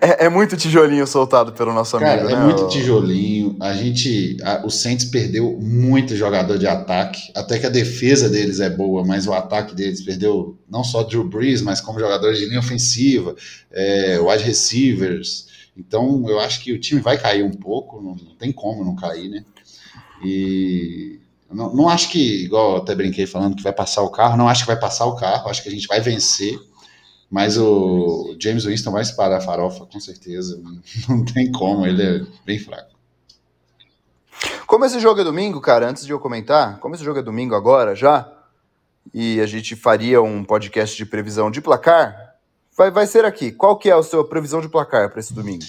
É, 0.00 0.24
é 0.24 0.28
muito 0.28 0.56
tijolinho 0.56 1.06
soltado 1.06 1.52
pelo 1.52 1.72
nosso 1.72 1.98
Cara, 1.98 2.22
amigo, 2.22 2.28
é 2.34 2.36
né? 2.38 2.44
muito 2.44 2.68
tijolinho. 2.68 3.56
A 3.60 3.74
gente, 3.74 4.36
a- 4.42 4.62
o 4.64 4.70
Saints 4.70 5.04
perdeu 5.04 5.58
muito 5.60 6.16
jogador 6.16 6.56
de 6.58 6.66
ataque. 6.66 7.30
Até 7.34 7.58
que 7.58 7.66
a 7.66 7.70
defesa 7.70 8.28
deles 8.28 8.60
é 8.60 8.70
boa, 8.70 9.04
mas 9.04 9.26
o 9.26 9.32
ataque 9.34 9.74
deles 9.74 10.00
perdeu 10.02 10.56
não 10.70 10.82
só 10.82 11.02
Drew 11.02 11.24
Brees, 11.28 11.60
mas 11.60 11.80
como 11.80 12.00
jogadores 12.00 12.38
de 12.38 12.46
linha 12.46 12.60
ofensiva, 12.60 13.34
é, 13.70 14.18
wide 14.18 14.42
receivers. 14.44 15.48
Então, 15.76 16.24
eu 16.28 16.40
acho 16.40 16.60
que 16.62 16.72
o 16.72 16.80
time 16.80 17.00
vai 17.00 17.18
cair 17.18 17.42
um 17.42 17.52
pouco. 17.52 18.00
Não, 18.00 18.14
não 18.14 18.36
tem 18.36 18.52
como 18.52 18.84
não 18.84 18.96
cair, 18.96 19.28
né? 19.28 19.44
E 20.24 21.18
não, 21.52 21.74
não 21.74 21.88
acho 21.88 22.08
que, 22.10 22.44
igual 22.44 22.72
eu 22.72 22.76
até 22.78 22.94
brinquei 22.94 23.26
falando 23.26 23.54
que 23.56 23.62
vai 23.62 23.72
passar 23.72 24.02
o 24.02 24.10
carro. 24.10 24.36
Não 24.36 24.48
acho 24.48 24.62
que 24.62 24.66
vai 24.68 24.78
passar 24.78 25.04
o 25.06 25.16
carro. 25.16 25.48
Acho 25.48 25.62
que 25.62 25.68
a 25.68 25.72
gente 25.72 25.86
vai 25.86 26.00
vencer. 26.00 26.58
Mas 27.30 27.58
o 27.58 28.36
James 28.38 28.64
Winston 28.64 28.92
vai 28.92 29.02
disparar 29.02 29.38
a 29.38 29.40
farofa, 29.40 29.86
com 29.86 29.98
certeza. 29.98 30.60
Não 31.08 31.24
tem 31.24 31.50
como, 31.50 31.86
ele 31.86 32.02
é 32.02 32.26
bem 32.44 32.58
fraco. 32.58 32.94
Como 34.66 34.84
esse 34.84 34.98
jogo 35.00 35.20
é 35.20 35.24
domingo, 35.24 35.60
cara, 35.60 35.88
antes 35.88 36.04
de 36.04 36.12
eu 36.12 36.20
comentar, 36.20 36.78
como 36.80 36.94
esse 36.94 37.04
jogo 37.04 37.18
é 37.18 37.22
domingo 37.22 37.54
agora 37.54 37.94
já, 37.94 38.30
e 39.12 39.40
a 39.40 39.46
gente 39.46 39.76
faria 39.76 40.22
um 40.22 40.44
podcast 40.44 40.96
de 40.96 41.06
previsão 41.06 41.50
de 41.50 41.60
placar, 41.60 42.36
vai, 42.76 42.90
vai 42.90 43.06
ser 43.06 43.24
aqui. 43.24 43.52
Qual 43.52 43.76
que 43.78 43.90
é 43.90 43.92
a 43.92 44.02
sua 44.02 44.26
previsão 44.26 44.60
de 44.60 44.68
placar 44.68 45.10
para 45.10 45.20
esse 45.20 45.34
domingo? 45.34 45.64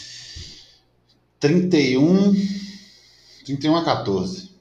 31, 1.39 2.33
31 3.45 3.75
a 3.75 3.83
14. 3.83 4.55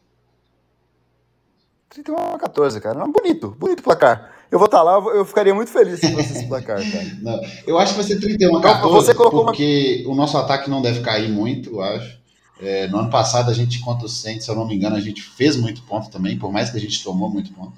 31 1.89 2.35
a 2.35 2.39
14, 2.39 2.81
cara. 2.81 3.07
Bonito, 3.07 3.51
bonito 3.53 3.83
placar. 3.83 4.34
Eu 4.55 4.59
vou 4.61 4.67
estar 4.67 4.85
lá, 4.85 4.93
eu 5.13 5.25
ficaria 5.25 5.53
muito 5.53 5.73
feliz 5.73 5.99
se 5.99 6.13
fosse 6.13 6.33
esse 6.33 6.47
placar, 6.47 6.77
cara. 6.79 7.05
Não, 7.21 7.41
eu 7.67 7.77
acho 7.77 7.91
que 7.93 7.99
vai 7.99 8.07
ser 8.07 8.21
31 8.21 8.55
a 8.55 8.59
Então, 8.61 8.73
14, 8.73 8.95
você 8.95 9.13
colocou 9.13 9.41
uma- 9.41 9.47
porque 9.47 10.05
o 10.07 10.15
nosso 10.15 10.39
ataque 10.39 10.71
não 10.71 10.81
deve 10.81 11.01
cair 11.01 11.29
muito, 11.29 11.71
eu 11.71 11.83
acho. 11.83 12.17
É, 12.61 12.87
no 12.87 12.99
ano 13.01 13.11
passado, 13.11 13.51
a 13.51 13.53
gente, 13.53 13.81
contra 13.81 14.07
o 14.07 14.09
Saints, 14.09 14.45
se 14.45 14.51
eu 14.53 14.55
não 14.55 14.65
me 14.65 14.77
engano, 14.77 14.95
a 14.95 15.01
gente 15.01 15.21
fez 15.21 15.57
muito 15.57 15.83
ponto 15.83 16.09
também, 16.09 16.39
por 16.39 16.53
mais 16.53 16.71
que 16.71 16.77
a 16.77 16.81
gente 16.81 17.03
tomou 17.03 17.29
muito 17.29 17.53
ponto. 17.53 17.73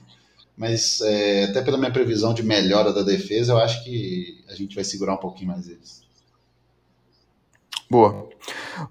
Mas 0.55 1.01
é, 1.01 1.45
até 1.45 1.63
pela 1.63 1.79
minha 1.79 1.91
previsão 1.91 2.35
de 2.35 2.43
melhora 2.43 2.93
da 2.93 3.01
defesa, 3.03 3.55
eu 3.55 3.59
acho 3.59 3.83
que 3.83 4.45
a 4.47 4.55
gente 4.55 4.75
vai 4.75 4.85
segurar 4.85 5.15
um 5.15 5.19
pouquinho 5.19 5.49
mais 5.53 5.67
eles. 5.67 6.03
Boa. 7.91 8.29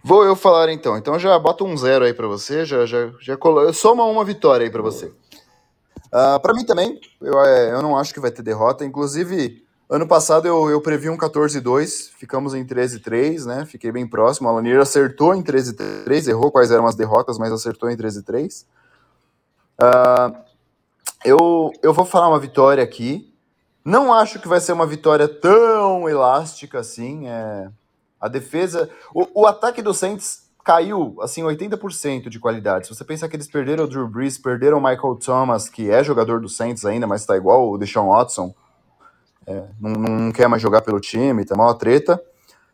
Vou 0.04 0.26
eu 0.26 0.36
falar 0.36 0.72
então. 0.72 0.98
Então 0.98 1.20
já 1.20 1.38
bota 1.38 1.64
um 1.64 1.78
zero 1.78 2.06
aí 2.06 2.16
pra 2.16 2.26
você, 2.26 2.66
já, 2.66 2.84
já, 2.88 3.12
já 3.22 3.38
colo... 3.38 3.72
soma 3.74 4.04
uma 4.06 4.26
vitória 4.26 4.64
aí 4.66 4.72
pra 4.72 4.82
você. 4.82 5.12
Ah, 6.12 6.40
Pra 6.40 6.54
mim 6.54 6.66
também, 6.66 7.00
eu, 7.22 7.40
é, 7.40 7.72
eu 7.72 7.82
não 7.82 7.98
acho 7.98 8.14
que 8.14 8.20
vai 8.20 8.32
ter 8.32 8.42
derrota. 8.42 8.86
Inclusive, 8.86 9.64
ano 9.90 10.08
passado 10.08 10.48
eu, 10.48 10.70
eu 10.70 10.82
previ 10.82 11.10
um 11.10 11.18
14-2, 11.18 12.12
ficamos 12.18 12.54
em 12.54 12.66
13-3, 12.66 13.46
né? 13.46 13.66
Fiquei 13.66 13.92
bem 13.92 14.08
próximo. 14.08 14.48
O 14.48 14.52
Alanier 14.52 14.80
acertou 14.80 15.34
em 15.36 15.44
13-3, 15.44 16.28
errou 16.28 16.52
quais 16.52 16.72
eram 16.72 16.88
as 16.88 16.96
derrotas, 16.96 17.38
mas 17.38 17.52
acertou 17.52 17.90
em 17.90 17.98
13-3. 17.98 18.66
Ah, 19.78 20.32
eu, 21.24 21.72
eu 21.82 21.94
vou 21.94 22.06
falar 22.06 22.30
uma 22.30 22.40
vitória 22.40 22.84
aqui. 22.84 23.34
Não 23.84 24.14
acho 24.14 24.40
que 24.40 24.48
vai 24.48 24.60
ser 24.60 24.72
uma 24.72 24.88
vitória 24.88 25.28
tão 25.28 26.10
elástica 26.10 26.80
assim. 26.80 27.28
É, 27.28 27.70
a 28.20 28.28
defesa. 28.28 28.90
O, 29.14 29.42
o 29.42 29.46
ataque 29.46 29.82
do 29.82 29.94
Saints 29.94 30.45
caiu, 30.66 31.16
assim, 31.22 31.44
80% 31.44 32.28
de 32.28 32.40
qualidade. 32.40 32.88
Se 32.88 32.96
você 32.96 33.06
pensar 33.06 33.30
que 33.30 33.36
eles 33.36 33.48
perderam 33.48 33.84
o 33.84 33.88
Drew 33.88 34.08
Brees, 34.08 34.38
perderam 34.38 34.80
o 34.80 34.84
Michael 34.84 35.16
Thomas, 35.24 35.70
que 35.70 35.90
é 35.92 36.04
jogador 36.04 36.42
do 36.42 36.50
Saints 36.50 36.84
ainda, 36.86 37.06
mas 37.06 37.24
tá 37.26 37.38
igual 37.38 37.70
o 37.72 37.78
Deshaun 37.78 38.10
Watson, 38.10 38.54
é, 39.46 39.64
não, 39.80 39.92
não 39.92 40.32
quer 40.32 40.48
mais 40.48 40.62
jogar 40.62 40.82
pelo 40.82 41.00
time, 41.00 41.46
tá 41.46 41.56
mal 41.56 41.70
a 41.70 41.76
treta. 41.76 42.20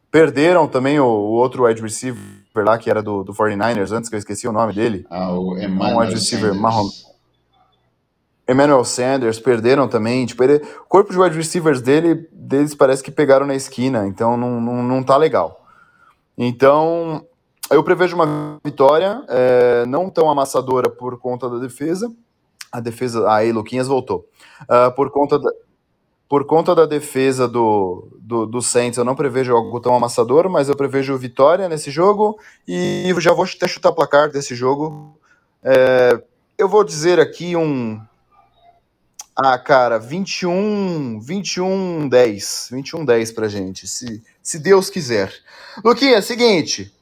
Perderam 0.09 0.67
também 0.67 0.99
o, 0.99 1.05
o 1.05 1.31
outro 1.33 1.65
wide 1.65 1.81
receiver 1.81 2.17
lá, 2.55 2.77
que 2.77 2.89
era 2.89 3.03
do, 3.03 3.23
do 3.23 3.33
49ers, 3.33 3.91
antes 3.91 4.09
que 4.09 4.15
eu 4.15 4.19
esqueci 4.19 4.47
o 4.47 4.51
nome 4.53 4.71
dele. 4.73 5.05
Ah, 5.09 5.31
o 5.33 5.53
Um 5.53 5.57
Emmanuel 5.59 5.99
wide 5.99 6.13
receiver 6.13 6.45
Sanders. 6.53 6.61
marrom. 6.61 6.87
Emmanuel 8.47 8.83
Sanders, 8.83 9.39
perderam 9.39 9.87
também. 9.87 10.25
Tipo, 10.25 10.43
ele- 10.43 10.61
o 10.81 10.87
corpo 10.87 11.11
de 11.11 11.19
wide 11.19 11.35
receivers 11.35 11.81
dele, 11.81 12.27
deles 12.31 12.73
parece 12.75 13.03
que 13.03 13.11
pegaram 13.11 13.45
na 13.45 13.55
esquina, 13.55 14.07
então 14.07 14.35
não, 14.35 14.59
não, 14.59 14.83
não 14.83 15.03
tá 15.03 15.15
legal. 15.17 15.65
Então, 16.37 17.25
eu 17.71 17.83
prevejo 17.83 18.15
uma 18.15 18.59
vitória, 18.63 19.23
é, 19.27 19.85
não 19.85 20.09
tão 20.09 20.29
amassadora 20.29 20.89
por 20.89 21.17
conta 21.19 21.49
da 21.49 21.57
defesa. 21.57 22.11
A 22.71 22.79
defesa. 22.79 23.29
Aí, 23.31 23.51
Luquinhas 23.51 23.87
voltou. 23.87 24.25
Ah, 24.67 24.91
por 24.91 25.11
conta 25.11 25.37
da. 25.39 25.51
Por 26.29 26.45
conta 26.45 26.73
da 26.73 26.85
defesa 26.85 27.45
do, 27.45 28.07
do, 28.17 28.45
do 28.45 28.61
Saints, 28.61 28.97
eu 28.97 29.03
não 29.03 29.17
prevejo 29.17 29.53
algo 29.53 29.81
tão 29.81 29.93
amassador, 29.93 30.49
mas 30.49 30.69
eu 30.69 30.77
prevejo 30.77 31.17
vitória 31.17 31.67
nesse 31.67 31.91
jogo 31.91 32.39
e 32.65 33.13
já 33.17 33.33
vou 33.33 33.43
até 33.43 33.67
chutar 33.67 33.91
placar 33.91 34.31
desse 34.31 34.55
jogo. 34.55 35.19
É, 35.61 36.23
eu 36.57 36.69
vou 36.69 36.85
dizer 36.85 37.19
aqui 37.19 37.53
um. 37.57 37.99
Ah, 39.35 39.57
cara, 39.57 39.99
21, 39.99 41.19
21, 41.19 42.07
10. 42.07 42.69
21, 42.71 43.03
10 43.03 43.31
pra 43.33 43.49
gente, 43.49 43.85
se, 43.85 44.23
se 44.41 44.57
Deus 44.57 44.89
quiser. 44.89 45.33
Luquinha, 45.83 46.21
seguinte. 46.21 46.93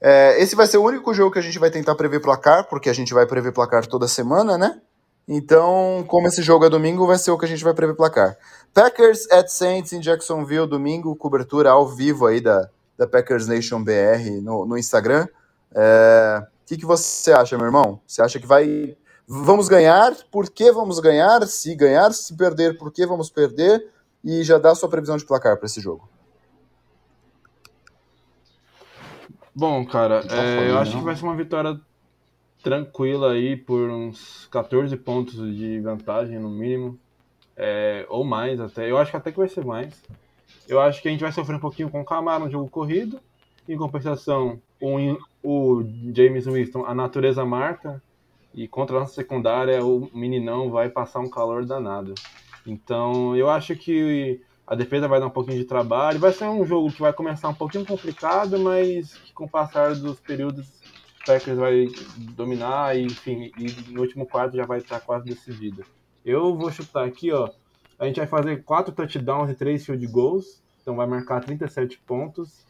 É, 0.00 0.40
esse 0.40 0.54
vai 0.54 0.66
ser 0.66 0.78
o 0.78 0.84
único 0.84 1.12
jogo 1.12 1.32
que 1.32 1.38
a 1.38 1.42
gente 1.42 1.58
vai 1.58 1.70
tentar 1.70 1.94
prever 1.94 2.20
placar, 2.20 2.68
porque 2.68 2.88
a 2.88 2.92
gente 2.92 3.12
vai 3.12 3.26
prever 3.26 3.52
placar 3.52 3.86
toda 3.86 4.06
semana, 4.06 4.56
né? 4.56 4.80
Então, 5.26 6.04
como 6.08 6.26
esse 6.26 6.42
jogo 6.42 6.64
é 6.64 6.70
domingo, 6.70 7.06
vai 7.06 7.18
ser 7.18 7.30
o 7.30 7.38
que 7.38 7.44
a 7.44 7.48
gente 7.48 7.62
vai 7.62 7.74
prever 7.74 7.94
placar. 7.94 8.36
Packers 8.72 9.30
at 9.30 9.48
Saints 9.48 9.92
em 9.92 10.00
Jacksonville, 10.00 10.66
domingo, 10.66 11.14
cobertura 11.16 11.70
ao 11.70 11.86
vivo 11.86 12.26
aí 12.26 12.40
da, 12.40 12.68
da 12.96 13.06
Packers 13.06 13.46
Nation 13.46 13.82
BR 13.82 14.40
no, 14.42 14.64
no 14.64 14.78
Instagram. 14.78 15.26
É, 15.74 16.42
O 16.42 16.66
que, 16.66 16.78
que 16.78 16.86
você 16.86 17.32
acha, 17.32 17.58
meu 17.58 17.66
irmão? 17.66 18.00
Você 18.06 18.22
acha 18.22 18.40
que 18.40 18.46
vai. 18.46 18.96
Vamos 19.26 19.68
ganhar? 19.68 20.16
Por 20.30 20.48
que 20.48 20.72
vamos 20.72 20.98
ganhar? 20.98 21.46
Se 21.46 21.74
ganhar, 21.74 22.10
se 22.12 22.34
perder, 22.34 22.78
por 22.78 22.90
que 22.90 23.04
vamos 23.04 23.28
perder? 23.28 23.86
E 24.24 24.42
já 24.42 24.56
dá 24.56 24.70
a 24.70 24.74
sua 24.74 24.88
previsão 24.88 25.18
de 25.18 25.26
placar 25.26 25.58
para 25.58 25.66
esse 25.66 25.80
jogo. 25.80 26.08
Bom, 29.58 29.84
cara, 29.84 30.22
tá 30.22 30.36
é, 30.40 30.70
eu 30.70 30.78
acho 30.78 30.92
não. 30.92 31.00
que 31.00 31.04
vai 31.04 31.16
ser 31.16 31.24
uma 31.24 31.34
vitória 31.34 31.80
tranquila 32.62 33.32
aí 33.32 33.56
por 33.56 33.90
uns 33.90 34.46
14 34.52 34.96
pontos 34.98 35.34
de 35.34 35.80
vantagem 35.80 36.38
no 36.38 36.48
mínimo. 36.48 36.96
É, 37.56 38.06
ou 38.08 38.24
mais 38.24 38.60
até. 38.60 38.88
Eu 38.88 38.96
acho 38.96 39.10
que 39.10 39.16
até 39.16 39.32
que 39.32 39.38
vai 39.38 39.48
ser 39.48 39.64
mais. 39.64 40.00
Eu 40.68 40.80
acho 40.80 41.02
que 41.02 41.08
a 41.08 41.10
gente 41.10 41.22
vai 41.22 41.32
sofrer 41.32 41.56
um 41.56 41.60
pouquinho 41.60 41.90
com 41.90 42.00
o 42.00 42.04
Camaro 42.04 42.44
no 42.44 42.50
jogo 42.52 42.70
corrido. 42.70 43.18
Em 43.68 43.76
compensação, 43.76 44.60
o, 44.80 45.18
o 45.42 45.84
James 46.14 46.46
Winston, 46.46 46.84
a 46.86 46.94
natureza 46.94 47.44
marca. 47.44 48.00
E 48.54 48.68
contra 48.68 48.96
a 48.96 49.00
nossa 49.00 49.14
secundária, 49.14 49.84
o 49.84 50.08
meninão 50.14 50.70
vai 50.70 50.88
passar 50.88 51.18
um 51.18 51.28
calor 51.28 51.66
danado. 51.66 52.14
Então, 52.64 53.34
eu 53.34 53.50
acho 53.50 53.74
que 53.74 54.40
a 54.68 54.74
defesa 54.74 55.08
vai 55.08 55.18
dar 55.18 55.26
um 55.26 55.30
pouquinho 55.30 55.56
de 55.56 55.64
trabalho. 55.64 56.20
Vai 56.20 56.30
ser 56.30 56.44
um 56.44 56.64
jogo 56.64 56.92
que 56.92 57.00
vai 57.00 57.12
começar 57.12 57.48
um 57.48 57.54
pouquinho 57.54 57.86
complicado, 57.86 58.58
mas 58.58 59.14
que 59.14 59.32
com 59.32 59.44
o 59.44 59.48
passar 59.48 59.94
dos 59.94 60.20
períodos, 60.20 60.66
o 60.66 61.24
Packers 61.24 61.56
vai 61.56 61.88
dominar 62.36 62.94
e, 62.94 63.06
enfim, 63.06 63.50
e 63.56 63.90
no 63.90 64.02
último 64.02 64.26
quarto 64.26 64.56
já 64.56 64.66
vai 64.66 64.78
estar 64.78 65.00
quase 65.00 65.24
decidido. 65.24 65.84
Eu 66.22 66.54
vou 66.54 66.70
chutar 66.70 67.06
aqui, 67.06 67.32
ó. 67.32 67.48
A 67.98 68.04
gente 68.04 68.16
vai 68.16 68.26
fazer 68.26 68.62
quatro 68.62 68.92
touchdowns 68.92 69.50
e 69.50 69.54
três 69.54 69.86
field 69.86 70.06
goals. 70.06 70.60
Então 70.82 70.94
vai 70.94 71.06
marcar 71.06 71.42
37 71.42 71.98
pontos. 72.06 72.66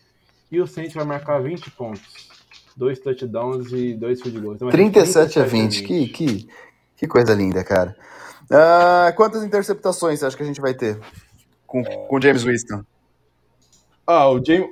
E 0.53 0.61
o 0.61 0.69
Saints 0.69 0.95
vai 0.95 1.05
marcar 1.05 1.43
20 1.43 1.69
pontos. 1.73 2.29
Dois 2.77 3.01
touchdowns 3.01 3.73
e 3.73 3.93
dois 3.95 4.23
field 4.23 4.39
goals. 4.39 4.57
Então 4.57 4.69
vai 4.69 4.77
ser 4.77 4.91
37 4.91 5.41
a 5.41 5.45
20. 5.45 5.83
Que, 5.83 6.07
que, 6.07 6.49
que 6.97 7.07
coisa 7.09 7.35
linda, 7.35 7.65
cara. 7.65 7.97
Ah, 8.49 9.13
quantas 9.17 9.43
interceptações 9.43 10.21
você 10.21 10.27
acha 10.27 10.37
que 10.37 10.43
a 10.45 10.47
gente 10.47 10.61
vai 10.61 10.73
ter 10.73 10.99
com 11.69 11.85
com 11.85 12.17
o 12.17 12.21
James 12.21 12.43
Winston? 12.43 12.83
Ah, 14.05 14.29
o 14.29 14.45
James. 14.45 14.69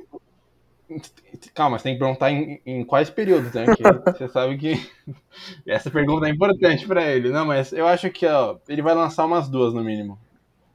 Calma, 1.55 1.78
você 1.78 1.84
tem 1.84 1.94
que 1.94 1.99
perguntar 1.99 2.30
em, 2.30 2.61
em 2.64 2.84
quais 2.84 3.11
períodos, 3.11 3.53
né? 3.53 3.66
Você 4.07 4.28
sabe 4.28 4.57
que 4.57 4.90
essa 5.66 5.90
pergunta 5.90 6.26
é 6.26 6.30
importante 6.30 6.86
pra 6.86 7.05
ele. 7.05 7.28
Não, 7.30 7.44
mas 7.44 7.72
eu 7.72 7.86
acho 7.86 8.09
que 8.11 8.24
ó, 8.26 8.57
ele 8.68 8.82
vai 8.82 8.94
lançar 8.94 9.24
umas 9.26 9.49
duas 9.49 9.74
no 9.74 9.82
mínimo. 9.84 10.18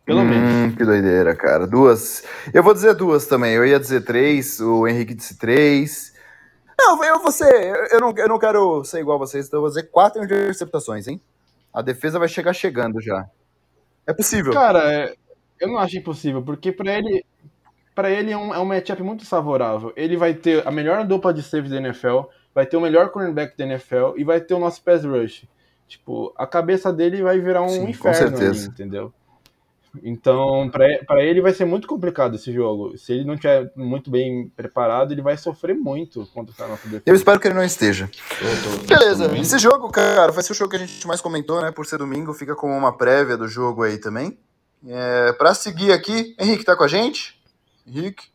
Pelo 0.06 0.24
menos. 0.24 0.50
Hum, 0.74 0.76
que 0.76 0.84
doideira, 0.84 1.36
cara. 1.36 1.66
Duas. 1.66 2.24
Eu 2.54 2.62
vou 2.64 2.74
dizer 2.74 2.94
duas 2.96 3.26
também. 3.28 3.54
Eu 3.54 3.66
ia 3.66 3.80
dizer 3.80 4.02
três, 4.04 4.60
o 4.60 4.88
Henrique 4.88 5.14
disse 5.14 5.38
três. 5.38 6.14
Não, 6.78 7.04
eu 7.04 7.22
vou 7.22 7.32
ser. 7.32 7.46
eu- 7.54 7.86
Eu 7.92 8.02
não, 8.02 8.14
eu 8.18 8.28
não 8.28 8.40
quero 8.40 8.84
ser 8.84 9.00
igual 9.00 9.16
a 9.16 9.20
vocês, 9.20 9.48
então 9.48 9.58
eu 9.58 9.62
vou 9.62 9.70
dizer 9.70 9.84
quatro 9.90 10.24
interceptações, 10.24 11.08
hein? 11.08 11.22
A 11.74 11.82
defesa 11.82 12.20
vai 12.20 12.28
chegar 12.28 12.54
chegando 12.54 13.00
já. 13.00 13.26
É 14.06 14.12
possível. 14.14 14.52
Cara, 14.52 14.92
é, 14.92 15.14
eu 15.62 15.68
não 15.70 15.78
acho 15.78 15.98
impossível, 15.98 16.42
porque 16.42 16.72
pra 16.72 16.98
ele, 16.98 17.24
pra 17.96 18.10
ele 18.10 18.32
é 18.32 18.38
um, 18.38 18.54
é 18.54 18.60
um 18.60 18.66
matchup 18.66 19.02
muito 19.04 19.26
favorável. 19.26 19.94
Ele 19.96 20.18
vai 20.18 20.34
ter 20.34 20.68
a 20.68 20.72
melhor 20.72 21.06
dupla 21.06 21.34
de 21.34 21.42
saves 21.44 21.70
da 21.72 21.78
NFL, 21.78 22.22
vai 22.54 22.66
ter 22.66 22.76
o 22.78 22.82
melhor 22.82 23.10
cornerback 23.10 23.58
da 23.58 23.64
NFL 23.66 24.14
e 24.18 24.24
vai 24.24 24.42
ter 24.42 24.54
o 24.54 24.60
nosso 24.60 24.82
pass 24.84 25.04
rush. 25.06 25.46
Tipo, 25.88 26.34
a 26.38 26.48
cabeça 26.48 26.92
dele 26.92 27.22
vai 27.22 27.40
virar 27.40 27.62
um 27.64 27.70
Sim, 27.70 27.84
com 27.84 27.90
inferno 27.90 28.28
ali, 28.28 28.38
certeza. 28.38 28.68
entendeu? 28.70 29.14
Então, 30.04 30.70
pra, 30.72 30.86
pra 31.06 31.22
ele 31.22 31.42
vai 31.42 31.52
ser 31.54 31.66
muito 31.66 31.86
complicado 31.86 32.36
esse 32.36 32.54
jogo. 32.54 32.98
Se 32.98 33.12
ele 33.12 33.26
não 33.26 33.34
estiver 33.34 33.70
muito 33.76 34.10
bem 34.10 34.48
preparado, 34.56 35.12
ele 35.12 35.22
vai 35.22 35.36
sofrer 35.36 35.76
muito 35.76 36.26
contra 36.34 36.64
a 36.64 36.68
nossa 36.70 36.84
defesa. 36.88 37.04
Eu 37.06 37.14
espero 37.14 37.42
que 37.42 37.48
ele 37.50 37.56
não 37.56 37.64
esteja. 37.64 38.10
Tô- 38.10 38.88
Beleza, 38.88 39.38
esse 39.38 39.60
jogo, 39.60 39.90
cara, 39.92 40.32
vai 40.32 40.42
ser 40.44 40.54
o 40.54 40.56
jogo 40.56 40.70
que 40.70 40.78
a 40.78 40.80
gente 40.80 41.06
mais 41.06 41.20
comentou, 41.20 41.62
né? 41.62 41.72
Por 41.72 41.86
ser 41.86 41.98
domingo, 41.98 42.34
fica 42.34 42.56
como 42.56 42.74
uma 42.74 42.96
prévia 42.96 43.36
do 43.36 43.50
jogo 43.50 43.84
aí 43.84 43.98
também. 43.98 44.38
É, 44.88 45.34
pra 45.34 45.54
seguir 45.54 45.92
aqui, 45.92 46.36
Henrique 46.40 46.66
tá 46.66 46.76
com 46.76 46.84
a 46.84 46.88
gente? 46.88 47.40
Henrique? 47.86 48.30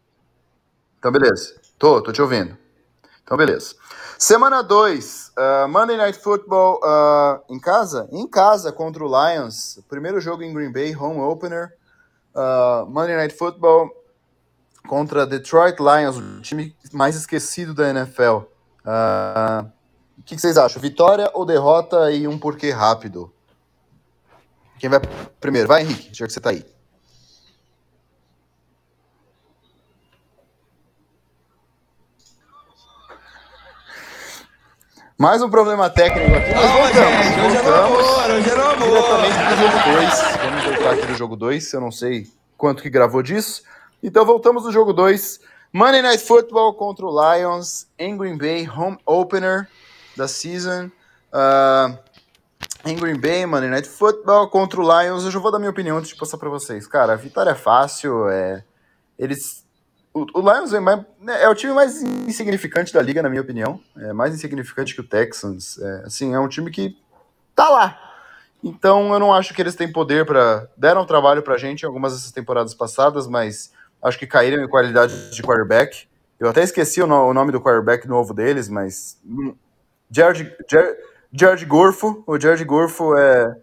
Então, 0.99 1.11
beleza. 1.11 1.61
Tô, 1.78 2.01
tô 2.01 2.12
te 2.12 2.22
ouvindo. 2.22 2.57
Então, 3.22 3.36
beleza. 3.36 3.74
Semana 4.18 4.62
2, 4.62 5.32
Monday 5.68 5.97
Night 5.97 6.18
Football 6.18 6.80
ah, 6.82 7.40
em 7.51 7.61
casa? 7.61 8.09
Em 8.11 8.26
casa 8.26 8.72
contra 8.72 9.05
o 9.05 9.09
Lions. 9.09 9.78
Primeiro 9.88 10.20
jogo 10.20 10.42
em 10.42 10.55
Green 10.55 10.72
Bay, 10.72 10.97
home 10.97 11.20
opener. 11.20 11.76
Ah, 12.34 12.84
Monday 12.86 13.16
Night 13.16 13.34
Football 13.34 13.90
contra 14.86 15.26
Detroit 15.26 15.78
Lions, 15.80 16.16
o 16.16 16.40
time 16.42 16.76
mais 16.92 17.16
esquecido 17.16 17.74
da 17.74 17.88
NFL. 17.90 18.44
Ah, 18.84 19.64
o 20.18 20.22
que, 20.22 20.34
que 20.34 20.40
vocês 20.40 20.57
acham? 20.59 20.80
Vitória 20.80 21.30
ou 21.34 21.44
derrota 21.47 22.11
e 22.11 22.28
um 22.28 22.38
porquê 22.38 22.70
rápido? 22.70 23.32
Quem 24.79 24.91
vai 24.91 25.01
primeiro? 25.41 25.68
Vai, 25.68 25.83
Henrique, 25.83 26.11
já 26.12 26.27
que 26.27 26.33
você 26.33 26.41
tá 26.41 26.51
aí. 26.51 26.64
Mais 35.18 35.41
um 35.41 35.49
problema 35.49 35.89
técnico 35.89 36.37
aqui, 36.37 36.55
mas 36.55 36.70
voltamos. 36.70 37.24
gente, 37.24 37.41
hoje 37.41 37.57
é 37.57 37.62
voltamos 37.62 38.07
amor, 38.07 38.31
hoje 38.31 38.51
é 38.51 38.53
amor. 38.53 38.77
jogo 39.57 39.97
2. 39.97 40.20
Vamos 40.45 40.64
voltar 40.64 40.91
aqui 40.93 41.07
do 41.07 41.14
jogo 41.14 41.37
2. 41.37 41.72
Eu 41.72 41.81
não 41.81 41.91
sei 41.91 42.27
quanto 42.59 42.83
que 42.83 42.91
gravou 42.91 43.22
disso. 43.22 43.62
Então 44.03 44.27
voltamos 44.27 44.64
do 44.64 44.72
jogo 44.72 44.93
2. 44.93 45.41
Monday 45.72 46.03
Night 46.03 46.22
Football 46.22 46.74
contra 46.74 47.07
o 47.07 47.35
Lions 47.35 47.87
em 47.99 48.14
Green 48.14 48.37
Bay, 48.37 48.68
home 48.68 48.99
opener 49.07 49.66
da 50.14 50.29
season. 50.29 50.91
Ah, 51.33 51.99
em 52.85 52.97
Green 52.97 53.19
Bay, 53.19 53.45
Monday 53.47 53.69
Night 53.69 53.89
Football 53.89 54.49
contra 54.49 54.81
o 54.81 54.83
Lions. 55.03 55.25
Eu 55.25 55.31
já 55.31 55.39
vou 55.39 55.51
dar 55.51 55.59
minha 55.59 55.71
opinião 55.71 55.97
antes 55.99 56.11
de 56.11 56.17
passar 56.17 56.39
para 56.39 56.49
vocês. 56.49 56.87
Cara, 56.87 57.13
a 57.15 57.17
vitória 57.17 57.51
é 57.51 57.55
fácil. 57.55 58.29
É... 58.29 58.65
Eles 59.19 59.65
o, 60.15 60.25
o 60.35 60.41
Lions 60.41 60.73
é, 60.73 60.81
mais- 60.81 61.05
né, 61.21 61.43
é 61.43 61.49
o 61.49 61.55
time 61.55 61.73
mais 61.75 62.03
insignificante 62.03 62.93
da 62.93 63.03
liga, 63.03 63.23
na 63.23 63.29
minha 63.29 63.43
opinião. 63.43 63.81
É 63.99 64.13
mais 64.13 64.35
insignificante 64.35 64.95
que 64.95 65.01
o 65.01 65.07
Texans. 65.09 65.79
É, 65.79 66.03
assim, 66.07 66.35
é 66.35 66.39
um 66.41 66.49
time 66.49 66.71
que 66.71 66.97
tá 67.55 67.69
lá. 67.69 67.99
Então 68.65 69.13
eu 69.13 69.19
não 69.21 69.33
acho 69.35 69.53
que 69.53 69.61
eles 69.61 69.75
têm 69.75 69.93
poder 69.93 70.25
para 70.25 70.67
deram 70.77 71.05
trabalho 71.05 71.43
pra 71.43 71.59
gente 71.59 71.83
em 71.83 71.87
algumas 71.87 72.15
dessas 72.15 72.33
temporadas 72.33 72.73
passadas, 72.75 73.27
mas 73.27 73.71
acho 74.03 74.19
que 74.19 74.27
caíram 74.27 74.63
em 74.65 74.69
qualidade 74.69 75.31
de 75.31 75.43
quarterback. 75.43 76.07
Eu 76.41 76.49
até 76.49 76.63
esqueci 76.63 77.03
o, 77.03 77.07
no- 77.07 77.27
o 77.29 77.35
nome 77.35 77.53
do 77.53 77.61
quarterback 77.61 78.07
novo 78.09 78.33
deles, 78.33 78.69
mas 78.69 79.19
hum, 79.25 79.55
Jared, 80.11 80.55
Jared, 80.71 80.97
Jared 81.33 81.64
Gorfo, 81.66 82.22
o 82.27 82.39
Jared 82.41 82.64
Gorfo 82.64 83.16
é, 83.16 83.57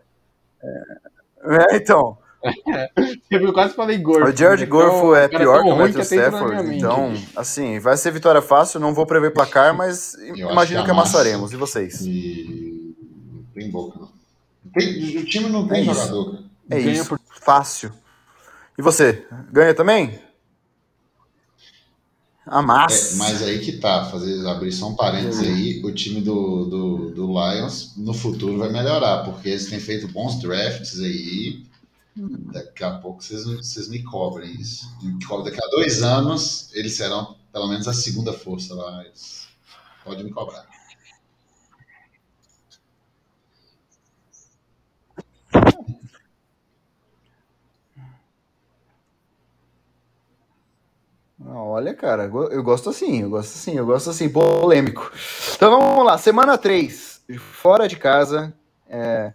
é, 0.63 1.73
é, 1.73 1.75
então, 1.77 2.17
Eu 3.31 3.53
quase 3.53 3.73
falei 3.73 3.97
gordo. 3.99 4.29
o 4.29 4.35
Jared 4.35 4.65
Gorfo 4.65 5.15
é 5.15 5.29
pior 5.29 5.63
que 5.63 5.69
o 5.71 5.75
Matthew 5.77 6.01
Stafford. 6.01 6.75
Então, 6.75 7.13
assim, 7.37 7.79
vai 7.79 7.95
ser 7.95 8.11
vitória 8.11 8.41
fácil, 8.41 8.81
não 8.81 8.93
vou 8.93 9.05
prever 9.05 9.31
placar, 9.31 9.73
mas 9.73 10.13
acho 10.15 10.35
imagino 10.35 10.81
que 10.81 10.85
que 10.85 10.91
amassa. 10.91 11.17
amassaremos. 11.19 11.53
E 11.53 11.55
vocês? 11.55 12.01
E 12.01 12.95
tem 13.55 13.71
boca, 13.71 13.97
não. 13.97 14.09
Não 14.65 14.71
tem- 14.73 15.17
o 15.19 15.25
time 15.25 15.49
não 15.49 15.65
tem 15.67 15.77
É 15.87 15.91
isso. 15.91 15.93
jogador, 16.07 16.31
cara. 16.31 16.43
É 16.69 16.75
Ganha 16.79 16.91
isso, 16.91 17.09
por- 17.09 17.19
fácil. 17.41 17.91
E 18.77 18.81
você, 18.81 19.25
ganha 19.51 19.73
também? 19.73 20.19
É, 23.13 23.15
mas 23.15 23.41
aí 23.41 23.59
que 23.59 23.73
tá, 23.73 24.05
fazer, 24.05 24.45
abrir 24.47 24.71
só 24.71 24.89
um 24.89 24.95
parênteses 24.95 25.47
aí, 25.47 25.81
o 25.83 25.91
time 25.93 26.19
do, 26.21 26.65
do, 26.65 27.11
do 27.11 27.27
Lions 27.27 27.93
no 27.95 28.13
futuro 28.13 28.57
vai 28.57 28.71
melhorar, 28.71 29.23
porque 29.23 29.49
eles 29.49 29.67
têm 29.67 29.79
feito 29.79 30.07
bons 30.09 30.39
drafts 30.41 30.99
aí. 30.99 31.63
Daqui 32.15 32.83
a 32.83 32.91
pouco 32.91 33.23
vocês, 33.23 33.43
vocês 33.45 33.87
me 33.87 34.03
cobrem 34.03 34.51
isso. 34.59 34.85
Daqui 35.43 35.63
a 35.63 35.67
dois 35.69 36.03
anos, 36.03 36.69
eles 36.73 36.93
serão 36.93 37.35
pelo 37.51 37.67
menos 37.67 37.87
a 37.87 37.93
segunda 37.93 38.33
força 38.33 38.75
lá. 38.75 39.03
Pode 40.03 40.23
me 40.23 40.31
cobrar. 40.31 40.72
Olha, 51.55 51.93
cara, 51.93 52.23
eu 52.23 52.63
gosto 52.63 52.89
assim, 52.89 53.21
eu 53.21 53.29
gosto 53.29 53.53
assim, 53.53 53.77
eu 53.77 53.85
gosto 53.85 54.09
assim, 54.09 54.27
polêmico. 54.27 55.11
Então 55.55 55.69
vamos 55.69 56.03
lá, 56.03 56.17
semana 56.17 56.57
3, 56.57 57.21
fora 57.37 57.87
de 57.87 57.95
casa, 57.95 58.51
é, 58.89 59.33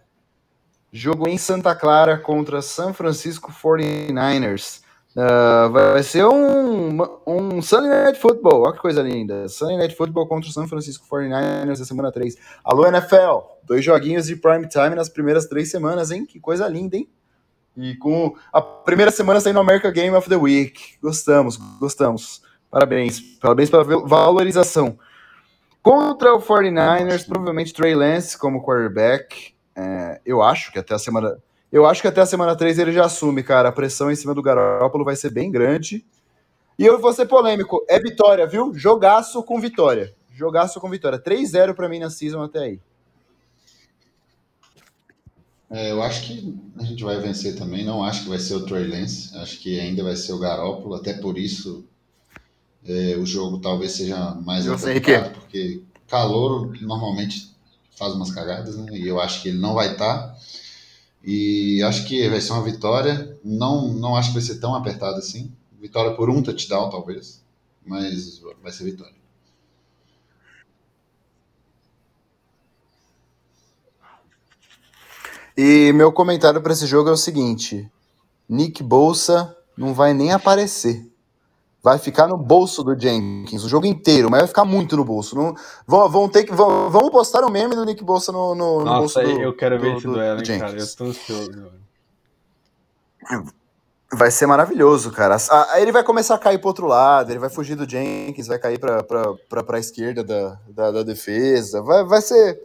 jogo 0.91 1.29
em 1.29 1.37
Santa 1.37 1.73
Clara 1.73 2.17
contra 2.17 2.61
San 2.61 2.91
Francisco 2.91 3.53
49ers. 3.53 4.81
Ah, 5.15 5.67
vai 5.71 6.03
ser 6.03 6.25
um, 6.25 6.97
um 7.25 7.61
Sunday 7.61 7.89
Night 7.89 8.19
Football, 8.19 8.63
olha 8.63 8.73
que 8.73 8.79
coisa 8.79 9.01
linda. 9.01 9.47
Sunday 9.47 9.77
Night 9.77 9.95
Football 9.95 10.27
contra 10.27 10.49
o 10.49 10.53
San 10.53 10.67
Francisco 10.67 11.05
49ers 11.09 11.79
na 11.79 11.85
semana 11.85 12.11
3. 12.11 12.35
Alô, 12.63 12.85
NFL, 12.85 13.47
dois 13.63 13.83
joguinhos 13.83 14.27
de 14.27 14.35
prime 14.35 14.67
time 14.67 14.95
nas 14.95 15.09
primeiras 15.09 15.45
três 15.47 15.71
semanas, 15.71 16.11
hein? 16.11 16.25
Que 16.25 16.39
coisa 16.39 16.67
linda, 16.67 16.97
hein? 16.97 17.09
E 17.81 17.95
com 17.95 18.35
a 18.51 18.61
primeira 18.61 19.11
semana 19.11 19.39
saindo 19.39 19.59
America 19.59 19.89
Game 19.91 20.15
of 20.15 20.27
the 20.27 20.35
Week. 20.35 20.97
Gostamos, 21.01 21.57
gostamos. 21.79 22.41
Parabéns. 22.69 23.19
Parabéns 23.39 23.69
pela 23.69 23.83
val- 23.83 24.05
valorização. 24.07 24.97
Contra 25.81 26.33
o 26.35 26.41
49ers, 26.41 27.25
provavelmente 27.25 27.73
Trey 27.73 27.95
Lance 27.95 28.37
como 28.37 28.61
quarterback. 28.61 29.53
É, 29.75 30.19
eu 30.25 30.41
acho 30.43 30.71
que 30.71 30.79
até 30.79 30.93
a 30.93 30.99
semana. 30.99 31.37
Eu 31.71 31.85
acho 31.85 32.01
que 32.01 32.07
até 32.07 32.19
a 32.21 32.25
semana 32.25 32.55
3 32.55 32.79
ele 32.79 32.91
já 32.91 33.05
assume, 33.05 33.43
cara. 33.43 33.69
A 33.69 33.71
pressão 33.71 34.11
em 34.11 34.15
cima 34.15 34.33
do 34.33 34.41
Garoppolo 34.41 35.05
vai 35.05 35.15
ser 35.15 35.29
bem 35.31 35.49
grande. 35.51 36.05
E 36.77 36.85
eu 36.85 36.99
vou 36.99 37.13
ser 37.13 37.27
polêmico. 37.27 37.85
É 37.87 37.99
vitória, 37.99 38.45
viu? 38.47 38.73
Jogaço 38.73 39.41
com 39.43 39.59
vitória. 39.59 40.13
Jogaço 40.33 40.79
com 40.81 40.89
vitória. 40.89 41.19
3-0 41.19 41.73
pra 41.73 41.87
mim 41.87 41.99
na 41.99 42.09
season 42.09 42.41
até 42.41 42.59
aí. 42.59 42.79
É, 45.69 45.91
eu 45.91 46.01
acho 46.01 46.23
que 46.23 46.57
a 46.77 46.83
gente 46.83 47.03
vai 47.03 47.19
vencer 47.19 47.55
também. 47.55 47.85
Não 47.85 48.03
acho 48.03 48.23
que 48.23 48.29
vai 48.29 48.39
ser 48.39 48.55
o 48.55 48.65
Trey 48.65 48.87
Lance. 48.87 49.35
Acho 49.37 49.59
que 49.59 49.79
ainda 49.79 50.03
vai 50.03 50.15
ser 50.15 50.33
o 50.33 50.39
Garópolo. 50.39 50.95
Até 50.95 51.13
por 51.13 51.37
isso 51.37 51.85
é, 52.85 53.15
o 53.17 53.25
jogo 53.25 53.59
talvez 53.59 53.91
seja 53.91 54.31
mais 54.35 54.65
Eu 54.65 54.73
apertado, 54.73 55.31
porque 55.31 55.81
calor 56.07 56.75
normalmente 56.81 57.53
faz 57.91 58.13
umas 58.13 58.31
cagadas, 58.31 58.77
né? 58.77 58.97
E 58.97 59.07
eu 59.07 59.19
acho 59.19 59.41
que 59.41 59.49
ele 59.49 59.59
não 59.59 59.73
vai 59.73 59.91
estar. 59.91 60.35
E 61.23 61.83
acho 61.83 62.07
que 62.07 62.27
vai 62.29 62.41
ser 62.41 62.53
uma 62.53 62.63
vitória. 62.63 63.37
Não, 63.43 63.93
não 63.93 64.15
acho 64.15 64.29
que 64.29 64.35
vai 64.35 64.43
ser 64.43 64.59
tão 64.59 64.73
apertado 64.73 65.17
assim. 65.17 65.51
Vitória 65.79 66.15
por 66.15 66.29
um 66.29 66.41
touchdown, 66.41 66.89
talvez. 66.89 67.43
Mas 67.85 68.41
vai 68.63 68.71
ser 68.71 68.85
vitória. 68.85 69.18
E 75.61 75.91
meu 75.93 76.11
comentário 76.13 76.61
pra 76.61 76.71
esse 76.73 76.85
jogo 76.87 77.09
é 77.09 77.11
o 77.11 77.17
seguinte: 77.17 77.91
Nick 78.47 78.81
Bolsa 78.81 79.55
não 79.77 79.93
vai 79.93 80.13
nem 80.13 80.31
aparecer. 80.31 81.05
Vai 81.81 81.97
ficar 81.97 82.27
no 82.27 82.37
bolso 82.37 82.83
do 82.83 82.97
Jenkins 82.99 83.63
o 83.63 83.69
jogo 83.69 83.85
inteiro, 83.85 84.29
mas 84.29 84.41
vai 84.41 84.47
ficar 84.47 84.65
muito 84.65 84.95
no 84.97 85.03
bolso. 85.05 85.35
Não, 85.35 85.55
vão, 85.87 86.09
vão 86.09 86.29
ter 86.29 86.43
que. 86.43 86.53
Vão, 86.53 86.89
vamos 86.89 87.09
postar 87.09 87.43
o 87.43 87.49
meme 87.49 87.73
do 87.75 87.85
Nick 87.85 88.03
Bolsa 88.03 88.31
no, 88.31 88.53
no, 88.53 88.79
no 88.79 88.85
bolso 88.85 89.19
Nossa, 89.19 89.23
do, 89.23 89.41
eu 89.41 89.55
quero 89.55 89.79
ver 89.79 89.91
do- 89.93 89.97
esse 89.97 90.07
do- 90.07 90.13
duelo, 90.13 90.39
hein, 90.41 90.59
cara. 90.59 90.77
Eu 90.79 90.95
tô 90.95 91.03
ansioso. 91.05 91.71
Vai 94.11 94.31
ser 94.31 94.47
maravilhoso, 94.47 95.11
cara. 95.11 95.37
Ah, 95.51 95.67
Aí 95.73 95.83
ele 95.83 95.91
vai 95.91 96.03
começar 96.03 96.35
a 96.35 96.39
cair 96.39 96.57
pro 96.57 96.67
outro 96.69 96.87
lado, 96.87 97.31
ele 97.31 97.39
vai 97.39 97.49
fugir 97.49 97.75
do 97.75 97.87
Jenkins, 97.89 98.47
vai 98.47 98.57
cair 98.57 98.79
pra, 98.79 99.03
pra, 99.03 99.33
pra, 99.47 99.63
pra 99.63 99.79
esquerda 99.79 100.23
da, 100.23 100.57
da, 100.69 100.91
da 100.91 101.03
defesa. 101.03 101.81
Vai, 101.81 102.03
vai 102.03 102.21
ser. 102.21 102.59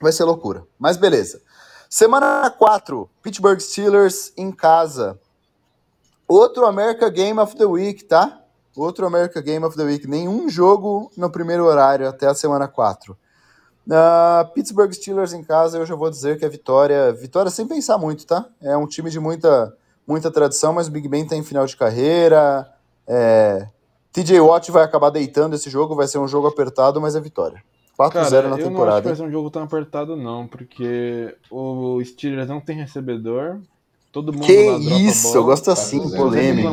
Vai 0.00 0.10
ser 0.12 0.24
loucura. 0.24 0.64
Mas 0.78 0.96
beleza. 0.96 1.40
Semana 1.88 2.50
4, 2.50 3.08
Pittsburgh 3.22 3.58
Steelers 3.60 4.30
em 4.36 4.52
casa. 4.52 5.18
Outro 6.26 6.66
America 6.66 7.08
Game 7.08 7.40
of 7.40 7.56
the 7.56 7.64
Week, 7.64 8.04
tá? 8.04 8.42
Outro 8.76 9.06
America 9.06 9.40
Game 9.40 9.64
of 9.64 9.74
the 9.74 9.84
Week. 9.84 10.06
Nenhum 10.06 10.50
jogo 10.50 11.10
no 11.16 11.30
primeiro 11.30 11.64
horário 11.64 12.06
até 12.06 12.26
a 12.26 12.34
semana 12.34 12.68
4. 12.68 13.16
Ah, 13.90 14.50
Pittsburgh 14.52 14.92
Steelers 14.92 15.32
em 15.32 15.42
casa, 15.42 15.78
eu 15.78 15.86
já 15.86 15.94
vou 15.94 16.10
dizer 16.10 16.38
que 16.38 16.44
é 16.44 16.48
vitória. 16.50 17.10
Vitória 17.14 17.50
sem 17.50 17.66
pensar 17.66 17.96
muito, 17.96 18.26
tá? 18.26 18.44
É 18.60 18.76
um 18.76 18.86
time 18.86 19.08
de 19.08 19.18
muita, 19.18 19.74
muita 20.06 20.30
tradição, 20.30 20.74
mas 20.74 20.88
o 20.88 20.90
Big 20.90 21.08
Ben 21.08 21.26
tá 21.26 21.36
em 21.36 21.42
final 21.42 21.64
de 21.64 21.74
carreira. 21.74 22.70
É, 23.06 23.66
TJ 24.12 24.38
Watt 24.40 24.70
vai 24.70 24.84
acabar 24.84 25.08
deitando 25.08 25.54
esse 25.54 25.70
jogo, 25.70 25.94
vai 25.94 26.06
ser 26.06 26.18
um 26.18 26.28
jogo 26.28 26.48
apertado, 26.48 27.00
mas 27.00 27.16
é 27.16 27.20
vitória. 27.20 27.64
4x0 27.98 28.12
Cara, 28.12 28.30
na 28.30 28.36
eu 28.38 28.42
não 28.42 28.48
acho 28.54 28.56
que 28.64 28.68
temporada. 28.70 29.00
vai 29.02 29.16
ser 29.16 29.22
um 29.22 29.30
jogo 29.30 29.50
tão 29.50 29.62
apertado, 29.64 30.16
não, 30.16 30.46
porque 30.46 31.34
o 31.50 32.00
Steelers 32.04 32.48
não 32.48 32.60
tem 32.60 32.76
recebedor. 32.76 33.58
Todo 34.12 34.32
mundo 34.32 34.46
Que 34.46 34.70
lá 34.70 34.78
dropa 34.78 34.94
isso, 35.00 35.24
bola. 35.28 35.36
eu 35.36 35.44
gosto 35.44 35.70
assim, 35.70 36.00
4x0, 36.00 36.16
polêmico. 36.16 36.68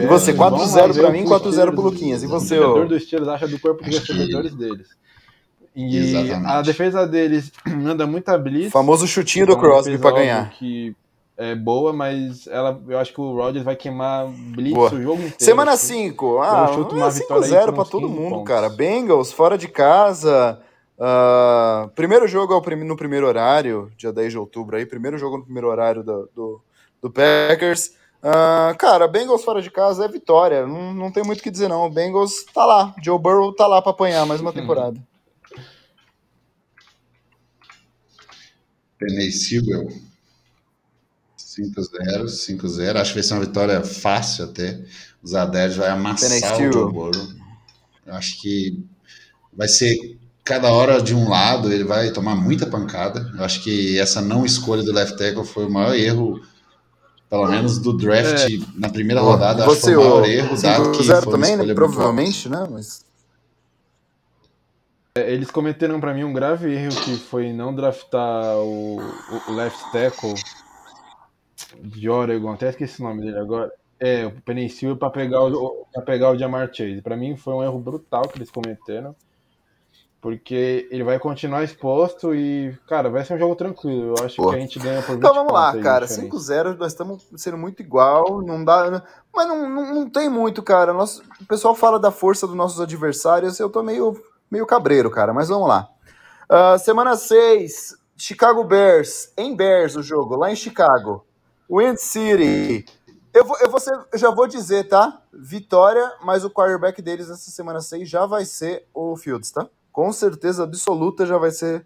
E 0.00 0.06
você, 0.06 0.32
vão 0.32 0.50
4x0 0.50 0.76
lá 0.80 0.86
ver 0.86 1.00
pra 1.00 1.08
o 1.08 1.12
mim, 1.12 1.18
que 1.24 1.32
o 1.32 1.40
4x0 1.40 1.72
pro 1.72 1.80
Luquinhas. 1.82 2.22
E 2.22 2.26
O 2.26 2.28
você, 2.30 2.56
torcedor 2.56 2.84
ô? 2.84 2.88
do 2.88 2.98
Steelers 3.00 3.28
acha 3.28 3.46
do 3.48 3.58
corpo 3.60 3.84
que- 3.84 3.90
recebedores 3.90 4.54
deles. 4.54 4.86
E 5.76 5.96
Exatamente. 5.96 6.46
a 6.50 6.62
defesa 6.62 7.06
deles 7.06 7.52
anda 7.66 8.06
muita 8.06 8.36
blitz. 8.38 8.72
Famoso 8.72 9.06
chutinho 9.06 9.46
do 9.46 9.52
É 9.52 9.54
uma 9.54 9.60
Crosby 9.60 9.98
pra 9.98 10.10
ganhar. 10.12 10.50
Que 10.50 10.96
é 11.36 11.54
boa, 11.54 11.92
mas 11.92 12.46
ela, 12.48 12.80
eu 12.88 12.98
acho 12.98 13.12
que 13.12 13.20
o 13.20 13.32
Rodgers 13.36 13.64
vai 13.64 13.76
queimar 13.76 14.26
blitz 14.26 14.74
Boa. 14.74 14.92
o 14.92 15.00
jogo 15.02 15.16
inteiro. 15.18 15.36
Semana 15.38 15.72
assim. 15.72 16.08
5. 16.08 16.38
Ah, 16.40 16.72
chuto 16.74 16.94
é 16.96 16.98
uma 16.98 17.10
vitória 17.10 17.44
aí 17.44 17.50
5x0 17.52 17.64
por 17.66 17.74
pra 17.74 17.84
todo 17.84 18.08
15 18.08 18.18
mundo, 18.20 18.30
pontos. 18.30 18.48
cara. 18.48 18.68
Bengals, 18.70 19.30
fora 19.30 19.56
de 19.58 19.68
casa. 19.68 20.58
Ah, 21.00 21.88
primeiro 21.94 22.26
jogo 22.26 22.52
é 22.52 22.76
no 22.76 22.96
primeiro 22.96 23.26
horário, 23.26 23.90
dia 23.96 24.12
10 24.12 24.32
de 24.32 24.38
outubro 24.38 24.76
aí. 24.76 24.84
Primeiro 24.84 25.16
jogo 25.16 25.38
no 25.38 25.44
primeiro 25.44 25.68
horário 25.68 26.02
do, 26.02 26.28
do, 26.34 26.62
do 27.00 27.10
Packers. 27.10 27.92
Ah, 28.20 28.74
cara, 28.76 29.06
Bengals 29.06 29.44
fora 29.44 29.62
de 29.62 29.70
casa 29.70 30.04
é 30.04 30.08
vitória. 30.08 30.66
Não, 30.66 30.92
não 30.92 31.12
tem 31.12 31.22
muito 31.22 31.38
o 31.38 31.42
que 31.42 31.50
dizer, 31.50 31.68
não. 31.68 31.86
O 31.86 31.90
Bengals 31.90 32.44
tá 32.52 32.64
lá. 32.66 32.94
Joe 33.02 33.18
Burrow 33.18 33.54
tá 33.54 33.66
lá 33.66 33.80
pra 33.80 33.92
apanhar 33.92 34.26
mais 34.26 34.40
uma 34.40 34.52
temporada. 34.54 35.00
Penei 38.98 39.30
Sewell. 39.30 39.88
5-0, 41.38 42.24
5-0. 42.24 42.96
Acho 42.96 43.10
que 43.10 43.18
vai 43.18 43.22
ser 43.22 43.34
uma 43.34 43.44
vitória 43.44 43.84
fácil 43.84 44.46
até. 44.46 44.84
Os 45.22 45.34
Adérios 45.34 45.76
vai 45.76 45.88
Penei 45.88 46.06
amassar 46.06 46.56
o. 46.56 46.72
Joe 46.72 46.92
Burrow. 46.92 47.38
Acho 48.06 48.40
que 48.40 48.84
vai 49.52 49.68
ser 49.68 50.17
cada 50.48 50.72
hora 50.72 51.02
de 51.02 51.14
um 51.14 51.28
lado, 51.28 51.70
ele 51.70 51.84
vai 51.84 52.10
tomar 52.10 52.34
muita 52.34 52.66
pancada. 52.66 53.30
Eu 53.36 53.44
acho 53.44 53.62
que 53.62 53.98
essa 53.98 54.22
não 54.22 54.46
escolha 54.46 54.82
do 54.82 54.92
left 54.92 55.18
tackle 55.18 55.44
foi 55.44 55.66
o 55.66 55.70
maior 55.70 55.94
erro, 55.94 56.40
pelo 57.28 57.46
menos 57.48 57.78
do 57.78 57.94
draft 57.94 58.48
na 58.74 58.88
primeira 58.88 59.20
rodada. 59.20 59.66
Acho 59.66 59.74
que 59.74 59.80
foi 59.82 59.94
Você, 59.94 59.96
o 59.96 60.00
o 60.00 60.10
maior 60.10 60.24
erro, 60.26 60.62
dado 60.62 60.92
que 60.92 61.02
5x0 61.04 61.22
foi 61.22 61.32
também, 61.32 61.56
né? 61.56 61.74
Provavelmente, 61.74 62.48
né? 62.48 62.66
Mas... 62.70 63.04
É, 65.18 65.30
Eles 65.30 65.50
cometeram 65.50 66.00
pra 66.00 66.14
mim 66.14 66.24
um 66.24 66.32
grave 66.32 66.72
erro 66.72 66.96
que 67.02 67.16
foi 67.18 67.52
não 67.52 67.74
draftar 67.74 68.56
o, 68.56 68.96
o 69.48 69.52
left 69.52 69.92
tackle 69.92 70.34
de 71.82 72.08
Oregon, 72.08 72.52
até 72.52 72.70
esqueci 72.70 73.02
o 73.02 73.04
nome 73.04 73.20
dele 73.20 73.38
agora. 73.38 73.70
É, 74.00 74.24
o 74.24 74.30
Penicil 74.40 74.96
para 74.96 75.10
pegar 75.10 75.42
o 75.42 75.86
para 75.92 76.02
pegar 76.02 76.30
o 76.30 76.38
Jamar 76.38 76.70
Chase. 76.72 77.02
Pra 77.02 77.16
mim 77.16 77.36
foi 77.36 77.52
um 77.52 77.62
erro 77.62 77.78
brutal 77.78 78.22
que 78.22 78.38
eles 78.38 78.50
cometeram. 78.50 79.14
Porque 80.20 80.88
ele 80.90 81.04
vai 81.04 81.16
continuar 81.18 81.62
exposto 81.62 82.34
e, 82.34 82.76
cara, 82.88 83.08
vai 83.08 83.24
ser 83.24 83.34
um 83.34 83.38
jogo 83.38 83.54
tranquilo. 83.54 84.14
Eu 84.18 84.24
acho 84.24 84.34
que 84.42 84.54
a 84.56 84.58
gente 84.58 84.78
ganha 84.80 85.00
por 85.00 85.12
20 85.12 85.18
Então 85.18 85.32
vamos 85.34 85.52
lá, 85.52 85.70
aí 85.72 85.80
cara. 85.80 86.06
diferença. 86.06 86.36
5-0, 86.36 86.76
nós 86.76 86.92
estamos 86.92 87.24
sendo 87.36 87.56
muito 87.56 87.80
igual. 87.80 88.42
Não 88.42 88.64
dá. 88.64 89.04
Mas 89.32 89.46
não, 89.46 89.68
não, 89.70 89.94
não 89.94 90.10
tem 90.10 90.28
muito, 90.28 90.60
cara. 90.60 90.92
Nosso, 90.92 91.22
o 91.40 91.46
pessoal 91.46 91.72
fala 91.74 92.00
da 92.00 92.10
força 92.10 92.48
dos 92.48 92.56
nossos 92.56 92.80
adversários. 92.80 93.60
Eu 93.60 93.70
tô 93.70 93.80
meio, 93.80 94.20
meio 94.50 94.66
cabreiro, 94.66 95.08
cara. 95.08 95.32
Mas 95.32 95.48
vamos 95.48 95.68
lá. 95.68 95.88
Ah, 96.48 96.76
semana 96.78 97.14
6, 97.14 97.96
Chicago 98.16 98.64
Bears. 98.64 99.32
Em 99.36 99.54
Bears 99.54 99.94
o 99.94 100.02
jogo, 100.02 100.34
lá 100.34 100.50
em 100.50 100.56
Chicago. 100.56 101.24
Wind 101.70 101.96
City. 101.98 102.84
Eu, 103.32 103.44
vou, 103.44 103.56
eu, 103.60 103.70
vou 103.70 103.78
ser- 103.78 104.00
eu 104.12 104.18
já 104.18 104.30
vou 104.30 104.48
dizer, 104.48 104.88
tá? 104.88 105.20
Vitória, 105.32 106.10
mas 106.24 106.44
o 106.44 106.50
quarterback 106.50 107.00
deles 107.00 107.28
nessa 107.28 107.50
semana 107.52 107.80
6 107.80 108.08
já 108.08 108.26
vai 108.26 108.44
ser 108.44 108.84
o 108.92 109.16
Fields, 109.16 109.52
tá? 109.52 109.68
Com 109.98 110.12
certeza 110.12 110.62
absoluta 110.62 111.26
já 111.26 111.36
vai 111.38 111.50
ser, 111.50 111.84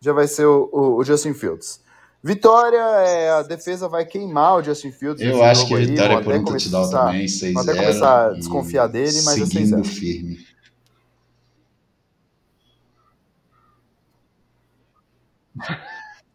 já 0.00 0.12
vai 0.12 0.26
ser 0.26 0.46
o, 0.46 0.68
o- 0.72 0.96
o 0.96 1.04
Justin 1.04 1.32
Fields. 1.32 1.80
Vitória, 2.20 2.76
é, 2.76 3.30
a 3.30 3.42
defesa 3.42 3.88
vai 3.88 4.04
queimar 4.04 4.56
o 4.56 4.62
Justin 4.64 4.90
Fields. 4.90 5.22
Eu 5.24 5.44
acho 5.44 5.68
que 5.68 5.74
a 5.74 5.76
aí, 5.76 5.86
vitória 5.86 6.14
vou 6.16 6.24
por 6.24 6.32
até 6.32 6.40
um 6.40 6.44
touchdown 6.44 6.80
começar- 6.82 7.06
também, 7.06 7.26
6-0. 7.28 7.52
vou 7.54 7.62
até 7.62 7.74
começar 7.76 8.26
a 8.26 8.30
desconfiar 8.32 8.86
dele, 8.88 9.22
mas 9.22 9.40
é 9.40 9.46
Seguindo 9.46 9.76
6-0. 9.76 9.84
firme. 9.84 10.38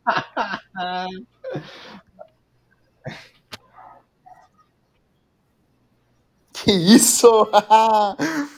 Que 6.54 6.72
isso? 6.72 7.48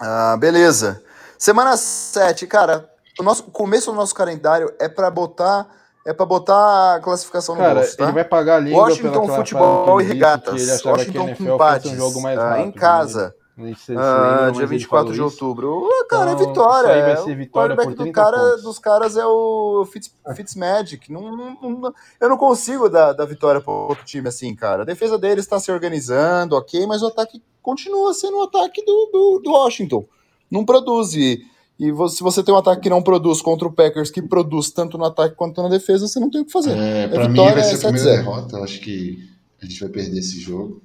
ah, 0.00 0.36
beleza. 0.38 1.02
Semana 1.38 1.76
7, 1.76 2.46
cara, 2.46 2.88
o 3.18 3.22
nosso 3.22 3.44
o 3.46 3.50
começo 3.50 3.90
do 3.90 3.96
nosso 3.96 4.14
calendário 4.14 4.72
é 4.78 4.88
pra 4.88 5.10
botar 5.10 5.68
é 6.06 6.12
para 6.12 6.26
botar 6.26 6.96
a 6.96 7.00
classificação 7.00 7.54
no 7.54 7.62
Cara, 7.62 7.76
bolso, 7.76 7.96
tá? 7.96 8.04
ele 8.04 8.12
vai 8.12 8.24
pagar 8.24 8.56
a 8.56 8.60
língua 8.60 8.82
Washington 8.82 9.26
pela 9.26 9.36
Futebol 9.36 10.00
e 10.00 10.04
Regatas. 10.04 10.84
Washington 10.84 11.12
que 11.12 11.18
a 11.18 11.20
com 11.20 11.28
NFL 11.28 11.36
fosse 11.36 11.54
empates. 11.54 11.92
um 11.92 11.96
jogo 11.96 12.20
mais 12.20 12.38
ah, 12.38 12.50
rápido. 12.50 12.66
em 12.66 12.72
casa. 12.72 13.26
Né? 13.28 13.32
Se 13.56 13.62
vocês 13.74 13.98
Ah, 13.98 14.50
dia 14.52 14.62
ele 14.62 14.66
24 14.66 15.12
de 15.12 15.22
outubro. 15.22 15.88
Ah, 15.88 16.06
cara, 16.10 16.30
é 16.30 16.34
Então, 16.34 16.48
vitória. 16.48 16.86
isso 16.88 16.90
aí 16.96 17.02
vai 17.02 17.12
é 17.12 17.16
ser 17.16 17.22
o 17.32 17.36
vitória 17.36 17.76
quarterback 17.76 17.86
por 17.86 17.94
do 17.96 18.02
30 18.02 18.12
cara, 18.20 18.36
pontos. 18.50 18.62
dos 18.64 18.78
caras 18.80 19.16
é 19.16 19.24
o 19.24 19.84
Fitz, 19.92 20.12
Fitzmagic. 20.34 21.12
Não, 21.12 21.36
não, 21.36 21.56
não- 21.80 21.94
eu 22.20 22.28
não 22.28 22.36
consigo 22.36 22.88
dar, 22.88 23.12
dar 23.12 23.24
vitória 23.26 23.60
para 23.60 23.72
outro 23.72 24.04
time 24.04 24.26
assim, 24.28 24.54
cara. 24.56 24.82
A 24.82 24.84
defesa 24.84 25.16
deles 25.16 25.44
está 25.44 25.60
se 25.60 25.70
organizando, 25.70 26.56
ok, 26.56 26.84
mas 26.86 27.00
o 27.02 27.06
ataque 27.06 27.40
continua 27.62 28.12
sendo 28.12 28.38
o 28.38 28.42
ataque 28.42 28.84
do, 28.84 29.10
do, 29.12 29.40
do 29.44 29.50
Washington. 29.52 30.04
Não 30.50 30.64
produz. 30.64 31.14
E, 31.14 31.40
e 31.78 31.92
vo- 31.92 32.08
se 32.08 32.24
você 32.24 32.42
tem 32.42 32.52
um 32.52 32.58
ataque 32.58 32.82
que 32.82 32.90
não 32.90 33.02
produz 33.04 33.40
contra 33.40 33.68
o 33.68 33.72
Packers, 33.72 34.10
que 34.10 34.20
produz 34.20 34.72
tanto 34.72 34.98
no 34.98 35.04
ataque 35.04 35.36
quanto 35.36 35.62
na 35.62 35.68
defesa, 35.68 36.08
você 36.08 36.18
não 36.18 36.28
tem 36.28 36.40
o 36.40 36.44
que 36.44 36.50
fazer. 36.52 36.76
É, 36.76 37.06
pra 37.06 37.28
mim 37.28 37.34
vitória, 37.34 37.54
vai 37.54 37.62
ser 37.62 37.74
é 37.74 37.76
a 37.76 37.92
primeira 37.92 38.10
7-0. 38.10 38.16
derrota. 38.16 38.56
Eu 38.58 38.64
acho 38.64 38.80
que 38.80 39.30
a 39.62 39.64
gente 39.64 39.78
vai 39.78 39.88
perder 39.90 40.18
esse 40.18 40.40
jogo. 40.40 40.82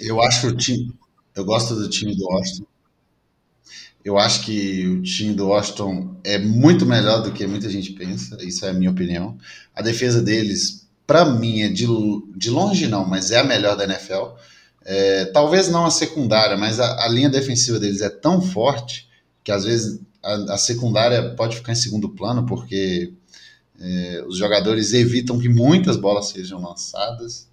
Eu 0.00 0.20
acho 0.20 0.48
o 0.48 0.56
time. 0.56 0.92
Eu 1.34 1.44
gosto 1.44 1.74
do 1.74 1.88
time 1.88 2.14
do 2.14 2.26
Washington. 2.26 2.66
Eu 4.04 4.18
acho 4.18 4.44
que 4.44 4.86
o 4.86 5.02
time 5.02 5.32
do 5.32 5.48
Washington 5.48 6.16
é 6.24 6.36
muito 6.36 6.84
melhor 6.84 7.22
do 7.22 7.32
que 7.32 7.46
muita 7.46 7.70
gente 7.70 7.92
pensa, 7.92 8.36
isso 8.42 8.66
é 8.66 8.70
a 8.70 8.72
minha 8.72 8.90
opinião. 8.90 9.38
A 9.74 9.80
defesa 9.80 10.20
deles, 10.20 10.86
para 11.06 11.24
mim, 11.24 11.62
é 11.62 11.68
de, 11.68 11.86
de 12.36 12.50
longe 12.50 12.88
não, 12.88 13.06
mas 13.06 13.30
é 13.30 13.38
a 13.38 13.44
melhor 13.44 13.76
da 13.76 13.84
NFL. 13.84 14.34
É, 14.84 15.26
talvez 15.26 15.68
não 15.68 15.86
a 15.86 15.90
secundária, 15.90 16.56
mas 16.56 16.80
a, 16.80 17.04
a, 17.04 17.08
linha 17.08 17.28
defensiva 17.28 17.78
deles 17.78 18.00
é 18.00 18.08
tão 18.08 18.40
forte 18.40 19.08
que 19.44 19.52
às 19.52 19.64
vezes 19.64 20.00
a, 20.20 20.54
a 20.54 20.58
secundária 20.58 21.34
pode 21.36 21.56
ficar 21.56 21.70
em 21.70 21.76
segundo 21.76 22.08
plano, 22.08 22.44
porque 22.44 23.12
é, 23.80 24.24
os 24.26 24.36
jogadores 24.36 24.92
evitam 24.92 25.38
que 25.38 25.48
muitas 25.48 25.96
bolas 25.96 26.28
sejam 26.28 26.60
lançadas. 26.60 27.48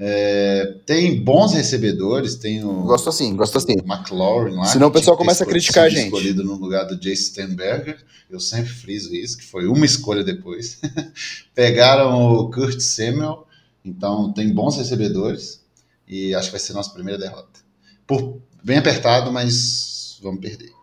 É, 0.00 0.76
tem 0.86 1.20
bons 1.24 1.52
recebedores, 1.54 2.36
tem 2.36 2.64
o. 2.64 2.82
Gosto 2.84 3.08
assim, 3.08 3.34
gosto 3.34 3.58
assim. 3.58 3.72
McLaurin 3.84 4.54
lá. 4.54 4.66
Senão 4.66 4.86
o 4.86 4.92
pessoal 4.92 5.16
começa 5.16 5.42
a 5.42 5.46
criticar 5.46 5.86
a 5.86 5.88
gente. 5.88 6.04
escolhido 6.04 6.44
no 6.44 6.54
lugar 6.54 6.84
do 6.84 6.96
Jace 6.96 7.24
Stenberger. 7.24 7.98
Eu 8.30 8.38
sempre 8.38 8.70
friso 8.70 9.12
isso, 9.12 9.36
que 9.36 9.44
foi 9.44 9.66
uma 9.66 9.84
escolha 9.84 10.22
depois. 10.22 10.80
Pegaram 11.52 12.14
o 12.14 12.48
Kurt 12.48 12.78
Samuel, 12.78 13.44
então 13.84 14.32
tem 14.32 14.52
bons 14.52 14.76
recebedores. 14.76 15.60
E 16.06 16.32
acho 16.32 16.46
que 16.46 16.52
vai 16.52 16.60
ser 16.60 16.74
nossa 16.74 16.90
primeira 16.90 17.18
derrota. 17.18 17.60
Por, 18.06 18.40
bem 18.62 18.78
apertado, 18.78 19.32
mas 19.32 20.18
vamos 20.22 20.40
perder. 20.40 20.77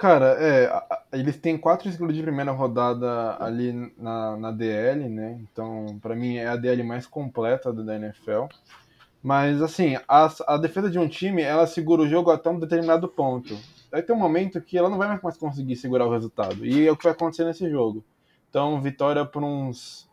Cara, 0.00 0.34
é, 0.40 0.72
eles 1.12 1.36
têm 1.36 1.58
quatro 1.58 1.86
escolhas 1.86 2.16
de 2.16 2.22
primeira 2.22 2.52
rodada 2.52 3.36
ali 3.38 3.92
na, 3.98 4.34
na 4.34 4.50
DL, 4.50 5.06
né? 5.10 5.38
Então, 5.42 5.98
para 6.00 6.16
mim, 6.16 6.36
é 6.36 6.46
a 6.46 6.56
DL 6.56 6.82
mais 6.82 7.06
completa 7.06 7.70
da 7.70 7.96
NFL. 7.96 8.46
Mas, 9.22 9.60
assim, 9.60 9.98
a, 10.08 10.32
a 10.46 10.56
defesa 10.56 10.88
de 10.88 10.98
um 10.98 11.06
time, 11.06 11.42
ela 11.42 11.66
segura 11.66 12.00
o 12.00 12.08
jogo 12.08 12.30
até 12.30 12.48
um 12.48 12.58
determinado 12.58 13.08
ponto. 13.08 13.54
Vai 13.92 14.02
ter 14.02 14.14
um 14.14 14.16
momento 14.16 14.62
que 14.62 14.78
ela 14.78 14.88
não 14.88 14.96
vai 14.96 15.20
mais 15.22 15.36
conseguir 15.36 15.76
segurar 15.76 16.06
o 16.06 16.10
resultado. 16.10 16.64
E 16.64 16.86
é 16.86 16.90
o 16.90 16.96
que 16.96 17.04
vai 17.04 17.12
acontecer 17.12 17.44
nesse 17.44 17.68
jogo. 17.68 18.02
Então, 18.48 18.80
vitória 18.80 19.26
por 19.26 19.44
uns 19.44 20.08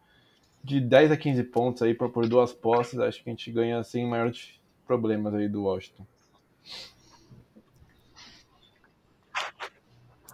de 0.62 0.82
10 0.82 1.14
a 1.14 1.18
15 1.18 1.44
pontos 1.46 1.82
aí 1.82 1.94
por, 1.94 2.10
por 2.10 2.28
duas 2.28 2.52
posses. 2.52 3.00
Acho 3.00 3.24
que 3.24 3.30
a 3.30 3.32
gente 3.32 3.50
ganha 3.54 3.82
sem 3.84 4.06
maiores 4.06 4.60
problemas 4.86 5.34
aí 5.34 5.48
do 5.48 5.64
Washington. 5.64 6.06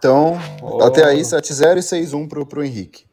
Então, 0.04 0.38
oh. 0.60 0.82
até 0.84 1.02
aí 1.02 1.22
7-0 1.22 1.78
e 1.78 1.80
6-1 1.80 2.28
pro, 2.28 2.44
pro 2.44 2.62
Henrique. 2.62 3.06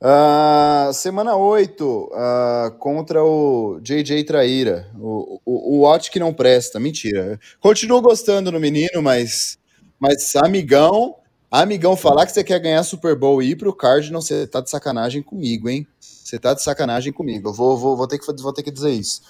Uh, 0.00 0.90
semana 0.94 1.36
8, 1.36 1.84
uh, 1.84 2.10
ah, 2.14 2.72
contra 2.78 3.22
o 3.22 3.78
JJ 3.82 4.24
Traíra, 4.24 4.88
o, 4.98 5.38
o, 5.44 5.76
o 5.76 5.80
Watch 5.80 6.10
que 6.10 6.18
não 6.18 6.32
presta, 6.32 6.80
mentira. 6.80 7.38
Continuo 7.60 8.00
gostando 8.00 8.50
no 8.50 8.58
menino, 8.58 9.02
mas, 9.02 9.58
mas 10.00 10.34
amigão, 10.36 11.16
amigão, 11.50 11.94
falar 11.98 12.24
que 12.24 12.32
você 12.32 12.42
quer 12.42 12.60
ganhar 12.60 12.82
Super 12.82 13.14
Bowl 13.14 13.42
e 13.42 13.50
ir 13.50 13.56
pro 13.56 13.76
Cardinals, 13.76 14.26
você 14.26 14.46
tá 14.46 14.62
de 14.62 14.70
sacanagem 14.70 15.22
comigo, 15.22 15.68
hein? 15.68 15.86
Você 16.00 16.38
tá 16.38 16.54
de 16.54 16.62
sacanagem 16.62 17.12
comigo, 17.12 17.50
eu 17.50 17.52
vou, 17.52 17.76
vou, 17.76 17.94
vou, 17.94 18.08
ter, 18.08 18.18
que, 18.18 18.42
vou 18.42 18.54
ter 18.54 18.62
que 18.62 18.70
dizer 18.70 18.92
isso. 18.92 19.20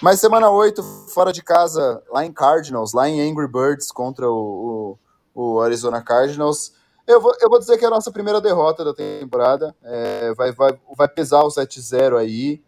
Mas 0.00 0.20
semana 0.20 0.48
8, 0.48 0.82
fora 1.08 1.34
de 1.34 1.42
casa, 1.42 2.02
lá 2.10 2.24
em 2.24 2.32
Cardinals, 2.32 2.94
lá 2.94 3.06
em 3.06 3.20
Angry 3.20 3.46
Birds 3.46 3.92
contra 3.92 4.26
o, 4.26 4.94
o 4.94 4.98
o 5.36 5.60
Arizona 5.60 6.00
Cardinals. 6.00 6.72
Eu 7.06 7.20
vou, 7.20 7.32
eu 7.40 7.50
vou 7.50 7.58
dizer 7.58 7.76
que 7.76 7.84
é 7.84 7.88
a 7.88 7.90
nossa 7.90 8.10
primeira 8.10 8.40
derrota 8.40 8.82
da 8.82 8.94
temporada. 8.94 9.76
É, 9.84 10.32
vai, 10.34 10.50
vai, 10.50 10.72
vai 10.96 11.06
pesar 11.06 11.42
o 11.42 11.48
7-0 11.48 12.16
aí. 12.16 12.62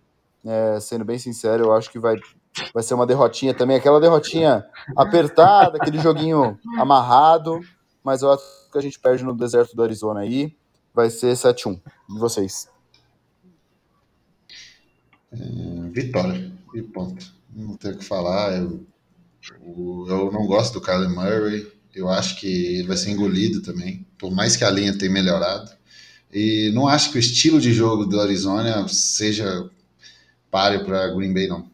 É, 0.44 0.78
sendo 0.78 1.04
bem 1.04 1.18
sincero, 1.18 1.64
eu 1.64 1.72
acho 1.72 1.90
que 1.90 1.98
vai, 1.98 2.14
vai 2.72 2.82
ser 2.82 2.94
uma 2.94 3.06
derrotinha 3.06 3.54
também. 3.54 3.76
Aquela 3.76 4.00
derrotinha 4.00 4.64
apertada, 4.94 5.78
aquele 5.78 5.98
joguinho 5.98 6.58
amarrado. 6.78 7.58
Mas 8.04 8.20
eu 8.22 8.30
acho 8.30 8.70
que 8.70 8.78
a 8.78 8.82
gente 8.82 9.00
perde 9.00 9.24
no 9.24 9.34
deserto 9.34 9.74
do 9.74 9.82
Arizona 9.82 10.20
aí. 10.20 10.54
Vai 10.94 11.10
ser 11.10 11.32
7-1. 11.32 11.80
De 12.08 12.18
vocês. 12.18 12.68
É, 15.32 15.36
vitória. 15.90 16.52
E 16.74 16.82
ponto. 16.82 17.32
Não 17.50 17.76
tenho 17.76 17.94
o 17.94 17.98
que 17.98 18.04
falar. 18.04 18.52
Eu, 18.52 18.84
eu 20.06 20.30
não 20.30 20.46
gosto 20.46 20.74
do 20.74 20.80
Kyler 20.80 21.10
Murray. 21.10 21.77
Eu 21.94 22.08
acho 22.08 22.36
que 22.36 22.46
ele 22.46 22.86
vai 22.88 22.96
ser 22.96 23.10
engolido 23.10 23.62
também, 23.62 24.06
por 24.18 24.30
mais 24.30 24.56
que 24.56 24.64
a 24.64 24.70
linha 24.70 24.96
tenha 24.96 25.10
melhorado. 25.10 25.70
E 26.32 26.70
não 26.74 26.86
acho 26.86 27.10
que 27.10 27.18
o 27.18 27.20
estilo 27.20 27.60
de 27.60 27.72
jogo 27.72 28.04
do 28.04 28.20
Arizona 28.20 28.86
seja 28.88 29.68
páreo 30.50 30.84
para 30.84 31.08
Green 31.14 31.32
Bay, 31.32 31.48
não. 31.48 31.68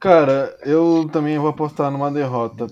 Cara, 0.00 0.56
eu 0.62 1.08
também 1.10 1.38
vou 1.38 1.48
apostar 1.48 1.90
numa 1.90 2.10
derrota. 2.10 2.66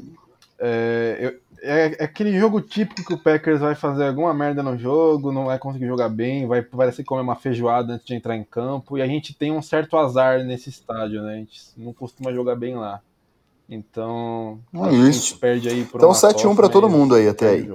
É, 0.59 1.16
eu, 1.18 1.41
é, 1.63 1.97
é, 1.99 2.05
aquele 2.05 2.37
jogo 2.37 2.61
típico 2.61 3.05
que 3.05 3.15
o 3.15 3.19
Packers 3.19 3.61
vai 3.61 3.77
fazer 3.77 4.09
alguma 4.09 4.35
merda 4.35 4.63
no 4.63 4.77
jogo, 4.77 5.31
não 5.31 5.47
vai 5.47 5.59
conseguir 5.59 5.87
jogar 5.87 6.09
bem, 6.09 6.47
vai 6.47 6.61
parecer 6.61 7.05
comer 7.05 7.23
uma 7.23 7.37
feijoada 7.37 7.95
antes 7.95 8.05
de 8.05 8.15
entrar 8.15 8.37
em 8.37 8.43
campo, 8.43 8.99
e 8.99 9.03
a 9.03 9.07
gente 9.07 9.33
tem 9.33 9.53
um 9.53 9.63
certo 9.63 9.97
azar 9.97 10.43
nesse 10.45 10.69
estádio, 10.69 11.23
né? 11.23 11.35
A 11.35 11.37
gente 11.37 11.61
não 11.77 11.93
costuma 11.93 12.33
jogar 12.33 12.57
bem 12.57 12.75
lá. 12.75 13.01
Então, 13.69 14.59
é 14.75 14.89
a 14.89 14.93
gente 14.93 15.37
perde 15.37 15.69
aí 15.69 15.85
por 15.85 15.99
Então 15.99 16.11
7-1 16.11 16.57
para 16.57 16.69
todo 16.69 16.91
mundo 16.91 17.15
aí 17.15 17.29
até 17.29 17.51
aí. 17.51 17.69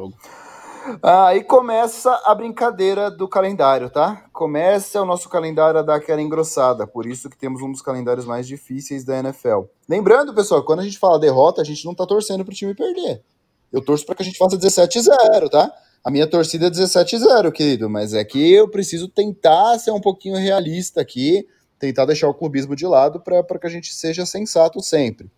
Ah, 1.01 1.27
aí 1.27 1.43
começa 1.43 2.11
a 2.25 2.35
brincadeira 2.35 3.09
do 3.09 3.27
calendário, 3.27 3.89
tá? 3.89 4.25
Começa 4.31 5.01
o 5.01 5.05
nosso 5.05 5.27
calendário 5.27 5.79
a 5.79 5.83
dar 5.83 5.95
aquela 5.95 6.21
engrossada, 6.21 6.85
por 6.85 7.05
isso 7.05 7.29
que 7.29 7.37
temos 7.37 7.61
um 7.61 7.71
dos 7.71 7.81
calendários 7.81 8.25
mais 8.25 8.47
difíceis 8.47 9.03
da 9.03 9.17
NFL. 9.19 9.63
Lembrando, 9.87 10.33
pessoal, 10.33 10.63
quando 10.63 10.79
a 10.79 10.83
gente 10.83 10.99
fala 10.99 11.19
derrota, 11.19 11.61
a 11.61 11.65
gente 11.65 11.85
não 11.85 11.95
tá 11.95 12.05
torcendo 12.05 12.43
pro 12.45 12.53
time 12.53 12.73
perder. 12.73 13.21
Eu 13.71 13.81
torço 13.81 14.05
para 14.05 14.15
que 14.15 14.23
a 14.23 14.25
gente 14.25 14.37
faça 14.37 14.57
17-0, 14.57 15.49
tá? 15.49 15.71
A 16.03 16.09
minha 16.09 16.27
torcida 16.27 16.67
é 16.67 16.69
17-0, 16.69 17.51
querido, 17.51 17.89
mas 17.89 18.13
é 18.13 18.23
que 18.23 18.53
eu 18.53 18.69
preciso 18.69 19.07
tentar 19.07 19.77
ser 19.77 19.91
um 19.91 19.99
pouquinho 19.99 20.37
realista 20.37 21.01
aqui, 21.01 21.47
tentar 21.77 22.05
deixar 22.05 22.29
o 22.29 22.33
clubismo 22.33 22.75
de 22.75 22.85
lado 22.85 23.19
para 23.19 23.59
que 23.59 23.67
a 23.67 23.69
gente 23.69 23.93
seja 23.93 24.25
sensato 24.25 24.81
sempre. 24.81 25.29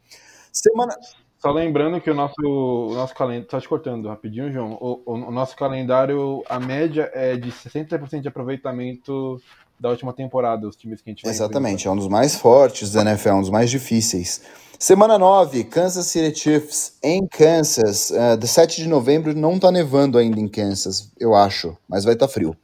Semana. 0.51 0.95
Só 1.39 1.51
lembrando 1.51 2.01
que 2.01 2.11
o 2.11 2.13
nosso, 2.13 2.35
o 2.41 2.93
nosso 2.93 3.15
calendário. 3.15 3.47
Tá 3.47 3.61
te 3.61 3.69
cortando 3.69 4.09
rapidinho, 4.09 4.51
João. 4.51 4.73
O, 4.73 5.01
o, 5.05 5.13
o, 5.13 5.31
nosso 5.31 5.55
calendário, 5.55 6.43
a 6.49 6.59
média 6.59 7.09
é 7.13 7.37
de 7.37 7.49
60% 7.49 8.21
de 8.21 8.27
aproveitamento 8.27 9.41
da 9.79 9.89
última 9.89 10.13
temporada, 10.13 10.67
os 10.67 10.75
times 10.75 11.01
que 11.01 11.09
a 11.09 11.11
gente 11.11 11.23
vai 11.23 11.31
Exatamente, 11.31 11.87
é 11.87 11.91
um 11.91 11.95
dos 11.95 12.07
mais 12.07 12.35
fortes 12.35 12.91
da 12.91 13.01
NFL, 13.01 13.31
um 13.31 13.41
dos 13.41 13.49
mais 13.49 13.69
difíceis. 13.69 14.41
Semana 14.77 15.17
9, 15.17 15.65
Kansas 15.65 16.05
City 16.07 16.39
Chiefs 16.39 16.93
em 17.03 17.27
Kansas. 17.27 18.11
Uh, 18.11 18.37
de 18.37 18.47
7 18.47 18.81
de 18.81 18.87
novembro 18.87 19.33
não 19.33 19.59
tá 19.59 19.71
nevando 19.71 20.17
ainda 20.17 20.39
em 20.39 20.47
Kansas, 20.47 21.11
eu 21.19 21.35
acho, 21.35 21.77
mas 21.87 22.03
vai 22.03 22.13
estar 22.13 22.27
tá 22.27 22.33
frio. 22.33 22.55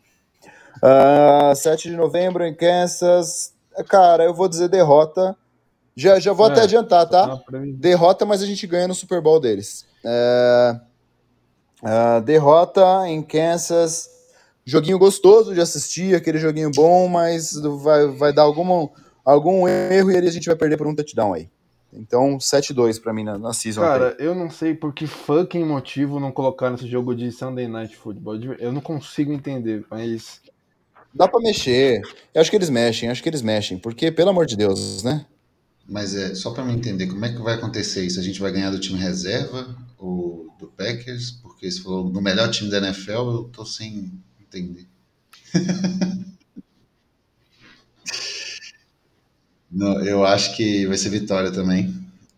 Uh, 0.77 1.55
7 1.55 1.89
de 1.89 1.95
novembro 1.95 2.45
em 2.45 2.53
Kansas. 2.53 3.53
Cara, 3.89 4.23
eu 4.23 4.33
vou 4.33 4.47
dizer 4.47 4.69
derrota. 4.69 5.35
Já, 5.95 6.19
já 6.19 6.33
vou 6.33 6.47
é, 6.47 6.51
até 6.51 6.61
adiantar, 6.61 7.07
tá? 7.07 7.41
Derrota, 7.75 8.25
mas 8.25 8.41
a 8.41 8.45
gente 8.45 8.67
ganha 8.67 8.87
no 8.87 8.93
Super 8.93 9.21
Bowl 9.21 9.39
deles. 9.39 9.85
Uh, 10.03 10.79
uh, 11.83 12.21
derrota 12.21 13.07
em 13.07 13.21
Kansas. 13.21 14.09
Joguinho 14.67 14.97
gostoso 14.97 15.53
de 15.53 15.61
assistir, 15.61 16.15
aquele 16.15 16.39
joguinho 16.39 16.71
bom, 16.71 17.07
mas 17.07 17.53
vai, 17.83 18.07
vai 18.07 18.33
dar 18.33 18.41
algum, 18.41 18.89
algum 19.23 19.67
erro 19.67 20.11
e 20.11 20.17
a 20.17 20.31
gente 20.31 20.47
vai 20.47 20.55
perder 20.55 20.75
por 20.75 20.87
um 20.87 20.95
touchdown 20.95 21.33
aí. 21.33 21.47
Então, 21.93 22.37
7-2 22.37 22.99
para 22.99 23.13
mim 23.13 23.23
na, 23.23 23.37
na 23.37 23.53
season. 23.53 23.81
Cara, 23.81 24.15
eu 24.19 24.33
não 24.33 24.49
sei 24.49 24.73
por 24.73 24.91
que 24.91 25.05
fucking 25.05 25.63
motivo 25.63 26.19
não 26.19 26.31
colocar 26.31 26.71
nesse 26.71 26.87
jogo 26.87 27.15
de 27.15 27.31
Sunday 27.31 27.67
Night 27.67 27.95
Football. 27.95 28.43
Eu 28.59 28.73
não 28.73 28.81
consigo 28.81 29.31
entender, 29.31 29.85
mas. 29.89 30.41
Dá 31.13 31.27
para 31.27 31.39
mexer. 31.39 32.01
Eu 32.33 32.41
acho 32.41 32.49
que 32.49 32.57
eles 32.57 32.69
mexem, 32.69 33.09
acho 33.09 33.23
que 33.23 33.29
eles 33.29 33.43
mexem. 33.43 33.77
Porque, 33.77 34.11
pelo 34.11 34.31
amor 34.31 34.45
de 34.45 34.57
Deus, 34.57 35.03
né? 35.03 35.25
Mas 35.87 36.15
é 36.15 36.33
só 36.33 36.51
para 36.51 36.65
me 36.65 36.73
entender, 36.73 37.05
como 37.07 37.23
é 37.23 37.31
que 37.31 37.41
vai 37.41 37.53
acontecer 37.53 38.03
isso? 38.03 38.19
A 38.19 38.23
gente 38.23 38.41
vai 38.41 38.51
ganhar 38.51 38.71
do 38.71 38.79
time 38.79 38.99
reserva 38.99 39.77
ou 39.97 40.47
do 40.59 40.67
Packers? 40.67 41.31
Porque 41.31 41.69
se 41.69 41.81
for 41.81 42.11
no 42.11 42.19
melhor 42.19 42.49
time 42.49 42.69
da 42.69 42.79
NFL, 42.79 43.11
eu 43.11 43.43
tô 43.53 43.63
sem 43.63 44.11
entender. 44.59 44.87
Não, 49.71 49.99
eu 50.05 50.25
acho 50.25 50.55
que 50.55 50.85
vai 50.87 50.97
ser 50.97 51.09
vitória 51.09 51.51
também. 51.51 51.93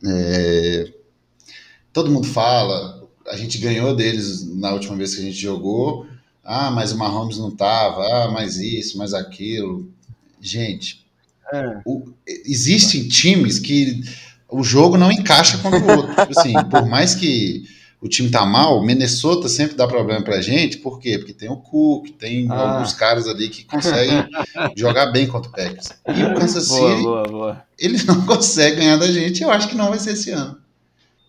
É... 0.05 0.91
Todo 1.93 2.11
mundo 2.11 2.28
fala, 2.28 3.07
a 3.28 3.38
gente 3.38 3.57
ganhou 3.59 3.95
deles 3.95 4.47
na 4.55 4.72
última 4.72 4.95
vez 4.95 5.13
que 5.13 5.22
a 5.22 5.24
gente 5.24 5.38
jogou. 5.38 6.07
Ah, 6.43 6.72
mas 6.72 6.91
o 6.91 6.97
Mahomes 6.97 7.38
não 7.38 7.51
tava. 7.51 8.01
Ah, 8.03 8.32
mais 8.32 8.57
isso, 8.57 8.97
mais 8.97 9.13
aquilo. 9.13 9.88
Gente, 10.41 11.05
é. 11.53 11.82
o... 11.86 12.11
existem 12.45 13.07
times 13.07 13.59
que 13.59 14.01
o 14.49 14.63
jogo 14.63 14.97
não 14.97 15.11
encaixa 15.11 15.57
contra 15.57 15.80
o 15.80 15.97
outro. 15.97 16.15
Tipo 16.15 16.39
assim, 16.39 16.53
por 16.70 16.88
mais 16.88 17.13
que 17.13 17.68
o 18.02 18.08
time 18.08 18.30
tá 18.30 18.45
mal, 18.45 18.84
Minnesota 18.84 19.48
sempre 19.50 19.76
dá 19.76 19.88
problema 19.88 20.24
pra 20.24 20.39
gente, 20.41 20.78
por 20.78 21.00
quê? 21.00 21.18
Porque 21.18 21.34
tem 21.34 21.50
o 21.50 21.58
Cook, 21.58 22.10
tem 22.12 22.48
Ah. 22.50 22.74
alguns 22.74 22.93
caras 22.93 23.28
ali 23.28 23.50
que 23.50 23.64
conseguem 23.64 24.28
jogar 24.78 25.08
bem 25.08 25.28
contra 25.28 25.50
o 25.50 25.54
Packers. 25.54 25.89
E 26.08 26.24
o 26.24 26.36
Kansas 26.36 26.68
Boa, 26.68 26.89
City, 26.91 27.04
boa, 27.04 27.24
boa. 27.24 27.64
eles 27.80 28.06
não 28.06 28.24
conseguem 28.28 28.80
ganhar 28.80 28.98
da 28.98 29.08
gente, 29.12 29.41
eu 29.41 29.50
acho 29.50 29.68
que 29.68 29.76
não 29.76 29.89
vai 29.89 30.00
ser 30.00 30.12
esse 30.12 30.32
ano. 30.32 30.58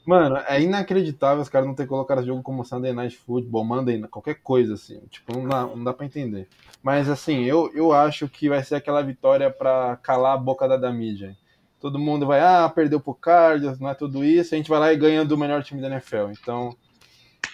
Mano, 0.07 0.39
é 0.49 0.61
inacreditável 0.63 1.43
os 1.43 1.51
caras 1.51 1.67
não 1.69 1.75
terem 1.75 1.89
colocado 1.89 2.25
jogo 2.25 2.43
como 2.43 2.65
Sunday 2.65 2.95
Night 2.95 3.15
Football, 3.15 3.65
Monday, 3.65 4.01
qualquer 4.09 4.37
coisa 4.43 4.73
assim. 4.73 5.01
Tipo, 5.11 5.37
não 5.39 5.47
dá, 5.47 5.63
não 5.67 5.85
dá 5.85 5.93
pra 5.93 6.07
entender. 6.07 6.49
Mas 6.83 7.11
assim, 7.11 7.45
eu, 7.45 7.71
eu 7.75 7.93
acho 7.93 8.27
que 8.27 8.49
vai 8.49 8.63
ser 8.65 8.77
aquela 8.77 9.03
vitória 9.03 9.51
pra 9.51 9.97
calar 10.03 10.35
a 10.35 10.39
boca 10.39 10.67
da, 10.67 10.79
da 10.79 10.91
mídia. 10.91 11.37
Todo 11.81 11.99
mundo 11.99 12.27
vai, 12.27 12.41
ah, 12.41 12.69
perdeu 12.69 12.99
pro 12.99 13.15
Cardinals, 13.15 13.79
não 13.79 13.89
é 13.89 13.95
tudo 13.95 14.25
isso. 14.25 14.55
A 14.55 14.59
gente 14.59 14.69
vai 14.69 14.81
lá 14.81 14.93
e 14.93 14.97
ganha 14.97 15.25
do 15.25 15.39
melhor 15.39 15.63
time 15.63 15.81
da 15.81 15.87
NFL. 15.87 16.31
Então, 16.33 16.77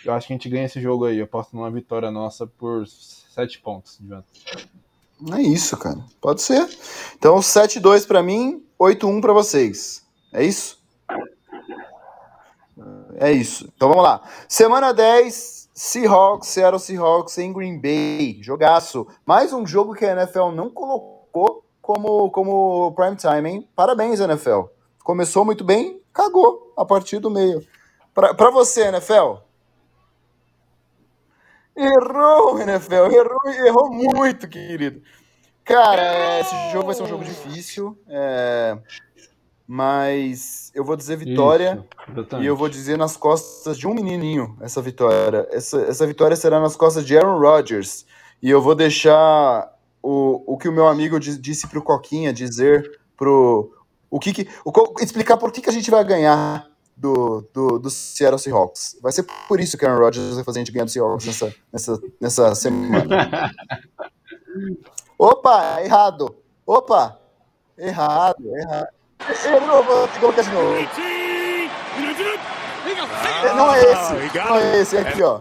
eu 0.04 0.14
acho 0.14 0.26
que 0.26 0.32
a 0.32 0.36
gente 0.36 0.48
ganha 0.48 0.64
esse 0.64 0.80
jogo 0.80 1.04
aí. 1.04 1.18
Eu 1.18 1.26
posto 1.26 1.54
numa 1.54 1.70
vitória 1.70 2.10
nossa 2.10 2.46
por 2.46 2.86
7 2.86 3.60
pontos. 3.60 3.98
Jonathan. 4.00 4.26
É 5.32 5.42
isso, 5.42 5.76
cara. 5.76 5.98
Pode 6.20 6.42
ser. 6.42 6.66
Então, 7.16 7.36
7-2 7.36 8.06
pra 8.06 8.22
mim, 8.22 8.64
8-1 8.78 9.20
pra 9.20 9.32
vocês. 9.32 10.04
É 10.32 10.42
isso? 10.42 10.82
É 13.16 13.30
isso. 13.30 13.70
Então 13.76 13.88
vamos 13.88 14.02
lá. 14.02 14.22
Semana 14.48 14.92
10, 14.92 15.70
Seahawks, 15.72 16.48
Seattle 16.48 16.80
Seahawks 16.80 17.38
em 17.38 17.52
Green 17.52 17.80
Bay. 17.80 18.38
Jogaço. 18.42 19.06
Mais 19.24 19.52
um 19.52 19.66
jogo 19.66 19.94
que 19.94 20.04
a 20.04 20.12
NFL 20.12 20.50
não 20.50 20.68
colocou 20.68 21.13
como, 21.84 22.30
como 22.30 22.92
prime 22.92 23.14
time, 23.14 23.50
hein? 23.50 23.68
Parabéns, 23.76 24.18
NFL. 24.18 24.62
Começou 25.02 25.44
muito 25.44 25.62
bem, 25.62 26.00
cagou 26.14 26.72
a 26.78 26.84
partir 26.84 27.18
do 27.18 27.30
meio. 27.30 27.62
Pra, 28.14 28.32
pra 28.32 28.50
você, 28.50 28.86
NFL. 28.86 29.34
Errou, 31.76 32.58
NFL. 32.58 33.12
Errou, 33.12 33.66
errou 33.66 33.90
muito, 33.92 34.48
querido. 34.48 35.02
Cara, 35.62 36.40
esse 36.40 36.72
jogo 36.72 36.86
vai 36.86 36.94
ser 36.94 37.02
um 37.02 37.06
jogo 37.06 37.22
difícil. 37.22 37.98
é, 38.08 38.78
mas 39.66 40.70
eu 40.74 40.84
vou 40.84 40.96
dizer 40.96 41.16
vitória. 41.16 41.84
Isso. 42.08 42.40
E 42.40 42.46
eu 42.46 42.56
vou 42.56 42.68
dizer 42.70 42.96
nas 42.96 43.14
costas 43.14 43.76
de 43.76 43.86
um 43.86 43.92
menininho 43.92 44.56
essa 44.62 44.80
vitória. 44.80 45.46
Essa, 45.50 45.82
essa 45.82 46.06
vitória 46.06 46.34
será 46.34 46.60
nas 46.60 46.76
costas 46.76 47.04
de 47.04 47.16
Aaron 47.16 47.38
Rodgers. 47.38 48.06
E 48.42 48.48
eu 48.48 48.62
vou 48.62 48.74
deixar 48.74 49.73
o, 50.04 50.54
o 50.54 50.58
que 50.58 50.68
o 50.68 50.72
meu 50.72 50.86
amigo 50.86 51.18
di- 51.18 51.38
disse 51.38 51.66
pro 51.66 51.82
Coquinha 51.82 52.30
dizer 52.32 53.00
pro. 53.16 53.72
O 54.10 54.20
que 54.20 54.32
que, 54.32 54.48
o, 54.64 54.72
explicar 55.00 55.38
por 55.38 55.50
que, 55.50 55.62
que 55.62 55.70
a 55.70 55.72
gente 55.72 55.90
vai 55.90 56.04
ganhar 56.04 56.68
do, 56.96 57.48
do, 57.52 57.78
do 57.78 57.90
Seattle 57.90 58.38
Seahawks. 58.38 58.96
Vai 59.02 59.10
ser 59.10 59.24
por 59.48 59.58
isso 59.58 59.76
que 59.76 59.84
Aaron 59.84 59.98
Rodgers 59.98 60.34
vai 60.34 60.44
fazer 60.44 60.58
a 60.58 60.62
gente 60.62 60.72
ganhar 60.72 60.84
do 60.84 60.90
Seahawks 60.90 61.26
nessa, 61.26 61.54
nessa, 61.72 62.00
nessa 62.20 62.54
semana. 62.54 63.50
Opa, 65.18 65.82
errado. 65.82 66.36
Opa, 66.66 67.18
errado, 67.78 68.44
errado. 68.56 68.88
Errou, 69.46 69.82
vou 69.82 70.08
colocar 70.20 70.42
de 70.42 70.50
novo. 70.50 70.74
Não 73.56 73.74
é 73.74 73.80
esse. 73.80 74.38
Não 74.38 74.56
é 74.56 74.80
esse. 74.80 74.96
É 74.96 75.00
aqui, 75.00 75.22
ó. 75.22 75.40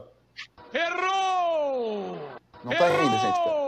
Errou! 0.73 2.17
Não 2.63 2.71
tá 2.71 2.89
indo, 2.89 3.17
gente. 3.19 3.43
pera. 3.43 3.62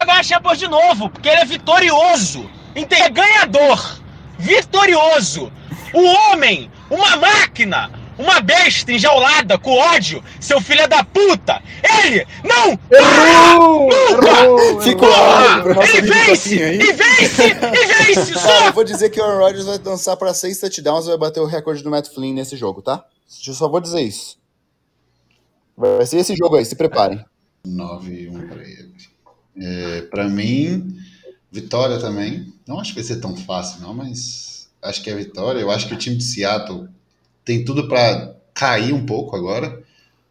Vai 0.00 0.06
ganhar 0.06 0.24
Champions 0.24 0.58
de 0.58 0.66
novo, 0.66 1.10
porque 1.10 1.28
ele 1.28 1.40
é 1.40 1.44
vitorioso. 1.44 2.50
É 2.74 3.10
ganhador. 3.10 4.00
Vitorioso. 4.38 5.52
O 5.92 6.02
homem, 6.02 6.70
uma 6.88 7.16
máquina, 7.16 7.90
uma 8.16 8.40
besta 8.40 8.92
enjaulada 8.92 9.58
com 9.58 9.76
ódio, 9.76 10.24
seu 10.40 10.58
filho 10.58 10.88
da 10.88 11.04
puta. 11.04 11.62
Ele 12.02 12.26
não 12.42 12.78
Errou! 12.90 13.90
Errou! 13.92 14.58
áudio 14.58 14.96
pro 14.96 15.74
nosso 15.74 15.96
Ele 15.98 16.10
vence! 16.10 16.54
E 16.56 16.92
vence! 16.92 17.42
E 17.42 18.14
vence! 18.14 18.38
Só! 18.38 18.72
vou 18.72 18.84
dizer 18.84 19.10
que 19.10 19.20
o 19.20 19.24
Aaron 19.24 19.40
Rodgers 19.40 19.66
vai 19.66 19.78
dançar 19.78 20.16
pra 20.16 20.32
seis 20.32 20.58
touchdowns 20.58 21.04
e 21.04 21.08
vai 21.08 21.18
bater 21.18 21.40
o 21.40 21.46
recorde 21.46 21.82
do 21.82 21.90
Matt 21.90 22.08
Flynn 22.08 22.32
nesse 22.32 22.56
jogo, 22.56 22.80
tá? 22.80 23.04
Eu 23.46 23.52
só 23.52 23.68
vou 23.68 23.80
dizer 23.80 24.00
isso. 24.00 24.38
Vai 25.76 26.06
ser 26.06 26.18
esse 26.18 26.34
jogo 26.34 26.56
aí, 26.56 26.64
se 26.64 26.74
preparem. 26.74 27.22
9 27.66 28.28
1 28.30 28.48
para 28.48 28.62
ele. 28.62 29.09
É, 29.56 30.02
para 30.02 30.28
mim, 30.28 30.96
vitória 31.50 31.98
também. 31.98 32.52
Não 32.66 32.78
acho 32.78 32.94
que 32.94 33.00
vai 33.00 33.04
ser 33.04 33.20
tão 33.20 33.36
fácil, 33.36 33.80
não, 33.80 33.94
mas 33.94 34.70
acho 34.82 35.02
que 35.02 35.10
é 35.10 35.14
vitória. 35.14 35.60
Eu 35.60 35.70
acho 35.70 35.88
que 35.88 35.94
o 35.94 35.98
time 35.98 36.16
de 36.16 36.24
Seattle 36.24 36.88
tem 37.44 37.64
tudo 37.64 37.88
para 37.88 38.34
cair 38.54 38.92
um 38.92 39.04
pouco 39.04 39.36
agora, 39.36 39.82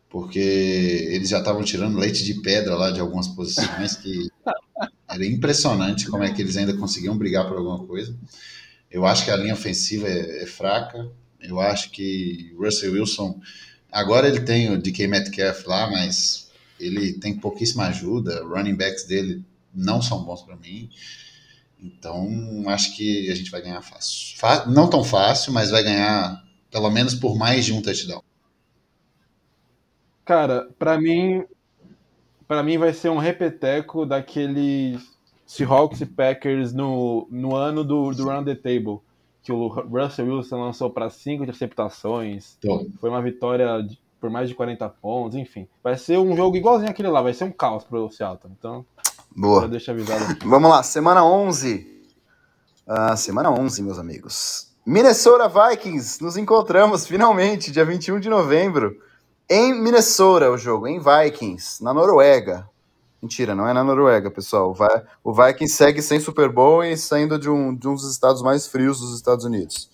porque 0.09 0.39
eles 0.39 1.29
já 1.29 1.39
estavam 1.39 1.63
tirando 1.63 1.97
leite 1.99 2.23
de 2.23 2.35
pedra 2.35 2.75
lá 2.75 2.91
de 2.91 2.99
algumas 2.99 3.27
posições 3.27 3.95
que 3.95 4.29
era 5.09 5.25
impressionante 5.25 6.07
como 6.07 6.23
é 6.23 6.31
que 6.31 6.41
eles 6.41 6.57
ainda 6.57 6.75
conseguiam 6.77 7.17
brigar 7.17 7.47
por 7.47 7.57
alguma 7.57 7.85
coisa. 7.85 8.15
Eu 8.89 9.05
acho 9.05 9.25
que 9.25 9.31
a 9.31 9.35
linha 9.35 9.53
ofensiva 9.53 10.07
é, 10.07 10.43
é 10.43 10.45
fraca. 10.45 11.09
Eu 11.41 11.59
acho 11.59 11.91
que 11.91 12.53
Russell 12.57 12.93
Wilson 12.93 13.39
agora 13.91 14.27
ele 14.27 14.41
tem 14.41 14.71
o 14.71 14.77
DK 14.77 15.07
Metcalf 15.07 15.65
lá, 15.65 15.89
mas 15.89 16.48
ele 16.79 17.13
tem 17.13 17.37
pouquíssima 17.37 17.85
ajuda. 17.87 18.43
Running 18.43 18.75
backs 18.75 19.05
dele 19.05 19.43
não 19.73 20.01
são 20.01 20.23
bons 20.23 20.41
para 20.41 20.55
mim. 20.55 20.89
Então, 21.81 22.63
acho 22.67 22.95
que 22.95 23.29
a 23.31 23.35
gente 23.35 23.51
vai 23.51 23.61
ganhar 23.61 23.81
fácil. 23.81 24.37
Fa- 24.37 24.65
não 24.65 24.89
tão 24.89 25.03
fácil, 25.03 25.53
mas 25.53 25.69
vai 25.71 25.83
ganhar 25.83 26.43
pelo 26.69 26.89
menos 26.89 27.13
por 27.13 27.37
mais 27.37 27.65
de 27.65 27.73
um 27.73 27.81
touchdown. 27.81 28.21
Cara, 30.25 30.69
pra 30.77 30.99
mim, 30.99 31.43
para 32.47 32.61
mim 32.61 32.77
vai 32.77 32.93
ser 32.93 33.09
um 33.09 33.17
repeteco 33.17 34.05
daquele 34.05 34.99
Seahawks 35.45 36.01
e 36.01 36.05
Packers 36.05 36.73
no, 36.73 37.27
no 37.31 37.55
ano 37.55 37.83
do, 37.83 38.11
do 38.13 38.25
Round 38.27 38.45
the 38.45 38.55
Table, 38.55 38.99
que 39.41 39.51
o 39.51 39.67
Russell 39.67 40.27
Wilson 40.35 40.61
lançou 40.61 40.89
para 40.91 41.09
cinco 41.09 41.43
interceptações, 41.43 42.55
Tô. 42.61 42.87
foi 42.99 43.09
uma 43.09 43.21
vitória 43.21 43.81
de- 43.81 43.99
por 44.19 44.29
mais 44.29 44.49
de 44.49 44.55
40 44.55 44.87
pontos, 44.89 45.37
enfim. 45.37 45.67
Vai 45.83 45.97
ser 45.97 46.17
um 46.17 46.35
jogo 46.35 46.55
igualzinho 46.57 46.89
aquele 46.91 47.07
lá, 47.09 47.21
vai 47.21 47.33
ser 47.33 47.45
um 47.45 47.51
caos 47.51 47.83
pro 47.83 48.09
Seattle. 48.09 48.53
Então, 48.57 48.85
Boa. 49.35 49.67
deixa 49.67 49.91
avisado 49.91 50.23
aqui. 50.25 50.47
Vamos 50.47 50.69
lá, 50.69 50.83
semana 50.83 51.23
11. 51.23 51.87
Ah, 52.87 53.15
semana 53.15 53.51
11, 53.51 53.81
meus 53.83 53.99
amigos. 53.99 54.69
Minnesota 54.85 55.47
Vikings, 55.47 56.21
nos 56.23 56.35
encontramos 56.35 57.05
finalmente, 57.05 57.71
dia 57.71 57.85
21 57.85 58.19
de 58.19 58.29
novembro. 58.29 58.97
Em 59.49 59.73
Minnesota, 59.73 60.49
o 60.49 60.57
jogo, 60.57 60.87
em 60.87 60.99
Vikings, 60.99 61.83
na 61.83 61.93
Noruega. 61.93 62.67
Mentira, 63.21 63.53
não 63.53 63.67
é 63.67 63.73
na 63.73 63.83
Noruega, 63.83 64.31
pessoal. 64.31 64.71
O 64.71 64.73
Vi- 64.73 65.03
O 65.23 65.33
Vikings 65.33 65.75
segue 65.75 66.01
sem 66.01 66.19
Super 66.19 66.49
Bowl 66.51 66.83
e 66.83 66.95
saindo 66.97 67.37
de 67.37 67.49
um, 67.49 67.75
de 67.75 67.87
um 67.87 67.93
dos 67.93 68.09
estados 68.09 68.41
mais 68.41 68.65
frios 68.67 68.99
dos 68.99 69.13
Estados 69.15 69.43
Unidos. 69.45 69.89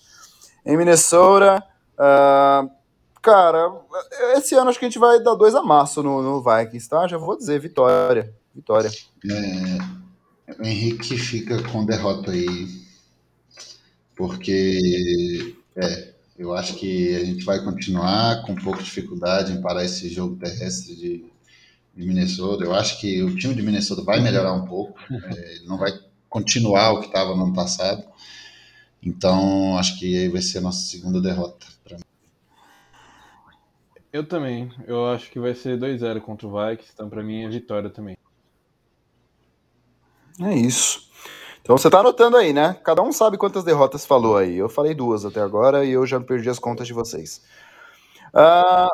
Em 0.64 0.76
Minnesota, 0.76 1.62
ah, 1.98 2.66
cara, 3.26 3.72
esse 4.36 4.54
ano 4.54 4.70
acho 4.70 4.78
que 4.78 4.84
a 4.84 4.88
gente 4.88 5.00
vai 5.00 5.20
dar 5.20 5.34
dois 5.34 5.52
amassos 5.52 6.04
no, 6.04 6.22
no 6.22 6.40
Vikings, 6.40 6.88
tá? 6.88 7.08
Já 7.08 7.18
vou 7.18 7.36
dizer, 7.36 7.58
vitória. 7.58 8.32
Vitória. 8.54 8.88
O 10.56 10.64
Henrique 10.64 11.18
fica 11.18 11.60
com 11.64 11.84
derrota 11.84 12.30
aí, 12.30 12.68
porque 14.14 15.56
é, 15.74 16.14
eu 16.38 16.54
acho 16.54 16.76
que 16.76 17.16
a 17.16 17.24
gente 17.24 17.44
vai 17.44 17.64
continuar 17.64 18.42
com 18.42 18.52
um 18.52 18.62
pouco 18.62 18.78
de 18.78 18.84
dificuldade 18.84 19.52
em 19.52 19.60
parar 19.60 19.84
esse 19.84 20.08
jogo 20.08 20.36
terrestre 20.36 20.94
de, 20.94 21.24
de 21.96 22.06
Minnesota. 22.06 22.62
Eu 22.62 22.74
acho 22.74 23.00
que 23.00 23.24
o 23.24 23.34
time 23.34 23.56
de 23.56 23.62
Minnesota 23.62 24.02
vai 24.02 24.20
melhorar 24.20 24.52
um 24.52 24.66
pouco, 24.66 25.00
é, 25.10 25.58
não 25.66 25.76
vai 25.76 25.90
continuar 26.28 26.92
o 26.92 27.00
que 27.00 27.06
estava 27.06 27.34
no 27.34 27.42
ano 27.42 27.54
passado. 27.54 28.04
Então, 29.02 29.76
acho 29.78 29.98
que 29.98 30.16
aí 30.16 30.28
vai 30.28 30.42
ser 30.42 30.58
a 30.58 30.62
nossa 30.62 30.86
segunda 30.86 31.20
derrota. 31.20 31.75
Eu 34.16 34.26
também, 34.26 34.72
eu 34.86 35.10
acho 35.10 35.30
que 35.30 35.38
vai 35.38 35.54
ser 35.54 35.78
2-0 35.78 36.22
contra 36.22 36.46
o 36.46 36.50
Vikings, 36.50 36.90
então 36.94 37.06
pra 37.10 37.22
mim 37.22 37.44
é 37.44 37.48
vitória 37.50 37.90
também. 37.90 38.16
É 40.40 40.54
isso. 40.54 41.10
Então 41.60 41.76
você 41.76 41.90
tá 41.90 42.00
anotando 42.00 42.38
aí, 42.38 42.50
né? 42.50 42.78
Cada 42.82 43.02
um 43.02 43.12
sabe 43.12 43.36
quantas 43.36 43.62
derrotas 43.62 44.06
falou 44.06 44.38
aí. 44.38 44.56
Eu 44.56 44.70
falei 44.70 44.94
duas 44.94 45.26
até 45.26 45.42
agora 45.42 45.84
e 45.84 45.90
eu 45.90 46.06
já 46.06 46.18
perdi 46.18 46.48
as 46.48 46.58
contas 46.58 46.86
de 46.86 46.94
vocês. 46.94 47.42
Ah, 48.32 48.88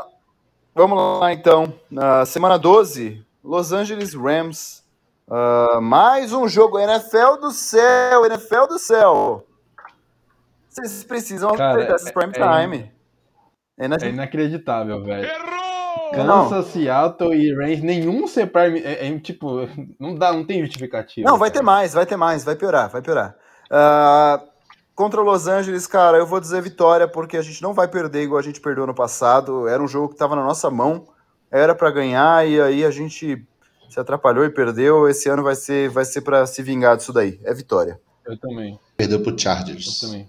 vamos 0.74 0.98
lá 1.20 1.32
então. 1.32 1.72
Na 1.88 2.26
semana 2.26 2.58
12, 2.58 3.24
Los 3.44 3.72
Angeles 3.72 4.14
Rams. 4.14 4.82
Ah, 5.30 5.78
mais 5.80 6.32
um 6.32 6.48
jogo. 6.48 6.80
NFL 6.80 7.36
do 7.40 7.52
céu, 7.52 8.26
NFL 8.26 8.66
do 8.68 8.78
céu. 8.80 9.46
Vocês 10.68 11.04
precisam 11.04 11.52
Cara, 11.52 11.68
aproveitar 11.68 11.94
esses 11.94 12.08
é- 12.08 12.12
prime 12.12 12.32
é- 12.34 12.60
time. 12.62 12.78
É 12.78 13.01
É 13.78 13.86
inadmi- 13.86 14.10
inacreditável, 14.10 15.02
velho. 15.02 15.26
Errou! 15.26 16.48
Kansas, 16.48 16.66
Seattle 16.72 17.34
e 17.34 17.54
Rams, 17.54 17.82
nenhum 17.82 18.26
prime, 18.26 18.80
é, 18.80 19.08
é, 19.08 19.18
tipo, 19.18 19.66
não 19.98 20.14
dá, 20.14 20.32
não 20.32 20.44
tem 20.44 20.60
justificativa. 20.60 21.28
Não, 21.28 21.38
vai 21.38 21.50
ter 21.50 21.60
cara. 21.60 21.66
mais, 21.66 21.94
vai 21.94 22.04
ter 22.04 22.16
mais, 22.16 22.44
vai 22.44 22.54
piorar, 22.54 22.90
vai 22.90 23.00
piorar. 23.00 23.34
Ah, 23.70 24.40
Contra 24.94 25.22
Los 25.22 25.46
Angeles, 25.48 25.86
cara, 25.86 26.18
eu 26.18 26.26
vou 26.26 26.38
dizer 26.38 26.60
vitória, 26.60 27.08
porque 27.08 27.38
a 27.38 27.42
gente 27.42 27.62
não 27.62 27.72
vai 27.72 27.88
perder 27.88 28.22
igual 28.24 28.38
a 28.38 28.42
gente 28.42 28.60
perdeu 28.60 28.86
no 28.86 28.94
passado. 28.94 29.66
Era 29.66 29.82
um 29.82 29.88
jogo 29.88 30.08
que 30.08 30.14
estava 30.14 30.36
na 30.36 30.44
nossa 30.44 30.70
mão, 30.70 31.08
era 31.50 31.74
para 31.74 31.90
ganhar, 31.90 32.46
e 32.46 32.60
aí 32.60 32.84
a 32.84 32.90
gente 32.90 33.42
se 33.88 33.98
atrapalhou 34.00 34.44
e 34.44 34.50
perdeu. 34.50 35.08
Esse 35.08 35.30
ano 35.30 35.42
vai 35.42 35.54
ser, 35.54 35.88
vai 35.88 36.04
ser 36.04 36.20
para 36.20 36.46
se 36.46 36.62
vingar 36.62 36.96
disso 36.96 37.12
daí. 37.12 37.40
É 37.42 37.54
vitória. 37.54 37.98
Eu 38.26 38.38
também. 38.38 38.78
Perdeu 38.96 39.22
pro 39.22 39.36
Chargers. 39.36 40.02
Eu 40.02 40.08
também. 40.08 40.28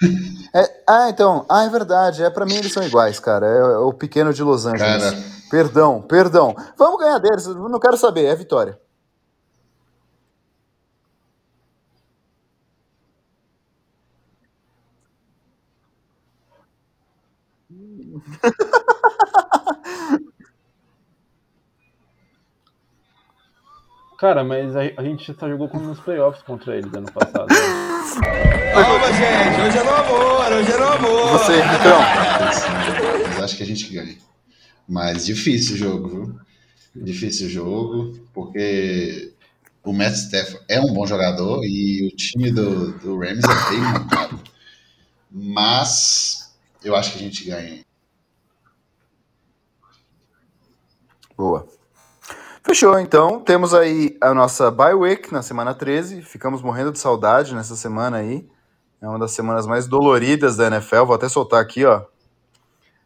É, 0.52 0.82
ah, 0.88 1.08
então. 1.08 1.46
Ah, 1.48 1.62
é 1.64 1.68
verdade. 1.68 2.24
É 2.24 2.30
para 2.30 2.44
mim 2.44 2.56
eles 2.56 2.72
são 2.72 2.82
iguais, 2.82 3.20
cara. 3.20 3.46
É, 3.46 3.58
é 3.58 3.78
o 3.78 3.92
pequeno 3.92 4.34
de 4.34 4.42
Los 4.42 4.66
Angeles. 4.66 5.04
Cara. 5.04 5.16
Perdão, 5.48 6.02
perdão. 6.02 6.56
Vamos 6.76 6.98
ganhar 6.98 7.18
deles. 7.18 7.46
Não 7.46 7.78
quero 7.78 7.96
saber. 7.96 8.24
É 8.24 8.34
vitória. 8.34 8.76
Cara, 24.18 24.44
mas 24.44 24.76
a, 24.76 24.80
a 24.98 25.02
gente 25.02 25.32
só 25.38 25.48
jogou 25.48 25.68
como 25.68 25.86
nos 25.86 26.00
playoffs 26.00 26.42
contra 26.42 26.76
eles 26.76 26.92
ano 26.92 27.10
passado. 27.10 27.46
né? 27.48 28.50
Calma, 28.72 29.12
gente. 29.12 29.60
Hoje 29.60 29.78
é 29.78 29.82
no 29.82 29.90
amor, 29.90 30.52
hoje 30.52 30.72
é 30.72 30.78
no 30.78 30.86
amor. 30.86 31.32
Você, 31.32 31.56
Vitão. 31.56 32.00
Mas 33.26 33.40
acho 33.40 33.56
que 33.56 33.62
a 33.62 33.66
gente 33.66 33.92
ganha. 33.92 34.16
Mas 34.88 35.26
difícil 35.26 35.74
o 35.74 35.78
jogo, 35.78 36.08
viu? 36.08 36.40
Difícil 36.94 37.46
o 37.46 37.50
jogo, 37.50 38.20
porque 38.32 39.32
o 39.84 39.92
Matt 39.92 40.14
Stafford 40.14 40.64
é 40.68 40.80
um 40.80 40.92
bom 40.92 41.06
jogador 41.06 41.64
e 41.64 42.06
o 42.06 42.16
time 42.16 42.50
do, 42.50 42.92
do 42.98 43.18
Rams 43.18 43.44
é 43.44 43.70
bem 43.70 43.80
montado. 43.80 44.40
Mas 45.30 46.54
eu 46.84 46.94
acho 46.94 47.12
que 47.12 47.18
a 47.18 47.22
gente 47.22 47.44
ganha. 47.44 47.84
Boa. 51.36 51.66
Fechou, 52.62 52.98
então. 53.00 53.40
Temos 53.40 53.74
aí 53.74 54.16
a 54.20 54.32
nossa 54.32 54.70
bye 54.70 54.94
week 54.94 55.32
na 55.32 55.42
semana 55.42 55.74
13. 55.74 56.22
Ficamos 56.22 56.62
morrendo 56.62 56.92
de 56.92 56.98
saudade 56.98 57.54
nessa 57.54 57.74
semana 57.74 58.18
aí. 58.18 58.48
É 59.02 59.08
uma 59.08 59.18
das 59.18 59.32
semanas 59.32 59.66
mais 59.66 59.86
doloridas 59.86 60.56
da 60.56 60.66
NFL. 60.66 61.04
Vou 61.06 61.14
até 61.14 61.26
soltar 61.26 61.60
aqui, 61.62 61.86
ó. 61.86 62.02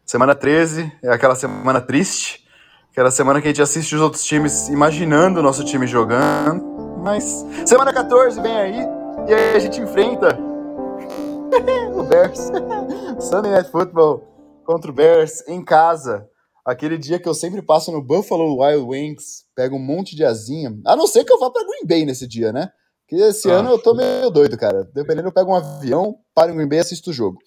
Semana 0.05 0.35
13 0.35 0.91
é 1.01 1.09
aquela 1.09 1.35
semana 1.35 1.79
triste. 1.79 2.45
Aquela 2.91 3.09
semana 3.09 3.41
que 3.41 3.47
a 3.47 3.51
gente 3.51 3.61
assiste 3.61 3.95
os 3.95 4.01
outros 4.01 4.23
times 4.25 4.67
imaginando 4.67 5.39
o 5.39 5.43
nosso 5.43 5.63
time 5.63 5.87
jogando. 5.87 6.63
Mas 7.01 7.45
semana 7.65 7.93
14 7.93 8.41
vem 8.41 8.57
aí. 8.57 8.79
E 9.27 9.33
aí 9.33 9.55
a 9.55 9.59
gente 9.59 9.79
enfrenta 9.79 10.37
o 11.95 12.03
Bears. 12.03 12.51
Sunday 13.19 13.51
Night 13.51 13.71
Football 13.71 14.21
contra 14.65 14.91
o 14.91 14.93
Bears 14.93 15.47
em 15.47 15.63
casa. 15.63 16.27
Aquele 16.65 16.97
dia 16.97 17.19
que 17.19 17.29
eu 17.29 17.33
sempre 17.33 17.61
passo 17.61 17.89
no 17.89 18.01
Buffalo 18.01 18.59
Wild 18.59 18.85
Wings, 18.85 19.45
pego 19.55 19.77
um 19.77 19.85
monte 19.85 20.13
de 20.13 20.25
asinha. 20.25 20.77
A 20.85 20.95
não 20.95 21.07
ser 21.07 21.23
que 21.23 21.31
eu 21.31 21.39
vá 21.39 21.49
pra 21.49 21.63
Green 21.63 21.87
Bay 21.87 22.05
nesse 22.05 22.27
dia, 22.27 22.51
né? 22.51 22.69
Porque 23.07 23.21
esse 23.23 23.49
Ah. 23.51 23.55
ano 23.59 23.69
eu 23.69 23.77
tô 23.79 23.93
meio 23.93 24.29
doido, 24.31 24.57
cara. 24.57 24.83
Dependendo, 24.93 25.27
eu 25.27 25.31
pego 25.33 25.51
um 25.51 25.55
avião, 25.55 26.17
paro 26.33 26.51
em 26.51 26.55
Green 26.55 26.67
Bay 26.67 26.79
e 26.79 26.81
assisto 26.81 27.11
o 27.11 27.13
jogo. 27.13 27.37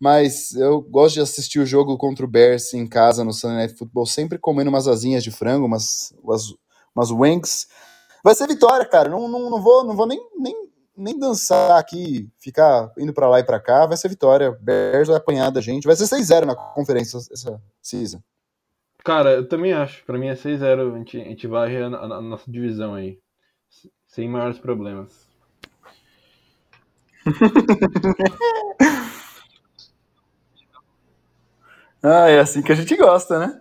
Mas 0.00 0.52
eu 0.54 0.80
gosto 0.82 1.14
de 1.14 1.20
assistir 1.20 1.58
o 1.60 1.64
jogo 1.66 1.96
contra 1.96 2.24
o 2.24 2.28
Bears 2.28 2.74
em 2.74 2.86
casa 2.86 3.24
no 3.24 3.32
Sunday 3.32 3.56
Night 3.58 3.74
Football, 3.78 4.04
sempre 4.06 4.38
comendo 4.38 4.68
umas 4.68 4.86
asinhas 4.88 5.22
de 5.24 5.30
frango, 5.30 5.64
umas, 5.66 6.12
umas, 6.22 6.42
umas 6.94 7.10
wings. 7.10 7.66
Vai 8.22 8.34
ser 8.34 8.46
vitória, 8.48 8.84
cara. 8.84 9.08
Não, 9.08 9.28
não, 9.28 9.48
não 9.48 9.62
vou, 9.62 9.84
não 9.84 9.96
vou 9.96 10.06
nem, 10.06 10.20
nem, 10.36 10.68
nem 10.96 11.18
dançar 11.18 11.78
aqui, 11.78 12.28
ficar 12.38 12.90
indo 12.98 13.12
pra 13.14 13.28
lá 13.28 13.38
e 13.40 13.44
pra 13.44 13.60
cá. 13.60 13.86
Vai 13.86 13.96
ser 13.96 14.08
vitória. 14.08 14.50
Bears 14.60 15.06
vai 15.08 15.16
apanhar 15.16 15.50
da 15.50 15.60
gente. 15.60 15.86
Vai 15.86 15.94
ser 15.96 16.04
6-0 16.08 16.44
na 16.44 16.54
conferência 16.56 17.16
essa 17.32 17.62
season. 17.80 18.20
Cara, 19.04 19.34
eu 19.34 19.48
também 19.48 19.72
acho. 19.72 20.04
Pra 20.04 20.18
mim 20.18 20.26
é 20.26 20.34
6-0. 20.34 20.94
A 20.94 20.98
gente, 20.98 21.16
a 21.20 21.24
gente 21.24 21.46
vai 21.46 21.74
a, 21.80 21.86
a- 21.86 22.16
a 22.16 22.20
nossa 22.20 22.50
divisão 22.50 22.92
aí. 22.94 23.18
Sem 24.06 24.28
maiores 24.28 24.58
problemas. 24.58 25.26
Ah, 32.08 32.28
é 32.28 32.38
assim 32.38 32.62
que 32.62 32.70
a 32.70 32.74
gente 32.76 32.94
gosta, 32.94 33.36
né? 33.36 33.60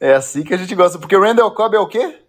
É 0.00 0.14
assim 0.14 0.42
que 0.42 0.54
a 0.54 0.56
gente 0.56 0.74
gosta. 0.74 0.98
Porque 0.98 1.14
o 1.14 1.20
Randall 1.20 1.54
Cobb 1.54 1.76
é 1.76 1.78
o 1.78 1.86
quê? 1.86 2.22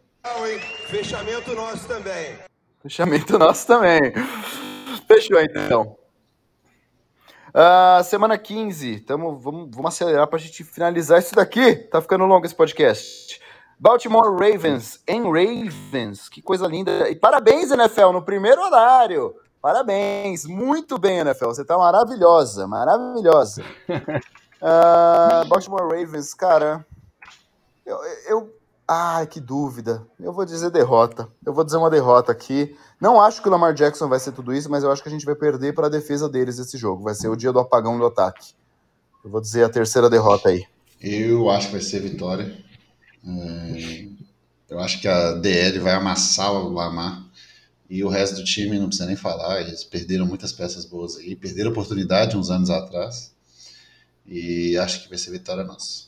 Fechamento 0.87 1.55
nosso 1.55 1.87
também. 1.87 2.35
Fechamento 2.81 3.39
nosso 3.39 3.65
também. 3.65 3.99
Fechou, 5.07 5.39
então. 5.39 5.97
Ah, 7.53 8.01
semana 8.03 8.37
15. 8.37 8.99
Tamo, 9.01 9.37
vamos, 9.37 9.69
vamos 9.73 9.93
acelerar 9.93 10.27
pra 10.27 10.39
gente 10.39 10.63
finalizar 10.63 11.19
isso 11.19 11.33
daqui. 11.33 11.75
Tá 11.75 12.01
ficando 12.01 12.25
longo 12.25 12.45
esse 12.45 12.55
podcast. 12.55 13.39
Baltimore 13.79 14.29
Ravens 14.33 14.99
em 15.07 15.23
Ravens. 15.23 16.27
Que 16.27 16.41
coisa 16.41 16.67
linda. 16.67 17.09
E 17.09 17.15
parabéns, 17.15 17.71
NFL, 17.71 18.11
no 18.11 18.21
primeiro 18.21 18.61
horário. 18.61 19.33
Parabéns. 19.61 20.45
Muito 20.45 20.97
bem, 20.97 21.19
NFL. 21.19 21.47
Você 21.47 21.63
tá 21.63 21.77
maravilhosa. 21.77 22.67
Maravilhosa. 22.67 23.63
Ah, 24.61 25.45
Baltimore 25.47 25.87
Ravens, 25.87 26.33
cara. 26.33 26.85
Eu, 27.85 27.97
eu. 28.27 28.55
Ai, 28.85 29.25
que 29.25 29.39
dúvida. 29.39 30.05
Eu 30.19 30.33
vou 30.33 30.43
dizer 30.43 30.69
derrota. 30.69 31.29
Eu 31.45 31.53
vou 31.53 31.63
dizer 31.63 31.77
uma 31.77 31.89
derrota 31.89 32.33
aqui. 32.33 32.75
Não 32.99 33.21
acho 33.21 33.41
que 33.41 33.47
o 33.47 33.51
Lamar 33.51 33.73
Jackson 33.73 34.09
vai 34.09 34.19
ser 34.19 34.33
tudo 34.33 34.53
isso, 34.53 34.69
mas 34.69 34.83
eu 34.83 34.91
acho 34.91 35.01
que 35.01 35.07
a 35.07 35.11
gente 35.13 35.25
vai 35.25 35.33
perder 35.33 35.73
para 35.73 35.87
a 35.87 35.89
defesa 35.89 36.27
deles 36.27 36.59
esse 36.59 36.77
jogo. 36.77 37.03
Vai 37.03 37.15
ser 37.15 37.29
o 37.29 37.37
dia 37.37 37.53
do 37.53 37.59
apagão 37.59 37.97
do 37.97 38.05
ataque. 38.05 38.53
Eu 39.23 39.31
vou 39.31 39.39
dizer 39.39 39.63
a 39.63 39.69
terceira 39.69 40.09
derrota 40.09 40.49
aí. 40.49 40.65
Eu 40.99 41.49
acho 41.49 41.67
que 41.67 41.71
vai 41.71 41.81
ser 41.81 42.01
vitória. 42.01 42.61
Eu 44.69 44.79
acho 44.79 45.01
que 45.01 45.07
a 45.07 45.33
DL 45.33 45.79
vai 45.79 45.93
amassar 45.93 46.51
o 46.53 46.69
Lamar. 46.69 47.25
E 47.89 48.03
o 48.03 48.09
resto 48.09 48.35
do 48.35 48.43
time 48.43 48.77
não 48.77 48.87
precisa 48.87 49.07
nem 49.07 49.15
falar. 49.15 49.61
Eles 49.61 49.83
perderam 49.83 50.25
muitas 50.25 50.53
peças 50.53 50.85
boas 50.85 51.17
aí. 51.17 51.35
Perderam 51.35 51.71
oportunidade 51.71 52.37
uns 52.37 52.51
anos 52.51 52.69
atrás. 52.69 53.35
E 54.25 54.77
acho 54.77 55.01
que 55.03 55.09
vai 55.09 55.17
ser 55.17 55.31
vitória 55.31 55.63
nossa. 55.63 56.07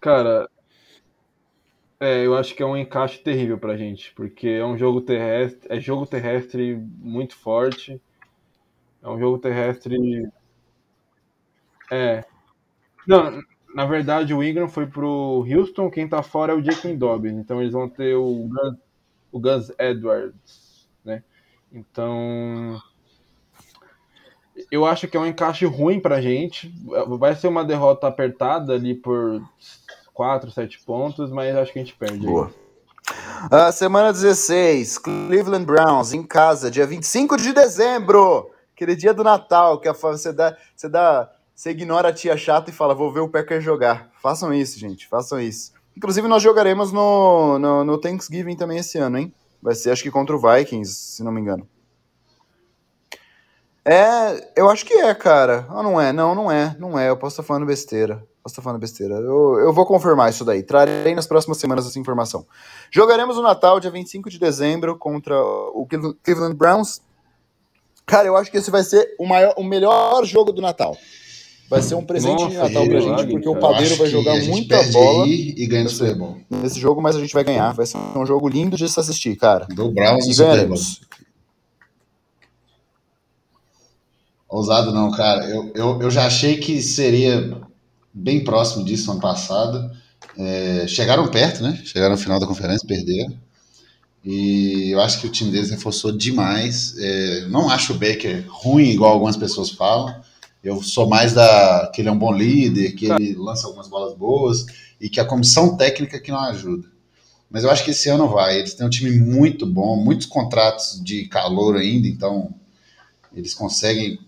Cara, 0.00 0.48
é, 2.00 2.24
eu 2.24 2.34
acho 2.34 2.54
que 2.54 2.62
é 2.62 2.66
um 2.66 2.76
encaixe 2.76 3.18
terrível 3.18 3.58
pra 3.58 3.76
gente, 3.76 4.10
porque 4.14 4.48
é 4.48 4.64
um 4.64 4.78
jogo 4.78 5.02
terrestre, 5.02 5.68
é 5.70 5.78
jogo 5.78 6.06
terrestre 6.06 6.74
muito 6.74 7.36
forte. 7.36 8.00
É 9.02 9.08
um 9.08 9.18
jogo 9.18 9.38
terrestre. 9.38 9.98
É. 11.90 12.24
Não, 13.06 13.42
na 13.74 13.86
verdade 13.86 14.34
o 14.34 14.42
Ingram 14.42 14.68
foi 14.68 14.86
pro 14.86 15.44
Houston, 15.48 15.90
quem 15.90 16.08
tá 16.08 16.22
fora 16.22 16.52
é 16.52 16.56
o 16.56 16.62
Jake 16.62 16.92
Dobbins, 16.94 17.36
então 17.38 17.60
eles 17.60 17.72
vão 17.72 17.88
ter 17.88 18.14
o 18.14 18.48
Gus, 18.48 18.74
o 19.32 19.40
Gus 19.40 19.72
Edwards, 19.78 20.88
né? 21.04 21.22
Então, 21.72 22.80
eu 24.70 24.84
acho 24.84 25.06
que 25.06 25.16
é 25.16 25.20
um 25.20 25.26
encaixe 25.26 25.64
ruim 25.64 26.00
pra 26.00 26.20
gente. 26.20 26.74
Vai 27.18 27.34
ser 27.36 27.48
uma 27.48 27.64
derrota 27.64 28.08
apertada 28.08 28.72
ali 28.72 28.94
por 28.94 29.40
4, 30.12 30.50
7 30.50 30.80
pontos, 30.84 31.30
mas 31.30 31.54
acho 31.54 31.72
que 31.72 31.78
a 31.78 31.82
gente 31.82 31.94
perde. 31.94 32.26
Boa. 32.26 32.52
Ah, 33.50 33.72
semana 33.72 34.12
16, 34.12 34.98
Cleveland 34.98 35.64
Browns 35.64 36.12
em 36.12 36.22
casa, 36.22 36.70
dia 36.70 36.86
25 36.86 37.36
de 37.36 37.52
dezembro. 37.52 38.50
Aquele 38.74 38.94
dia 38.94 39.14
do 39.14 39.24
Natal, 39.24 39.78
que 39.80 39.88
a 39.88 39.92
você 39.92 40.32
dá, 40.32 40.56
você 40.74 40.88
dá, 40.88 41.30
você 41.60 41.72
ignora 41.72 42.08
a 42.08 42.12
tia 42.12 42.38
chata 42.38 42.70
e 42.70 42.72
fala, 42.72 42.94
vou 42.94 43.12
ver 43.12 43.20
o 43.20 43.28
Packers 43.28 43.62
jogar. 43.62 44.08
Façam 44.22 44.50
isso, 44.50 44.78
gente, 44.78 45.06
façam 45.06 45.38
isso. 45.38 45.74
Inclusive, 45.94 46.26
nós 46.26 46.42
jogaremos 46.42 46.90
no, 46.90 47.58
no, 47.58 47.84
no 47.84 47.98
Thanksgiving 47.98 48.56
também 48.56 48.78
esse 48.78 48.96
ano, 48.96 49.18
hein? 49.18 49.34
Vai 49.60 49.74
ser, 49.74 49.90
acho 49.90 50.02
que 50.02 50.10
contra 50.10 50.34
o 50.34 50.40
Vikings, 50.40 50.90
se 50.90 51.22
não 51.22 51.30
me 51.30 51.38
engano. 51.38 51.68
É, 53.84 54.52
eu 54.56 54.70
acho 54.70 54.86
que 54.86 54.94
é, 54.94 55.14
cara. 55.14 55.66
Ah, 55.68 55.82
não 55.82 56.00
é, 56.00 56.14
não, 56.14 56.34
não 56.34 56.50
é, 56.50 56.74
não 56.78 56.98
é. 56.98 57.10
Eu 57.10 57.18
posso 57.18 57.34
estar 57.34 57.42
falando 57.42 57.66
besteira. 57.66 58.26
Posso 58.42 58.54
estar 58.54 58.62
falando 58.62 58.80
besteira. 58.80 59.16
Eu, 59.16 59.58
eu 59.60 59.72
vou 59.74 59.84
confirmar 59.84 60.30
isso 60.30 60.46
daí. 60.46 60.62
Trarei 60.62 61.14
nas 61.14 61.26
próximas 61.26 61.58
semanas 61.58 61.86
essa 61.86 61.98
informação. 61.98 62.46
Jogaremos 62.90 63.36
o 63.36 63.42
Natal, 63.42 63.78
dia 63.78 63.90
25 63.90 64.30
de 64.30 64.38
dezembro, 64.38 64.96
contra 64.96 65.38
o 65.38 65.86
Cleveland- 65.86 66.16
Cleveland 66.22 66.56
Browns. 66.56 67.02
Cara, 68.06 68.26
eu 68.26 68.34
acho 68.38 68.50
que 68.50 68.56
esse 68.56 68.70
vai 68.70 68.82
ser 68.82 69.14
o, 69.18 69.26
maior, 69.26 69.52
o 69.58 69.62
melhor 69.62 70.24
jogo 70.24 70.52
do 70.52 70.62
Natal. 70.62 70.96
Vai 71.70 71.82
ser 71.82 71.94
um 71.94 72.02
presente 72.04 72.36
de 72.48 72.54
Nossa, 72.56 72.68
Natal 72.68 72.84
pra 72.84 73.00
gente, 73.00 73.30
porque 73.30 73.48
o 73.48 73.54
cara. 73.54 73.74
Padeiro 73.74 73.94
vai 73.94 74.08
jogar 74.08 74.32
a 74.32 74.40
gente 74.40 74.50
muita 74.50 74.82
bola 74.90 75.28
e 75.28 75.66
ganha 75.68 75.84
no 75.84 75.90
Super. 75.90 76.16
Bowl. 76.16 76.36
nesse 76.50 76.80
jogo, 76.80 77.00
mas 77.00 77.14
a 77.14 77.20
gente 77.20 77.32
vai 77.32 77.44
ganhar. 77.44 77.72
Vai 77.72 77.86
ser 77.86 77.96
um 78.16 78.26
jogo 78.26 78.48
lindo 78.48 78.76
de 78.76 78.88
se 78.88 78.98
assistir, 78.98 79.36
cara. 79.36 79.66
Do 79.66 79.92
Browns 79.92 80.26
no 80.26 80.32
E 80.32 80.34
Super 80.34 80.66
Bowl. 80.66 80.78
Ousado 84.48 84.92
não, 84.92 85.12
cara. 85.12 85.48
Eu, 85.48 85.70
eu, 85.76 86.02
eu 86.02 86.10
já 86.10 86.26
achei 86.26 86.56
que 86.56 86.82
seria 86.82 87.56
bem 88.12 88.42
próximo 88.42 88.84
disso 88.84 89.12
ano 89.12 89.20
passado. 89.20 89.92
É, 90.36 90.88
chegaram 90.88 91.28
perto, 91.28 91.62
né? 91.62 91.80
Chegaram 91.84 92.16
no 92.16 92.20
final 92.20 92.40
da 92.40 92.48
conferência, 92.48 92.84
perderam. 92.84 93.32
E 94.24 94.90
eu 94.90 95.00
acho 95.00 95.20
que 95.20 95.28
o 95.28 95.30
time 95.30 95.52
deles 95.52 95.70
reforçou 95.70 96.10
demais. 96.10 96.96
É, 96.98 97.46
não 97.46 97.70
acho 97.70 97.92
o 97.92 97.96
Baker 97.96 98.44
ruim, 98.48 98.88
igual 98.88 99.12
algumas 99.12 99.36
pessoas 99.36 99.70
falam. 99.70 100.20
Eu 100.62 100.82
sou 100.82 101.08
mais 101.08 101.32
da 101.32 101.90
que 101.92 102.02
ele 102.02 102.08
é 102.08 102.12
um 102.12 102.18
bom 102.18 102.32
líder, 102.32 102.92
que 102.92 103.06
ele 103.06 103.34
lança 103.34 103.66
algumas 103.66 103.88
bolas 103.88 104.14
boas 104.14 104.66
e 105.00 105.08
que 105.08 105.18
a 105.18 105.24
comissão 105.24 105.76
técnica 105.76 106.20
que 106.20 106.30
não 106.30 106.40
ajuda. 106.40 106.86
Mas 107.50 107.64
eu 107.64 107.70
acho 107.70 107.84
que 107.84 107.90
esse 107.90 108.08
ano 108.08 108.28
vai. 108.28 108.58
Eles 108.58 108.74
têm 108.74 108.86
um 108.86 108.90
time 108.90 109.10
muito 109.18 109.66
bom, 109.66 109.96
muitos 109.96 110.26
contratos 110.26 111.02
de 111.02 111.26
calor 111.26 111.76
ainda, 111.76 112.06
então 112.06 112.54
eles 113.34 113.54
conseguem 113.54 114.20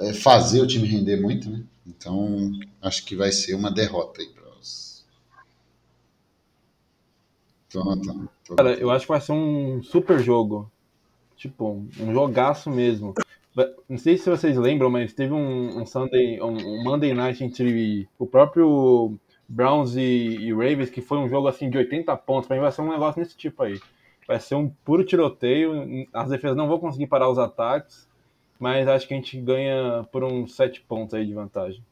é, 0.00 0.12
fazer 0.12 0.60
o 0.62 0.66
time 0.66 0.88
render 0.88 1.20
muito, 1.20 1.50
né? 1.50 1.62
Então 1.86 2.52
acho 2.80 3.04
que 3.04 3.14
vai 3.14 3.30
ser 3.30 3.54
uma 3.54 3.70
derrota 3.70 4.20
aí 4.20 4.28
para 4.28 4.58
os. 4.58 5.04
Cara, 8.56 8.74
eu 8.74 8.90
acho 8.90 9.04
que 9.04 9.12
vai 9.12 9.20
ser 9.20 9.32
um 9.32 9.82
super 9.82 10.18
jogo. 10.20 10.70
Tipo, 11.36 11.84
um 12.00 12.12
jogaço 12.12 12.70
mesmo. 12.70 13.14
Não 13.88 13.96
sei 13.96 14.18
se 14.18 14.28
vocês 14.28 14.56
lembram, 14.56 14.90
mas 14.90 15.14
teve 15.14 15.32
um, 15.32 15.80
um 15.80 15.86
Sunday, 15.86 16.40
um, 16.42 16.56
um, 16.56 16.84
Monday 16.84 17.14
Night 17.14 17.42
entre 17.42 18.06
o 18.18 18.26
próprio 18.26 19.18
Browns 19.48 19.96
e, 19.96 20.00
e, 20.00 20.52
Ravens, 20.52 20.90
que 20.90 21.00
foi 21.00 21.16
um 21.16 21.28
jogo 21.28 21.48
assim 21.48 21.70
de 21.70 21.78
80 21.78 22.14
pontos. 22.18 22.46
Pra 22.46 22.56
mim 22.56 22.62
vai 22.62 22.70
ser 22.70 22.82
um 22.82 22.90
negócio 22.90 23.22
desse 23.22 23.34
tipo 23.34 23.62
aí. 23.62 23.80
Vai 24.28 24.38
ser 24.38 24.56
um 24.56 24.68
puro 24.84 25.04
tiroteio. 25.04 26.06
As 26.12 26.28
defesas 26.28 26.56
não 26.56 26.68
vão 26.68 26.78
conseguir 26.78 27.06
parar 27.06 27.30
os 27.30 27.38
ataques, 27.38 28.06
mas 28.58 28.86
acho 28.86 29.08
que 29.08 29.14
a 29.14 29.16
gente 29.16 29.40
ganha 29.40 30.06
por 30.12 30.22
uns 30.22 30.54
7 30.54 30.82
pontos 30.82 31.14
aí 31.14 31.24
de 31.24 31.32
vantagem. 31.32 31.82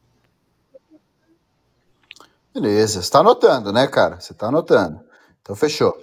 Beleza, 2.52 3.02
você 3.02 3.10
tá 3.10 3.20
anotando, 3.20 3.72
né, 3.72 3.86
cara? 3.86 4.20
Você 4.20 4.34
tá 4.34 4.48
anotando. 4.48 5.00
Então 5.40 5.56
fechou. 5.56 5.96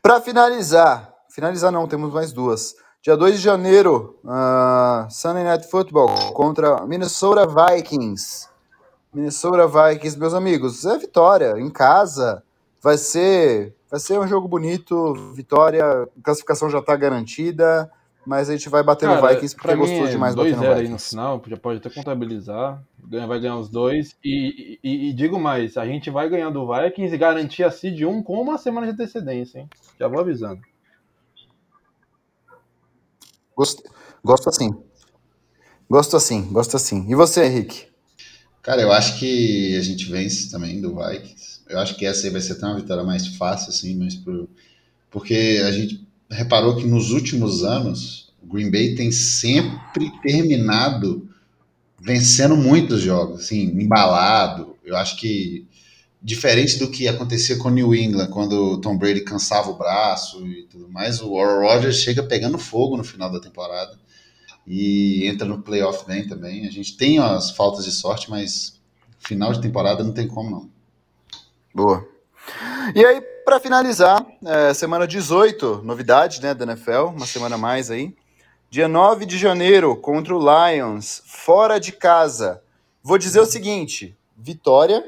Para 0.00 0.20
finalizar, 0.20 1.12
finalizar 1.28 1.72
não, 1.72 1.88
temos 1.88 2.12
mais 2.12 2.32
duas. 2.32 2.76
Dia 3.00 3.16
2 3.16 3.36
de 3.36 3.40
janeiro, 3.40 4.18
uh, 4.24 5.08
Sunday 5.08 5.44
Night 5.44 5.70
Football 5.70 6.32
contra 6.32 6.84
Minnesota 6.84 7.46
Vikings. 7.46 8.48
Minnesota 9.14 9.68
Vikings, 9.68 10.18
meus 10.18 10.34
amigos, 10.34 10.84
é 10.84 10.98
vitória 10.98 11.60
em 11.60 11.70
casa. 11.70 12.42
Vai 12.82 12.98
ser, 12.98 13.72
vai 13.88 14.00
ser 14.00 14.18
um 14.18 14.26
jogo 14.26 14.48
bonito, 14.48 15.14
vitória, 15.32 16.08
classificação 16.24 16.68
já 16.68 16.80
está 16.80 16.96
garantida, 16.96 17.88
mas 18.26 18.50
a 18.50 18.52
gente 18.52 18.68
vai 18.68 18.82
bater 18.82 19.08
Cara, 19.08 19.20
no 19.20 19.28
Vikings 19.28 19.54
porque 19.54 19.76
gostou 19.76 20.06
é 20.06 20.10
demais 20.10 20.34
bater 20.34 20.56
no 20.56 20.62
Vikings. 20.62 20.80
aí 20.80 20.88
no 20.88 20.98
final, 20.98 21.42
já 21.46 21.56
pode 21.56 21.78
até 21.78 21.90
contabilizar, 21.90 22.82
vai 22.98 23.38
ganhar 23.38 23.58
os 23.58 23.68
dois. 23.68 24.16
E, 24.24 24.80
e, 24.82 25.08
e, 25.08 25.12
digo 25.12 25.38
mais, 25.38 25.76
a 25.76 25.86
gente 25.86 26.10
vai 26.10 26.28
ganhar 26.28 26.50
do 26.50 26.66
Vikings 26.66 27.14
e 27.14 27.18
garantir 27.18 27.62
a 27.62 27.70
seed 27.70 28.02
1 28.02 28.24
com 28.24 28.42
uma 28.42 28.58
semana 28.58 28.88
de 28.88 28.92
antecedência, 28.92 29.60
hein? 29.60 29.68
Já 30.00 30.08
vou 30.08 30.18
avisando. 30.18 30.60
Gosto, 33.58 33.82
gosto 34.24 34.48
assim. 34.48 34.70
Gosto 35.90 36.16
assim, 36.16 36.42
gosto 36.42 36.76
assim. 36.76 37.10
E 37.10 37.14
você, 37.16 37.44
Henrique? 37.44 37.86
Cara, 38.62 38.82
eu 38.82 38.92
acho 38.92 39.18
que 39.18 39.76
a 39.76 39.82
gente 39.82 40.08
vence 40.08 40.48
também 40.48 40.80
do 40.80 40.94
Vikings. 40.94 41.62
Eu 41.68 41.80
acho 41.80 41.96
que 41.96 42.06
essa 42.06 42.24
aí 42.24 42.30
vai 42.30 42.40
ser 42.40 42.52
até 42.52 42.66
uma 42.66 42.76
vitória 42.76 43.02
mais 43.02 43.26
fácil, 43.26 43.70
assim, 43.70 43.96
mas 43.96 44.14
pro... 44.14 44.48
porque 45.10 45.60
a 45.66 45.72
gente 45.72 46.06
reparou 46.30 46.76
que 46.76 46.86
nos 46.86 47.10
últimos 47.10 47.64
anos 47.64 48.32
o 48.40 48.46
Green 48.46 48.70
Bay 48.70 48.94
tem 48.94 49.10
sempre 49.10 50.08
terminado 50.22 51.28
vencendo 52.00 52.56
muitos 52.56 53.00
jogos, 53.00 53.40
assim, 53.40 53.64
embalado. 53.64 54.76
Eu 54.84 54.96
acho 54.96 55.16
que 55.16 55.66
diferente 56.20 56.78
do 56.78 56.90
que 56.90 57.06
acontecia 57.06 57.56
com 57.58 57.70
New 57.70 57.94
England, 57.94 58.28
quando 58.28 58.72
o 58.72 58.80
Tom 58.80 58.96
Brady 58.98 59.22
cansava 59.22 59.70
o 59.70 59.78
braço 59.78 60.44
e 60.46 60.64
tudo 60.64 60.88
mais, 60.88 61.22
o 61.22 61.38
Aaron 61.38 61.66
Rodgers 61.66 61.96
chega 61.96 62.22
pegando 62.22 62.58
fogo 62.58 62.96
no 62.96 63.04
final 63.04 63.30
da 63.30 63.40
temporada 63.40 63.96
e 64.66 65.26
entra 65.26 65.46
no 65.46 65.62
playoff 65.62 66.04
bem 66.06 66.26
também. 66.26 66.66
A 66.66 66.70
gente 66.70 66.96
tem 66.96 67.18
as 67.18 67.52
faltas 67.52 67.84
de 67.84 67.92
sorte, 67.92 68.28
mas 68.28 68.78
final 69.18 69.52
de 69.52 69.60
temporada 69.60 70.02
não 70.02 70.12
tem 70.12 70.26
como 70.26 70.50
não. 70.50 70.70
Boa. 71.72 72.06
E 72.94 73.04
aí, 73.04 73.20
para 73.44 73.60
finalizar, 73.60 74.26
é, 74.44 74.74
semana 74.74 75.06
18, 75.06 75.82
novidade 75.84 76.42
né, 76.42 76.52
da 76.52 76.64
NFL, 76.64 77.06
uma 77.14 77.26
semana 77.26 77.56
mais 77.56 77.90
aí. 77.90 78.14
Dia 78.70 78.88
9 78.88 79.24
de 79.24 79.38
janeiro, 79.38 79.96
contra 79.96 80.36
o 80.36 80.38
Lions, 80.38 81.22
fora 81.24 81.78
de 81.78 81.92
casa. 81.92 82.62
Vou 83.02 83.16
dizer 83.16 83.40
o 83.40 83.46
seguinte: 83.46 84.16
vitória 84.36 85.02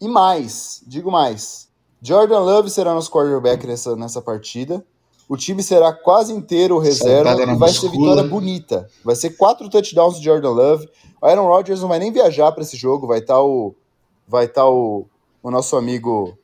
e 0.00 0.08
mais, 0.08 0.82
digo 0.86 1.10
mais, 1.10 1.68
Jordan 2.02 2.40
Love 2.40 2.70
será 2.70 2.92
nosso 2.92 3.10
quarterback 3.10 3.66
nessa, 3.66 3.96
nessa 3.96 4.20
partida. 4.20 4.84
O 5.26 5.36
time 5.36 5.62
será 5.62 5.92
quase 5.92 6.32
inteiro 6.34 6.78
reserva 6.78 7.42
e 7.42 7.56
vai 7.56 7.70
ser 7.70 7.88
vitória 7.88 8.22
bonita. 8.22 8.88
Vai 9.02 9.16
ser 9.16 9.30
quatro 9.30 9.70
touchdowns 9.70 10.18
de 10.18 10.24
Jordan 10.24 10.50
Love. 10.50 10.88
O 11.20 11.26
Aaron 11.26 11.46
Rodgers 11.46 11.80
não 11.80 11.88
vai 11.88 11.98
nem 11.98 12.12
viajar 12.12 12.52
para 12.52 12.62
esse 12.62 12.76
jogo. 12.76 13.06
Vai 13.06 13.20
estar 13.20 13.34
tá 13.34 13.42
o, 13.42 13.74
vai 14.28 14.46
tá 14.46 14.68
o, 14.68 15.06
o 15.42 15.50
nosso 15.50 15.76
amigo 15.76 16.36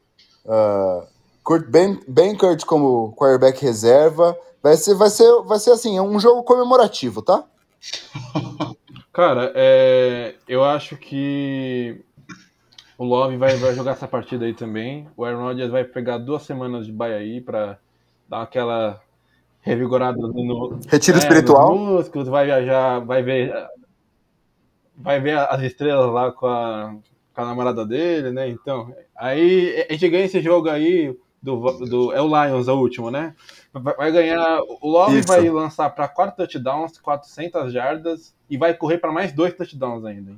uh, 0.47 1.07
Kurt 1.45 1.67
ben, 1.69 2.01
Benkert 2.09 2.65
como 2.65 3.13
quarterback 3.13 3.63
reserva. 3.63 4.35
Vai 4.63 4.79
ser, 4.79 4.95
vai 4.95 5.11
ser, 5.11 5.43
vai 5.43 5.59
ser 5.59 5.73
assim, 5.73 5.99
é 5.99 6.03
um 6.03 6.19
jogo 6.19 6.43
comemorativo, 6.43 7.21
tá? 7.21 7.45
Cara, 9.13 9.53
é, 9.55 10.37
eu 10.49 10.65
acho 10.65 10.97
que 10.97 12.03
o 13.01 13.05
Love 13.07 13.39
vai, 13.39 13.57
vai 13.57 13.75
jogar 13.75 13.93
essa 13.93 14.07
partida 14.07 14.45
aí 14.45 14.53
também. 14.53 15.09
O 15.17 15.25
Aaron 15.25 15.45
Rodgers 15.45 15.71
vai 15.71 15.85
pegar 15.85 16.19
duas 16.19 16.43
semanas 16.43 16.85
de 16.85 16.93
baia 16.93 17.17
aí 17.17 17.41
para 17.41 17.79
dar 18.29 18.43
aquela 18.43 19.01
revigorada 19.63 20.19
no 20.19 20.79
retiro 20.87 21.17
é, 21.17 21.21
espiritual. 21.21 21.79
músculos, 21.79 22.29
vai 22.29 22.45
viajar, 22.45 22.99
vai 22.99 23.23
ver 23.23 23.55
vai 24.95 25.19
ver 25.19 25.39
as 25.39 25.63
estrelas 25.63 26.13
lá 26.13 26.31
com 26.31 26.47
a, 26.47 26.95
com 27.33 27.41
a 27.41 27.45
namorada 27.47 27.87
dele, 27.87 28.33
né? 28.33 28.51
Então, 28.51 28.95
aí 29.17 29.87
a 29.89 29.93
gente 29.95 30.11
ganha 30.11 30.27
esse 30.27 30.43
jogo 30.43 30.69
aí 30.69 31.17
do, 31.43 31.57
do 31.87 32.13
é 32.13 32.21
o 32.21 32.27
Lions, 32.27 32.69
é 32.69 32.73
o 32.73 32.79
último, 32.79 33.11
né? 33.11 33.35
Vai 33.73 34.13
ganhar, 34.13 34.61
o 34.61 34.87
Love 34.87 35.21
Isso. 35.21 35.29
vai 35.29 35.49
lançar 35.49 35.89
para 35.89 36.07
quatro 36.07 36.37
touchdowns, 36.37 36.99
400 36.99 37.73
jardas 37.73 38.35
e 38.51 38.59
vai 38.59 38.75
correr 38.75 38.99
para 38.99 39.11
mais 39.11 39.33
dois 39.33 39.55
touchdowns 39.55 40.05
ainda. 40.05 40.37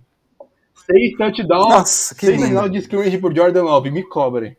Seis 0.86 1.16
touchdowns. 1.16 1.68
Nossa, 1.68 2.14
que 2.14 2.26
seis 2.26 2.40
touchdowns 2.40 2.72
de 2.72 2.82
scrimmage 2.82 3.18
por 3.18 3.34
Jordan 3.34 3.62
Love. 3.62 3.90
Me 3.90 4.02
cobrem. 4.02 4.56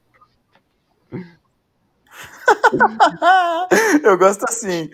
Eu 4.03 4.17
gosto 4.17 4.43
assim. 4.47 4.89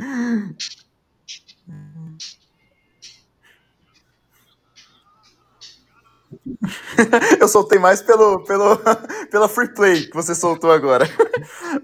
Eu 7.40 7.48
soltei 7.48 7.80
mais 7.80 8.02
pelo, 8.02 8.44
pelo, 8.44 8.78
pela 9.32 9.48
free 9.48 9.74
play 9.74 10.08
que 10.08 10.14
você 10.14 10.36
soltou 10.36 10.72
agora. 10.72 11.10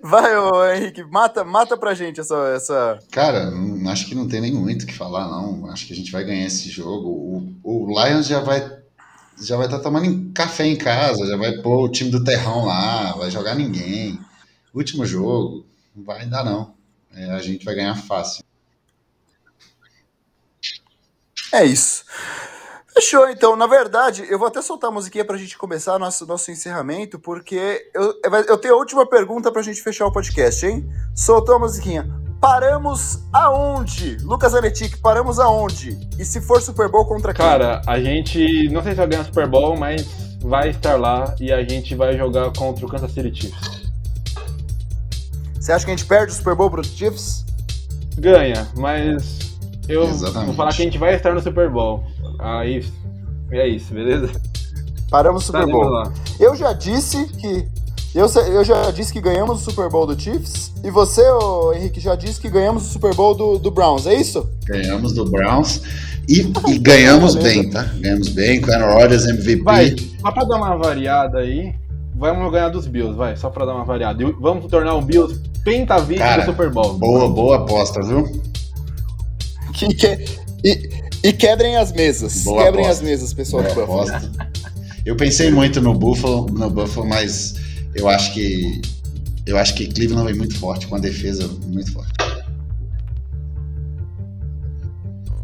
Vai, 0.02 0.38
ô, 0.38 0.66
Henrique, 0.72 1.04
mata, 1.04 1.44
mata 1.44 1.78
pra 1.78 1.94
gente 1.94 2.20
essa, 2.20 2.36
essa. 2.56 3.00
Cara, 3.12 3.52
acho 3.90 4.08
que 4.08 4.16
não 4.16 4.28
tem 4.28 4.42
nem 4.42 4.54
muito 4.54 4.84
o 4.84 4.88
que 4.88 4.94
falar, 4.94 5.28
não. 5.28 5.70
Acho 5.70 5.88
que 5.88 5.94
a 5.94 5.96
gente 5.96 6.12
vai 6.12 6.24
ganhar 6.24 6.46
esse 6.46 6.70
jogo. 6.70 7.10
O, 7.64 7.64
o 7.64 7.88
Lions 7.88 8.28
já 8.28 8.40
vai 8.40 8.62
já 9.40 9.58
vai 9.58 9.66
estar 9.66 9.78
tá 9.78 9.84
tomando 9.84 10.32
café 10.34 10.66
em 10.66 10.78
casa, 10.78 11.26
já 11.28 11.38
vai 11.38 11.54
pôr 11.62 11.86
o 11.86 11.92
time 11.92 12.10
do 12.10 12.24
terrão 12.24 12.66
lá, 12.66 13.14
vai 13.14 13.30
jogar 13.30 13.56
ninguém. 13.56 14.20
Último 14.74 15.06
jogo, 15.06 15.66
não 15.96 16.04
vai 16.04 16.26
dar 16.26 16.44
não. 16.44 16.74
É, 17.14 17.32
a 17.32 17.40
gente 17.40 17.64
vai 17.64 17.76
ganhar 17.76 17.96
fácil. 17.96 18.44
É 21.54 21.64
isso. 21.64 22.04
Fechou, 22.94 23.30
então. 23.30 23.56
Na 23.56 23.68
verdade, 23.68 24.26
eu 24.30 24.40
vou 24.40 24.48
até 24.48 24.62
soltar 24.62 24.90
a 24.90 24.94
musiquinha 24.94 25.26
pra 25.26 25.38
gente 25.38 25.58
começar 25.58 26.00
nosso, 26.00 26.26
nosso 26.26 26.52
encerramento, 26.52 27.20
porque 27.20 27.90
eu, 27.94 28.20
eu 28.48 28.58
tenho 28.58 28.74
a 28.74 28.78
última 28.78 29.08
pergunta 29.08 29.52
pra 29.52 29.62
gente 29.62 29.82
fechar 29.82 30.06
o 30.06 30.12
podcast, 30.12 30.66
hein? 30.66 30.90
Soltou 31.14 31.56
a 31.56 31.60
musiquinha. 31.60 32.25
Paramos 32.46 33.24
aonde? 33.34 34.18
Lucas 34.18 34.54
Anetic, 34.54 34.98
paramos 34.98 35.40
aonde? 35.40 35.98
E 36.20 36.24
se 36.24 36.40
for 36.40 36.62
Super 36.62 36.88
Bowl 36.88 37.04
contra 37.04 37.34
quem? 37.34 37.44
Cara, 37.44 37.82
a 37.88 38.00
gente 38.00 38.70
não 38.70 38.84
sei 38.84 38.92
se 38.92 38.98
vai 38.98 39.08
ganhar 39.08 39.24
Super 39.24 39.48
Bowl, 39.48 39.76
mas 39.76 40.06
vai 40.44 40.70
estar 40.70 40.96
lá 40.96 41.34
e 41.40 41.52
a 41.52 41.64
gente 41.64 41.96
vai 41.96 42.16
jogar 42.16 42.54
contra 42.56 42.86
o 42.86 42.88
Kansas 42.88 43.12
City 43.12 43.34
Chiefs. 43.34 43.90
Você 45.60 45.72
acha 45.72 45.86
que 45.86 45.92
a 45.92 45.96
gente 45.96 46.06
perde 46.06 46.34
o 46.34 46.36
Super 46.36 46.54
Bowl 46.54 46.70
pro 46.70 46.84
Chiefs? 46.84 47.44
Ganha, 48.20 48.68
mas 48.78 49.58
eu 49.90 50.04
Exatamente. 50.04 50.46
vou 50.46 50.54
falar 50.54 50.72
que 50.72 50.84
a 50.84 50.86
gente 50.86 51.00
vai 51.00 51.16
estar 51.16 51.34
no 51.34 51.42
Super 51.42 51.68
Bowl. 51.72 52.04
Aí 52.38 52.86
é 53.50 53.68
isso, 53.68 53.92
beleza? 53.92 54.30
Paramos 55.10 55.42
o 55.42 55.46
Super 55.48 55.66
Bowl. 55.66 56.14
Eu 56.40 56.56
já 56.56 56.74
disse 56.74 57.26
que 57.26 57.68
eu, 58.16 58.28
eu 58.28 58.64
já 58.64 58.90
disse 58.92 59.12
que 59.12 59.20
ganhamos 59.20 59.62
o 59.62 59.64
Super 59.70 59.90
Bowl 59.90 60.08
do 60.08 60.20
Chiefs. 60.20 60.72
E 60.82 60.90
você, 60.90 61.22
Henrique, 61.76 62.00
já 62.00 62.16
disse 62.16 62.40
que 62.40 62.50
ganhamos 62.50 62.88
o 62.88 62.90
Super 62.90 63.14
Bowl 63.14 63.36
do, 63.36 63.58
do 63.58 63.70
Browns, 63.70 64.08
é 64.08 64.16
isso? 64.16 64.50
Ganhamos 64.66 65.12
do 65.12 65.30
Browns. 65.30 65.82
E, 66.28 66.40
e 66.72 66.78
ganhamos 66.80 67.36
bem, 67.36 67.70
tá? 67.70 67.84
Ganhamos 68.00 68.30
bem 68.30 68.62
com 68.62 68.72
o 68.72 68.74
Aaron 68.74 68.94
Rodgers 68.94 69.26
MVP. 69.26 69.64
Vai, 69.64 69.96
só 70.22 70.32
pra 70.32 70.46
dar 70.46 70.56
uma 70.56 70.78
variada 70.78 71.40
aí, 71.40 71.76
vamos 72.16 72.50
ganhar 72.54 72.70
dos 72.70 72.88
Bills, 72.88 73.18
vai, 73.18 73.36
só 73.36 73.50
pra 73.50 73.66
dar 73.66 73.76
uma 73.76 73.84
variada. 73.84 74.24
E 74.24 74.32
vamos 74.40 74.66
tornar 74.72 74.96
o 74.96 75.02
Bills 75.02 75.38
pentavice 75.66 76.24
do 76.40 76.46
Super 76.46 76.70
Bowl. 76.70 76.94
Boa, 76.94 77.30
boa 77.30 77.58
aposta, 77.58 78.02
viu? 78.02 78.42
Que, 79.74 79.88
que, 79.94 80.26
e, 80.64 80.90
e 81.22 81.34
quebrem 81.34 81.76
as 81.76 81.92
mesas. 81.92 82.44
Boa 82.44 82.64
quebrem 82.64 82.86
aposta. 82.86 83.04
as 83.04 83.10
mesas, 83.10 83.34
pessoal 83.34 83.64
Boa 83.64 83.76
do 83.76 83.82
Buffalo. 83.82 84.02
aposta. 84.10 84.32
Eu 85.06 85.18
pensei 85.18 85.52
muito 85.52 85.82
no 85.82 85.94
Buffalo, 85.94 86.48
no 86.50 86.70
Buffalo, 86.70 87.06
mas 87.08 87.65
eu 87.96 88.10
acho 88.10 88.34
que 88.34 88.82
eu 89.46 89.58
acho 89.58 89.74
que 89.76 89.88
Cleveland 89.88 90.26
vem 90.26 90.36
muito 90.36 90.58
forte, 90.58 90.88
com 90.88 90.96
a 90.96 91.00
defesa 91.00 91.48
muito 91.68 91.94
forte. 91.94 92.14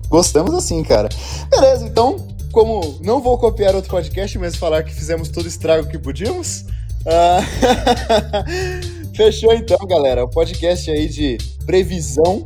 Gostamos 0.10 0.54
assim, 0.54 0.84
cara. 0.84 1.08
Beleza, 1.50 1.86
então, 1.86 2.28
como 2.52 3.00
não 3.02 3.22
vou 3.22 3.38
copiar 3.38 3.76
outro 3.76 3.90
podcast, 3.90 4.38
mas 4.38 4.56
falar 4.56 4.84
que 4.84 4.94
fizemos 4.94 5.30
todo 5.30 5.46
o 5.46 5.48
estrago 5.48 5.88
que 5.88 5.98
podíamos. 5.98 6.66
ah, 7.06 7.40
Fechou 9.16 9.54
então, 9.54 9.78
galera. 9.88 10.26
O 10.26 10.30
podcast 10.30 10.90
aí 10.90 11.08
de 11.08 11.38
previsão. 11.66 12.44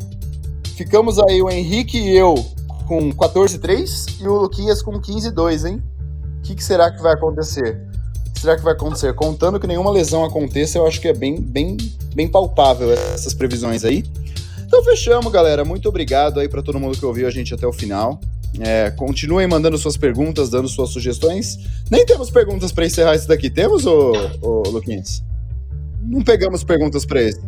Ficamos 0.75 1.17
aí 1.19 1.41
o 1.41 1.49
Henrique 1.49 1.97
e 1.97 2.15
eu 2.15 2.35
com 2.85 3.11
14-3 3.13 4.21
e 4.21 4.27
o 4.27 4.41
Luquinhas 4.41 4.81
com 4.81 4.99
15-2, 4.99 5.69
hein? 5.69 5.81
O 6.37 6.41
que, 6.41 6.53
que 6.53 6.63
será 6.63 6.91
que 6.91 7.01
vai 7.01 7.13
acontecer? 7.13 7.81
Será 8.39 8.55
que 8.55 8.63
vai 8.63 8.73
acontecer? 8.73 9.13
Contando 9.13 9.59
que 9.59 9.65
nenhuma 9.67 9.89
lesão 9.91 10.23
aconteça, 10.23 10.77
eu 10.77 10.85
acho 10.85 11.01
que 11.01 11.07
é 11.07 11.13
bem, 11.13 11.39
bem, 11.41 11.77
bem 12.13 12.27
palpável 12.27 12.91
essas 12.91 13.33
previsões 13.33 13.83
aí. 13.83 14.03
Então 14.65 14.83
fechamos, 14.83 15.31
galera. 15.31 15.63
Muito 15.65 15.87
obrigado 15.89 16.39
aí 16.39 16.47
para 16.49 16.61
todo 16.61 16.79
mundo 16.79 16.97
que 16.97 17.05
ouviu 17.05 17.27
a 17.27 17.31
gente 17.31 17.53
até 17.53 17.65
o 17.65 17.73
final. 17.73 18.19
É, 18.59 18.89
continuem 18.91 19.47
mandando 19.47 19.77
suas 19.77 19.97
perguntas, 19.97 20.49
dando 20.49 20.67
suas 20.67 20.89
sugestões. 20.89 21.57
Nem 21.89 22.05
temos 22.05 22.29
perguntas 22.29 22.71
para 22.71 22.85
encerrar 22.85 23.15
isso 23.15 23.27
daqui. 23.27 23.49
Temos, 23.49 23.85
ô, 23.85 24.13
ô 24.41 24.63
Luquinhas? 24.69 25.23
Não 26.01 26.21
pegamos 26.23 26.63
perguntas 26.63 27.05
para 27.05 27.21
esse. 27.21 27.39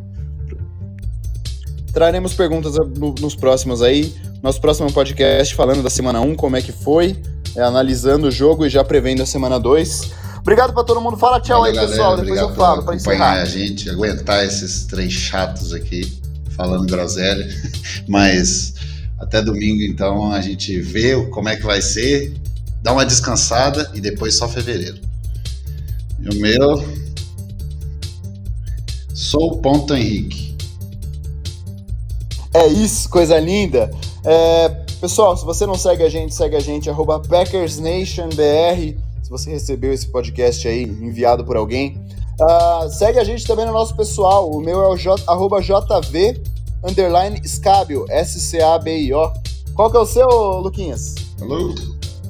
Traremos 1.93 2.33
perguntas 2.33 2.75
no- 2.97 3.15
nos 3.19 3.35
próximos 3.35 3.81
aí. 3.81 4.13
Nosso 4.41 4.61
próximo 4.61 4.91
podcast 4.91 5.53
falando 5.55 5.81
da 5.81 5.89
semana 5.89 6.21
1, 6.21 6.35
como 6.35 6.55
é 6.55 6.61
que 6.61 6.71
foi, 6.71 7.15
é, 7.55 7.61
analisando 7.61 8.27
o 8.27 8.31
jogo 8.31 8.65
e 8.65 8.69
já 8.69 8.83
prevendo 8.83 9.23
a 9.23 9.25
semana 9.25 9.59
2. 9.59 10.11
Obrigado 10.47 10.71
para 10.71 10.85
todo 10.85 11.01
mundo. 11.01 11.17
Fala 11.17 11.41
tchau 11.41 11.61
aí, 11.65 11.73
pessoal. 11.73 12.15
galera. 12.15 12.21
Depois 12.21 12.39
eu 12.39 12.55
falo 12.55 12.79
acompanhar 12.79 12.95
encerrar. 12.95 13.41
a 13.41 13.43
gente, 13.43 13.89
aguentar 13.89 14.45
esses 14.45 14.85
três 14.85 15.11
chatos 15.11 15.73
aqui 15.73 16.21
falando 16.55 16.89
groselha. 16.89 17.45
Mas 18.07 18.73
até 19.19 19.41
domingo, 19.41 19.83
então, 19.83 20.31
a 20.31 20.39
gente 20.39 20.79
vê 20.79 21.21
como 21.31 21.49
é 21.49 21.57
que 21.57 21.63
vai 21.63 21.81
ser, 21.81 22.33
dá 22.81 22.93
uma 22.93 23.05
descansada 23.05 23.91
e 23.93 23.99
depois 23.99 24.35
só 24.35 24.47
fevereiro. 24.47 25.01
E 26.17 26.29
o 26.29 26.39
meu. 26.39 26.97
Sou 29.13 29.51
o 29.51 29.57
Ponto 29.57 29.93
Henrique. 29.93 30.55
É 32.53 32.67
isso, 32.67 33.09
coisa 33.09 33.37
linda. 33.37 33.91
É, 34.23 34.69
pessoal, 35.01 35.35
se 35.35 35.43
você 35.43 35.65
não 35.65 35.75
segue 35.75 36.03
a 36.03 36.09
gente, 36.09 36.33
segue 36.33 36.55
a 36.55 36.61
gente, 36.61 36.89
arroba 36.89 37.19
PackersNationBR. 37.19 39.06
Se 39.27 39.31
você 39.31 39.49
recebeu 39.49 39.91
esse 39.91 40.07
podcast 40.07 40.65
aí 40.69 40.83
enviado 40.83 41.43
por 41.43 41.57
alguém. 41.57 42.01
Ah, 42.41 42.87
segue 42.89 43.19
a 43.19 43.25
gente 43.25 43.45
também 43.45 43.65
no 43.65 43.73
nosso 43.73 43.93
pessoal. 43.93 44.49
O 44.49 44.61
meu 44.61 44.81
é 44.81 44.87
o 44.87 44.95
J, 44.95 45.21
arroba 45.27 45.59
JV 45.59 46.41
underline 46.81 47.45
Scabio, 47.45 48.05
S-C-A-B-I-O. 48.07 49.33
Qual 49.75 49.91
que 49.91 49.97
é 49.97 49.99
o 49.99 50.05
seu, 50.05 50.29
Luquinhas? 50.61 51.15
Falou? 51.37 51.75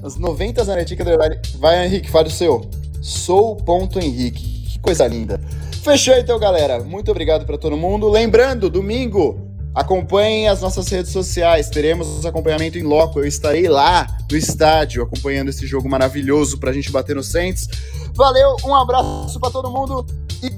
As 0.01 0.15
90 0.15 0.63
Zanetica 0.63 1.03
underline. 1.03 1.39
Vai, 1.59 1.85
Henrique, 1.85 2.09
fale 2.09 2.29
o 2.29 2.31
seu. 2.31 2.67
Sou 2.99 3.51
o 3.51 3.55
ponto 3.57 3.99
Henrique. 3.99 4.65
Que 4.67 4.79
coisa 4.79 5.05
linda. 5.05 5.39
Fechou 5.83 6.15
então, 6.15 6.39
galera. 6.39 6.83
Muito 6.83 7.11
obrigado 7.11 7.45
para 7.45 7.59
todo 7.59 7.77
mundo. 7.77 8.09
Lembrando, 8.09 8.71
domingo, 8.71 9.46
acompanhem 9.77 10.47
as 10.47 10.59
nossas 10.59 10.87
redes 10.87 11.11
sociais. 11.11 11.69
Teremos 11.69 12.25
acompanhamento 12.25 12.79
em 12.79 12.83
loco. 12.83 13.19
Eu 13.19 13.27
estarei 13.27 13.67
lá 13.67 14.07
no 14.29 14.35
estádio 14.35 15.03
acompanhando 15.03 15.49
esse 15.49 15.67
jogo 15.67 15.87
maravilhoso 15.87 16.57
pra 16.57 16.73
gente 16.73 16.91
bater 16.91 17.15
no 17.15 17.23
Saints. 17.23 17.69
Valeu, 18.15 18.55
um 18.65 18.73
abraço 18.73 19.39
para 19.39 19.51
todo 19.51 19.69
mundo 19.69 20.03
e 20.41 20.49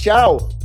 tchau. 0.00 0.57